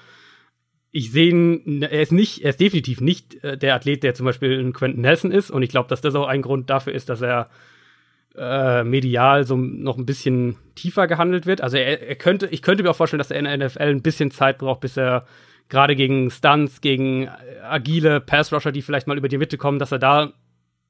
ich 0.93 1.13
sehe 1.13 1.29
ihn, 1.29 1.83
er 1.83 2.03
ist 2.03 2.13
nicht, 2.13 2.43
er 2.43 2.51
ist 2.51 2.61
definitiv 2.61 3.01
nicht 3.01 3.43
äh, 3.45 3.57
der 3.57 3.75
Athlet, 3.75 4.03
der 4.03 4.15
zum 4.15 4.27
Beispiel 4.27 4.59
ein 4.59 4.73
Quentin 4.73 5.03
Nelson 5.03 5.31
ist. 5.31 5.51
Und 5.51 5.63
ich 5.63 5.71
glaube, 5.71 5.89
dass 5.89 6.01
das 6.01 6.15
auch 6.15 6.27
ein 6.27 6.43
Grund 6.43 6.69
dafür 6.69 6.93
ist, 6.93 7.09
dass 7.09 7.21
er 7.21 7.49
äh, 8.37 8.85
medial 8.85 9.45
so 9.45 9.57
noch 9.57 9.99
ein 9.99 10.07
bisschen 10.07 10.57
tiefer 10.75 11.07
gehandelt 11.07 11.47
wird. 11.47 11.61
Also 11.61 11.77
er, 11.77 12.03
er, 12.09 12.17
könnte, 12.17 12.47
ich 12.47 12.63
könnte 12.63 12.83
mir 12.83 12.91
auch 12.91 12.97
vorstellen, 12.97 13.19
dass 13.19 13.31
er 13.31 13.39
in 13.39 13.45
der 13.45 13.67
NFL 13.67 13.83
ein 13.83 14.03
bisschen 14.03 14.31
Zeit 14.31 14.59
braucht, 14.59 14.81
bis 14.81 14.97
er 14.97 15.27
gerade 15.69 15.95
gegen 15.95 16.31
Stunts, 16.31 16.81
gegen 16.81 17.25
äh, 17.25 17.31
agile 17.63 18.21
Pass-Rusher, 18.21 18.73
die 18.73 18.83
vielleicht 18.83 19.07
mal 19.07 19.19
über 19.19 19.29
die 19.29 19.39
Mitte 19.39 19.59
kommen, 19.59 19.79
dass 19.79 19.93
er 19.93 19.99
da 20.01 20.33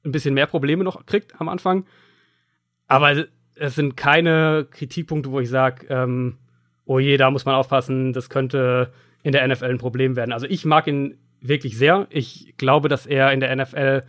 ein 0.03 0.11
bisschen 0.11 0.33
mehr 0.33 0.47
Probleme 0.47 0.83
noch 0.83 1.05
kriegt 1.05 1.39
am 1.39 1.47
Anfang. 1.47 1.85
Aber 2.87 3.25
es 3.55 3.75
sind 3.75 3.95
keine 3.95 4.67
Kritikpunkte, 4.71 5.31
wo 5.31 5.39
ich 5.39 5.49
sage, 5.49 5.85
ähm, 5.89 6.37
oh 6.85 6.97
je, 6.97 7.17
da 7.17 7.29
muss 7.29 7.45
man 7.45 7.55
aufpassen, 7.55 8.11
das 8.13 8.29
könnte 8.29 8.91
in 9.23 9.31
der 9.31 9.47
NFL 9.47 9.65
ein 9.65 9.77
Problem 9.77 10.15
werden. 10.15 10.31
Also 10.31 10.47
ich 10.47 10.65
mag 10.65 10.87
ihn 10.87 11.17
wirklich 11.41 11.77
sehr. 11.77 12.07
Ich 12.09 12.55
glaube, 12.57 12.89
dass 12.89 13.05
er 13.05 13.31
in 13.31 13.39
der 13.39 13.55
NFL 13.55 14.03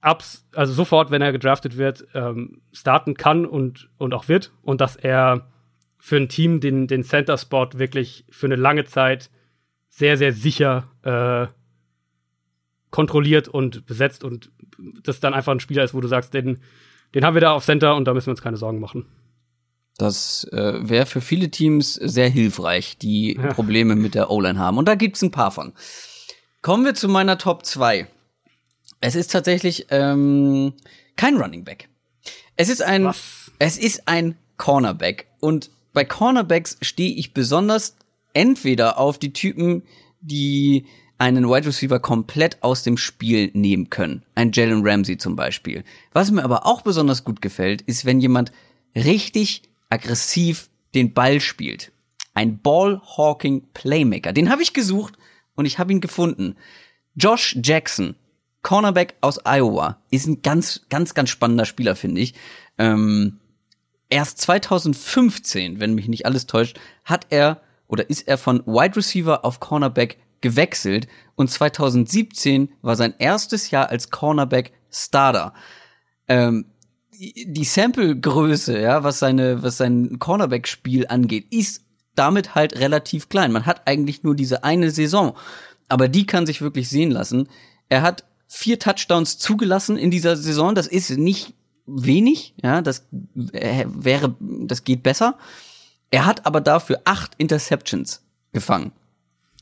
abs, 0.00 0.48
also 0.54 0.72
sofort, 0.72 1.10
wenn 1.10 1.22
er 1.22 1.32
gedraftet 1.32 1.76
wird, 1.76 2.06
ähm, 2.14 2.62
starten 2.72 3.14
kann 3.14 3.44
und, 3.46 3.90
und 3.98 4.14
auch 4.14 4.28
wird. 4.28 4.52
Und 4.62 4.80
dass 4.80 4.96
er 4.96 5.50
für 5.98 6.16
ein 6.16 6.28
Team 6.28 6.60
den, 6.60 6.86
den 6.86 7.04
Center-Spot 7.04 7.68
wirklich 7.74 8.24
für 8.30 8.46
eine 8.46 8.56
lange 8.56 8.84
Zeit 8.84 9.30
sehr, 9.88 10.16
sehr 10.16 10.32
sicher 10.32 10.88
äh, 11.02 11.52
kontrolliert 12.90 13.48
und 13.48 13.86
besetzt 13.86 14.24
und 14.24 14.50
das 15.02 15.20
dann 15.20 15.34
einfach 15.34 15.52
ein 15.52 15.60
Spieler 15.60 15.84
ist, 15.84 15.94
wo 15.94 16.00
du 16.00 16.08
sagst, 16.08 16.32
den, 16.32 16.58
den 17.14 17.24
haben 17.24 17.34
wir 17.34 17.40
da 17.40 17.52
auf 17.52 17.64
Center 17.64 17.94
und 17.94 18.06
da 18.06 18.14
müssen 18.14 18.28
wir 18.28 18.32
uns 18.32 18.42
keine 18.42 18.56
Sorgen 18.56 18.80
machen. 18.80 19.06
Das 20.00 20.44
äh, 20.52 20.88
wäre 20.88 21.04
für 21.04 21.20
viele 21.20 21.50
Teams 21.50 21.94
sehr 21.94 22.28
hilfreich, 22.28 22.96
die 22.96 23.36
ja. 23.36 23.52
Probleme 23.52 23.96
mit 23.96 24.14
der 24.14 24.30
O-Line 24.30 24.58
haben. 24.58 24.78
Und 24.78 24.86
da 24.86 24.94
gibt's 24.94 25.20
ein 25.20 25.30
paar 25.30 25.50
von. 25.50 25.72
Kommen 26.62 26.84
wir 26.84 26.94
zu 26.94 27.08
meiner 27.08 27.36
Top 27.36 27.66
2. 27.66 28.06
Es 29.00 29.14
ist 29.14 29.30
tatsächlich 29.30 29.86
ähm, 29.90 30.72
kein 31.16 31.36
Running 31.36 31.64
Back. 31.64 31.88
Es 32.56 32.68
ist 32.68 32.82
ein, 32.82 33.04
Was? 33.04 33.50
es 33.58 33.76
ist 33.76 34.06
ein 34.06 34.36
Cornerback. 34.56 35.26
Und 35.40 35.70
bei 35.92 36.04
Cornerbacks 36.04 36.78
stehe 36.80 37.14
ich 37.14 37.34
besonders 37.34 37.96
entweder 38.32 38.98
auf 38.98 39.18
die 39.18 39.32
Typen, 39.32 39.82
die 40.20 40.86
einen 41.18 41.48
Wide 41.48 41.66
Receiver 41.66 41.98
komplett 42.00 42.62
aus 42.62 42.82
dem 42.82 42.96
Spiel 42.96 43.50
nehmen 43.52 43.90
können. 43.90 44.22
Ein 44.34 44.52
Jalen 44.52 44.86
Ramsey 44.86 45.18
zum 45.18 45.36
Beispiel. 45.36 45.84
Was 46.12 46.30
mir 46.30 46.42
aber 46.42 46.64
auch 46.64 46.80
besonders 46.80 47.24
gut 47.24 47.42
gefällt, 47.42 47.82
ist, 47.82 48.06
wenn 48.06 48.20
jemand 48.20 48.52
richtig 48.94 49.62
aggressiv 49.90 50.70
den 50.94 51.12
Ball 51.12 51.40
spielt. 51.40 51.92
Ein 52.32 52.60
Ball-Hawking 52.60 53.68
Playmaker. 53.74 54.32
Den 54.32 54.50
habe 54.50 54.62
ich 54.62 54.72
gesucht 54.72 55.14
und 55.54 55.66
ich 55.66 55.78
habe 55.78 55.92
ihn 55.92 56.00
gefunden. 56.00 56.56
Josh 57.14 57.58
Jackson, 57.62 58.14
Cornerback 58.62 59.16
aus 59.20 59.40
Iowa, 59.44 60.00
ist 60.10 60.26
ein 60.26 60.42
ganz, 60.42 60.86
ganz, 60.88 61.14
ganz 61.14 61.28
spannender 61.28 61.66
Spieler, 61.66 61.96
finde 61.96 62.20
ich. 62.20 62.34
Ähm, 62.78 63.40
erst 64.08 64.38
2015, 64.38 65.80
wenn 65.80 65.94
mich 65.94 66.08
nicht 66.08 66.24
alles 66.24 66.46
täuscht, 66.46 66.78
hat 67.04 67.26
er 67.30 67.60
oder 67.88 68.08
ist 68.08 68.28
er 68.28 68.38
von 68.38 68.64
Wide 68.66 68.96
Receiver 68.96 69.44
auf 69.44 69.60
Cornerback 69.60 70.18
gewechselt 70.40 71.08
und 71.34 71.50
2017 71.50 72.72
war 72.82 72.96
sein 72.96 73.14
erstes 73.18 73.70
Jahr 73.70 73.88
als 73.88 74.10
Cornerback 74.10 74.72
Starter. 74.90 75.52
Ähm, 76.28 76.66
die 77.20 77.64
Sample-Größe, 77.64 78.80
ja, 78.80 79.04
was 79.04 79.18
seine, 79.18 79.62
was 79.62 79.76
sein 79.76 80.18
Cornerback-Spiel 80.18 81.06
angeht, 81.08 81.46
ist 81.50 81.82
damit 82.14 82.54
halt 82.54 82.78
relativ 82.78 83.28
klein. 83.28 83.52
Man 83.52 83.66
hat 83.66 83.86
eigentlich 83.86 84.22
nur 84.22 84.34
diese 84.34 84.64
eine 84.64 84.90
Saison, 84.90 85.36
aber 85.88 86.08
die 86.08 86.26
kann 86.26 86.46
sich 86.46 86.62
wirklich 86.62 86.88
sehen 86.88 87.10
lassen. 87.10 87.48
Er 87.90 88.02
hat 88.02 88.24
vier 88.46 88.78
Touchdowns 88.78 89.38
zugelassen 89.38 89.98
in 89.98 90.10
dieser 90.10 90.36
Saison. 90.36 90.74
Das 90.74 90.86
ist 90.86 91.10
nicht 91.10 91.52
wenig, 91.86 92.54
ja, 92.62 92.80
das 92.80 93.06
äh, 93.52 93.84
wäre, 93.86 94.34
das 94.40 94.84
geht 94.84 95.02
besser. 95.02 95.36
Er 96.10 96.24
hat 96.24 96.46
aber 96.46 96.60
dafür 96.60 97.02
acht 97.04 97.34
Interceptions 97.36 98.22
gefangen. 98.52 98.92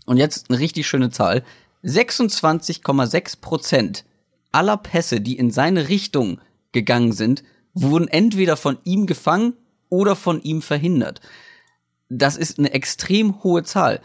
Und 0.07 0.17
jetzt 0.17 0.49
eine 0.49 0.61
richtig 0.61 0.87
schöne 0.87 1.11
Zahl. 1.11 1.43
26,6 1.85 3.41
Prozent 3.41 4.05
aller 4.53 4.77
Pässe, 4.77 5.21
die 5.21 5.37
in 5.37 5.51
seine 5.51 5.89
Richtung 5.89 6.41
gegangen 6.79 7.13
sind, 7.13 7.43
wurden 7.75 8.09
entweder 8.09 8.57
von 8.57 8.79
ihm 8.85 9.07
gefangen 9.07 9.55
oder 9.89 10.17
von 10.17 10.43
ihm 10.43 10.63
verhindert. 10.63 11.21
Das 12.09 12.37
ist 12.37 12.59
eine 12.59 12.73
extrem 12.73 13.43
hohe 13.43 13.63
Zahl. 13.63 14.01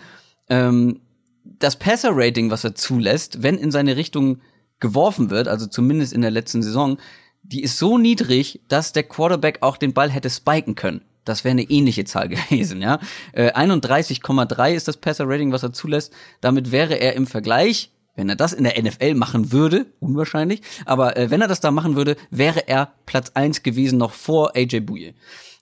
Ähm, 0.50 1.02
das 1.44 1.78
Passer-Rating, 1.78 2.52
was 2.52 2.64
er 2.64 2.76
zulässt, 2.76 3.44
wenn 3.44 3.58
in 3.58 3.72
seine 3.72 3.96
Richtung 3.96 4.42
geworfen 4.80 5.30
wird, 5.30 5.48
also 5.48 5.68
zumindest 5.68 6.14
in 6.14 6.22
der 6.22 6.32
letzten 6.32 6.62
Saison, 6.62 6.98
die 7.44 7.64
ist 7.64 7.78
so 7.78 7.98
niedrig, 7.98 8.62
dass 8.68 8.94
der 8.94 9.04
Quarterback 9.04 9.60
auch 9.62 9.78
den 9.78 9.94
Ball 9.94 10.10
hätte 10.10 10.30
spiken 10.30 10.76
können. 10.76 11.02
Das 11.26 11.44
wäre 11.44 11.52
eine 11.52 11.64
ähnliche 11.64 12.06
Zahl 12.06 12.30
gewesen, 12.30 12.82
ja. 12.82 13.00
Äh, 13.32 13.52
31,3 13.54 14.74
ist 14.74 14.88
das 14.88 14.98
Passer-Rating, 14.98 15.52
was 15.52 15.64
er 15.64 15.74
zulässt. 15.74 16.14
Damit 16.42 16.72
wäre 16.72 16.96
er 16.96 17.14
im 17.14 17.28
Vergleich 17.28 17.93
wenn 18.16 18.30
er 18.30 18.36
das 18.36 18.54
in 18.54 18.64
der 18.64 18.82
NFL 18.82 19.16
machen 19.16 19.52
würde, 19.52 19.88
unwahrscheinlich, 20.00 20.62
aber 20.86 21.18
äh, 21.18 21.32
wenn 21.32 21.42
er 21.42 21.48
das 21.48 21.60
da 21.60 21.72
machen 21.72 21.96
würde, 21.96 22.16
wäre 22.30 22.68
er 22.68 22.94
Platz 23.06 23.32
eins 23.34 23.64
gewesen 23.64 23.98
noch 23.98 24.12
vor 24.12 24.56
AJ 24.56 24.82
Bouye. 24.82 25.14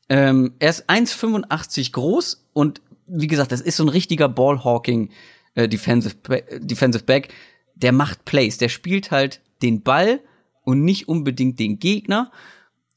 Ähm, 0.10 0.54
er 0.60 0.70
ist 0.70 0.90
1,85 0.90 1.94
groß 1.94 2.50
und 2.54 2.82
wie 3.08 3.28
gesagt, 3.28 3.52
das 3.52 3.62
ist 3.62 3.78
so 3.78 3.84
ein 3.84 3.90
richtiger 3.90 4.30
Ballhawking 4.30 5.10
äh, 5.56 5.68
Defensive, 5.68 6.16
Defensive 6.60 7.04
Back. 7.04 7.34
Der 7.76 7.92
macht 7.92 8.26
Plays, 8.26 8.58
der 8.58 8.70
spielt 8.70 9.12
halt 9.12 9.42
den 9.62 9.82
Ball 9.82 10.22
und 10.64 10.84
nicht 10.84 11.08
unbedingt 11.08 11.60
den 11.60 11.80
Gegner. 11.80 12.32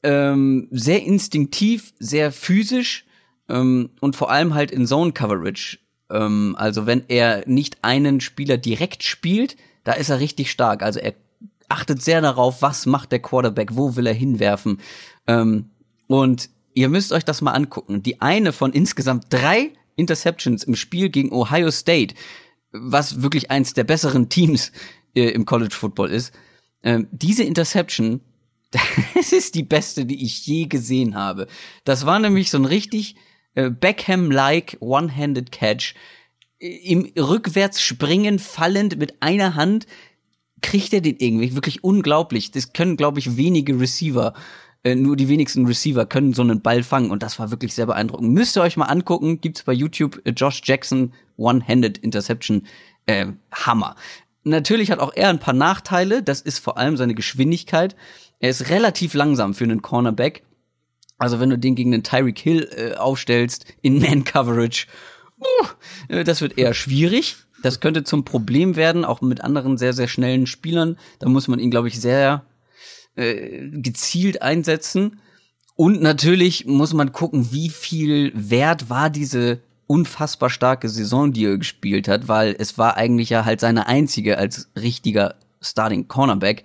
Ähm, 0.03 0.67
sehr 0.71 1.03
instinktiv, 1.03 1.93
sehr 1.99 2.31
physisch 2.31 3.05
ähm, 3.49 3.89
und 4.01 4.15
vor 4.15 4.29
allem 4.29 4.53
halt 4.53 4.71
in 4.71 4.85
Zone 4.85 5.11
Coverage 5.13 5.79
ähm, 6.09 6.55
also 6.57 6.85
wenn 6.85 7.03
er 7.07 7.43
nicht 7.47 7.83
einen 7.83 8.21
Spieler 8.21 8.57
direkt 8.57 9.03
spielt, 9.03 9.57
da 9.83 9.93
ist 9.93 10.09
er 10.09 10.19
richtig 10.19 10.51
stark. 10.51 10.83
Also 10.83 10.99
er 10.99 11.13
achtet 11.69 12.01
sehr 12.01 12.21
darauf, 12.21 12.61
was 12.61 12.85
macht 12.85 13.11
der 13.11 13.19
Quarterback, 13.19 13.75
wo 13.75 13.95
will 13.95 14.07
er 14.07 14.13
hinwerfen. 14.13 14.79
Ähm, 15.27 15.69
und 16.07 16.49
ihr 16.73 16.89
müsst 16.89 17.11
euch 17.11 17.25
das 17.25 17.41
mal 17.41 17.53
angucken. 17.53 18.03
Die 18.03 18.21
eine 18.21 18.53
von 18.53 18.73
insgesamt 18.73 19.25
drei 19.29 19.71
Interceptions 19.95 20.63
im 20.63 20.75
Spiel 20.75 21.09
gegen 21.09 21.31
Ohio 21.31 21.71
State, 21.71 22.15
was 22.71 23.21
wirklich 23.21 23.49
eins 23.49 23.73
der 23.73 23.85
besseren 23.85 24.29
Teams 24.29 24.71
äh, 25.15 25.29
im 25.29 25.45
College 25.45 25.73
Football 25.73 26.11
ist. 26.11 26.33
Ähm, 26.83 27.07
diese 27.11 27.43
Interception, 27.43 28.21
das 29.15 29.31
ist 29.31 29.55
die 29.55 29.63
beste, 29.63 30.05
die 30.05 30.23
ich 30.23 30.45
je 30.45 30.65
gesehen 30.65 31.15
habe. 31.15 31.47
Das 31.83 32.05
war 32.05 32.19
nämlich 32.19 32.51
so 32.51 32.57
ein 32.57 32.65
richtig 32.65 33.15
Beckham-like 33.55 34.77
One-Handed 34.79 35.51
Catch. 35.51 35.95
Im 36.59 37.11
rückwärts 37.17 37.81
springen, 37.81 38.39
fallend 38.39 38.97
mit 38.97 39.21
einer 39.21 39.55
Hand 39.55 39.87
kriegt 40.61 40.93
er 40.93 41.01
den 41.01 41.17
irgendwie. 41.17 41.53
Wirklich 41.55 41.83
unglaublich. 41.83 42.51
Das 42.51 42.73
können, 42.73 42.97
glaube 42.97 43.19
ich, 43.19 43.37
wenige 43.37 43.79
Receiver 43.79 44.33
äh, 44.85 44.93
nur 44.93 45.15
die 45.15 45.27
wenigsten 45.27 45.65
Receiver 45.65 46.05
können 46.05 46.33
so 46.33 46.43
einen 46.43 46.61
Ball 46.61 46.83
fangen 46.83 47.09
und 47.09 47.23
das 47.23 47.39
war 47.39 47.49
wirklich 47.49 47.73
sehr 47.73 47.87
beeindruckend. 47.87 48.31
Müsst 48.31 48.55
ihr 48.55 48.61
euch 48.61 48.77
mal 48.77 48.85
angucken, 48.85 49.41
gibt's 49.41 49.63
bei 49.63 49.73
YouTube 49.73 50.21
äh, 50.25 50.29
Josh 50.29 50.61
Jackson 50.63 51.11
One-Handed 51.37 51.97
Interception. 51.97 52.67
Äh, 53.07 53.27
Hammer. 53.51 53.95
Natürlich 54.43 54.91
hat 54.91 54.99
auch 54.99 55.11
er 55.15 55.29
ein 55.29 55.39
paar 55.39 55.55
Nachteile, 55.55 56.21
das 56.21 56.41
ist 56.41 56.59
vor 56.59 56.77
allem 56.77 56.97
seine 56.97 57.15
Geschwindigkeit. 57.15 57.95
Er 58.39 58.51
ist 58.51 58.69
relativ 58.69 59.15
langsam 59.15 59.55
für 59.55 59.63
einen 59.63 59.81
Cornerback 59.81 60.43
also 61.17 61.39
wenn 61.39 61.49
du 61.49 61.57
den 61.57 61.75
gegen 61.75 61.91
den 61.91 62.03
Tyreek 62.03 62.39
Hill 62.39 62.69
äh, 62.75 62.95
aufstellst 62.95 63.65
in 63.81 63.99
Man-Coverage, 63.99 64.87
uh, 65.39 66.23
das 66.23 66.41
wird 66.41 66.57
eher 66.57 66.73
schwierig. 66.73 67.37
Das 67.61 67.79
könnte 67.79 68.03
zum 68.03 68.25
Problem 68.25 68.75
werden, 68.75 69.05
auch 69.05 69.21
mit 69.21 69.41
anderen 69.41 69.77
sehr, 69.77 69.93
sehr 69.93 70.07
schnellen 70.07 70.45
Spielern. 70.45 70.97
Da 71.19 71.29
muss 71.29 71.47
man 71.47 71.59
ihn, 71.59 71.71
glaube 71.71 71.87
ich, 71.87 71.99
sehr 71.99 72.45
äh, 73.15 73.69
gezielt 73.71 74.41
einsetzen. 74.41 75.19
Und 75.75 76.01
natürlich 76.01 76.65
muss 76.65 76.93
man 76.93 77.11
gucken, 77.11 77.51
wie 77.51 77.69
viel 77.69 78.31
wert 78.35 78.89
war 78.89 79.09
diese 79.09 79.61
unfassbar 79.87 80.49
starke 80.49 80.89
Saison, 80.89 81.31
die 81.31 81.45
er 81.45 81.57
gespielt 81.57 82.07
hat, 82.07 82.27
weil 82.27 82.55
es 82.57 82.77
war 82.77 82.97
eigentlich 82.97 83.29
ja 83.29 83.45
halt 83.45 83.59
seine 83.59 83.87
einzige 83.87 84.37
als 84.37 84.69
richtiger 84.75 85.35
Starting 85.61 86.07
Cornerback. 86.07 86.63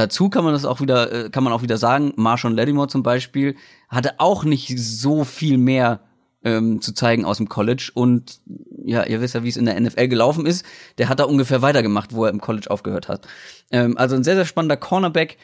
Dazu 0.00 0.30
kann 0.30 0.44
man 0.44 0.54
das 0.54 0.64
auch 0.64 0.80
wieder, 0.80 1.12
äh, 1.12 1.28
kann 1.28 1.44
man 1.44 1.52
auch 1.52 1.60
wieder 1.60 1.76
sagen, 1.76 2.14
Marshawn 2.16 2.56
Lattimore 2.56 2.88
zum 2.88 3.02
Beispiel 3.02 3.54
hatte 3.90 4.18
auch 4.18 4.44
nicht 4.44 4.78
so 4.78 5.24
viel 5.24 5.58
mehr 5.58 6.00
ähm, 6.42 6.80
zu 6.80 6.94
zeigen 6.94 7.26
aus 7.26 7.36
dem 7.36 7.50
College 7.50 7.90
und 7.92 8.40
ja, 8.82 9.04
ihr 9.04 9.20
wisst 9.20 9.34
ja, 9.34 9.44
wie 9.44 9.50
es 9.50 9.58
in 9.58 9.66
der 9.66 9.78
NFL 9.78 10.08
gelaufen 10.08 10.46
ist. 10.46 10.64
Der 10.96 11.10
hat 11.10 11.20
da 11.20 11.24
ungefähr 11.24 11.60
weitergemacht, 11.60 12.14
wo 12.14 12.24
er 12.24 12.30
im 12.30 12.40
College 12.40 12.70
aufgehört 12.70 13.08
hat. 13.08 13.28
Ähm, 13.70 13.98
also 13.98 14.16
ein 14.16 14.24
sehr, 14.24 14.36
sehr 14.36 14.46
spannender 14.46 14.78
Cornerback. 14.78 15.36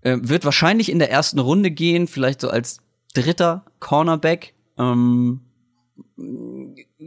Äh, 0.00 0.16
wird 0.22 0.44
wahrscheinlich 0.44 0.90
in 0.90 0.98
der 0.98 1.12
ersten 1.12 1.38
Runde 1.38 1.70
gehen, 1.70 2.08
vielleicht 2.08 2.40
so 2.40 2.50
als 2.50 2.80
dritter 3.14 3.64
Cornerback. 3.78 4.54
Ähm, 4.76 5.42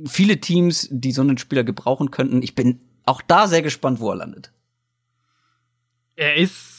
viele 0.05 0.39
Teams, 0.39 0.87
die 0.89 1.11
so 1.11 1.21
einen 1.21 1.37
Spieler 1.37 1.65
gebrauchen 1.65 2.11
könnten. 2.11 2.41
Ich 2.41 2.55
bin 2.55 2.79
auch 3.05 3.21
da 3.21 3.49
sehr 3.49 3.61
gespannt, 3.61 3.99
wo 3.99 4.09
er 4.09 4.15
landet. 4.15 4.53
Er 6.15 6.37
ist 6.37 6.72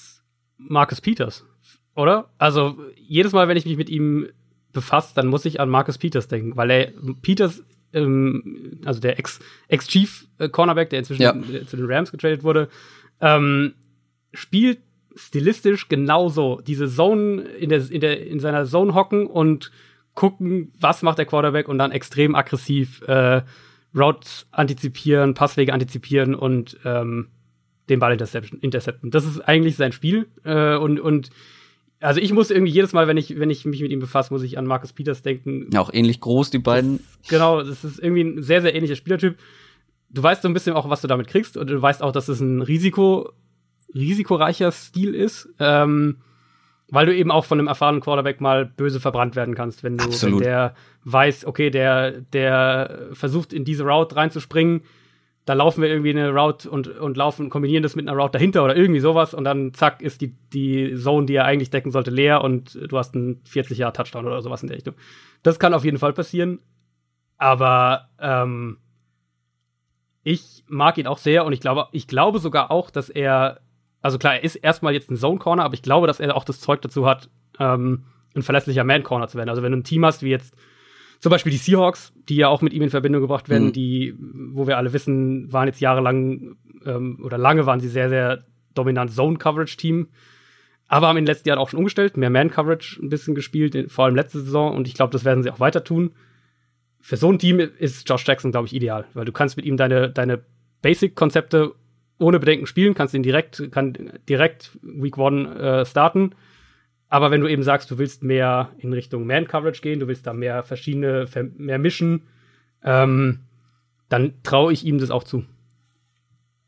Marcus 0.56 1.00
Peters, 1.00 1.44
oder? 1.94 2.30
Also 2.38 2.78
jedes 2.96 3.32
Mal, 3.32 3.48
wenn 3.48 3.56
ich 3.56 3.66
mich 3.66 3.76
mit 3.76 3.88
ihm 3.88 4.28
befasse, 4.72 5.14
dann 5.14 5.28
muss 5.28 5.44
ich 5.44 5.60
an 5.60 5.68
Marcus 5.68 5.98
Peters 5.98 6.28
denken, 6.28 6.56
weil 6.56 6.70
er 6.70 6.92
Peters, 7.22 7.64
ähm, 7.92 8.80
also 8.84 9.00
der 9.00 9.18
Ex, 9.18 9.40
Ex-Chief 9.68 10.26
Cornerback, 10.50 10.90
der 10.90 10.98
inzwischen 10.98 11.22
ja. 11.22 11.34
zu 11.66 11.76
den 11.76 11.86
Rams 11.86 12.10
getradet 12.10 12.42
wurde, 12.42 12.68
ähm, 13.20 13.74
spielt 14.32 14.78
stilistisch 15.16 15.88
genauso 15.88 16.60
diese 16.60 16.88
Zone 16.88 17.42
in 17.42 17.70
der, 17.70 17.90
in 17.90 18.00
der 18.00 18.26
in 18.26 18.40
seiner 18.40 18.66
Zone 18.66 18.94
hocken 18.94 19.26
und 19.26 19.70
gucken, 20.14 20.72
was 20.78 21.02
macht 21.02 21.18
der 21.18 21.26
Quarterback 21.26 21.68
und 21.68 21.78
dann 21.78 21.92
extrem 21.92 22.34
aggressiv 22.34 23.02
äh, 23.02 23.42
Routes 23.96 24.46
antizipieren, 24.50 25.34
Passwege 25.34 25.72
antizipieren 25.72 26.34
und 26.34 26.78
ähm, 26.84 27.28
den 27.88 28.00
Ball 28.00 28.12
intercepten. 28.12 29.10
Das 29.10 29.26
ist 29.26 29.40
eigentlich 29.40 29.76
sein 29.76 29.92
Spiel. 29.92 30.26
Äh, 30.44 30.76
und, 30.76 31.00
und 31.00 31.30
also 32.00 32.20
ich 32.20 32.32
muss 32.32 32.50
irgendwie 32.50 32.72
jedes 32.72 32.92
Mal, 32.92 33.06
wenn 33.08 33.16
ich, 33.16 33.38
wenn 33.38 33.50
ich 33.50 33.64
mich 33.64 33.80
mit 33.80 33.90
ihm 33.90 34.00
befasse, 34.00 34.32
muss 34.32 34.42
ich 34.42 34.58
an 34.58 34.66
Marcus 34.66 34.92
Peters 34.92 35.22
denken. 35.22 35.68
Ja, 35.72 35.80
auch 35.80 35.92
ähnlich 35.92 36.20
groß, 36.20 36.50
die 36.50 36.58
beiden. 36.58 36.98
Das, 37.22 37.30
genau, 37.30 37.62
das 37.62 37.84
ist 37.84 37.98
irgendwie 37.98 38.22
ein 38.22 38.42
sehr, 38.42 38.62
sehr 38.62 38.74
ähnlicher 38.74 38.96
Spielertyp. 38.96 39.36
Du 40.10 40.22
weißt 40.22 40.42
so 40.42 40.48
ein 40.48 40.54
bisschen 40.54 40.74
auch, 40.74 40.88
was 40.88 41.00
du 41.00 41.08
damit 41.08 41.26
kriegst, 41.26 41.56
und 41.56 41.68
du 41.68 41.80
weißt 41.80 42.02
auch, 42.02 42.12
dass 42.12 42.28
es 42.28 42.40
ein 42.40 42.62
Risiko, 42.62 43.32
risikoreicher 43.94 44.70
Stil 44.70 45.14
ist. 45.14 45.48
Ähm, 45.58 46.18
weil 46.90 47.06
du 47.06 47.16
eben 47.16 47.30
auch 47.30 47.44
von 47.44 47.58
einem 47.58 47.68
erfahrenen 47.68 48.00
Quarterback 48.00 48.40
mal 48.40 48.66
böse 48.66 49.00
verbrannt 49.00 49.36
werden 49.36 49.54
kannst, 49.54 49.82
wenn 49.82 49.96
du, 49.96 50.04
wenn 50.04 50.38
der 50.38 50.74
weiß, 51.04 51.46
okay, 51.46 51.70
der, 51.70 52.12
der 52.12 53.08
versucht 53.12 53.52
in 53.52 53.64
diese 53.64 53.84
Route 53.84 54.16
reinzuspringen, 54.16 54.82
da 55.44 55.52
laufen 55.52 55.82
wir 55.82 55.90
irgendwie 55.90 56.10
eine 56.10 56.30
Route 56.30 56.70
und, 56.70 56.88
und 56.88 57.16
laufen, 57.16 57.50
kombinieren 57.50 57.82
das 57.82 57.96
mit 57.96 58.08
einer 58.08 58.16
Route 58.16 58.32
dahinter 58.32 58.64
oder 58.64 58.76
irgendwie 58.76 59.00
sowas 59.00 59.34
und 59.34 59.44
dann 59.44 59.74
zack 59.74 60.00
ist 60.00 60.20
die, 60.20 60.34
die 60.52 60.94
Zone, 60.94 61.26
die 61.26 61.34
er 61.34 61.44
eigentlich 61.44 61.70
decken 61.70 61.90
sollte, 61.90 62.10
leer 62.10 62.42
und 62.42 62.78
du 62.88 62.96
hast 62.96 63.14
einen 63.14 63.42
40-Jahr-Touchdown 63.44 64.26
oder 64.26 64.40
sowas 64.40 64.62
in 64.62 64.68
der 64.68 64.76
Richtung. 64.76 64.94
Das 65.42 65.58
kann 65.58 65.74
auf 65.74 65.84
jeden 65.84 65.98
Fall 65.98 66.14
passieren. 66.14 66.60
Aber 67.36 68.08
ähm, 68.18 68.78
ich 70.22 70.64
mag 70.68 70.96
ihn 70.96 71.06
auch 71.06 71.18
sehr 71.18 71.44
und 71.44 71.52
ich 71.52 71.60
glaube, 71.60 71.88
ich 71.92 72.06
glaube 72.08 72.38
sogar 72.38 72.70
auch, 72.70 72.90
dass 72.90 73.10
er, 73.10 73.60
also 74.00 74.18
klar, 74.18 74.36
er 74.36 74.44
ist 74.44 74.56
erstmal 74.56 74.94
jetzt 74.94 75.10
ein 75.10 75.16
Zone-Corner, 75.16 75.64
aber 75.64 75.74
ich 75.74 75.82
glaube, 75.82 76.06
dass 76.06 76.20
er 76.20 76.34
auch 76.36 76.44
das 76.44 76.60
Zeug 76.60 76.80
dazu 76.80 77.06
hat, 77.06 77.28
ähm, 77.58 78.04
ein 78.34 78.42
verlässlicher 78.42 78.84
Man-Corner 78.84 79.28
zu 79.28 79.36
werden. 79.36 79.50
Also 79.50 79.62
wenn 79.62 79.72
du 79.72 79.78
ein 79.78 79.84
Team 79.84 80.06
hast, 80.06 80.22
wie 80.22 80.30
jetzt 80.30 80.56
zum 81.24 81.30
Beispiel 81.30 81.52
die 81.52 81.56
Seahawks, 81.56 82.12
die 82.28 82.36
ja 82.36 82.48
auch 82.48 82.60
mit 82.60 82.74
ihm 82.74 82.82
in 82.82 82.90
Verbindung 82.90 83.22
gebracht 83.22 83.48
werden, 83.48 83.68
mhm. 83.68 83.72
die, 83.72 84.14
wo 84.18 84.66
wir 84.66 84.76
alle 84.76 84.92
wissen, 84.92 85.50
waren 85.50 85.66
jetzt 85.66 85.80
jahrelang 85.80 86.56
ähm, 86.84 87.18
oder 87.24 87.38
lange 87.38 87.64
waren 87.64 87.80
sie 87.80 87.88
sehr, 87.88 88.10
sehr 88.10 88.44
dominant 88.74 89.10
Zone-Coverage-Team. 89.10 90.08
Aber 90.86 91.08
haben 91.08 91.16
in 91.16 91.24
den 91.24 91.32
letzten 91.32 91.48
Jahren 91.48 91.60
auch 91.60 91.70
schon 91.70 91.78
umgestellt, 91.78 92.18
mehr 92.18 92.28
Man-Coverage 92.28 93.02
ein 93.02 93.08
bisschen 93.08 93.34
gespielt, 93.34 93.90
vor 93.90 94.04
allem 94.04 94.16
letzte 94.16 94.40
Saison. 94.40 94.76
Und 94.76 94.86
ich 94.86 94.92
glaube, 94.92 95.12
das 95.12 95.24
werden 95.24 95.42
sie 95.42 95.50
auch 95.50 95.60
weiter 95.60 95.82
tun. 95.82 96.12
für 97.00 97.16
so 97.16 97.32
ein 97.32 97.38
Team 97.38 97.58
ist 97.58 98.06
Josh 98.06 98.28
Jackson, 98.28 98.50
glaube 98.50 98.66
ich, 98.66 98.74
ideal, 98.74 99.06
weil 99.14 99.24
du 99.24 99.32
kannst 99.32 99.56
mit 99.56 99.64
ihm 99.64 99.78
deine, 99.78 100.10
deine 100.10 100.42
Basic-Konzepte 100.82 101.72
ohne 102.18 102.38
Bedenken 102.38 102.66
spielen, 102.66 102.92
kannst 102.92 103.14
ihn 103.14 103.22
direkt, 103.22 103.72
kann 103.72 103.94
direkt 104.28 104.78
Week 104.82 105.16
One 105.16 105.54
äh, 105.58 105.86
starten. 105.86 106.32
Aber 107.14 107.30
wenn 107.30 107.40
du 107.40 107.46
eben 107.46 107.62
sagst, 107.62 107.92
du 107.92 107.98
willst 107.98 108.24
mehr 108.24 108.72
in 108.78 108.92
Richtung 108.92 109.24
Man-Coverage 109.24 109.82
gehen, 109.82 110.00
du 110.00 110.08
willst 110.08 110.26
da 110.26 110.32
mehr 110.32 110.64
verschiedene, 110.64 111.28
mehr 111.56 111.78
mischen, 111.78 112.24
ähm, 112.82 113.38
dann 114.08 114.42
traue 114.42 114.72
ich 114.72 114.84
ihm 114.84 114.98
das 114.98 115.12
auch 115.12 115.22
zu. 115.22 115.44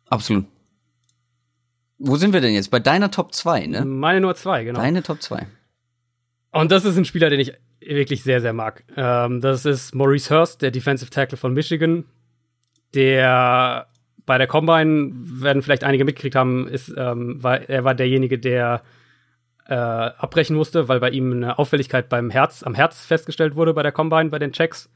Absolut. 0.09 0.45
Wo 1.99 2.15
sind 2.15 2.33
wir 2.33 2.41
denn 2.41 2.55
jetzt? 2.55 2.71
Bei 2.71 2.79
deiner 2.79 3.11
Top 3.11 3.35
2, 3.35 3.67
ne? 3.67 3.85
Meine 3.85 4.21
Nummer 4.21 4.37
2, 4.37 4.63
genau. 4.63 4.79
Deine 4.79 5.03
Top 5.03 5.21
2. 5.21 5.49
Und 6.53 6.71
das 6.71 6.85
ist 6.85 6.97
ein 6.97 7.05
Spieler, 7.05 7.29
den 7.29 7.41
ich 7.41 7.53
wirklich 7.81 8.23
sehr, 8.23 8.41
sehr 8.41 8.53
mag. 8.53 8.85
Ähm, 8.97 9.41
das 9.41 9.65
ist 9.65 9.97
Maurice 9.97 10.33
Hurst, 10.33 10.63
der 10.63 10.71
Defensive 10.71 11.11
Tackle 11.11 11.39
von 11.39 11.55
Michigan, 11.55 12.05
der 12.95 13.89
bei 14.27 14.39
der 14.39 14.47
Combine, 14.47 15.11
werden 15.13 15.63
vielleicht 15.63 15.83
einige 15.83 16.05
mitgekriegt 16.05 16.37
haben, 16.37 16.69
ist, 16.69 16.95
ähm, 16.97 17.43
war, 17.43 17.69
er 17.69 17.83
war 17.83 17.97
derjenige, 17.97 18.39
der 18.39 18.85
äh, 19.69 19.75
abbrechen 19.75 20.57
musste, 20.57 20.89
weil 20.89 21.01
bei 21.01 21.11
ihm 21.11 21.33
eine 21.33 21.59
Auffälligkeit 21.59 22.09
beim 22.09 22.31
Herz, 22.31 22.63
am 22.63 22.75
Herz 22.75 23.05
festgestellt 23.05 23.57
wurde 23.57 23.75
bei 23.75 23.83
der 23.83 23.93
Combine, 23.93 24.31
bei 24.31 24.39
den 24.39 24.53
Checks. 24.53 24.91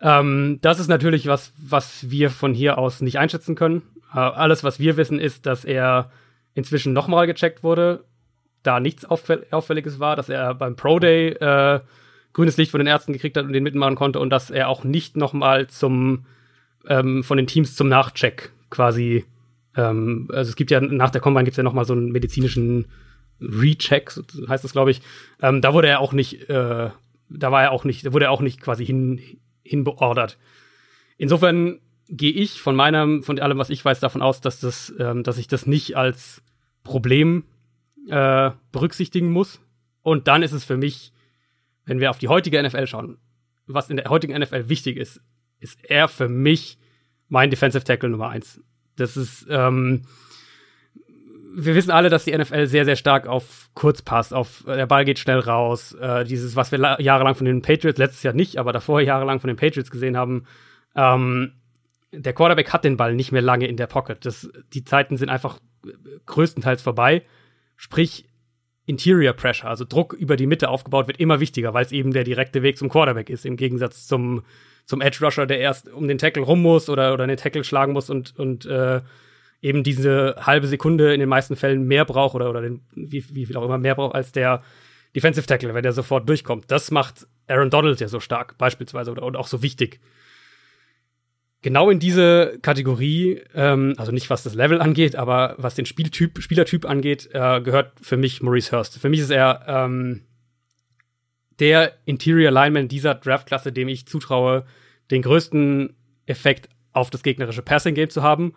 Ähm, 0.00 0.58
das 0.60 0.80
ist 0.80 0.88
natürlich 0.88 1.26
was, 1.26 1.52
was 1.56 2.10
wir 2.10 2.30
von 2.30 2.54
hier 2.54 2.78
aus 2.78 3.00
nicht 3.00 3.18
einschätzen 3.18 3.54
können. 3.54 3.82
Äh, 4.12 4.18
alles, 4.18 4.64
was 4.64 4.80
wir 4.80 4.96
wissen, 4.96 5.20
ist, 5.20 5.46
dass 5.46 5.64
er 5.64 6.10
inzwischen 6.54 6.92
nochmal 6.92 7.26
gecheckt 7.26 7.62
wurde, 7.62 8.04
da 8.62 8.80
nichts 8.80 9.04
Auffäll 9.04 9.46
Auffälliges 9.50 10.00
war, 10.00 10.16
dass 10.16 10.28
er 10.28 10.54
beim 10.54 10.76
Pro 10.76 10.98
Day 10.98 11.28
äh, 11.28 11.80
grünes 12.32 12.56
Licht 12.56 12.70
von 12.70 12.78
den 12.80 12.86
Ärzten 12.86 13.12
gekriegt 13.12 13.36
hat 13.36 13.44
und 13.44 13.52
den 13.52 13.62
mitmachen 13.62 13.94
konnte 13.94 14.18
und 14.18 14.30
dass 14.30 14.50
er 14.50 14.68
auch 14.68 14.84
nicht 14.84 15.16
nochmal 15.16 15.68
zum 15.68 16.24
ähm, 16.88 17.22
von 17.22 17.36
den 17.36 17.46
Teams 17.46 17.76
zum 17.76 17.88
Nachcheck 17.88 18.50
quasi 18.70 19.24
ähm, 19.76 20.28
also 20.32 20.48
es 20.48 20.56
gibt 20.56 20.70
ja 20.70 20.80
nach 20.80 21.10
der 21.10 21.20
Combine 21.20 21.44
gibt 21.44 21.54
es 21.54 21.58
ja 21.58 21.62
nochmal 21.62 21.84
so 21.84 21.92
einen 21.92 22.12
medizinischen 22.12 22.86
Recheck, 23.40 24.12
heißt 24.48 24.64
das, 24.64 24.72
glaube 24.72 24.90
ich. 24.90 25.00
Ähm, 25.40 25.60
da 25.60 25.74
wurde 25.74 25.88
er 25.88 26.00
auch 26.00 26.12
nicht, 26.12 26.48
äh, 26.48 26.90
da 27.28 27.52
war 27.52 27.62
er 27.62 27.72
auch 27.72 27.84
nicht, 27.84 28.06
da 28.06 28.12
wurde 28.12 28.26
er 28.26 28.30
auch 28.30 28.40
nicht 28.40 28.60
quasi 28.60 28.84
hin, 28.84 29.20
hinbeordert. 29.62 30.38
Insofern 31.18 31.80
gehe 32.08 32.32
ich 32.32 32.60
von 32.60 32.76
meinem, 32.76 33.22
von 33.22 33.38
allem, 33.38 33.58
was 33.58 33.70
ich 33.70 33.84
weiß, 33.84 34.00
davon 34.00 34.22
aus, 34.22 34.40
dass 34.40 34.60
das, 34.60 34.92
ähm, 34.98 35.22
dass 35.22 35.38
ich 35.38 35.48
das 35.48 35.66
nicht 35.66 35.96
als 35.96 36.42
Problem 36.84 37.44
äh, 38.08 38.50
berücksichtigen 38.70 39.30
muss. 39.30 39.60
Und 40.02 40.28
dann 40.28 40.42
ist 40.42 40.52
es 40.52 40.64
für 40.64 40.76
mich, 40.76 41.12
wenn 41.84 42.00
wir 42.00 42.10
auf 42.10 42.18
die 42.18 42.28
heutige 42.28 42.62
NFL 42.62 42.86
schauen, 42.86 43.18
was 43.66 43.90
in 43.90 43.96
der 43.96 44.10
heutigen 44.10 44.38
NFL 44.38 44.68
wichtig 44.68 44.96
ist, 44.96 45.20
ist 45.58 45.84
er 45.84 46.08
für 46.08 46.28
mich 46.28 46.78
mein 47.28 47.50
Defensive 47.50 47.84
Tackle 47.84 48.10
Nummer 48.10 48.28
eins. 48.28 48.60
Das 48.96 49.16
ist, 49.16 49.46
ähm, 49.48 50.02
wir 51.54 51.74
wissen 51.74 51.90
alle, 51.90 52.08
dass 52.08 52.24
die 52.24 52.36
NFL 52.36 52.66
sehr, 52.66 52.84
sehr 52.84 52.96
stark 52.96 53.26
auf 53.26 53.68
Kurzpass, 53.74 54.32
auf 54.32 54.66
äh, 54.66 54.76
der 54.76 54.86
Ball 54.86 55.04
geht 55.04 55.18
schnell 55.18 55.38
raus. 55.38 55.92
Äh, 55.94 56.24
dieses, 56.24 56.56
was 56.56 56.72
wir 56.72 57.00
jahrelang 57.00 57.34
von 57.34 57.46
den 57.46 57.62
Patriots, 57.62 57.98
letztes 57.98 58.22
Jahr 58.22 58.34
nicht, 58.34 58.56
aber 58.58 58.72
davor 58.72 59.00
jahrelang 59.00 59.40
von 59.40 59.48
den 59.48 59.56
Patriots 59.56 59.90
gesehen 59.90 60.16
haben. 60.16 60.46
Ähm, 60.94 61.52
der 62.12 62.32
Quarterback 62.34 62.72
hat 62.72 62.84
den 62.84 62.96
Ball 62.96 63.14
nicht 63.14 63.32
mehr 63.32 63.42
lange 63.42 63.66
in 63.66 63.76
der 63.76 63.86
Pocket. 63.86 64.24
Das, 64.24 64.50
die 64.72 64.84
Zeiten 64.84 65.16
sind 65.16 65.30
einfach 65.30 65.58
größtenteils 66.26 66.82
vorbei. 66.82 67.22
Sprich, 67.76 68.28
Interior 68.84 69.32
Pressure, 69.32 69.70
also 69.70 69.84
Druck 69.84 70.12
über 70.12 70.36
die 70.36 70.46
Mitte 70.46 70.68
aufgebaut, 70.68 71.06
wird 71.06 71.20
immer 71.20 71.40
wichtiger, 71.40 71.72
weil 71.72 71.84
es 71.84 71.92
eben 71.92 72.12
der 72.12 72.24
direkte 72.24 72.62
Weg 72.62 72.76
zum 72.76 72.88
Quarterback 72.88 73.30
ist, 73.30 73.46
im 73.46 73.56
Gegensatz 73.56 74.06
zum, 74.06 74.42
zum 74.84 75.00
Edge 75.00 75.24
Rusher, 75.24 75.46
der 75.46 75.60
erst 75.60 75.88
um 75.88 76.08
den 76.08 76.18
Tackle 76.18 76.42
rum 76.42 76.60
muss 76.60 76.88
oder, 76.88 77.12
oder 77.14 77.26
den 77.26 77.36
Tackle 77.36 77.64
schlagen 77.64 77.92
muss 77.92 78.10
und, 78.10 78.38
und 78.38 78.66
äh, 78.66 79.00
eben 79.62 79.84
diese 79.84 80.34
halbe 80.40 80.66
Sekunde 80.66 81.14
in 81.14 81.20
den 81.20 81.28
meisten 81.28 81.56
Fällen 81.56 81.86
mehr 81.86 82.04
braucht 82.04 82.34
oder, 82.34 82.50
oder 82.50 82.60
den, 82.60 82.82
wie, 82.94 83.24
wie 83.32 83.46
viel 83.46 83.56
auch 83.56 83.64
immer 83.64 83.78
mehr 83.78 83.94
braucht 83.94 84.14
als 84.14 84.32
der 84.32 84.62
Defensive 85.14 85.46
Tackle, 85.46 85.72
wenn 85.72 85.84
der 85.84 85.92
sofort 85.92 86.28
durchkommt. 86.28 86.70
Das 86.70 86.90
macht 86.90 87.26
Aaron 87.46 87.70
Donald 87.70 88.00
ja 88.00 88.08
so 88.08 88.18
stark, 88.18 88.58
beispielsweise, 88.58 89.12
oder 89.12 89.22
und 89.22 89.36
auch 89.36 89.46
so 89.46 89.62
wichtig. 89.62 90.00
Genau 91.62 91.90
in 91.90 92.00
diese 92.00 92.58
Kategorie, 92.60 93.40
ähm, 93.54 93.94
also 93.98 94.10
nicht 94.10 94.30
was 94.30 94.42
das 94.42 94.54
Level 94.54 94.80
angeht, 94.80 95.14
aber 95.14 95.54
was 95.58 95.76
den 95.76 95.86
Spieltyp, 95.86 96.42
Spielertyp 96.42 96.84
angeht, 96.84 97.28
äh, 97.32 97.60
gehört 97.60 97.92
für 98.00 98.16
mich 98.16 98.42
Maurice 98.42 98.72
Hurst. 98.76 98.98
Für 98.98 99.08
mich 99.08 99.20
ist 99.20 99.30
er 99.30 99.64
ähm, 99.68 100.22
der 101.60 101.92
Interior 102.04 102.50
Lineman 102.50 102.88
dieser 102.88 103.14
Draftklasse, 103.14 103.70
dem 103.70 103.86
ich 103.86 104.06
zutraue, 104.06 104.64
den 105.12 105.22
größten 105.22 105.94
Effekt 106.26 106.68
auf 106.92 107.10
das 107.10 107.22
gegnerische 107.22 107.62
Passing 107.62 107.94
Game 107.94 108.10
zu 108.10 108.24
haben 108.24 108.54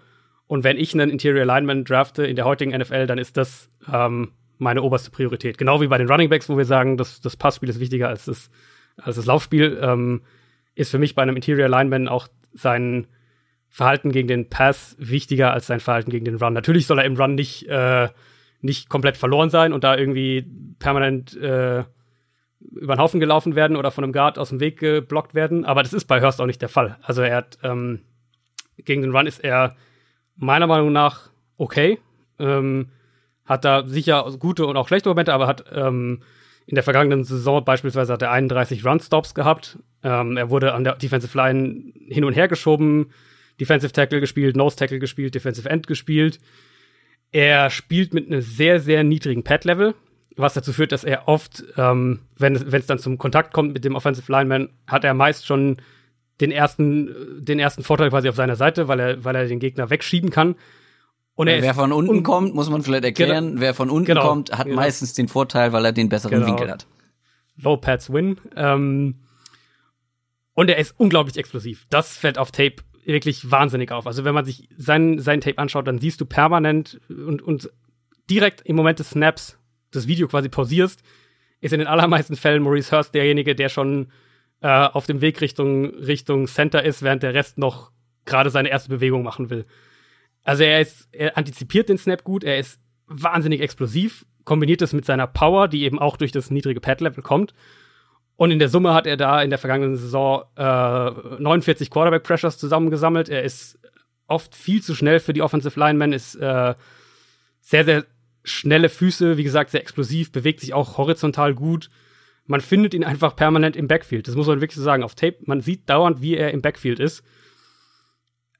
und 0.48 0.64
wenn 0.64 0.78
ich 0.78 0.94
einen 0.94 1.10
Interior 1.10 1.46
Lineman 1.46 1.84
drafte 1.84 2.26
in 2.26 2.36
der 2.36 2.46
heutigen 2.46 2.76
NFL, 2.76 3.08
dann 3.08 3.18
ist 3.18 3.38
das 3.38 3.70
ähm, 3.92 4.32
meine 4.58 4.84
oberste 4.84 5.12
Priorität. 5.12 5.58
Genau 5.58 5.82
wie 5.82 5.88
bei 5.88 5.98
den 5.98 6.10
Running 6.10 6.30
Backs, 6.30 6.50
wo 6.50 6.58
wir 6.58 6.66
sagen, 6.66 6.98
das, 6.98 7.20
das 7.20 7.36
Passspiel 7.36 7.70
ist 7.70 7.80
wichtiger 7.80 8.10
als 8.10 8.26
das, 8.26 8.50
als 8.98 9.16
das 9.16 9.26
Laufspiel, 9.26 9.80
ähm, 9.82 10.22
ist 10.76 10.92
für 10.92 11.00
mich 11.00 11.16
bei 11.16 11.24
einem 11.24 11.36
Interior 11.36 11.68
Lineman 11.68 12.08
auch 12.08 12.28
sein 12.54 13.08
Verhalten 13.70 14.12
gegen 14.12 14.28
den 14.28 14.50
Pass 14.50 14.96
wichtiger 15.00 15.52
als 15.52 15.68
sein 15.68 15.80
Verhalten 15.80 16.12
gegen 16.12 16.26
den 16.26 16.36
Run. 16.36 16.54
Natürlich 16.54 16.88
soll 16.88 17.00
er 17.00 17.06
im 17.06 17.18
Run 17.18 17.36
nicht, 17.36 17.68
äh, 17.68 18.10
nicht 18.62 18.88
komplett 18.88 19.18
verloren 19.18 19.50
sein 19.50 19.74
und 19.74 19.84
da 19.84 19.98
irgendwie 19.98 20.46
permanent 20.80 21.36
äh, 21.36 21.84
über 22.60 22.96
den 22.96 23.00
Haufen 23.00 23.20
gelaufen 23.20 23.56
werden 23.56 23.76
oder 23.76 23.92
von 23.92 24.04
einem 24.04 24.14
Guard 24.14 24.38
aus 24.40 24.50
dem 24.50 24.60
Weg 24.60 24.80
geblockt 24.80 25.34
werden. 25.34 25.66
Aber 25.66 25.84
das 25.84 25.94
ist 25.94 26.06
bei 26.06 26.22
Hurst 26.22 26.40
auch 26.40 26.46
nicht 26.46 26.62
der 26.62 26.70
Fall. 26.70 26.98
Also 27.02 27.22
er 27.22 27.36
hat 27.36 27.58
ähm, 27.64 28.02
gegen 28.78 29.02
den 29.02 29.16
Run 29.16 29.28
ist 29.28 29.44
er 29.44 29.76
meiner 30.36 30.68
Meinung 30.68 30.92
nach 30.92 31.30
okay. 31.58 32.00
Ähm, 32.40 32.90
hat 33.46 33.64
da 33.64 33.88
sicher 33.88 34.26
gute 34.40 34.66
und 34.66 34.76
auch 34.76 34.88
schlechte 34.88 35.10
Momente, 35.10 35.34
aber 35.34 35.48
hat 35.48 35.66
ähm, 35.72 36.22
in 36.66 36.76
der 36.76 36.84
vergangenen 36.84 37.24
Saison 37.24 37.64
beispielsweise 37.64 38.14
hat 38.14 38.22
er 38.22 38.32
31 38.32 38.84
Run-Stops 38.84 39.36
gehabt. 39.36 39.78
Ähm, 40.04 40.36
er 40.36 40.50
wurde 40.50 40.74
an 40.74 40.84
der 40.84 40.96
Defensive 40.96 41.38
Line 41.38 41.94
hin 42.08 42.24
und 42.24 42.34
her 42.34 42.48
geschoben, 42.48 43.12
Defensive 43.60 43.94
Tackle 43.94 44.20
gespielt, 44.20 44.56
Nose 44.56 44.76
Tackle 44.76 45.00
gespielt, 45.00 45.36
Defensive 45.36 45.70
End 45.70 45.88
gespielt. 45.88 46.40
Er 47.32 47.70
spielt 47.70 48.14
mit 48.14 48.28
einem 48.28 48.42
sehr, 48.42 48.80
sehr 48.80 49.04
niedrigen 49.04 49.44
Pad-Level, 49.44 49.94
was 50.36 50.56
dazu 50.56 50.74
führt, 50.74 50.92
dass 50.92 51.04
er 51.04 51.28
oft, 51.28 51.64
ähm, 51.78 52.22
wenn 52.38 52.56
es 52.56 52.88
dann 52.88 53.00
zum 53.00 53.18
Kontakt 53.18 53.54
kommt 53.54 53.74
mit 53.74 53.86
dem 53.86 53.96
Offensive 53.96 54.32
Lineman, 54.32 54.70
hat 54.88 55.04
er 55.04 55.14
meist 55.14 55.46
schon 55.46 55.78
den 56.42 56.52
ersten, 56.52 57.44
den 57.44 57.60
ersten 57.60 57.84
Vorteil 57.84 58.10
quasi 58.10 58.30
auf 58.30 58.36
seiner 58.36 58.56
Seite, 58.56 58.88
weil 58.88 59.00
er, 59.00 59.24
weil 59.24 59.36
er 59.36 59.48
den 59.48 59.60
Gegner 59.60 59.90
wegschieben 59.90 60.30
kann. 60.30 60.56
Und 61.36 61.48
wer 61.48 61.74
von 61.74 61.92
unten 61.92 62.12
un 62.12 62.24
kommt, 62.24 62.56
muss 62.56 62.70
man 62.70 62.82
vielleicht 62.82 63.04
erklären. 63.04 63.50
Genau, 63.50 63.62
wer 63.62 63.74
von 63.74 63.90
unten 63.90 64.06
genau, 64.06 64.28
kommt, 64.28 64.58
hat 64.58 64.66
genau. 64.66 64.78
meistens 64.78 65.14
den 65.14 65.28
Vorteil, 65.28 65.74
weil 65.74 65.84
er 65.84 65.92
den 65.92 66.08
besseren 66.08 66.40
genau. 66.40 66.48
Winkel 66.48 66.72
hat. 66.72 66.88
Low 67.58 67.78
Pads 67.78 68.12
win. 68.12 68.40
Ähm, 68.56 69.16
und 70.54 70.70
er 70.70 70.78
ist 70.78 70.94
unglaublich 70.98 71.38
explosiv. 71.38 71.86
Das 71.90 72.18
fällt 72.18 72.38
auf 72.38 72.52
Tape 72.52 72.78
wirklich 73.06 73.52
wahnsinnig 73.52 73.92
auf. 73.92 74.08
Also 74.08 74.24
wenn 74.24 74.34
man 74.34 74.46
sich 74.46 74.70
sein, 74.78 75.20
sein 75.20 75.42
Tape 75.42 75.58
anschaut, 75.58 75.88
dann 75.88 76.00
siehst 76.00 76.20
du 76.22 76.26
permanent 76.26 77.00
und, 77.10 77.42
und 77.42 77.70
direkt 78.30 78.62
im 78.62 78.76
Moment 78.76 79.00
des 79.00 79.12
Snaps 79.12 79.60
das 79.92 80.08
Video 80.08 80.28
quasi 80.28 80.50
pausierst, 80.50 81.02
ist 81.62 81.74
in 81.74 81.80
den 81.80 81.88
allermeisten 81.88 82.36
Fällen 82.36 82.64
Maurice 82.64 82.96
Hurst 82.96 83.14
derjenige, 83.14 83.56
der 83.56 83.70
schon 83.70 84.12
äh, 84.62 84.68
auf 84.68 85.06
dem 85.06 85.22
Weg 85.22 85.42
Richtung, 85.42 85.96
Richtung 85.96 86.48
Center 86.48 86.84
ist, 86.84 87.02
während 87.02 87.24
der 87.24 87.34
Rest 87.34 87.58
noch 87.58 87.92
gerade 88.26 88.50
seine 88.50 88.70
erste 88.70 88.90
Bewegung 88.90 89.24
machen 89.24 89.50
will. 89.50 89.66
Also 90.44 90.64
er 90.64 90.82
ist, 90.82 91.08
er 91.12 91.38
antizipiert 91.38 91.90
den 91.90 91.98
Snap 91.98 92.24
gut, 92.24 92.44
er 92.44 92.60
ist 92.60 92.80
wahnsinnig 93.08 93.62
explosiv, 93.62 94.26
kombiniert 94.44 94.82
es 94.82 94.94
mit 94.94 95.06
seiner 95.06 95.28
Power, 95.28 95.68
die 95.68 95.84
eben 95.84 96.00
auch 96.00 96.18
durch 96.18 96.32
das 96.32 96.52
niedrige 96.52 96.80
Pad-Level 96.80 97.24
kommt. 97.24 97.54
Und 98.38 98.52
in 98.52 98.60
der 98.60 98.70
Summe 98.70 98.94
hat 98.94 99.08
er 99.08 99.18
da 99.18 99.42
in 99.42 99.50
der 99.50 99.60
vergangenen 99.60 99.96
Saison 99.96 100.44
äh, 100.56 100.62
49 101.40 101.90
Quarterback-Pressures 101.90 102.58
zusammengesammelt. 102.58 103.30
Er 103.30 103.44
ist 103.44 103.80
oft 104.28 104.56
viel 104.56 104.82
zu 104.82 104.94
schnell 104.94 105.20
für 105.20 105.34
die 105.34 105.42
Offensive 105.42 105.80
Linemen, 105.80 106.14
ist 106.14 106.36
äh, 106.36 106.76
sehr, 107.62 107.86
sehr 107.86 108.06
schnelle 108.44 108.90
Füße, 108.90 109.38
wie 109.38 109.44
gesagt, 109.44 109.72
sehr 109.72 109.82
explosiv, 109.82 110.32
bewegt 110.32 110.60
sich 110.60 110.74
auch 110.74 110.98
horizontal 110.98 111.54
gut 111.54 111.90
man 112.46 112.62
findet 112.62 112.94
ihn 112.94 113.04
einfach 113.04 113.36
permanent 113.36 113.76
im 113.76 113.88
Backfield. 113.88 114.28
Das 114.28 114.36
muss 114.36 114.48
man 114.48 114.62
wirklich 114.62 114.78
so 114.78 114.84
sagen. 114.84 115.04
Auf 115.04 115.16
Tape, 115.16 115.38
man 115.46 115.62
sieht 115.62 115.90
dauernd, 115.90 116.22
wie 116.22 116.38
er 116.38 116.52
im 116.52 116.62
Backfield 116.62 117.00
ist. 117.00 117.24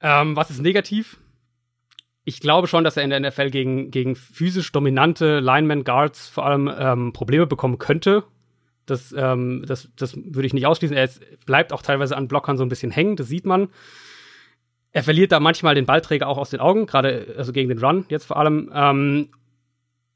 Ähm, 0.00 0.36
was 0.36 0.50
ist 0.50 0.60
negativ? 0.60 1.18
Ich 2.24 2.40
glaube 2.40 2.66
schon, 2.66 2.82
dass 2.82 2.96
er 2.96 3.04
in 3.04 3.10
der 3.10 3.20
NFL 3.20 3.50
gegen, 3.50 3.90
gegen 3.90 4.16
physisch 4.16 4.72
dominante 4.72 5.38
Lineman 5.38 5.84
Guards 5.84 6.28
vor 6.28 6.44
allem 6.44 6.70
ähm, 6.76 7.12
Probleme 7.12 7.46
bekommen 7.46 7.78
könnte. 7.78 8.24
Das, 8.84 9.14
ähm, 9.16 9.64
das, 9.66 9.88
das 9.96 10.16
würde 10.16 10.46
ich 10.46 10.54
nicht 10.54 10.66
ausschließen. 10.66 10.96
Er 10.96 11.04
ist, 11.04 11.20
bleibt 11.46 11.72
auch 11.72 11.82
teilweise 11.82 12.16
an 12.16 12.28
Blockern 12.28 12.58
so 12.58 12.64
ein 12.64 12.68
bisschen 12.68 12.90
hängen, 12.90 13.16
das 13.16 13.28
sieht 13.28 13.46
man. 13.46 13.68
Er 14.90 15.04
verliert 15.04 15.30
da 15.30 15.40
manchmal 15.40 15.74
den 15.74 15.86
Ballträger 15.86 16.26
auch 16.26 16.38
aus 16.38 16.50
den 16.50 16.60
Augen, 16.60 16.86
gerade 16.86 17.34
also 17.36 17.52
gegen 17.52 17.68
den 17.68 17.78
Run 17.78 18.06
jetzt 18.08 18.24
vor 18.24 18.38
allem. 18.38 18.70
Ähm, 18.74 19.28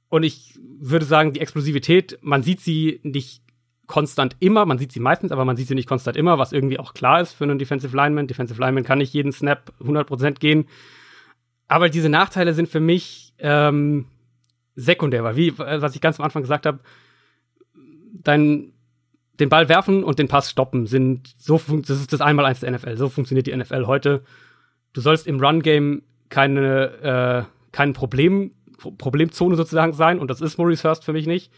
und 0.08 0.24
ich 0.24 0.58
würde 0.80 1.04
sagen, 1.04 1.32
die 1.32 1.40
Explosivität, 1.40 2.18
man 2.22 2.42
sieht 2.42 2.60
sie 2.60 3.00
nicht 3.02 3.42
konstant 3.90 4.36
immer. 4.38 4.64
Man 4.66 4.78
sieht 4.78 4.92
sie 4.92 5.00
meistens, 5.00 5.32
aber 5.32 5.44
man 5.44 5.56
sieht 5.56 5.66
sie 5.66 5.74
nicht 5.74 5.88
konstant 5.88 6.16
immer, 6.16 6.38
was 6.38 6.52
irgendwie 6.52 6.78
auch 6.78 6.94
klar 6.94 7.20
ist 7.20 7.32
für 7.32 7.42
einen 7.42 7.58
Defensive 7.58 7.94
Lineman. 7.94 8.28
Defensive 8.28 8.60
Lineman 8.60 8.84
kann 8.84 8.98
nicht 8.98 9.12
jeden 9.12 9.32
Snap 9.32 9.72
100% 9.82 10.38
gehen. 10.38 10.68
Aber 11.66 11.88
diese 11.88 12.08
Nachteile 12.08 12.54
sind 12.54 12.68
für 12.68 12.78
mich 12.78 13.34
ähm, 13.38 14.06
sekundär, 14.76 15.24
weil 15.24 15.34
wie, 15.34 15.58
was 15.58 15.96
ich 15.96 16.00
ganz 16.00 16.20
am 16.20 16.24
Anfang 16.24 16.42
gesagt 16.42 16.66
habe, 16.66 16.78
den 18.24 18.72
Ball 19.48 19.68
werfen 19.68 20.04
und 20.04 20.20
den 20.20 20.28
Pass 20.28 20.50
stoppen 20.50 20.86
sind 20.86 21.34
so 21.36 21.60
das 21.68 21.98
ist 21.98 22.12
das 22.12 22.20
Einmaleins 22.20 22.60
der 22.60 22.70
NFL. 22.70 22.96
So 22.96 23.08
funktioniert 23.08 23.48
die 23.48 23.56
NFL 23.56 23.86
heute. 23.86 24.22
Du 24.92 25.00
sollst 25.00 25.26
im 25.26 25.40
Run 25.40 25.62
Game 25.62 26.02
keine 26.28 27.46
äh, 27.48 27.72
kein 27.72 27.92
Problem 27.92 28.52
Problemzone 28.98 29.56
sozusagen 29.56 29.94
sein 29.94 30.20
und 30.20 30.30
das 30.30 30.40
ist 30.40 30.58
Maurice 30.58 30.88
Hurst 30.88 31.04
für 31.04 31.12
mich 31.12 31.26
nicht. 31.26 31.52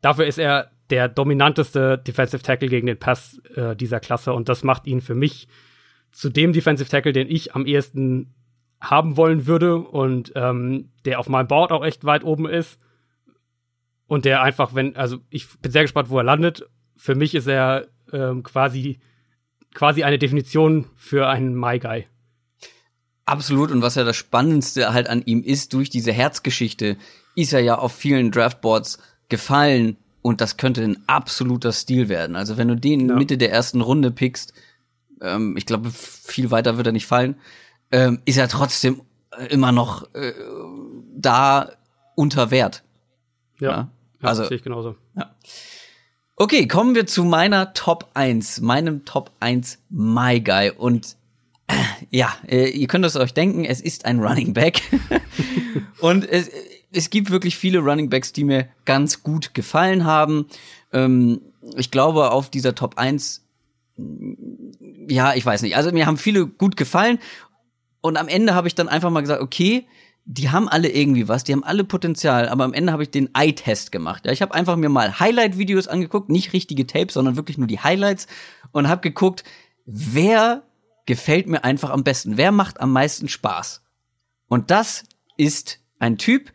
Dafür 0.00 0.26
ist 0.26 0.38
er 0.38 0.70
der 0.90 1.08
dominanteste 1.08 1.98
Defensive 1.98 2.42
Tackle 2.42 2.68
gegen 2.68 2.86
den 2.86 2.98
Pass 2.98 3.40
äh, 3.54 3.76
dieser 3.76 4.00
Klasse 4.00 4.32
und 4.32 4.48
das 4.48 4.64
macht 4.64 4.86
ihn 4.86 5.00
für 5.00 5.14
mich 5.14 5.48
zu 6.12 6.28
dem 6.28 6.52
Defensive 6.52 6.90
Tackle, 6.90 7.12
den 7.12 7.30
ich 7.30 7.54
am 7.54 7.66
ehesten 7.66 8.34
haben 8.80 9.16
wollen 9.16 9.46
würde 9.46 9.76
und 9.76 10.32
ähm, 10.34 10.90
der 11.04 11.20
auf 11.20 11.28
meinem 11.28 11.46
Board 11.46 11.70
auch 11.70 11.84
echt 11.84 12.04
weit 12.04 12.24
oben 12.24 12.48
ist 12.48 12.78
und 14.06 14.24
der 14.24 14.42
einfach, 14.42 14.74
wenn, 14.74 14.96
also 14.96 15.18
ich 15.30 15.46
bin 15.60 15.70
sehr 15.70 15.82
gespannt, 15.82 16.10
wo 16.10 16.18
er 16.18 16.24
landet. 16.24 16.68
Für 16.96 17.14
mich 17.14 17.34
ist 17.34 17.46
er 17.46 17.86
ähm, 18.12 18.42
quasi 18.42 18.98
quasi 19.74 20.02
eine 20.02 20.18
Definition 20.18 20.86
für 20.96 21.28
einen 21.28 21.54
My 21.54 21.78
Guy. 21.78 22.06
Absolut. 23.24 23.70
Und 23.70 23.82
was 23.82 23.94
ja 23.94 24.04
das 24.04 24.16
Spannendste 24.16 24.92
halt 24.92 25.08
an 25.08 25.22
ihm 25.24 25.42
ist, 25.42 25.72
durch 25.72 25.90
diese 25.90 26.12
Herzgeschichte, 26.12 26.96
ist 27.36 27.52
er 27.52 27.60
ja 27.60 27.78
auf 27.78 27.92
vielen 27.92 28.32
Draftboards 28.32 28.98
gefallen. 29.28 29.96
Und 30.22 30.40
das 30.40 30.56
könnte 30.56 30.82
ein 30.82 31.02
absoluter 31.06 31.72
Stil 31.72 32.08
werden. 32.08 32.36
Also 32.36 32.56
wenn 32.56 32.68
du 32.68 32.76
den 32.76 33.08
ja. 33.08 33.16
Mitte 33.16 33.38
der 33.38 33.52
ersten 33.52 33.80
Runde 33.80 34.10
pickst, 34.10 34.52
ähm, 35.20 35.56
ich 35.56 35.66
glaube, 35.66 35.90
viel 35.90 36.50
weiter 36.50 36.76
wird 36.76 36.86
er 36.86 36.92
nicht 36.92 37.06
fallen, 37.06 37.36
ähm, 37.90 38.20
ist 38.24 38.36
er 38.36 38.48
trotzdem 38.48 39.02
äh, 39.36 39.46
immer 39.46 39.72
noch 39.72 40.14
äh, 40.14 40.32
da 41.14 41.70
unter 42.14 42.50
Wert. 42.50 42.82
Ja. 43.58 43.70
ja? 43.70 43.88
Also, 44.22 44.44
sehe 44.44 44.58
ich 44.58 44.62
genauso. 44.62 44.96
Ja. 45.16 45.34
Okay, 46.36 46.66
kommen 46.66 46.94
wir 46.94 47.06
zu 47.06 47.24
meiner 47.24 47.74
Top 47.74 48.10
1, 48.14 48.60
meinem 48.60 49.04
Top 49.04 49.30
1 49.40 49.78
My 49.90 50.40
Guy. 50.40 50.70
Und 50.70 51.16
ja, 52.10 52.34
äh, 52.46 52.68
ihr 52.70 52.86
könnt 52.86 53.04
es 53.04 53.16
euch 53.16 53.34
denken, 53.34 53.64
es 53.64 53.80
ist 53.80 54.04
ein 54.04 54.20
Running 54.20 54.54
Back. 54.54 54.82
und 56.00 56.28
es, 56.28 56.50
es 56.92 57.10
gibt 57.10 57.30
wirklich 57.30 57.56
viele 57.56 57.78
Running 57.78 58.10
Backs, 58.10 58.32
die 58.32 58.44
mir 58.44 58.68
ganz 58.84 59.22
gut 59.22 59.54
gefallen 59.54 60.04
haben. 60.04 60.46
Ähm, 60.92 61.40
ich 61.76 61.90
glaube, 61.90 62.30
auf 62.30 62.50
dieser 62.50 62.74
Top 62.74 62.98
1, 62.98 63.44
ja, 65.08 65.34
ich 65.34 65.44
weiß 65.44 65.62
nicht. 65.62 65.76
Also 65.76 65.92
mir 65.92 66.06
haben 66.06 66.16
viele 66.16 66.46
gut 66.46 66.76
gefallen. 66.76 67.18
Und 68.00 68.16
am 68.16 68.28
Ende 68.28 68.54
habe 68.54 68.68
ich 68.68 68.74
dann 68.74 68.88
einfach 68.88 69.10
mal 69.10 69.20
gesagt, 69.20 69.42
okay, 69.42 69.86
die 70.24 70.50
haben 70.50 70.68
alle 70.68 70.88
irgendwie 70.88 71.28
was, 71.28 71.44
die 71.44 71.52
haben 71.52 71.64
alle 71.64 71.82
Potenzial, 71.82 72.48
aber 72.48 72.64
am 72.64 72.72
Ende 72.72 72.92
habe 72.92 73.02
ich 73.02 73.10
den 73.10 73.34
Eye-Test 73.34 73.90
gemacht. 73.90 74.26
Ja, 74.26 74.32
ich 74.32 74.42
habe 74.42 74.54
einfach 74.54 74.76
mir 74.76 74.88
mal 74.88 75.18
Highlight-Videos 75.18 75.88
angeguckt, 75.88 76.28
nicht 76.28 76.52
richtige 76.52 76.86
Tapes, 76.86 77.14
sondern 77.14 77.36
wirklich 77.36 77.58
nur 77.58 77.66
die 77.66 77.80
Highlights 77.80 78.26
und 78.72 78.88
habe 78.88 79.00
geguckt, 79.00 79.44
wer 79.86 80.62
gefällt 81.06 81.48
mir 81.48 81.64
einfach 81.64 81.90
am 81.90 82.04
besten? 82.04 82.36
Wer 82.36 82.52
macht 82.52 82.80
am 82.80 82.92
meisten 82.92 83.28
Spaß? 83.28 83.82
Und 84.46 84.70
das 84.70 85.04
ist 85.36 85.80
ein 85.98 86.16
Typ, 86.16 86.52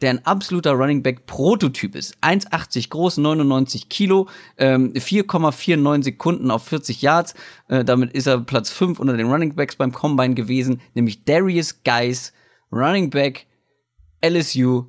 der 0.00 0.10
ein 0.10 0.24
absoluter 0.26 0.72
Running 0.72 1.02
Back 1.02 1.26
Prototyp 1.26 1.94
ist. 1.94 2.16
1,80 2.22 2.90
groß, 2.90 3.18
99 3.18 3.88
Kilo, 3.88 4.28
ähm, 4.56 4.92
4,49 4.94 6.04
Sekunden 6.04 6.50
auf 6.50 6.64
40 6.64 7.02
Yards. 7.02 7.34
Äh, 7.68 7.84
damit 7.84 8.12
ist 8.12 8.26
er 8.26 8.38
Platz 8.40 8.70
5 8.70 9.00
unter 9.00 9.16
den 9.16 9.30
Running 9.30 9.54
Backs 9.54 9.76
beim 9.76 9.92
Combine 9.92 10.34
gewesen, 10.34 10.80
nämlich 10.94 11.24
Darius 11.24 11.82
Geis, 11.82 12.32
Running 12.70 13.10
Back 13.10 13.46
LSU. 14.24 14.86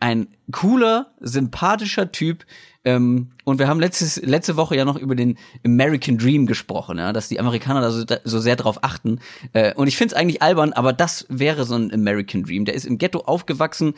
Ein 0.00 0.28
cooler, 0.50 1.14
sympathischer 1.20 2.12
Typ, 2.12 2.44
ähm, 2.84 3.30
und 3.44 3.58
wir 3.58 3.66
haben 3.66 3.80
letztes, 3.80 4.20
letzte 4.22 4.56
Woche 4.56 4.76
ja 4.76 4.84
noch 4.84 4.98
über 4.98 5.14
den 5.14 5.38
American 5.64 6.18
Dream 6.18 6.46
gesprochen, 6.46 6.98
ja, 6.98 7.12
dass 7.12 7.28
die 7.28 7.40
Amerikaner 7.40 7.80
da 7.80 7.90
so, 7.90 8.04
so 8.24 8.38
sehr 8.38 8.56
drauf 8.56 8.78
achten. 8.82 9.20
Äh, 9.54 9.74
und 9.74 9.88
ich 9.88 9.96
finde 9.96 10.14
es 10.14 10.20
eigentlich 10.20 10.42
albern, 10.42 10.74
aber 10.74 10.92
das 10.92 11.26
wäre 11.30 11.64
so 11.64 11.74
ein 11.74 11.92
American 11.92 12.42
Dream. 12.42 12.66
Der 12.66 12.74
ist 12.74 12.84
im 12.84 12.98
Ghetto 12.98 13.20
aufgewachsen. 13.20 13.94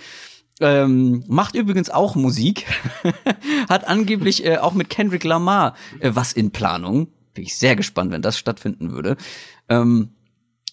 Ähm, 0.60 1.22
macht 1.26 1.54
übrigens 1.54 1.90
auch 1.90 2.14
Musik, 2.14 2.66
hat 3.68 3.86
angeblich 3.86 4.44
äh, 4.44 4.56
auch 4.56 4.72
mit 4.72 4.88
Kendrick 4.88 5.24
Lamar 5.24 5.74
äh, 6.00 6.12
was 6.14 6.32
in 6.32 6.50
Planung. 6.50 7.08
Bin 7.34 7.44
ich 7.44 7.58
sehr 7.58 7.76
gespannt, 7.76 8.10
wenn 8.10 8.22
das 8.22 8.38
stattfinden 8.38 8.90
würde. 8.92 9.16
Ähm, 9.68 10.16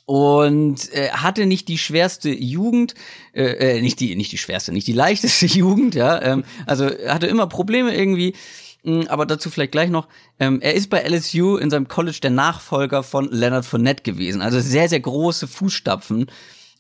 und 0.05 0.93
äh, 0.93 1.09
hatte 1.09 1.45
nicht 1.45 1.67
die 1.67 1.77
schwerste 1.77 2.29
Jugend, 2.29 2.93
äh, 3.34 3.77
äh, 3.77 3.81
nicht 3.81 3.99
die 3.99 4.15
nicht 4.15 4.31
die 4.31 4.38
schwerste, 4.38 4.73
nicht 4.73 4.88
die 4.88 4.93
leichteste 4.93 5.45
Jugend, 5.57 5.95
ja, 5.95 6.21
ähm, 6.21 6.43
also 6.65 6.86
hatte 7.07 7.27
immer 7.27 7.47
Probleme 7.47 7.95
irgendwie, 7.95 8.36
hm, 8.84 9.07
aber 9.07 9.25
dazu 9.25 9.49
vielleicht 9.49 9.71
gleich 9.71 9.89
noch. 9.89 10.07
Ähm, 10.39 10.59
er 10.61 10.73
ist 10.73 10.89
bei 10.89 11.01
LSU 11.07 11.55
in 11.55 11.69
seinem 11.69 11.88
College 11.88 12.19
der 12.21 12.31
Nachfolger 12.31 13.03
von 13.03 13.29
Leonard 13.31 13.65
Fournette 13.65 14.03
gewesen, 14.03 14.41
also 14.41 14.59
sehr 14.59 14.89
sehr 14.89 14.99
große 14.99 15.47
Fußstapfen 15.47 16.27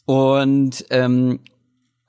und 0.05 0.85
ähm, 0.89 1.39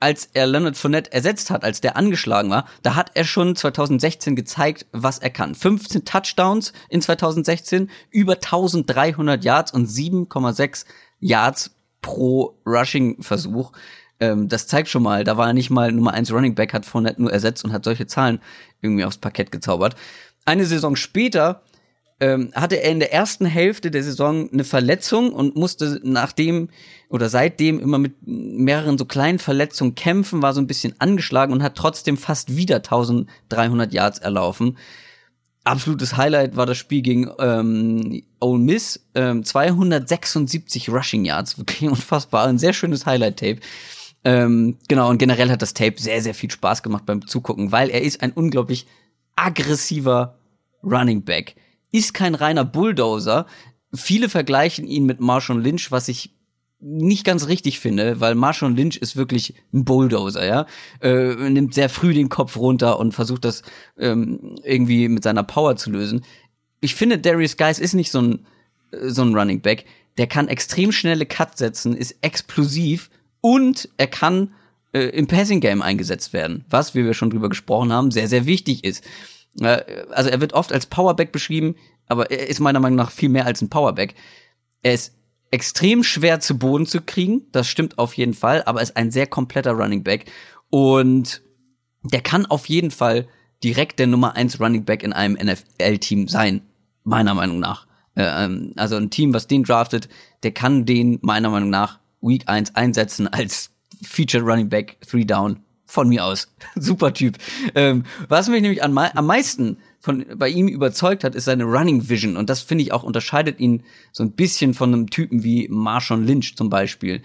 als 0.05 0.29
er 0.33 0.45
Leonard 0.45 0.77
Fournette 0.77 1.11
ersetzt 1.11 1.49
hat, 1.49 1.63
als 1.63 1.81
der 1.81 1.97
angeschlagen 1.97 2.51
war, 2.51 2.67
da 2.83 2.93
hat 2.93 3.09
er 3.15 3.23
schon 3.23 3.55
2016 3.55 4.35
gezeigt, 4.35 4.85
was 4.91 5.17
er 5.17 5.31
kann. 5.31 5.55
15 5.55 6.05
Touchdowns 6.05 6.73
in 6.89 7.01
2016, 7.01 7.89
über 8.11 8.33
1300 8.33 9.43
Yards 9.43 9.73
und 9.73 9.89
7,6 9.89 10.85
Yards 11.19 11.71
pro 12.03 12.55
Rushing-Versuch. 12.67 13.71
Ähm, 14.19 14.47
das 14.47 14.67
zeigt 14.67 14.89
schon 14.89 15.01
mal, 15.01 15.23
da 15.23 15.37
war 15.37 15.47
er 15.47 15.53
nicht 15.53 15.71
mal 15.71 15.91
Nummer 15.91 16.13
1 16.13 16.31
Running 16.31 16.53
Back, 16.53 16.75
hat 16.75 16.85
Fournette 16.85 17.19
nur 17.19 17.33
ersetzt 17.33 17.65
und 17.65 17.73
hat 17.73 17.83
solche 17.83 18.05
Zahlen 18.05 18.41
irgendwie 18.81 19.05
aufs 19.05 19.17
Parkett 19.17 19.51
gezaubert. 19.51 19.95
Eine 20.45 20.67
Saison 20.67 20.95
später 20.95 21.63
ähm, 22.19 22.51
hatte 22.53 22.81
er 22.81 22.91
in 22.91 22.99
der 22.99 23.13
ersten 23.13 23.45
Hälfte 23.45 23.91
der 23.91 24.03
Saison 24.03 24.49
eine 24.51 24.63
Verletzung 24.63 25.33
und 25.33 25.55
musste 25.55 25.99
nachdem 26.03 26.69
oder 27.09 27.29
seitdem 27.29 27.79
immer 27.79 27.97
mit 27.97 28.15
mehreren 28.25 28.97
so 28.97 29.05
kleinen 29.05 29.39
Verletzungen 29.39 29.95
kämpfen, 29.95 30.41
war 30.41 30.53
so 30.53 30.61
ein 30.61 30.67
bisschen 30.67 30.95
angeschlagen 30.99 31.53
und 31.53 31.61
hat 31.61 31.75
trotzdem 31.75 32.17
fast 32.17 32.55
wieder 32.55 32.77
1300 32.77 33.93
Yards 33.93 34.19
erlaufen 34.19 34.77
absolutes 35.65 36.15
Highlight 36.15 36.55
war 36.55 36.65
das 36.65 36.77
Spiel 36.77 37.01
gegen 37.01 37.29
ähm, 37.39 38.23
Ole 38.39 38.59
Miss. 38.59 39.05
Ähm, 39.15 39.43
276 39.43 40.89
Rushing 40.89 41.25
Yards, 41.25 41.57
wirklich 41.57 41.81
unfassbar. 41.89 42.47
Ein 42.47 42.57
sehr 42.57 42.73
schönes 42.73 43.05
Highlight-Tape. 43.05 43.59
Ähm, 44.23 44.77
genau, 44.87 45.09
und 45.09 45.17
generell 45.17 45.51
hat 45.51 45.61
das 45.61 45.73
Tape 45.73 45.95
sehr, 45.99 46.21
sehr 46.21 46.33
viel 46.33 46.49
Spaß 46.49 46.81
gemacht 46.81 47.05
beim 47.05 47.27
Zugucken, 47.27 47.71
weil 47.71 47.89
er 47.89 48.01
ist 48.01 48.23
ein 48.23 48.31
unglaublich 48.31 48.87
aggressiver 49.35 50.37
Running 50.83 51.23
Back. 51.23 51.55
Ist 51.95 52.13
kein 52.13 52.35
reiner 52.35 52.65
Bulldozer. 52.65 53.45
Viele 53.93 54.27
vergleichen 54.27 54.85
ihn 54.85 55.05
mit 55.05 55.21
Marshall 55.21 55.61
Lynch, 55.61 55.91
was 55.91 56.09
ich 56.09 56.35
nicht 56.81 57.23
ganz 57.23 57.47
richtig 57.47 57.79
finde, 57.79 58.19
weil 58.19 58.35
Marshall 58.35 58.73
Lynch 58.73 58.97
ist 58.97 59.15
wirklich 59.15 59.53
ein 59.73 59.85
Bulldozer, 59.85 60.45
ja. 60.45 60.65
Äh, 60.99 61.49
nimmt 61.49 61.73
sehr 61.73 61.87
früh 61.87 62.13
den 62.13 62.27
Kopf 62.27 62.57
runter 62.57 62.99
und 62.99 63.13
versucht 63.13 63.45
das 63.45 63.61
ähm, 63.97 64.57
irgendwie 64.61 65.07
mit 65.07 65.23
seiner 65.23 65.43
Power 65.43 65.77
zu 65.77 65.89
lösen. 65.89 66.25
Ich 66.81 66.95
finde, 66.95 67.17
Darius 67.17 67.55
Guys 67.55 67.79
ist 67.79 67.93
nicht 67.93 68.11
so 68.11 68.21
ein, 68.21 68.45
so 68.91 69.21
ein 69.21 69.33
Running 69.33 69.61
Back. 69.61 69.85
Der 70.17 70.27
kann 70.27 70.49
extrem 70.49 70.91
schnelle 70.91 71.25
Cuts 71.25 71.59
setzen, 71.59 71.95
ist 71.95 72.17
explosiv 72.19 73.09
und 73.39 73.87
er 73.95 74.07
kann 74.07 74.53
äh, 74.91 75.11
im 75.11 75.27
Passing 75.27 75.61
Game 75.61 75.81
eingesetzt 75.81 76.33
werden, 76.33 76.65
was, 76.69 76.93
wie 76.93 77.05
wir 77.05 77.13
schon 77.13 77.29
drüber 77.29 77.47
gesprochen 77.47 77.93
haben, 77.93 78.11
sehr, 78.11 78.27
sehr 78.27 78.45
wichtig 78.45 78.83
ist. 78.83 79.01
Äh, 79.59 80.05
also 80.11 80.29
er 80.29 80.41
wird 80.41 80.53
oft 80.53 80.71
als 80.71 80.85
Powerback 80.85 81.31
beschrieben, 81.31 81.75
aber 82.07 82.31
er 82.31 82.47
ist 82.47 82.59
meiner 82.59 82.79
Meinung 82.79 82.97
nach 82.97 83.11
viel 83.11 83.29
mehr 83.29 83.45
als 83.45 83.61
ein 83.61 83.69
Powerback. 83.69 84.15
Er 84.81 84.93
ist 84.93 85.13
extrem 85.51 86.03
schwer 86.03 86.39
zu 86.39 86.57
Boden 86.57 86.85
zu 86.85 87.01
kriegen. 87.01 87.43
Das 87.51 87.67
stimmt 87.67 87.97
auf 87.97 88.13
jeden 88.13 88.33
Fall, 88.33 88.63
aber 88.65 88.81
ist 88.81 88.97
ein 88.97 89.11
sehr 89.11 89.27
kompletter 89.27 89.71
Running 89.71 90.03
Back. 90.03 90.25
Und 90.69 91.41
der 92.03 92.21
kann 92.21 92.45
auf 92.45 92.67
jeden 92.67 92.91
Fall 92.91 93.27
direkt 93.63 93.99
der 93.99 94.07
Nummer 94.07 94.35
1 94.35 94.59
Running 94.59 94.85
Back 94.85 95.01
in 95.01 95.13
einem 95.13 95.37
NFL-Team 95.41 96.27
sein, 96.27 96.61
meiner 97.03 97.33
Meinung 97.33 97.59
nach. 97.59 97.87
Äh, 98.15 98.45
ähm, 98.45 98.73
also 98.75 98.95
ein 98.95 99.09
Team, 99.09 99.33
was 99.33 99.47
den 99.47 99.63
draftet, 99.63 100.09
der 100.43 100.51
kann 100.51 100.85
den 100.85 101.19
meiner 101.21 101.49
Meinung 101.49 101.69
nach 101.69 101.99
Week 102.21 102.43
1 102.47 102.75
einsetzen 102.75 103.27
als 103.27 103.71
Featured 104.03 104.43
Running 104.43 104.69
Back, 104.69 104.97
Three 105.01 105.25
Down, 105.25 105.59
von 105.85 106.09
mir 106.09 106.25
aus. 106.25 106.47
Super 106.75 107.13
Typ. 107.13 107.37
Ähm, 107.75 108.03
was 108.27 108.49
mich 108.49 108.61
nämlich 108.61 108.83
am, 108.83 108.97
am 108.97 109.25
meisten 109.25 109.77
von, 109.99 110.25
bei 110.35 110.49
ihm 110.49 110.67
überzeugt 110.67 111.23
hat, 111.23 111.35
ist 111.35 111.45
seine 111.45 111.63
Running 111.63 112.09
Vision. 112.09 112.37
Und 112.37 112.49
das 112.49 112.61
finde 112.61 112.83
ich 112.83 112.91
auch 112.91 113.03
unterscheidet 113.03 113.59
ihn 113.59 113.83
so 114.11 114.23
ein 114.23 114.31
bisschen 114.31 114.73
von 114.73 114.93
einem 114.93 115.09
Typen 115.09 115.43
wie 115.43 115.67
Marshawn 115.69 116.25
Lynch 116.25 116.55
zum 116.55 116.69
Beispiel. 116.69 117.21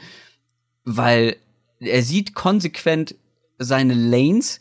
Weil 0.84 1.36
er 1.78 2.02
sieht 2.02 2.34
konsequent 2.34 3.14
seine 3.58 3.94
Lanes, 3.94 4.60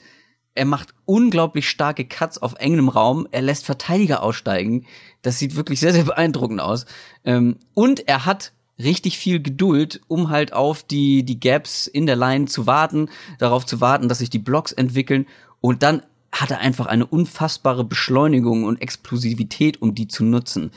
er 0.59 0.65
macht 0.65 0.93
unglaublich 1.05 1.69
starke 1.69 2.03
Cuts 2.03 2.37
auf 2.37 2.55
engem 2.55 2.89
Raum. 2.89 3.29
Er 3.31 3.41
lässt 3.41 3.65
Verteidiger 3.65 4.21
aussteigen. 4.21 4.85
Das 5.21 5.39
sieht 5.39 5.55
wirklich 5.55 5.79
sehr, 5.79 5.93
sehr 5.93 6.03
beeindruckend 6.03 6.59
aus. 6.59 6.85
Ähm, 7.23 7.55
und 7.73 8.05
er 8.09 8.25
hat 8.25 8.51
richtig 8.79 9.17
viel 9.17 9.41
Geduld, 9.41 10.01
um 10.07 10.29
halt 10.29 10.53
auf 10.53 10.83
die, 10.83 11.23
die 11.23 11.39
Gaps 11.39 11.87
in 11.87 12.05
der 12.05 12.15
Line 12.15 12.45
zu 12.45 12.65
warten, 12.65 13.09
darauf 13.37 13.65
zu 13.65 13.81
warten, 13.81 14.07
dass 14.07 14.19
sich 14.19 14.29
die 14.29 14.39
Blocks 14.39 14.71
entwickeln. 14.71 15.25
Und 15.61 15.83
dann 15.83 16.03
hat 16.31 16.51
er 16.51 16.59
einfach 16.59 16.85
eine 16.85 17.05
unfassbare 17.05 17.83
Beschleunigung 17.83 18.63
und 18.63 18.81
Explosivität, 18.81 19.81
um 19.81 19.95
die 19.95 20.07
zu 20.07 20.23
nutzen. 20.23 20.71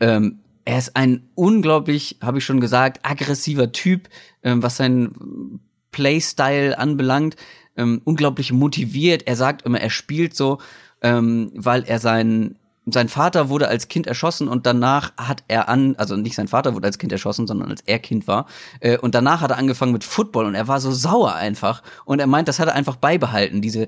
Ähm, 0.00 0.40
er 0.64 0.78
ist 0.78 0.96
ein 0.96 1.28
unglaublich, 1.34 2.18
habe 2.22 2.38
ich 2.38 2.44
schon 2.44 2.60
gesagt, 2.60 3.00
aggressiver 3.04 3.72
Typ, 3.72 4.08
ähm, 4.42 4.62
was 4.62 4.76
sein 4.76 5.60
Playstyle 5.90 6.78
anbelangt. 6.78 7.36
Ähm, 7.76 8.02
unglaublich 8.04 8.52
motiviert. 8.52 9.26
Er 9.26 9.36
sagt 9.36 9.62
immer, 9.62 9.80
er 9.80 9.90
spielt 9.90 10.36
so, 10.36 10.58
ähm, 11.00 11.50
weil 11.54 11.84
er 11.84 11.98
sein 11.98 12.56
sein 12.86 13.08
Vater 13.08 13.48
wurde 13.48 13.68
als 13.68 13.88
Kind 13.88 14.06
erschossen 14.06 14.48
und 14.48 14.66
danach 14.66 15.12
hat 15.16 15.44
er 15.46 15.68
an, 15.68 15.94
also 15.96 16.16
nicht 16.16 16.34
sein 16.34 16.48
Vater 16.48 16.74
wurde 16.74 16.86
als 16.86 16.98
Kind 16.98 17.12
erschossen, 17.12 17.46
sondern 17.46 17.70
als 17.70 17.82
er 17.82 18.00
Kind 18.00 18.26
war. 18.26 18.46
Äh, 18.80 18.98
und 18.98 19.14
danach 19.14 19.40
hat 19.40 19.50
er 19.50 19.58
angefangen 19.58 19.92
mit 19.92 20.02
Football 20.02 20.46
und 20.46 20.54
er 20.54 20.66
war 20.66 20.80
so 20.80 20.90
sauer 20.90 21.34
einfach. 21.34 21.82
Und 22.04 22.18
er 22.18 22.26
meint, 22.26 22.48
das 22.48 22.58
hat 22.58 22.68
er 22.68 22.74
einfach 22.74 22.96
beibehalten, 22.96 23.62
diese, 23.62 23.86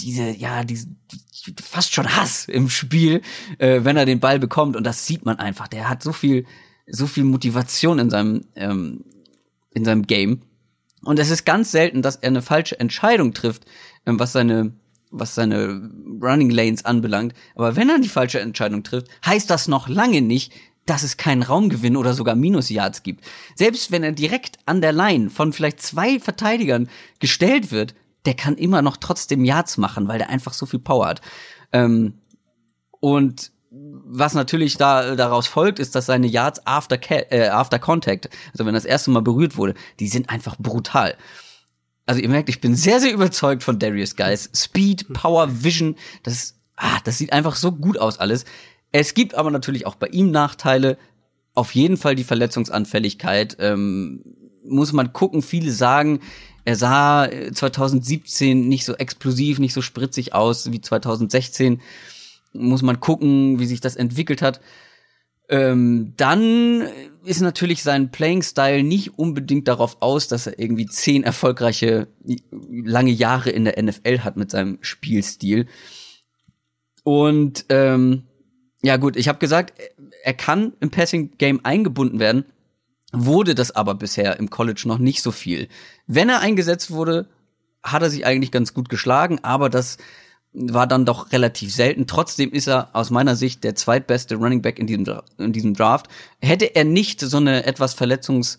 diese, 0.00 0.30
ja, 0.30 0.64
diese, 0.64 0.88
fast 1.62 1.92
schon 1.92 2.16
Hass 2.16 2.46
im 2.48 2.70
Spiel, 2.70 3.20
äh, 3.58 3.80
wenn 3.84 3.96
er 3.98 4.06
den 4.06 4.20
Ball 4.20 4.38
bekommt. 4.38 4.74
Und 4.76 4.84
das 4.84 5.06
sieht 5.06 5.26
man 5.26 5.38
einfach. 5.38 5.68
Der 5.68 5.90
hat 5.90 6.02
so 6.02 6.12
viel, 6.12 6.46
so 6.86 7.06
viel 7.06 7.24
Motivation 7.24 7.98
in 7.98 8.08
seinem, 8.08 8.46
ähm, 8.56 9.04
in 9.74 9.84
seinem 9.84 10.06
Game. 10.06 10.42
Und 11.02 11.18
es 11.18 11.30
ist 11.30 11.44
ganz 11.44 11.70
selten, 11.70 12.02
dass 12.02 12.16
er 12.16 12.28
eine 12.28 12.42
falsche 12.42 12.80
Entscheidung 12.80 13.34
trifft, 13.34 13.66
ähm, 14.06 14.18
was 14.18 14.32
seine, 14.32 14.72
was 15.10 15.34
seine 15.34 15.90
Running 16.20 16.50
Lanes 16.50 16.84
anbelangt. 16.84 17.34
Aber 17.54 17.76
wenn 17.76 17.88
er 17.88 17.98
die 17.98 18.08
falsche 18.08 18.40
Entscheidung 18.40 18.82
trifft, 18.82 19.08
heißt 19.24 19.48
das 19.50 19.68
noch 19.68 19.88
lange 19.88 20.22
nicht, 20.22 20.52
dass 20.86 21.02
es 21.02 21.16
keinen 21.16 21.42
Raumgewinn 21.42 21.96
oder 21.96 22.14
sogar 22.14 22.34
Minus-Yards 22.34 23.02
gibt. 23.02 23.24
Selbst 23.54 23.90
wenn 23.90 24.02
er 24.02 24.12
direkt 24.12 24.58
an 24.64 24.80
der 24.80 24.92
Line 24.92 25.28
von 25.28 25.52
vielleicht 25.52 25.82
zwei 25.82 26.18
Verteidigern 26.18 26.88
gestellt 27.20 27.70
wird, 27.70 27.94
der 28.24 28.34
kann 28.34 28.56
immer 28.56 28.82
noch 28.82 28.96
trotzdem 28.96 29.44
Yards 29.44 29.76
machen, 29.76 30.08
weil 30.08 30.18
der 30.18 30.30
einfach 30.30 30.54
so 30.54 30.66
viel 30.66 30.80
Power 30.80 31.06
hat. 31.06 31.20
Ähm, 31.72 32.14
und 33.00 33.52
was 33.70 34.34
natürlich 34.34 34.78
da 34.78 35.14
daraus 35.14 35.46
folgt, 35.46 35.78
ist, 35.78 35.94
dass 35.94 36.06
seine 36.06 36.26
Yards 36.26 36.66
after, 36.66 36.98
äh, 37.30 37.48
after 37.48 37.78
Contact, 37.78 38.30
also 38.52 38.64
wenn 38.64 38.74
das 38.74 38.86
erste 38.86 39.10
Mal 39.10 39.22
berührt 39.22 39.56
wurde, 39.56 39.74
die 40.00 40.08
sind 40.08 40.30
einfach 40.30 40.56
brutal. 40.58 41.16
Also 42.08 42.22
ihr 42.22 42.30
merkt, 42.30 42.48
ich 42.48 42.62
bin 42.62 42.74
sehr, 42.74 43.00
sehr 43.00 43.12
überzeugt 43.12 43.62
von 43.62 43.78
Darius 43.78 44.16
Guys. 44.16 44.48
Speed, 44.54 45.12
Power, 45.12 45.62
Vision, 45.62 45.94
das, 46.22 46.54
ah, 46.76 46.98
das 47.04 47.18
sieht 47.18 47.34
einfach 47.34 47.54
so 47.54 47.70
gut 47.70 47.98
aus 47.98 48.18
alles. 48.18 48.46
Es 48.92 49.12
gibt 49.12 49.34
aber 49.34 49.50
natürlich 49.50 49.84
auch 49.86 49.94
bei 49.94 50.06
ihm 50.06 50.30
Nachteile. 50.30 50.96
Auf 51.52 51.74
jeden 51.74 51.98
Fall 51.98 52.14
die 52.14 52.24
Verletzungsanfälligkeit. 52.24 53.58
Ähm, 53.60 54.22
muss 54.64 54.94
man 54.94 55.12
gucken. 55.12 55.42
Viele 55.42 55.70
sagen, 55.70 56.20
er 56.64 56.76
sah 56.76 57.28
2017 57.52 58.48
äh, 58.48 58.54
nicht 58.54 58.86
so 58.86 58.94
explosiv, 58.94 59.58
nicht 59.58 59.74
so 59.74 59.82
spritzig 59.82 60.32
aus 60.32 60.72
wie 60.72 60.80
2016. 60.80 61.82
Muss 62.54 62.80
man 62.80 63.00
gucken, 63.00 63.58
wie 63.58 63.66
sich 63.66 63.82
das 63.82 63.96
entwickelt 63.96 64.40
hat. 64.40 64.62
Ähm, 65.48 66.12
dann 66.16 66.86
ist 67.24 67.40
natürlich 67.40 67.82
sein 67.82 68.10
Playing-Style 68.10 68.82
nicht 68.82 69.18
unbedingt 69.18 69.66
darauf 69.68 69.96
aus, 70.00 70.28
dass 70.28 70.46
er 70.46 70.58
irgendwie 70.58 70.86
zehn 70.86 71.24
erfolgreiche 71.24 72.08
lange 72.60 73.10
Jahre 73.10 73.50
in 73.50 73.64
der 73.64 73.82
NFL 73.82 74.20
hat 74.20 74.36
mit 74.36 74.50
seinem 74.50 74.78
Spielstil. 74.82 75.66
Und 77.02 77.64
ähm, 77.70 78.24
ja 78.82 78.96
gut, 78.96 79.16
ich 79.16 79.28
habe 79.28 79.38
gesagt, 79.38 79.72
er 80.22 80.34
kann 80.34 80.74
im 80.80 80.90
Passing-Game 80.90 81.60
eingebunden 81.64 82.18
werden 82.18 82.44
wurde 83.12 83.54
das 83.54 83.70
aber 83.74 83.94
bisher 83.94 84.38
im 84.38 84.50
College 84.50 84.82
noch 84.86 84.98
nicht 84.98 85.22
so 85.22 85.30
viel. 85.30 85.68
Wenn 86.06 86.28
er 86.28 86.40
eingesetzt 86.40 86.90
wurde, 86.90 87.28
hat 87.82 88.02
er 88.02 88.10
sich 88.10 88.26
eigentlich 88.26 88.52
ganz 88.52 88.74
gut 88.74 88.88
geschlagen, 88.88 89.38
aber 89.42 89.70
das 89.70 89.98
war 90.52 90.86
dann 90.86 91.04
doch 91.04 91.32
relativ 91.32 91.74
selten. 91.74 92.06
Trotzdem 92.06 92.50
ist 92.52 92.68
er 92.68 92.90
aus 92.94 93.10
meiner 93.10 93.36
Sicht 93.36 93.64
der 93.64 93.74
zweitbeste 93.74 94.36
Running 94.36 94.62
Back 94.62 94.78
in 94.78 94.86
diesem, 94.86 95.20
in 95.38 95.52
diesem 95.52 95.74
Draft. 95.74 96.08
Hätte 96.40 96.74
er 96.74 96.84
nicht 96.84 97.20
so 97.20 97.36
eine 97.36 97.64
etwas 97.64 97.94
Verletzungs, 97.94 98.58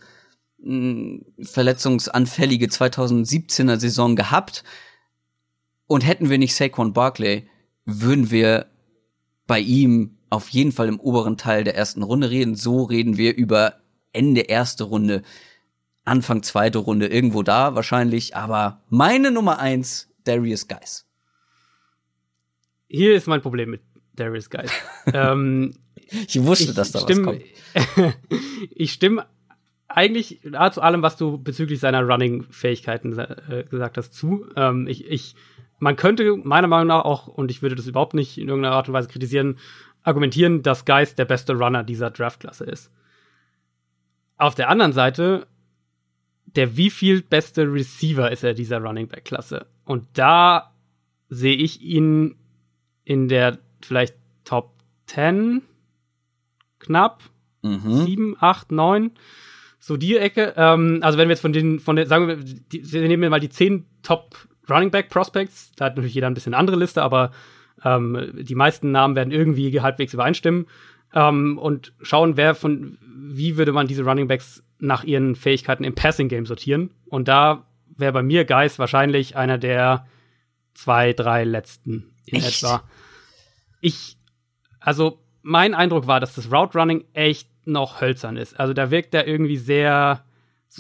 mh, 0.60 1.20
verletzungsanfällige 1.42 2.68
2017er 2.68 3.78
Saison 3.80 4.16
gehabt 4.16 4.64
und 5.88 6.06
hätten 6.06 6.30
wir 6.30 6.38
nicht 6.38 6.56
Saquon 6.56 6.94
Barkley, 6.94 7.48
würden 7.86 8.30
wir 8.30 8.68
bei 9.48 9.60
ihm 9.60 10.18
auf 10.30 10.50
jeden 10.50 10.72
Fall 10.72 10.88
im 10.88 11.00
oberen 11.00 11.38
Teil 11.38 11.64
der 11.64 11.76
ersten 11.76 12.04
Runde 12.04 12.30
reden. 12.30 12.56
So 12.56 12.84
reden 12.84 13.18
wir 13.18 13.36
über 13.36 13.76
Ende 14.14 14.42
erste 14.42 14.84
Runde, 14.84 15.24
Anfang 16.06 16.44
zweite 16.44 16.78
Runde, 16.78 17.08
irgendwo 17.08 17.42
da 17.42 17.74
wahrscheinlich. 17.74 18.36
Aber 18.36 18.84
meine 18.90 19.32
Nummer 19.32 19.58
eins, 19.58 20.08
Darius 20.24 20.68
Geis. 20.68 21.09
Hier 22.90 23.16
ist 23.16 23.28
mein 23.28 23.42
Problem 23.42 23.70
mit 23.70 23.82
Darius 24.16 24.50
Geis. 24.50 24.72
ähm, 25.14 25.76
ich 26.28 26.44
wusste, 26.44 26.72
ich 26.72 26.74
dass 26.74 26.92
da 26.92 27.00
stimm, 27.00 27.26
was 27.26 27.96
kommt. 27.96 28.16
ich 28.72 28.92
stimme 28.92 29.28
eigentlich 29.88 30.42
zu 30.42 30.82
allem, 30.82 31.02
was 31.04 31.16
du 31.16 31.38
bezüglich 31.38 31.80
seiner 31.80 32.02
Running-Fähigkeiten 32.02 33.18
äh, 33.18 33.64
gesagt 33.70 33.98
hast, 33.98 34.14
zu. 34.14 34.46
Ähm, 34.56 34.88
ich, 34.88 35.06
ich, 35.06 35.36
man 35.78 35.96
könnte 35.96 36.36
meiner 36.36 36.68
Meinung 36.68 36.88
nach 36.88 37.06
auch, 37.06 37.28
und 37.28 37.52
ich 37.52 37.62
würde 37.62 37.76
das 37.76 37.88
überhaupt 37.88 38.16
nicht 38.16 38.38
in 38.38 38.48
irgendeiner 38.50 38.76
Art 38.76 38.88
und 38.88 38.94
Weise 38.94 39.08
kritisieren, 39.08 39.58
argumentieren, 40.04 40.64
dass 40.64 40.86
Geist 40.86 41.20
der 41.20 41.26
beste 41.26 41.54
Runner 41.54 41.84
dieser 41.84 42.10
Draftklasse 42.10 42.66
ist. 42.66 42.92
Auf 44.38 44.56
der 44.56 44.70
anderen 44.70 44.94
Seite, 44.94 45.48
der 46.46 46.76
wie 46.76 46.90
viel 46.90 47.22
beste 47.22 47.72
Receiver 47.72 48.32
ist 48.32 48.44
er 48.44 48.54
dieser 48.54 48.80
Running 48.80 49.08
Back 49.08 49.26
Klasse? 49.26 49.68
Und 49.86 50.08
da 50.14 50.74
sehe 51.30 51.56
ich 51.56 51.82
ihn 51.82 52.39
in 53.10 53.28
der 53.28 53.58
vielleicht 53.82 54.16
Top 54.46 54.76
10 55.08 55.64
knapp 56.78 57.24
mhm. 57.64 58.06
7, 58.06 58.36
8, 58.40 58.72
9 58.72 59.12
so 59.80 59.98
die 59.98 60.16
Ecke. 60.16 60.54
Ähm, 60.56 61.00
also 61.02 61.18
wenn 61.18 61.28
wir 61.28 61.34
jetzt 61.34 61.42
von 61.42 61.52
den, 61.52 61.80
von 61.80 61.96
den, 61.96 62.08
sagen 62.08 62.28
wir, 62.28 62.36
die, 62.36 62.94
wir 62.94 63.08
nehmen 63.08 63.32
mal 63.32 63.40
die 63.40 63.50
10 63.50 63.84
Top 64.04 64.36
Running 64.70 64.92
Back 64.92 65.10
Prospects, 65.10 65.72
da 65.76 65.86
hat 65.86 65.96
natürlich 65.96 66.14
jeder 66.14 66.28
ein 66.28 66.36
bisschen 66.36 66.54
andere 66.54 66.78
Liste, 66.78 67.02
aber 67.02 67.32
ähm, 67.84 68.32
die 68.36 68.54
meisten 68.54 68.92
Namen 68.92 69.16
werden 69.16 69.32
irgendwie 69.32 69.82
halbwegs 69.82 70.14
übereinstimmen 70.14 70.68
ähm, 71.16 71.58
und 71.58 71.94
schauen, 72.04 72.38
wer 72.38 72.54
von, 72.54 73.00
wie 73.02 73.58
würde 73.58 73.72
man 73.72 73.88
diese 73.88 74.04
Running 74.04 74.28
Backs 74.28 74.64
nach 74.78 75.04
ihren 75.04 75.36
Fähigkeiten 75.36 75.84
im 75.84 75.96
Passing 75.96 76.28
Game 76.28 76.46
sortieren. 76.46 76.92
Und 77.08 77.28
da 77.28 77.66
wäre 77.98 78.14
bei 78.14 78.22
mir 78.22 78.46
Geist 78.46 78.78
wahrscheinlich 78.78 79.36
einer 79.36 79.58
der 79.58 80.06
zwei, 80.76 81.14
drei 81.14 81.44
letzten 81.44 82.14
in 82.28 82.38
echt? 82.38 82.64
etwa. 82.64 82.84
Ich, 83.82 84.18
also 84.80 85.20
mein 85.42 85.74
Eindruck 85.74 86.08
war, 86.08 86.20
dass 86.20 86.36
das 86.36 86.52
Route 86.52 86.78
Running 86.78 87.06
echt 87.14 87.50
noch 87.66 88.02
hölzern 88.02 88.38
ist. 88.38 88.60
Also 88.60 88.74
da 88.74 88.92
wirkt 88.92 89.14
er 89.14 89.28
irgendwie 89.28 89.58
sehr, 89.58 90.24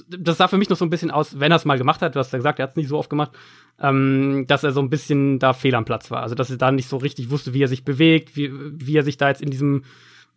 das 0.07 0.37
sah 0.37 0.47
für 0.47 0.57
mich 0.57 0.69
noch 0.69 0.77
so 0.77 0.85
ein 0.85 0.89
bisschen 0.89 1.11
aus, 1.11 1.39
wenn 1.39 1.51
er 1.51 1.57
es 1.57 1.65
mal 1.65 1.77
gemacht 1.77 2.01
hat, 2.01 2.15
du 2.15 2.19
hast 2.19 2.33
ja 2.33 2.39
gesagt, 2.39 2.59
er 2.59 2.63
hat 2.63 2.71
es 2.71 2.75
nicht 2.75 2.89
so 2.89 2.97
oft 2.97 3.09
gemacht, 3.09 3.31
ähm, 3.79 4.45
dass 4.47 4.63
er 4.63 4.71
so 4.71 4.81
ein 4.81 4.89
bisschen 4.89 5.39
da 5.39 5.53
fehl 5.53 5.75
am 5.75 5.85
Platz 5.85 6.11
war. 6.11 6.21
Also 6.21 6.35
dass 6.35 6.49
er 6.49 6.57
da 6.57 6.71
nicht 6.71 6.87
so 6.87 6.97
richtig 6.97 7.29
wusste, 7.29 7.53
wie 7.53 7.63
er 7.63 7.67
sich 7.67 7.85
bewegt, 7.85 8.35
wie, 8.35 8.51
wie 8.53 8.97
er 8.97 9.03
sich 9.03 9.17
da 9.17 9.29
jetzt 9.29 9.41
in 9.41 9.51
diesem 9.51 9.83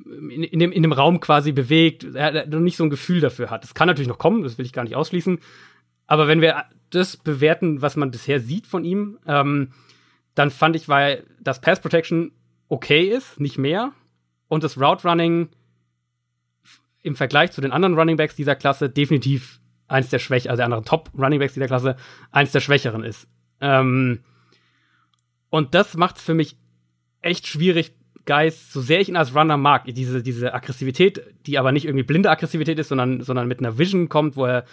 in, 0.04 0.42
in, 0.42 0.58
dem, 0.58 0.72
in 0.72 0.82
dem 0.82 0.92
Raum 0.92 1.20
quasi 1.20 1.52
bewegt, 1.52 2.04
er 2.14 2.46
noch 2.46 2.60
nicht 2.60 2.76
so 2.76 2.84
ein 2.84 2.90
Gefühl 2.90 3.20
dafür 3.20 3.50
hat. 3.50 3.62
Das 3.62 3.74
kann 3.74 3.86
natürlich 3.86 4.08
noch 4.08 4.18
kommen, 4.18 4.42
das 4.42 4.58
will 4.58 4.66
ich 4.66 4.72
gar 4.72 4.82
nicht 4.82 4.96
ausschließen. 4.96 5.38
Aber 6.06 6.28
wenn 6.28 6.40
wir 6.40 6.64
das 6.90 7.16
bewerten, 7.16 7.82
was 7.82 7.96
man 7.96 8.10
bisher 8.10 8.40
sieht 8.40 8.66
von 8.66 8.84
ihm, 8.84 9.18
ähm, 9.26 9.68
dann 10.34 10.50
fand 10.50 10.76
ich, 10.76 10.88
weil 10.88 11.24
das 11.40 11.60
Pass 11.60 11.80
Protection 11.80 12.32
okay 12.72 13.02
ist, 13.02 13.38
nicht 13.38 13.58
mehr. 13.58 13.92
Und 14.48 14.64
das 14.64 14.78
Route 14.78 15.06
Running 15.06 15.50
im 17.02 17.16
Vergleich 17.16 17.52
zu 17.52 17.60
den 17.60 17.70
anderen 17.70 17.98
Running 17.98 18.16
Backs 18.16 18.34
dieser 18.34 18.56
Klasse 18.56 18.88
definitiv 18.88 19.60
eins 19.88 20.08
der 20.08 20.18
Schwächen, 20.18 20.50
also 20.50 20.58
der 20.58 20.64
anderen 20.64 20.84
Top 20.86 21.10
Running 21.16 21.38
Backs 21.38 21.52
dieser 21.52 21.66
Klasse, 21.66 21.96
eins 22.30 22.50
der 22.50 22.60
Schwächeren 22.60 23.04
ist. 23.04 23.28
Ähm, 23.60 24.20
und 25.50 25.74
das 25.74 25.98
macht 25.98 26.16
es 26.16 26.22
für 26.22 26.32
mich 26.32 26.56
echt 27.20 27.46
schwierig, 27.46 27.92
Geist, 28.24 28.72
so 28.72 28.80
sehr 28.80 29.00
ich 29.00 29.08
ihn 29.08 29.16
als 29.16 29.34
Runner 29.34 29.56
mag, 29.56 29.84
diese, 29.84 30.22
diese 30.22 30.54
Aggressivität, 30.54 31.20
die 31.44 31.58
aber 31.58 31.72
nicht 31.72 31.86
irgendwie 31.86 32.04
blinde 32.04 32.30
Aggressivität 32.30 32.78
ist, 32.78 32.88
sondern, 32.88 33.20
sondern 33.20 33.48
mit 33.48 33.58
einer 33.58 33.78
Vision 33.78 34.08
kommt, 34.08 34.36
wo 34.36 34.46
er 34.46 34.64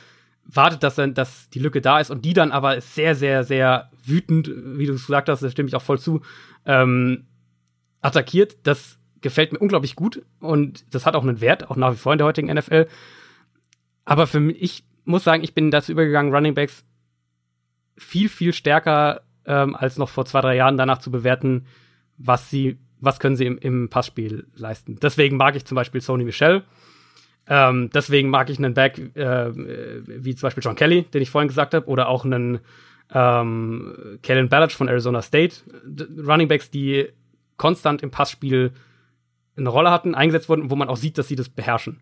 wartet, 0.46 0.84
dass, 0.84 1.00
er, 1.00 1.08
dass 1.08 1.50
die 1.50 1.60
Lücke 1.60 1.82
da 1.82 2.00
ist 2.00 2.12
und 2.12 2.26
die 2.26 2.34
dann 2.34 2.52
aber 2.52 2.80
sehr, 2.80 3.16
sehr, 3.16 3.44
sehr 3.44 3.90
wütend, 4.06 4.52
wie 4.78 4.86
du 4.86 4.94
es 4.94 5.08
gesagt 5.08 5.30
hast, 5.30 5.42
da 5.42 5.50
stimme 5.50 5.68
ich 5.68 5.76
auch 5.76 5.82
voll 5.82 6.00
zu, 6.00 6.22
ähm, 6.66 7.26
attackiert. 8.02 8.58
Das 8.64 8.98
gefällt 9.22 9.52
mir 9.52 9.60
unglaublich 9.60 9.96
gut 9.96 10.24
und 10.40 10.94
das 10.94 11.06
hat 11.06 11.16
auch 11.16 11.24
einen 11.24 11.42
Wert, 11.42 11.70
auch 11.70 11.76
nach 11.76 11.94
wie 11.94 11.98
vor 11.98 12.14
in 12.14 12.18
der 12.18 12.28
heutigen 12.28 12.54
NFL. 12.54 12.88
Aber 14.06 14.28
für 14.28 14.40
mich, 14.40 14.62
ich 14.62 14.84
muss 15.06 15.24
sagen, 15.24 15.44
ich 15.44 15.54
bin 15.54 15.72
dazu 15.72 15.92
übergegangen, 15.92 16.34
Running 16.34 16.54
Backs 16.54 16.84
viel, 17.98 18.30
viel 18.30 18.54
stärker 18.54 19.22
ähm, 19.46 19.76
als 19.76 19.98
noch 19.98 20.10
vor 20.10 20.26
zwei, 20.26 20.42
drei 20.42 20.56
Jahren 20.56 20.78
danach 20.78 21.00
zu 21.00 21.12
bewerten, 21.12 21.66
was 22.18 22.50
sie, 22.50 22.78
was 23.00 23.20
können 23.20 23.36
sie 23.36 23.46
im, 23.46 23.58
im 23.58 23.90
Passspiel 23.90 24.48
leisten. 24.56 24.98
Deswegen 25.02 25.38
mag 25.38 25.56
ich 25.56 25.66
zum 25.66 25.76
Beispiel 25.76 26.02
Sony 26.02 26.24
Michel. 26.24 26.64
Ähm, 27.48 27.90
deswegen 27.94 28.30
mag 28.30 28.50
ich 28.50 28.60
einen 28.60 28.74
Back 28.74 29.00
äh, 29.16 29.52
wie 29.54 30.36
zum 30.36 30.48
Beispiel 30.48 30.64
John 30.64 30.76
Kelly, 30.76 31.04
den 31.04 31.22
ich 31.22 31.32
vorhin 31.32 31.48
gesagt 31.48 31.74
habe, 31.74 31.88
oder 31.88 32.08
auch 32.08 32.24
einen 32.24 32.60
ähm, 33.12 34.20
Kellen 34.22 34.50
Ballard 34.50 34.72
von 34.72 34.88
Arizona 34.88 35.22
State. 35.22 35.56
Running 36.26 36.48
Backs, 36.48 36.70
die 36.70 37.10
konstant 37.60 38.02
im 38.02 38.10
Passspiel 38.10 38.72
eine 39.56 39.70
Rolle 39.70 39.92
hatten, 39.92 40.16
eingesetzt 40.16 40.50
wurden, 40.50 40.72
wo 40.72 40.76
man 40.76 40.90
auch 40.90 40.98
sieht, 40.98 41.20
dass 41.20 41.28
sie 41.28 41.36
das 41.36 41.50
beherrschen. 41.50 42.02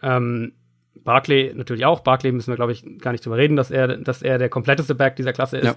Ähm, 0.00 0.52
Barclay 0.94 1.52
natürlich 1.54 1.84
auch. 1.84 2.00
Barclay 2.00 2.32
müssen 2.32 2.50
wir, 2.50 2.56
glaube 2.56 2.72
ich, 2.72 2.84
gar 2.98 3.12
nicht 3.12 3.24
drüber 3.24 3.36
reden, 3.36 3.56
dass 3.56 3.70
er, 3.70 3.98
dass 3.98 4.22
er 4.22 4.38
der 4.38 4.48
kompletteste 4.48 4.94
Back 4.94 5.16
dieser 5.16 5.32
Klasse 5.32 5.58
ist. 5.58 5.66
Ja. 5.66 5.76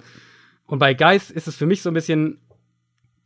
Und 0.65 0.79
bei 0.79 0.93
Geis 0.93 1.31
ist 1.31 1.47
es 1.47 1.55
für 1.55 1.65
mich 1.65 1.81
so 1.81 1.89
ein 1.89 1.93
bisschen 1.93 2.39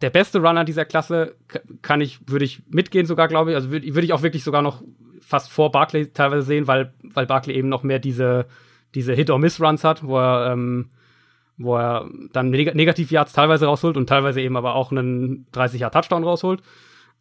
der 0.02 0.10
beste 0.10 0.40
Runner 0.40 0.64
dieser 0.64 0.86
Klasse. 0.86 1.36
Kann 1.82 2.02
ich, 2.02 2.20
würde 2.28 2.46
ich 2.46 2.64
mitgehen 2.68 3.06
sogar, 3.06 3.28
glaube 3.28 3.52
ich. 3.52 3.56
Also 3.56 3.72
würde 3.72 3.94
würd 3.94 4.06
ich 4.06 4.14
auch 4.14 4.24
wirklich 4.24 4.44
sogar 4.44 4.62
noch 4.62 4.82
fast 5.22 5.52
vor 5.52 5.72
Barclay 5.72 6.08
teilweise 6.08 6.44
sehen, 6.44 6.68
weil, 6.68 6.94
weil 7.04 7.26
Barclay 7.26 7.56
eben 7.56 7.70
noch 7.70 7.84
mehr 7.84 8.00
diese, 8.00 8.46
diese 8.94 9.14
Hit-or-Miss-Runs 9.14 9.84
hat, 9.84 10.04
wo 10.04 10.18
er, 10.18 10.52
ähm, 10.54 10.92
wo 11.58 11.78
er 11.78 12.10
dann 12.34 12.50
Neg 12.50 12.76
Negativ-Yards 12.76 13.34
teilweise 13.34 13.66
rausholt 13.66 13.98
und 13.98 14.08
teilweise 14.08 14.42
eben 14.42 14.58
aber 14.58 14.76
auch 14.76 14.92
einen 14.92 15.48
30-Jahr-Touchdown 15.54 16.24
rausholt. 16.24 16.62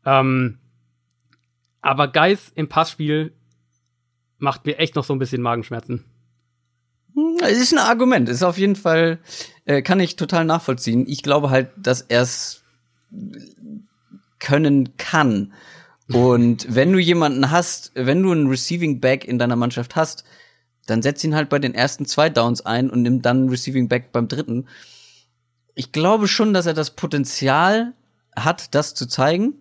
Ähm, 0.05 0.59
aber 1.81 2.09
Geis 2.09 2.51
im 2.55 2.69
Passspiel 2.69 3.33
macht 4.39 4.67
mir 4.67 4.79
echt 4.79 4.97
noch 4.97 5.05
so 5.05 5.15
ein 5.15 5.19
bisschen 5.19 5.43
Magenschmerzen. 5.43 6.05
Hm, 7.15 7.37
es 7.43 7.59
ist 7.59 7.73
ein 7.73 7.79
Argument. 7.79 8.29
Ist 8.29 8.43
auf 8.43 8.59
jeden 8.59 8.77
Fall, 8.77 9.19
äh, 9.65 9.83
kann 9.83 10.01
ich 10.01 10.17
total 10.17 10.45
nachvollziehen. 10.45 11.07
Ich 11.07 11.23
glaube 11.23 11.51
halt, 11.51 11.71
dass 11.77 12.01
er 12.03 12.23
es 12.23 12.65
können 14.39 14.97
kann. 14.97 15.53
Und 16.13 16.67
wenn 16.75 16.93
du 16.93 16.99
jemanden 16.99 17.51
hast, 17.51 17.93
wenn 17.95 18.23
du 18.23 18.33
einen 18.33 18.49
Receiving 18.49 19.01
Back 19.01 19.25
in 19.25 19.39
deiner 19.39 19.57
Mannschaft 19.57 19.97
hast, 19.97 20.25
dann 20.87 21.03
setz 21.03 21.25
ihn 21.25 21.35
halt 21.35 21.49
bei 21.49 21.59
den 21.59 21.75
ersten 21.75 22.07
zwei 22.07 22.29
Downs 22.29 22.65
ein 22.65 22.91
und 22.91 23.03
nimm 23.03 23.23
dann 23.23 23.49
Receiving 23.49 23.89
Back 23.89 24.13
beim 24.13 24.29
dritten. 24.29 24.67
Ich 25.75 25.93
glaube 25.93 26.29
schon, 26.29 26.55
dass 26.55 26.67
er 26.67 26.75
das 26.75 26.91
Potenzial 26.91 27.95
hat, 28.37 28.75
das 28.75 28.95
zu 28.95 29.07
zeigen. 29.07 29.55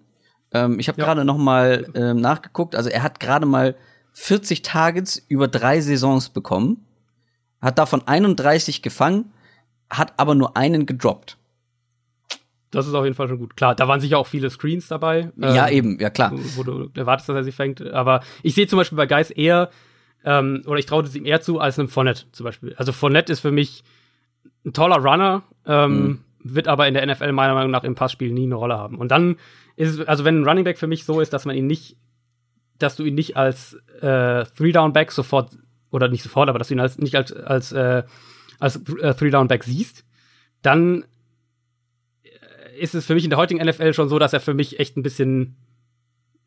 Ähm, 0.52 0.80
ich 0.80 0.88
habe 0.88 1.00
ja. 1.00 1.06
gerade 1.06 1.26
noch 1.26 1.38
mal 1.38 1.88
ähm, 1.96 2.22
nachgeguckt. 2.22 2.76
Also 2.76 2.90
er 2.90 3.04
hat 3.04 3.20
gerade 3.20 3.46
mal 3.46 3.76
40 4.14 4.62
Targets 4.62 5.22
über 5.28 5.48
drei 5.48 5.82
Saisons 5.82 6.30
bekommen, 6.30 6.86
hat 7.62 7.80
davon 7.80 8.08
31 8.08 8.82
gefangen, 8.82 9.32
hat 9.90 10.14
aber 10.18 10.36
nur 10.36 10.56
einen 10.56 10.86
gedroppt. 10.86 11.38
Das 12.74 12.88
ist 12.88 12.94
auf 12.96 13.04
jeden 13.04 13.16
Fall 13.16 13.28
schon 13.28 13.38
gut. 13.38 13.56
Klar, 13.56 13.76
da 13.76 13.88
waren 13.88 14.02
sicher 14.02 14.18
auch 14.18 14.26
viele 14.26 14.50
Screens 14.50 14.88
dabei. 14.88 15.32
Ja, 15.38 15.68
ähm, 15.68 15.74
eben, 15.74 16.00
ja 16.00 16.10
klar. 16.10 16.32
Wo, 16.34 16.64
du 16.64 16.90
erwartest, 16.96 17.30
dass 17.30 17.36
er 17.36 17.44
sie 17.44 17.52
fängt. 17.52 17.82
Aber 17.82 18.22
ich 18.42 18.56
sehe 18.56 18.68
zum 18.68 18.78
Beispiel 18.78 18.96
bei 18.96 19.06
Geis 19.06 19.30
eher, 19.30 19.70
ähm, 20.24 20.64
oder 20.66 20.78
ich 20.78 20.86
traue 20.86 21.04
es 21.04 21.16
ihm 21.16 21.26
eher 21.26 21.42
zu, 21.42 21.60
als 21.60 21.80
einem 21.80 21.90
Fournette 21.90 22.26
zum 22.32 22.44
Beispiel. 22.46 22.74
Also 22.78 22.92
Fournette 22.92 23.32
ist 23.32 23.42
für 23.42 23.52
mich 23.52 23.84
ein 24.66 24.74
toller 24.74 24.98
Runner, 24.98 25.44
ähm, 25.66 25.92
mhm. 25.94 26.20
wird 26.44 26.68
aber 26.68 26.88
in 26.88 26.94
der 26.94 27.06
NFL 27.06 27.32
meiner 27.32 27.54
Meinung 27.54 27.72
nach 27.72 27.84
im 27.84 27.96
Passspiel 27.96 28.32
nie 28.32 28.44
eine 28.44 28.56
Rolle 28.56 28.78
haben. 28.78 28.98
Und 28.98 29.12
dann 29.12 29.38
ist 29.76 30.00
es, 30.00 30.08
also 30.08 30.24
wenn 30.24 30.42
ein 30.42 30.48
Running 30.48 30.64
Back 30.64 30.78
für 30.78 30.88
mich 30.88 31.06
so 31.06 31.20
ist, 31.20 31.34
dass 31.34 31.46
man 31.46 31.56
ihn 31.56 31.68
nicht 31.68 31.98
dass 32.84 32.96
du 32.96 33.04
ihn 33.04 33.16
nicht 33.16 33.38
als 33.38 33.74
äh, 34.02 34.46
Three-Down-Back 34.58 35.12
sofort, 35.12 35.58
oder 35.92 36.08
nicht 36.10 36.24
sofort, 36.24 36.50
aber 36.50 36.60
dass 36.60 36.68
du 36.68 36.74
ihn 36.74 36.80
als, 36.80 36.98
nicht 36.98 37.16
als, 37.16 37.32
als, 37.32 37.72
äh, 37.72 38.04
als 38.60 38.76
äh, 38.76 39.14
Three-Down-Back 39.14 39.64
siehst, 39.64 40.04
dann 40.62 41.06
äh, 42.24 42.80
ist 42.80 42.96
es 42.96 43.06
für 43.06 43.16
mich 43.16 43.24
in 43.24 43.30
der 43.30 43.40
heutigen 43.40 43.66
NFL 43.66 43.94
schon 43.94 44.10
so, 44.10 44.20
dass 44.20 44.34
er 44.34 44.40
für 44.40 44.54
mich 44.54 44.80
echt 44.80 44.98
ein 44.98 45.04
bisschen 45.04 45.56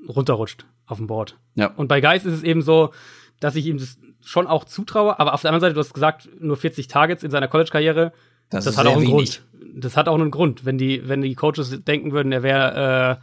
runterrutscht 0.07 0.67
auf 0.87 0.99
dem 0.99 1.07
Board. 1.07 1.39
Ja. 1.55 1.69
Und 1.69 1.89
bei 1.89 2.01
Geist 2.01 2.27
ist 2.27 2.35
es 2.35 2.43
eben 2.43 2.63
so, 2.63 2.93
dass 3.41 3.57
ich 3.57 3.67
ihm 3.67 3.79
das 3.79 3.99
schon 4.23 4.47
auch 4.47 4.65
zutraue, 4.65 5.19
aber 5.19 5.35
auf 5.35 5.43
der 5.43 5.51
anderen 5.51 5.61
Seite, 5.61 5.75
du 5.75 5.81
hast 5.81 5.95
gesagt, 5.95 6.29
nur 6.41 6.57
40 6.57 6.89
Targets 6.89 7.23
in 7.23 7.31
seiner 7.31 7.49
College-Karriere. 7.49 8.13
Das, 8.51 8.65
das 8.65 8.79
hat 8.79 8.87
auch 8.87 8.97
einen 8.97 9.03
wenig. 9.03 9.41
Grund. 9.41 9.43
Das 9.75 9.97
hat 9.97 10.09
auch 10.09 10.15
einen 10.15 10.31
Grund. 10.31 10.65
Wenn 10.65 10.79
die, 10.79 11.09
wenn 11.09 11.23
die 11.23 11.35
Coaches 11.35 11.83
denken 11.85 12.13
würden, 12.13 12.33
er 12.33 12.43
wäre 12.43 13.21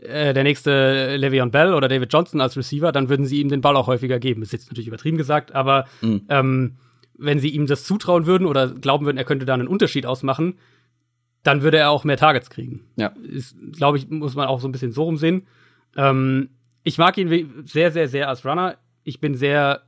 äh, 0.00 0.28
äh, 0.30 0.34
der 0.34 0.42
nächste 0.42 1.16
Le'Veon 1.16 1.50
Bell 1.50 1.72
oder 1.74 1.88
David 1.88 2.12
Johnson 2.12 2.40
als 2.40 2.56
Receiver, 2.56 2.92
dann 2.92 3.08
würden 3.08 3.26
sie 3.26 3.40
ihm 3.40 3.48
den 3.48 3.60
Ball 3.60 3.76
auch 3.76 3.86
häufiger 3.86 4.18
geben. 4.18 4.42
ist 4.42 4.52
jetzt 4.52 4.68
natürlich 4.68 4.88
übertrieben 4.88 5.16
gesagt, 5.16 5.54
aber 5.54 5.86
mhm. 6.02 6.22
ähm, 6.28 6.76
wenn 7.16 7.38
sie 7.38 7.48
ihm 7.48 7.66
das 7.66 7.84
zutrauen 7.84 8.26
würden 8.26 8.46
oder 8.46 8.68
glauben 8.68 9.06
würden, 9.06 9.18
er 9.18 9.24
könnte 9.24 9.46
da 9.46 9.54
einen 9.54 9.68
Unterschied 9.68 10.04
ausmachen, 10.04 10.58
dann 11.42 11.62
würde 11.62 11.78
er 11.78 11.90
auch 11.90 12.04
mehr 12.04 12.16
Targets 12.16 12.50
kriegen. 12.50 12.86
Ja. 12.96 13.12
Ist, 13.22 13.56
glaube 13.72 13.98
ich, 13.98 14.08
muss 14.08 14.34
man 14.34 14.48
auch 14.48 14.60
so 14.60 14.68
ein 14.68 14.72
bisschen 14.72 14.92
so 14.92 15.04
rumsehen. 15.04 15.46
Ähm, 15.96 16.50
ich 16.82 16.98
mag 16.98 17.16
ihn 17.16 17.64
sehr, 17.66 17.92
sehr, 17.92 18.08
sehr 18.08 18.28
als 18.28 18.44
Runner. 18.44 18.76
Ich 19.04 19.20
bin 19.20 19.34
sehr 19.34 19.82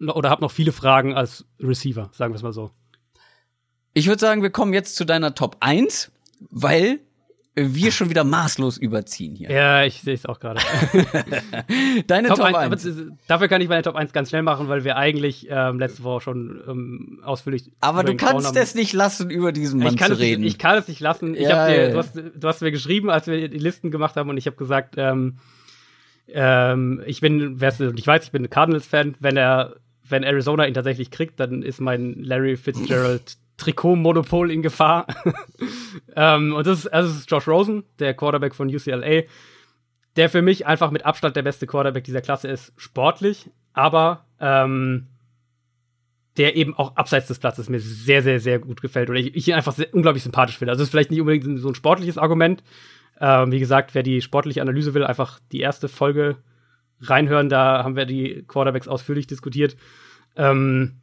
oder 0.00 0.30
habe 0.30 0.42
noch 0.42 0.50
viele 0.50 0.72
Fragen 0.72 1.14
als 1.14 1.46
Receiver, 1.60 2.10
sagen 2.12 2.32
wir 2.32 2.36
es 2.36 2.42
mal 2.42 2.52
so. 2.52 2.70
Ich 3.94 4.08
würde 4.08 4.20
sagen, 4.20 4.42
wir 4.42 4.50
kommen 4.50 4.74
jetzt 4.74 4.94
zu 4.96 5.06
deiner 5.06 5.34
Top 5.34 5.56
1, 5.60 6.12
weil 6.50 7.00
wir 7.58 7.90
schon 7.90 8.10
wieder 8.10 8.22
maßlos 8.22 8.76
überziehen 8.76 9.34
hier. 9.34 9.50
Ja, 9.50 9.82
ich 9.84 10.02
sehe 10.02 10.12
es 10.12 10.26
auch 10.26 10.38
gerade. 10.38 10.60
Deine 12.06 12.28
Top, 12.28 12.36
Top 12.36 12.54
1. 12.54 12.86
1. 12.86 12.96
dafür 13.26 13.48
kann 13.48 13.62
ich 13.62 13.70
meine 13.70 13.80
Top 13.80 13.96
1 13.96 14.12
ganz 14.12 14.28
schnell 14.28 14.42
machen, 14.42 14.68
weil 14.68 14.84
wir 14.84 14.96
eigentlich 14.96 15.46
ähm, 15.48 15.78
letzte 15.78 16.02
Woche 16.02 16.20
schon 16.20 16.62
ähm, 16.68 17.20
ausführlich. 17.24 17.72
Aber 17.80 18.04
du 18.04 18.14
kannst 18.14 18.54
es 18.54 18.74
nicht 18.74 18.92
lassen, 18.92 19.30
über 19.30 19.52
diesen 19.52 19.80
Mann 19.80 19.96
zu 19.96 20.18
reden. 20.18 20.42
Nicht, 20.42 20.52
ich 20.52 20.58
kann 20.58 20.76
es 20.76 20.86
nicht 20.86 21.00
lassen. 21.00 21.34
Ja, 21.34 21.66
dir, 21.66 21.92
du, 21.92 21.96
hast, 21.96 22.14
du 22.14 22.46
hast 22.46 22.60
mir 22.60 22.70
geschrieben, 22.70 23.08
als 23.08 23.26
wir 23.26 23.48
die 23.48 23.58
Listen 23.58 23.90
gemacht 23.90 24.16
haben, 24.16 24.28
und 24.28 24.36
ich 24.36 24.46
habe 24.46 24.56
gesagt, 24.56 24.96
ähm, 24.98 25.38
ähm, 26.28 27.02
ich 27.06 27.20
bin, 27.20 27.56
ich 27.56 27.60
weiß, 27.60 28.24
ich 28.24 28.32
bin 28.32 28.44
ein 28.44 28.50
Cardinals-Fan. 28.50 29.16
Wenn 29.20 29.36
er, 29.36 29.76
wenn 30.08 30.22
Arizona 30.22 30.66
ihn 30.66 30.74
tatsächlich 30.74 31.10
kriegt, 31.10 31.40
dann 31.40 31.62
ist 31.62 31.80
mein 31.80 32.22
Larry 32.22 32.56
Fitzgerald 32.56 33.36
Trikotmonopol 33.56 34.50
in 34.50 34.62
Gefahr. 34.62 35.06
ähm, 36.16 36.54
und 36.54 36.66
das 36.66 36.80
ist, 36.80 36.86
also 36.88 37.08
das 37.08 37.18
ist 37.18 37.30
Josh 37.30 37.48
Rosen, 37.48 37.84
der 37.98 38.14
Quarterback 38.14 38.54
von 38.54 38.68
UCLA, 38.68 39.22
der 40.16 40.28
für 40.28 40.42
mich 40.42 40.66
einfach 40.66 40.90
mit 40.90 41.06
Abstand 41.06 41.36
der 41.36 41.42
beste 41.42 41.66
Quarterback 41.66 42.04
dieser 42.04 42.20
Klasse 42.20 42.48
ist, 42.48 42.72
sportlich, 42.76 43.50
aber 43.72 44.26
ähm, 44.40 45.06
der 46.36 46.56
eben 46.56 46.74
auch 46.74 46.96
abseits 46.96 47.28
des 47.28 47.38
Platzes 47.38 47.68
mir 47.68 47.80
sehr, 47.80 48.22
sehr, 48.22 48.40
sehr 48.40 48.58
gut 48.58 48.82
gefällt 48.82 49.08
oder 49.08 49.18
ich, 49.18 49.34
ich 49.34 49.48
ihn 49.48 49.54
einfach 49.54 49.72
sehr, 49.72 49.92
unglaublich 49.94 50.22
sympathisch 50.22 50.58
finde. 50.58 50.72
Also 50.72 50.80
das 50.80 50.88
ist 50.88 50.90
vielleicht 50.90 51.10
nicht 51.10 51.20
unbedingt 51.20 51.60
so 51.60 51.68
ein 51.68 51.74
sportliches 51.74 52.18
Argument. 52.18 52.62
Ähm, 53.20 53.52
wie 53.52 53.58
gesagt, 53.58 53.94
wer 53.94 54.02
die 54.02 54.20
sportliche 54.20 54.62
Analyse 54.62 54.94
will, 54.94 55.04
einfach 55.04 55.40
die 55.52 55.60
erste 55.60 55.88
Folge 55.88 56.36
reinhören, 57.00 57.48
da 57.48 57.84
haben 57.84 57.96
wir 57.96 58.06
die 58.06 58.44
Quarterbacks 58.46 58.88
ausführlich 58.88 59.26
diskutiert. 59.26 59.76
Ähm, 60.36 61.00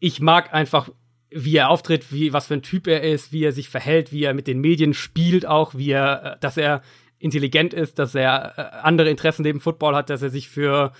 ich 0.00 0.20
mag 0.20 0.52
einfach 0.52 0.90
wie 1.34 1.56
er 1.56 1.68
auftritt, 1.68 2.12
wie, 2.12 2.32
was 2.32 2.46
für 2.46 2.54
ein 2.54 2.62
Typ 2.62 2.86
er 2.86 3.02
ist, 3.02 3.32
wie 3.32 3.42
er 3.42 3.52
sich 3.52 3.68
verhält, 3.68 4.12
wie 4.12 4.22
er 4.22 4.34
mit 4.34 4.46
den 4.46 4.60
Medien 4.60 4.94
spielt 4.94 5.46
auch, 5.46 5.74
wie 5.74 5.90
er, 5.90 6.34
äh, 6.34 6.36
dass 6.40 6.56
er 6.56 6.82
intelligent 7.18 7.74
ist, 7.74 7.98
dass 7.98 8.14
er 8.14 8.54
äh, 8.56 8.60
andere 8.82 9.10
Interessen 9.10 9.42
neben 9.42 9.60
Football 9.60 9.96
hat, 9.96 10.10
dass 10.10 10.22
er 10.22 10.30
sich 10.30 10.48
für 10.48 10.92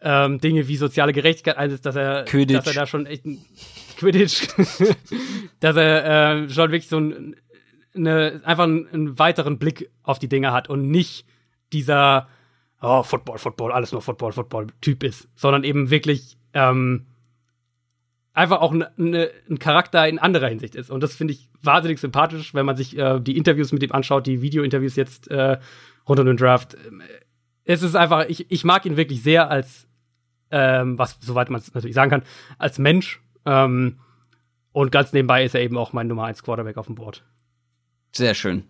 ähm, 0.00 0.38
Dinge 0.38 0.68
wie 0.68 0.76
soziale 0.76 1.12
Gerechtigkeit 1.12 1.56
einsetzt, 1.56 1.84
dass 1.84 1.96
er, 1.96 2.24
Quidditch. 2.24 2.56
dass 2.56 2.66
er 2.68 2.74
da 2.74 2.86
schon 2.86 3.06
echt 3.06 3.24
ein 3.24 3.44
Quidditch, 3.98 4.46
dass 5.60 5.76
er 5.76 6.44
äh, 6.44 6.48
schon 6.48 6.70
wirklich 6.70 6.88
so 6.88 6.98
ein, 6.98 7.36
eine, 7.94 8.40
einfach 8.44 8.64
einen, 8.64 9.18
weiteren 9.18 9.58
Blick 9.58 9.90
auf 10.02 10.18
die 10.18 10.28
Dinge 10.28 10.52
hat 10.52 10.68
und 10.68 10.90
nicht 10.90 11.26
dieser 11.72 12.28
oh, 12.80 13.02
Football, 13.02 13.38
Football, 13.38 13.72
alles 13.72 13.92
nur 13.92 14.02
Football, 14.02 14.32
Football 14.32 14.66
Typ 14.80 15.02
ist, 15.04 15.28
sondern 15.34 15.64
eben 15.64 15.90
wirklich 15.90 16.36
ähm, 16.54 17.06
einfach 18.34 18.60
auch 18.60 18.72
ne, 18.72 18.90
ne, 18.96 19.30
ein 19.48 19.58
Charakter 19.58 20.08
in 20.08 20.18
anderer 20.18 20.48
Hinsicht 20.48 20.74
ist. 20.74 20.90
Und 20.90 21.02
das 21.02 21.14
finde 21.14 21.34
ich 21.34 21.48
wahnsinnig 21.62 22.00
sympathisch, 22.00 22.54
wenn 22.54 22.66
man 22.66 22.76
sich 22.76 22.96
äh, 22.96 23.20
die 23.20 23.36
Interviews 23.36 23.72
mit 23.72 23.82
ihm 23.82 23.92
anschaut, 23.92 24.26
die 24.26 24.42
Video-Interviews 24.42 24.96
jetzt 24.96 25.30
äh, 25.30 25.58
rund 26.08 26.20
um 26.20 26.26
den 26.26 26.36
Draft. 26.36 26.76
Es 27.64 27.82
ist 27.82 27.94
einfach, 27.94 28.26
ich, 28.28 28.50
ich 28.50 28.64
mag 28.64 28.84
ihn 28.86 28.96
wirklich 28.96 29.22
sehr 29.22 29.50
als, 29.50 29.86
ähm, 30.50 30.98
was, 30.98 31.18
soweit 31.20 31.50
man 31.50 31.60
es 31.60 31.72
natürlich 31.72 31.94
sagen 31.94 32.10
kann, 32.10 32.22
als 32.58 32.78
Mensch. 32.78 33.20
Ähm, 33.44 33.98
und 34.72 34.90
ganz 34.90 35.12
nebenbei 35.12 35.44
ist 35.44 35.54
er 35.54 35.60
eben 35.60 35.76
auch 35.76 35.92
mein 35.92 36.06
Nummer 36.06 36.24
1 36.24 36.42
Quarterback 36.42 36.78
auf 36.78 36.86
dem 36.86 36.94
Board. 36.94 37.24
Sehr 38.12 38.34
schön 38.34 38.64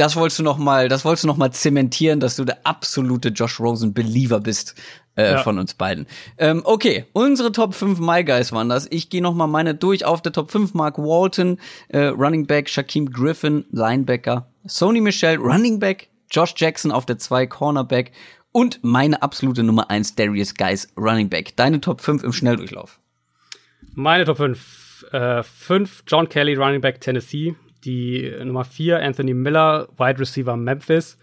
das 0.00 0.16
wolltest 0.16 0.38
du 0.38 0.42
noch 0.42 0.56
mal, 0.56 0.88
das 0.88 1.04
wolltest 1.04 1.24
du 1.24 1.28
noch 1.28 1.36
mal 1.36 1.50
zementieren, 1.52 2.20
dass 2.20 2.36
du 2.36 2.44
der 2.44 2.66
absolute 2.66 3.28
Josh 3.28 3.60
Rosen 3.60 3.92
Believer 3.92 4.40
bist 4.40 4.74
äh, 5.14 5.32
ja. 5.32 5.38
von 5.42 5.58
uns 5.58 5.74
beiden. 5.74 6.06
Ähm, 6.38 6.62
okay, 6.64 7.04
unsere 7.12 7.52
Top 7.52 7.74
5 7.74 8.00
My 8.00 8.24
Guys 8.24 8.50
waren 8.52 8.70
das. 8.70 8.86
Ich 8.90 9.10
gehe 9.10 9.20
noch 9.20 9.34
mal 9.34 9.46
meine 9.46 9.74
durch 9.74 10.06
auf 10.06 10.22
der 10.22 10.32
Top 10.32 10.50
5 10.50 10.72
Mark 10.72 10.96
Walton, 10.96 11.58
äh, 11.88 12.06
Running 12.06 12.46
Back 12.46 12.70
Shaquem 12.70 13.10
Griffin, 13.10 13.66
Linebacker, 13.72 14.46
Sony 14.64 15.02
Michel, 15.02 15.36
Running 15.36 15.78
Back, 15.78 16.08
Josh 16.30 16.54
Jackson 16.56 16.92
auf 16.92 17.04
der 17.04 17.18
2 17.18 17.46
Cornerback 17.46 18.12
und 18.52 18.80
meine 18.82 19.20
absolute 19.20 19.62
Nummer 19.62 19.90
1 19.90 20.14
Darius 20.14 20.54
Guys 20.54 20.88
Running 20.96 21.28
Back. 21.28 21.56
Deine 21.56 21.78
Top 21.82 22.00
5 22.00 22.22
im 22.24 22.32
Schnelldurchlauf. 22.32 23.00
Meine 23.94 24.24
Top 24.24 24.38
5 24.38 25.06
äh, 25.12 25.42
5 25.42 26.04
John 26.06 26.28
Kelly, 26.30 26.54
Running 26.54 26.80
Back 26.80 27.02
Tennessee. 27.02 27.54
Die 27.84 28.32
Nummer 28.44 28.64
4 28.64 29.00
Anthony 29.00 29.34
Miller, 29.34 29.88
Wide 29.96 30.18
Receiver 30.18 30.56
Memphis. 30.56 31.16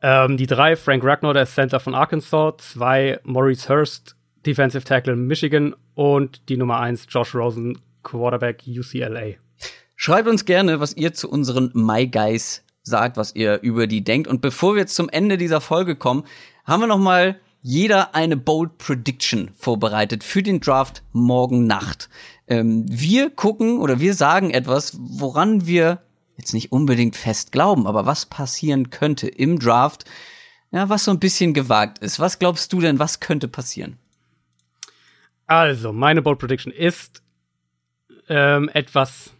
Ähm, 0.00 0.36
die 0.36 0.46
3 0.46 0.76
Frank 0.76 1.04
Ragnar, 1.04 1.34
der 1.34 1.46
Center 1.46 1.80
von 1.80 1.94
Arkansas. 1.94 2.54
2 2.58 3.20
Maurice 3.24 3.68
Hurst, 3.68 4.16
Defensive 4.44 4.84
Tackle 4.84 5.16
Michigan. 5.16 5.74
Und 5.94 6.48
die 6.48 6.56
Nummer 6.56 6.80
1 6.80 7.06
Josh 7.08 7.34
Rosen, 7.34 7.78
Quarterback 8.02 8.62
UCLA. 8.66 9.34
Schreibt 9.96 10.28
uns 10.28 10.44
gerne, 10.44 10.80
was 10.80 10.96
ihr 10.96 11.14
zu 11.14 11.30
unseren 11.30 11.70
My 11.74 12.06
Guys 12.06 12.64
sagt, 12.82 13.16
was 13.16 13.34
ihr 13.34 13.60
über 13.62 13.86
die 13.86 14.02
denkt. 14.02 14.28
Und 14.28 14.40
bevor 14.40 14.74
wir 14.74 14.80
jetzt 14.80 14.96
zum 14.96 15.08
Ende 15.08 15.38
dieser 15.38 15.60
Folge 15.60 15.96
kommen, 15.96 16.24
haben 16.64 16.80
wir 16.80 16.86
noch 16.88 16.98
mal 16.98 17.38
jeder 17.60 18.14
eine 18.14 18.36
Bold 18.36 18.78
Prediction 18.78 19.50
vorbereitet 19.54 20.24
für 20.24 20.42
den 20.42 20.60
Draft 20.60 21.04
morgen 21.12 21.66
Nacht. 21.66 22.08
Ähm, 22.48 22.84
wir 22.88 23.30
gucken 23.30 23.78
oder 23.78 24.00
wir 24.00 24.14
sagen 24.14 24.50
etwas, 24.50 24.96
woran 24.98 25.66
wir 25.66 26.02
jetzt 26.36 26.54
nicht 26.54 26.72
unbedingt 26.72 27.16
fest 27.16 27.52
glauben, 27.52 27.86
aber 27.86 28.06
was 28.06 28.26
passieren 28.26 28.90
könnte 28.90 29.28
im 29.28 29.58
Draft, 29.58 30.04
ja, 30.70 30.88
was 30.88 31.04
so 31.04 31.10
ein 31.10 31.20
bisschen 31.20 31.54
gewagt 31.54 31.98
ist. 31.98 32.18
Was 32.18 32.38
glaubst 32.38 32.72
du 32.72 32.80
denn, 32.80 32.98
was 32.98 33.20
könnte 33.20 33.46
passieren? 33.46 33.98
Also, 35.46 35.92
meine 35.92 36.22
Bold 36.22 36.38
Prediction 36.38 36.72
ist 36.72 37.22
ähm, 38.28 38.70
etwas 38.72 39.34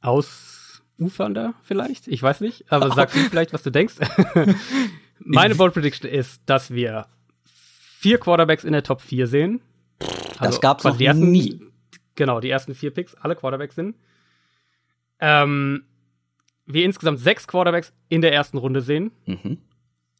ausufernder 0.00 1.54
vielleicht. 1.62 2.08
Ich 2.08 2.22
weiß 2.22 2.40
nicht, 2.40 2.72
aber 2.72 2.90
sag 2.94 3.12
du 3.12 3.18
vielleicht, 3.18 3.52
was 3.52 3.62
du 3.62 3.70
denkst. 3.70 3.96
meine 5.18 5.54
Bold 5.54 5.74
Prediction 5.74 6.08
ist, 6.08 6.40
dass 6.46 6.70
wir 6.70 7.06
vier 7.44 8.18
Quarterbacks 8.18 8.64
in 8.64 8.72
der 8.72 8.82
Top 8.82 9.02
4 9.02 9.26
sehen. 9.26 9.60
Also 10.38 10.52
das 10.52 10.60
gab's 10.60 10.84
noch 10.84 10.96
nie. 10.96 11.60
Genau, 12.18 12.40
die 12.40 12.50
ersten 12.50 12.74
vier 12.74 12.90
Picks, 12.90 13.14
alle 13.14 13.36
Quarterbacks 13.36 13.76
sind. 13.76 13.94
Ähm, 15.20 15.84
wir 16.66 16.84
insgesamt 16.84 17.20
sechs 17.20 17.46
Quarterbacks 17.46 17.92
in 18.08 18.22
der 18.22 18.32
ersten 18.32 18.58
Runde 18.58 18.80
sehen. 18.80 19.12
Mhm. 19.26 19.58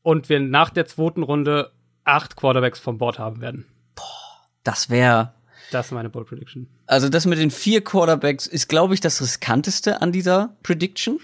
Und 0.02 0.28
wir 0.28 0.38
nach 0.38 0.70
der 0.70 0.86
zweiten 0.86 1.24
Runde 1.24 1.72
acht 2.04 2.36
Quarterbacks 2.36 2.78
vom 2.78 2.98
Board 2.98 3.18
haben 3.18 3.40
werden. 3.40 3.66
Boah, 3.96 4.46
das 4.62 4.90
wäre. 4.90 5.34
Das 5.72 5.86
ist 5.86 5.92
meine 5.92 6.08
Bold 6.08 6.28
Prediction. 6.28 6.68
Also 6.86 7.08
das 7.08 7.26
mit 7.26 7.40
den 7.40 7.50
vier 7.50 7.82
Quarterbacks 7.82 8.46
ist, 8.46 8.68
glaube 8.68 8.94
ich, 8.94 9.00
das 9.00 9.20
riskanteste 9.20 10.00
an 10.00 10.12
dieser 10.12 10.56
Prediction. 10.62 11.18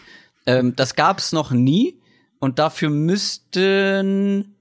Ähm, 0.44 0.74
das 0.74 0.96
gab's 0.96 1.30
noch 1.30 1.52
nie. 1.52 2.00
Und 2.40 2.58
dafür 2.58 2.90
müssten 2.90 4.56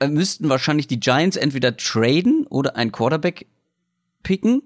äh, 0.00 0.08
müssten 0.08 0.50
wahrscheinlich 0.50 0.86
die 0.86 1.00
Giants 1.00 1.38
entweder 1.38 1.78
traden 1.78 2.46
oder 2.46 2.76
einen 2.76 2.92
Quarterback 2.92 3.46
picken 4.22 4.62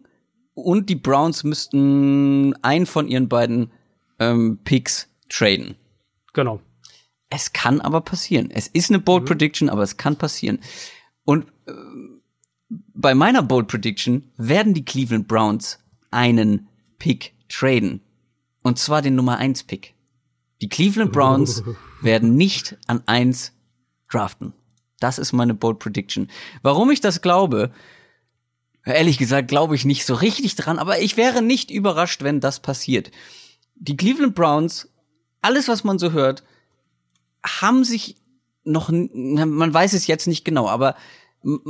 und 0.55 0.89
die 0.89 0.97
Browns 0.97 1.45
müssten 1.45 2.55
einen 2.63 2.87
von 2.87 3.09
ihren 3.09 3.29
beiden 3.29 3.71
ähm, 4.19 4.59
Picks 4.65 5.09
traden. 5.29 5.77
Genau. 6.33 6.61
Es 7.31 7.53
kann 7.53 7.81
aber 7.81 8.01
passieren. 8.01 8.51
Es 8.51 8.67
ist 8.67 8.91
eine 8.91 8.99
Bold 8.99 9.23
mhm. 9.23 9.29
Prediction, 9.29 9.69
aber 9.69 9.83
es 9.83 9.97
kann 9.97 10.17
passieren. 10.17 10.59
Und 11.25 11.47
äh, 11.67 11.73
bei 12.69 13.15
meiner 13.15 13.43
Bold 13.43 13.69
Prediction 13.69 14.31
werden 14.37 14.75
die 14.75 14.85
Cleveland 14.85 15.29
Browns 15.29 15.79
einen 16.11 16.69
Pick 16.99 17.35
traden. 17.49 18.01
Und 18.63 18.79
zwar 18.79 19.01
den 19.01 19.15
Nummer 19.15 19.39
1 19.39 19.65
Pick. 19.65 19.95
Die 20.61 20.69
Cleveland 20.69 21.13
Browns 21.13 21.63
werden 22.03 22.35
nicht 22.35 22.77
an 22.87 23.03
1 23.07 23.53
draften. 24.11 24.53
Das 24.99 25.19
ist 25.19 25.33
meine 25.33 25.55
Bold 25.55 25.79
Prediction. 25.79 26.29
Warum 26.63 26.91
ich 26.91 27.01
das 27.01 27.23
glaube, 27.23 27.73
ehrlich 28.85 29.19
gesagt, 29.19 29.49
glaube 29.49 29.75
ich 29.75 29.85
nicht 29.85 30.07
so 30.07 30.15
richtig 30.15 30.57
dran, 30.57 30.79
aber 30.79 31.01
ich 31.01 31.17
wäre 31.17 31.43
nicht 31.43 31.71
überrascht, 31.71 32.23
wenn 32.23 32.41
das 32.41 32.61
passiert. 32.61 33.11
Die 33.77 33.97
Cleveland 33.97 34.35
Browns, 34.35 34.89
alles 35.43 35.69
was 35.69 35.85
man 35.85 35.99
so 35.99 36.13
hört, 36.13 36.43
haben 37.45 37.85
sich 37.85 38.17
noch, 38.65 38.91
man 38.91 39.73
weiß 39.73 39.93
es 39.95 40.07
jetzt 40.07 40.27
nicht 40.27 40.45
genau, 40.45 40.69
aber 40.69 40.97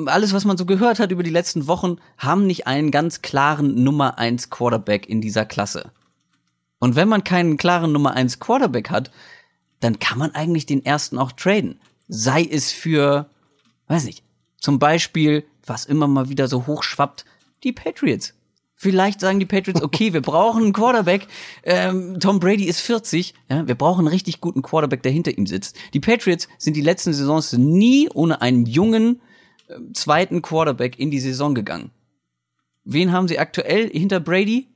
alles, 0.06 0.32
was 0.32 0.44
man 0.44 0.56
so 0.56 0.66
gehört 0.66 0.98
hat 0.98 1.12
über 1.12 1.22
die 1.22 1.30
letzten 1.30 1.68
Wochen, 1.68 1.98
haben 2.18 2.46
nicht 2.46 2.66
einen 2.66 2.90
ganz 2.90 3.22
klaren 3.22 3.82
Nummer 3.84 4.18
1 4.18 4.50
Quarterback 4.50 5.08
in 5.08 5.20
dieser 5.20 5.44
Klasse. 5.44 5.92
Und 6.80 6.96
wenn 6.96 7.08
man 7.08 7.22
keinen 7.22 7.56
klaren 7.56 7.92
Nummer 7.92 8.14
1 8.14 8.40
Quarterback 8.40 8.90
hat, 8.90 9.12
dann 9.78 10.00
kann 10.00 10.18
man 10.18 10.34
eigentlich 10.34 10.66
den 10.66 10.84
ersten 10.84 11.18
auch 11.18 11.30
traden 11.30 11.78
sei 12.10 12.42
es 12.42 12.72
für, 12.72 13.30
weiß 13.86 14.04
nicht, 14.04 14.24
zum 14.58 14.78
Beispiel, 14.78 15.44
was 15.64 15.84
immer 15.84 16.06
mal 16.06 16.28
wieder 16.28 16.48
so 16.48 16.66
hochschwappt, 16.66 17.24
die 17.62 17.72
Patriots. 17.72 18.34
Vielleicht 18.82 19.20
sagen 19.20 19.38
die 19.38 19.44
Patriots, 19.46 19.82
okay, 19.82 20.14
wir 20.14 20.22
brauchen 20.22 20.62
einen 20.62 20.72
Quarterback. 20.72 21.26
Ähm, 21.64 22.18
Tom 22.18 22.40
Brady 22.40 22.64
ist 22.64 22.80
40. 22.80 23.34
Ja, 23.50 23.68
wir 23.68 23.74
brauchen 23.74 24.00
einen 24.00 24.08
richtig 24.08 24.40
guten 24.40 24.62
Quarterback, 24.62 25.02
der 25.02 25.12
hinter 25.12 25.36
ihm 25.36 25.46
sitzt. 25.46 25.76
Die 25.92 26.00
Patriots 26.00 26.48
sind 26.56 26.78
die 26.78 26.80
letzten 26.80 27.12
Saisons 27.12 27.52
nie 27.52 28.08
ohne 28.14 28.40
einen 28.40 28.64
jungen 28.64 29.20
äh, 29.68 29.74
zweiten 29.92 30.40
Quarterback 30.40 30.98
in 30.98 31.10
die 31.10 31.20
Saison 31.20 31.54
gegangen. 31.54 31.90
Wen 32.84 33.12
haben 33.12 33.28
sie 33.28 33.38
aktuell 33.38 33.90
hinter 33.90 34.18
Brady? 34.18 34.68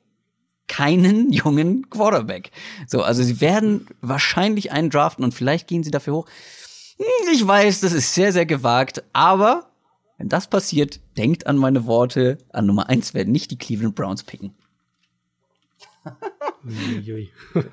Keinen 0.69 1.33
jungen 1.33 1.89
Quarterback. 1.89 2.51
So, 2.87 3.03
also 3.03 3.23
sie 3.23 3.41
werden 3.41 3.87
wahrscheinlich 4.03 4.71
einen 4.71 4.91
draften 4.91 5.25
und 5.25 5.33
vielleicht 5.33 5.67
gehen 5.67 5.83
sie 5.83 5.91
dafür 5.91 6.13
hoch. 6.13 6.27
Hm, 6.99 7.33
ich 7.33 7.47
weiß, 7.47 7.81
das 7.81 7.95
ist 7.95 8.13
sehr, 8.13 8.35
sehr 8.35 8.45
gewagt, 8.45 9.03
aber 9.15 9.71
wenn 10.25 10.31
das 10.31 10.47
passiert, 10.47 11.01
denkt 11.19 11.47
an 11.47 11.59
meine 11.59 11.85
Worte. 11.85 12.39
An 12.51 12.65
Nummer 12.65 12.89
eins 12.89 13.13
werden 13.13 13.31
nicht 13.31 13.51
die 13.51 13.59
Cleveland 13.59 13.95
Browns 13.95 14.23
picken. 14.23 14.55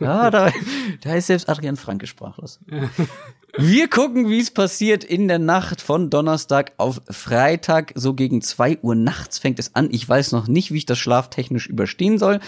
ja, 0.01 0.29
da, 0.29 0.51
da 0.99 1.15
ist 1.15 1.27
selbst 1.27 1.47
Adrian 1.47 1.77
Franke 1.77 2.07
sprachlos. 2.07 2.59
Wir 3.57 3.87
gucken, 3.87 4.29
wie 4.29 4.41
es 4.41 4.51
passiert 4.51 5.05
in 5.05 5.29
der 5.29 5.39
Nacht 5.39 5.81
von 5.81 6.09
Donnerstag 6.09 6.73
auf 6.75 7.01
Freitag. 7.09 7.93
So 7.95 8.15
gegen 8.15 8.41
zwei 8.41 8.77
Uhr 8.81 8.95
nachts 8.95 9.39
fängt 9.39 9.57
es 9.57 9.73
an. 9.73 9.87
Ich 9.89 10.07
weiß 10.07 10.33
noch 10.33 10.49
nicht, 10.49 10.73
wie 10.73 10.77
ich 10.79 10.85
das 10.85 10.99
schlaftechnisch 10.99 11.67
überstehen 11.67 12.19
soll. 12.19 12.41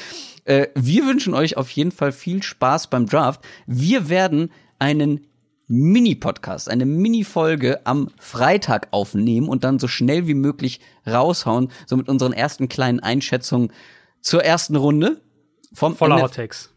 Äh, 0.44 0.68
wir 0.76 1.06
wünschen 1.06 1.34
euch 1.34 1.56
auf 1.56 1.70
jeden 1.70 1.92
Fall 1.94 2.12
viel 2.12 2.44
Spaß 2.44 2.90
beim 2.90 3.06
Draft. 3.06 3.40
Wir 3.68 4.10
werden 4.10 4.52
einen 4.80 5.28
Mini-Podcast, 5.74 6.70
eine 6.70 6.86
Mini-Folge 6.86 7.82
am 7.86 8.10
Freitag 8.20 8.90
aufnehmen 8.92 9.50
und 9.50 9.64
dann 9.64 9.80
so 9.80 9.88
schnell 9.88 10.28
wie 10.28 10.36
möglich 10.36 10.80
raushauen, 11.08 11.70
so 11.88 11.98
mit 11.98 12.10
unseren 12.10 12.32
ersten 12.32 12.70
kleinen 12.70 13.00
Einschätzungen 13.00 13.72
zur 14.22 14.44
ersten 14.44 14.76
Runde. 14.76 15.20
Vom 15.74 15.96
Voller 15.96 16.22
Hot 16.22 16.36
Takes. 16.36 16.70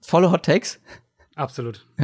Volle 0.00 0.32
Hot 0.32 0.44
Takes? 0.44 0.80
Absolut. 1.36 1.86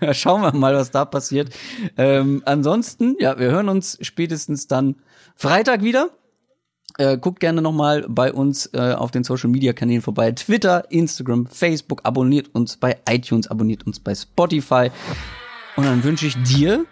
Ja, 0.00 0.12
schauen 0.12 0.42
wir 0.42 0.52
mal, 0.52 0.74
was 0.74 0.90
da 0.90 1.04
passiert. 1.04 1.54
Ähm, 1.96 2.42
ansonsten, 2.44 3.16
ja, 3.18 3.38
wir 3.38 3.50
hören 3.50 3.68
uns 3.68 3.96
spätestens 4.02 4.66
dann 4.66 4.96
Freitag 5.36 5.82
wieder. 5.82 6.10
Äh, 6.98 7.16
guckt 7.16 7.40
gerne 7.40 7.62
noch 7.62 7.72
mal 7.72 8.04
bei 8.08 8.32
uns 8.32 8.66
äh, 8.74 8.92
auf 8.92 9.10
den 9.10 9.24
Social 9.24 9.48
Media 9.48 9.72
Kanälen 9.72 10.02
vorbei. 10.02 10.32
Twitter, 10.32 10.90
Instagram, 10.90 11.46
Facebook. 11.46 12.00
Abonniert 12.04 12.54
uns 12.54 12.76
bei 12.76 12.98
iTunes, 13.08 13.48
abonniert 13.48 13.86
uns 13.86 14.00
bei 14.00 14.14
Spotify. 14.14 14.90
Und 15.76 15.84
dann 15.84 16.04
wünsche 16.04 16.26
ich 16.26 16.40
dir 16.42 16.84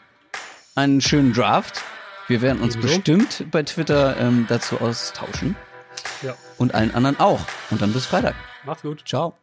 einen 0.74 1.01
schönen 1.01 1.32
Draft. 1.32 1.82
Wir 2.28 2.40
werden 2.40 2.62
uns 2.62 2.77
Ebenso. 2.77 2.94
bestimmt 2.94 3.51
bei 3.51 3.62
Twitter 3.62 4.16
ähm, 4.19 4.47
dazu 4.48 4.81
austauschen. 4.81 5.57
Ja. 6.23 6.35
Und 6.59 6.74
allen 6.74 6.94
anderen 6.94 7.19
auch. 7.19 7.40
Und 7.70 7.82
dann 7.82 7.93
bis 7.93 8.07
Freitag. 8.07 8.35
Macht's 8.65 8.82
gut. 8.82 9.02
Ciao. 9.07 9.35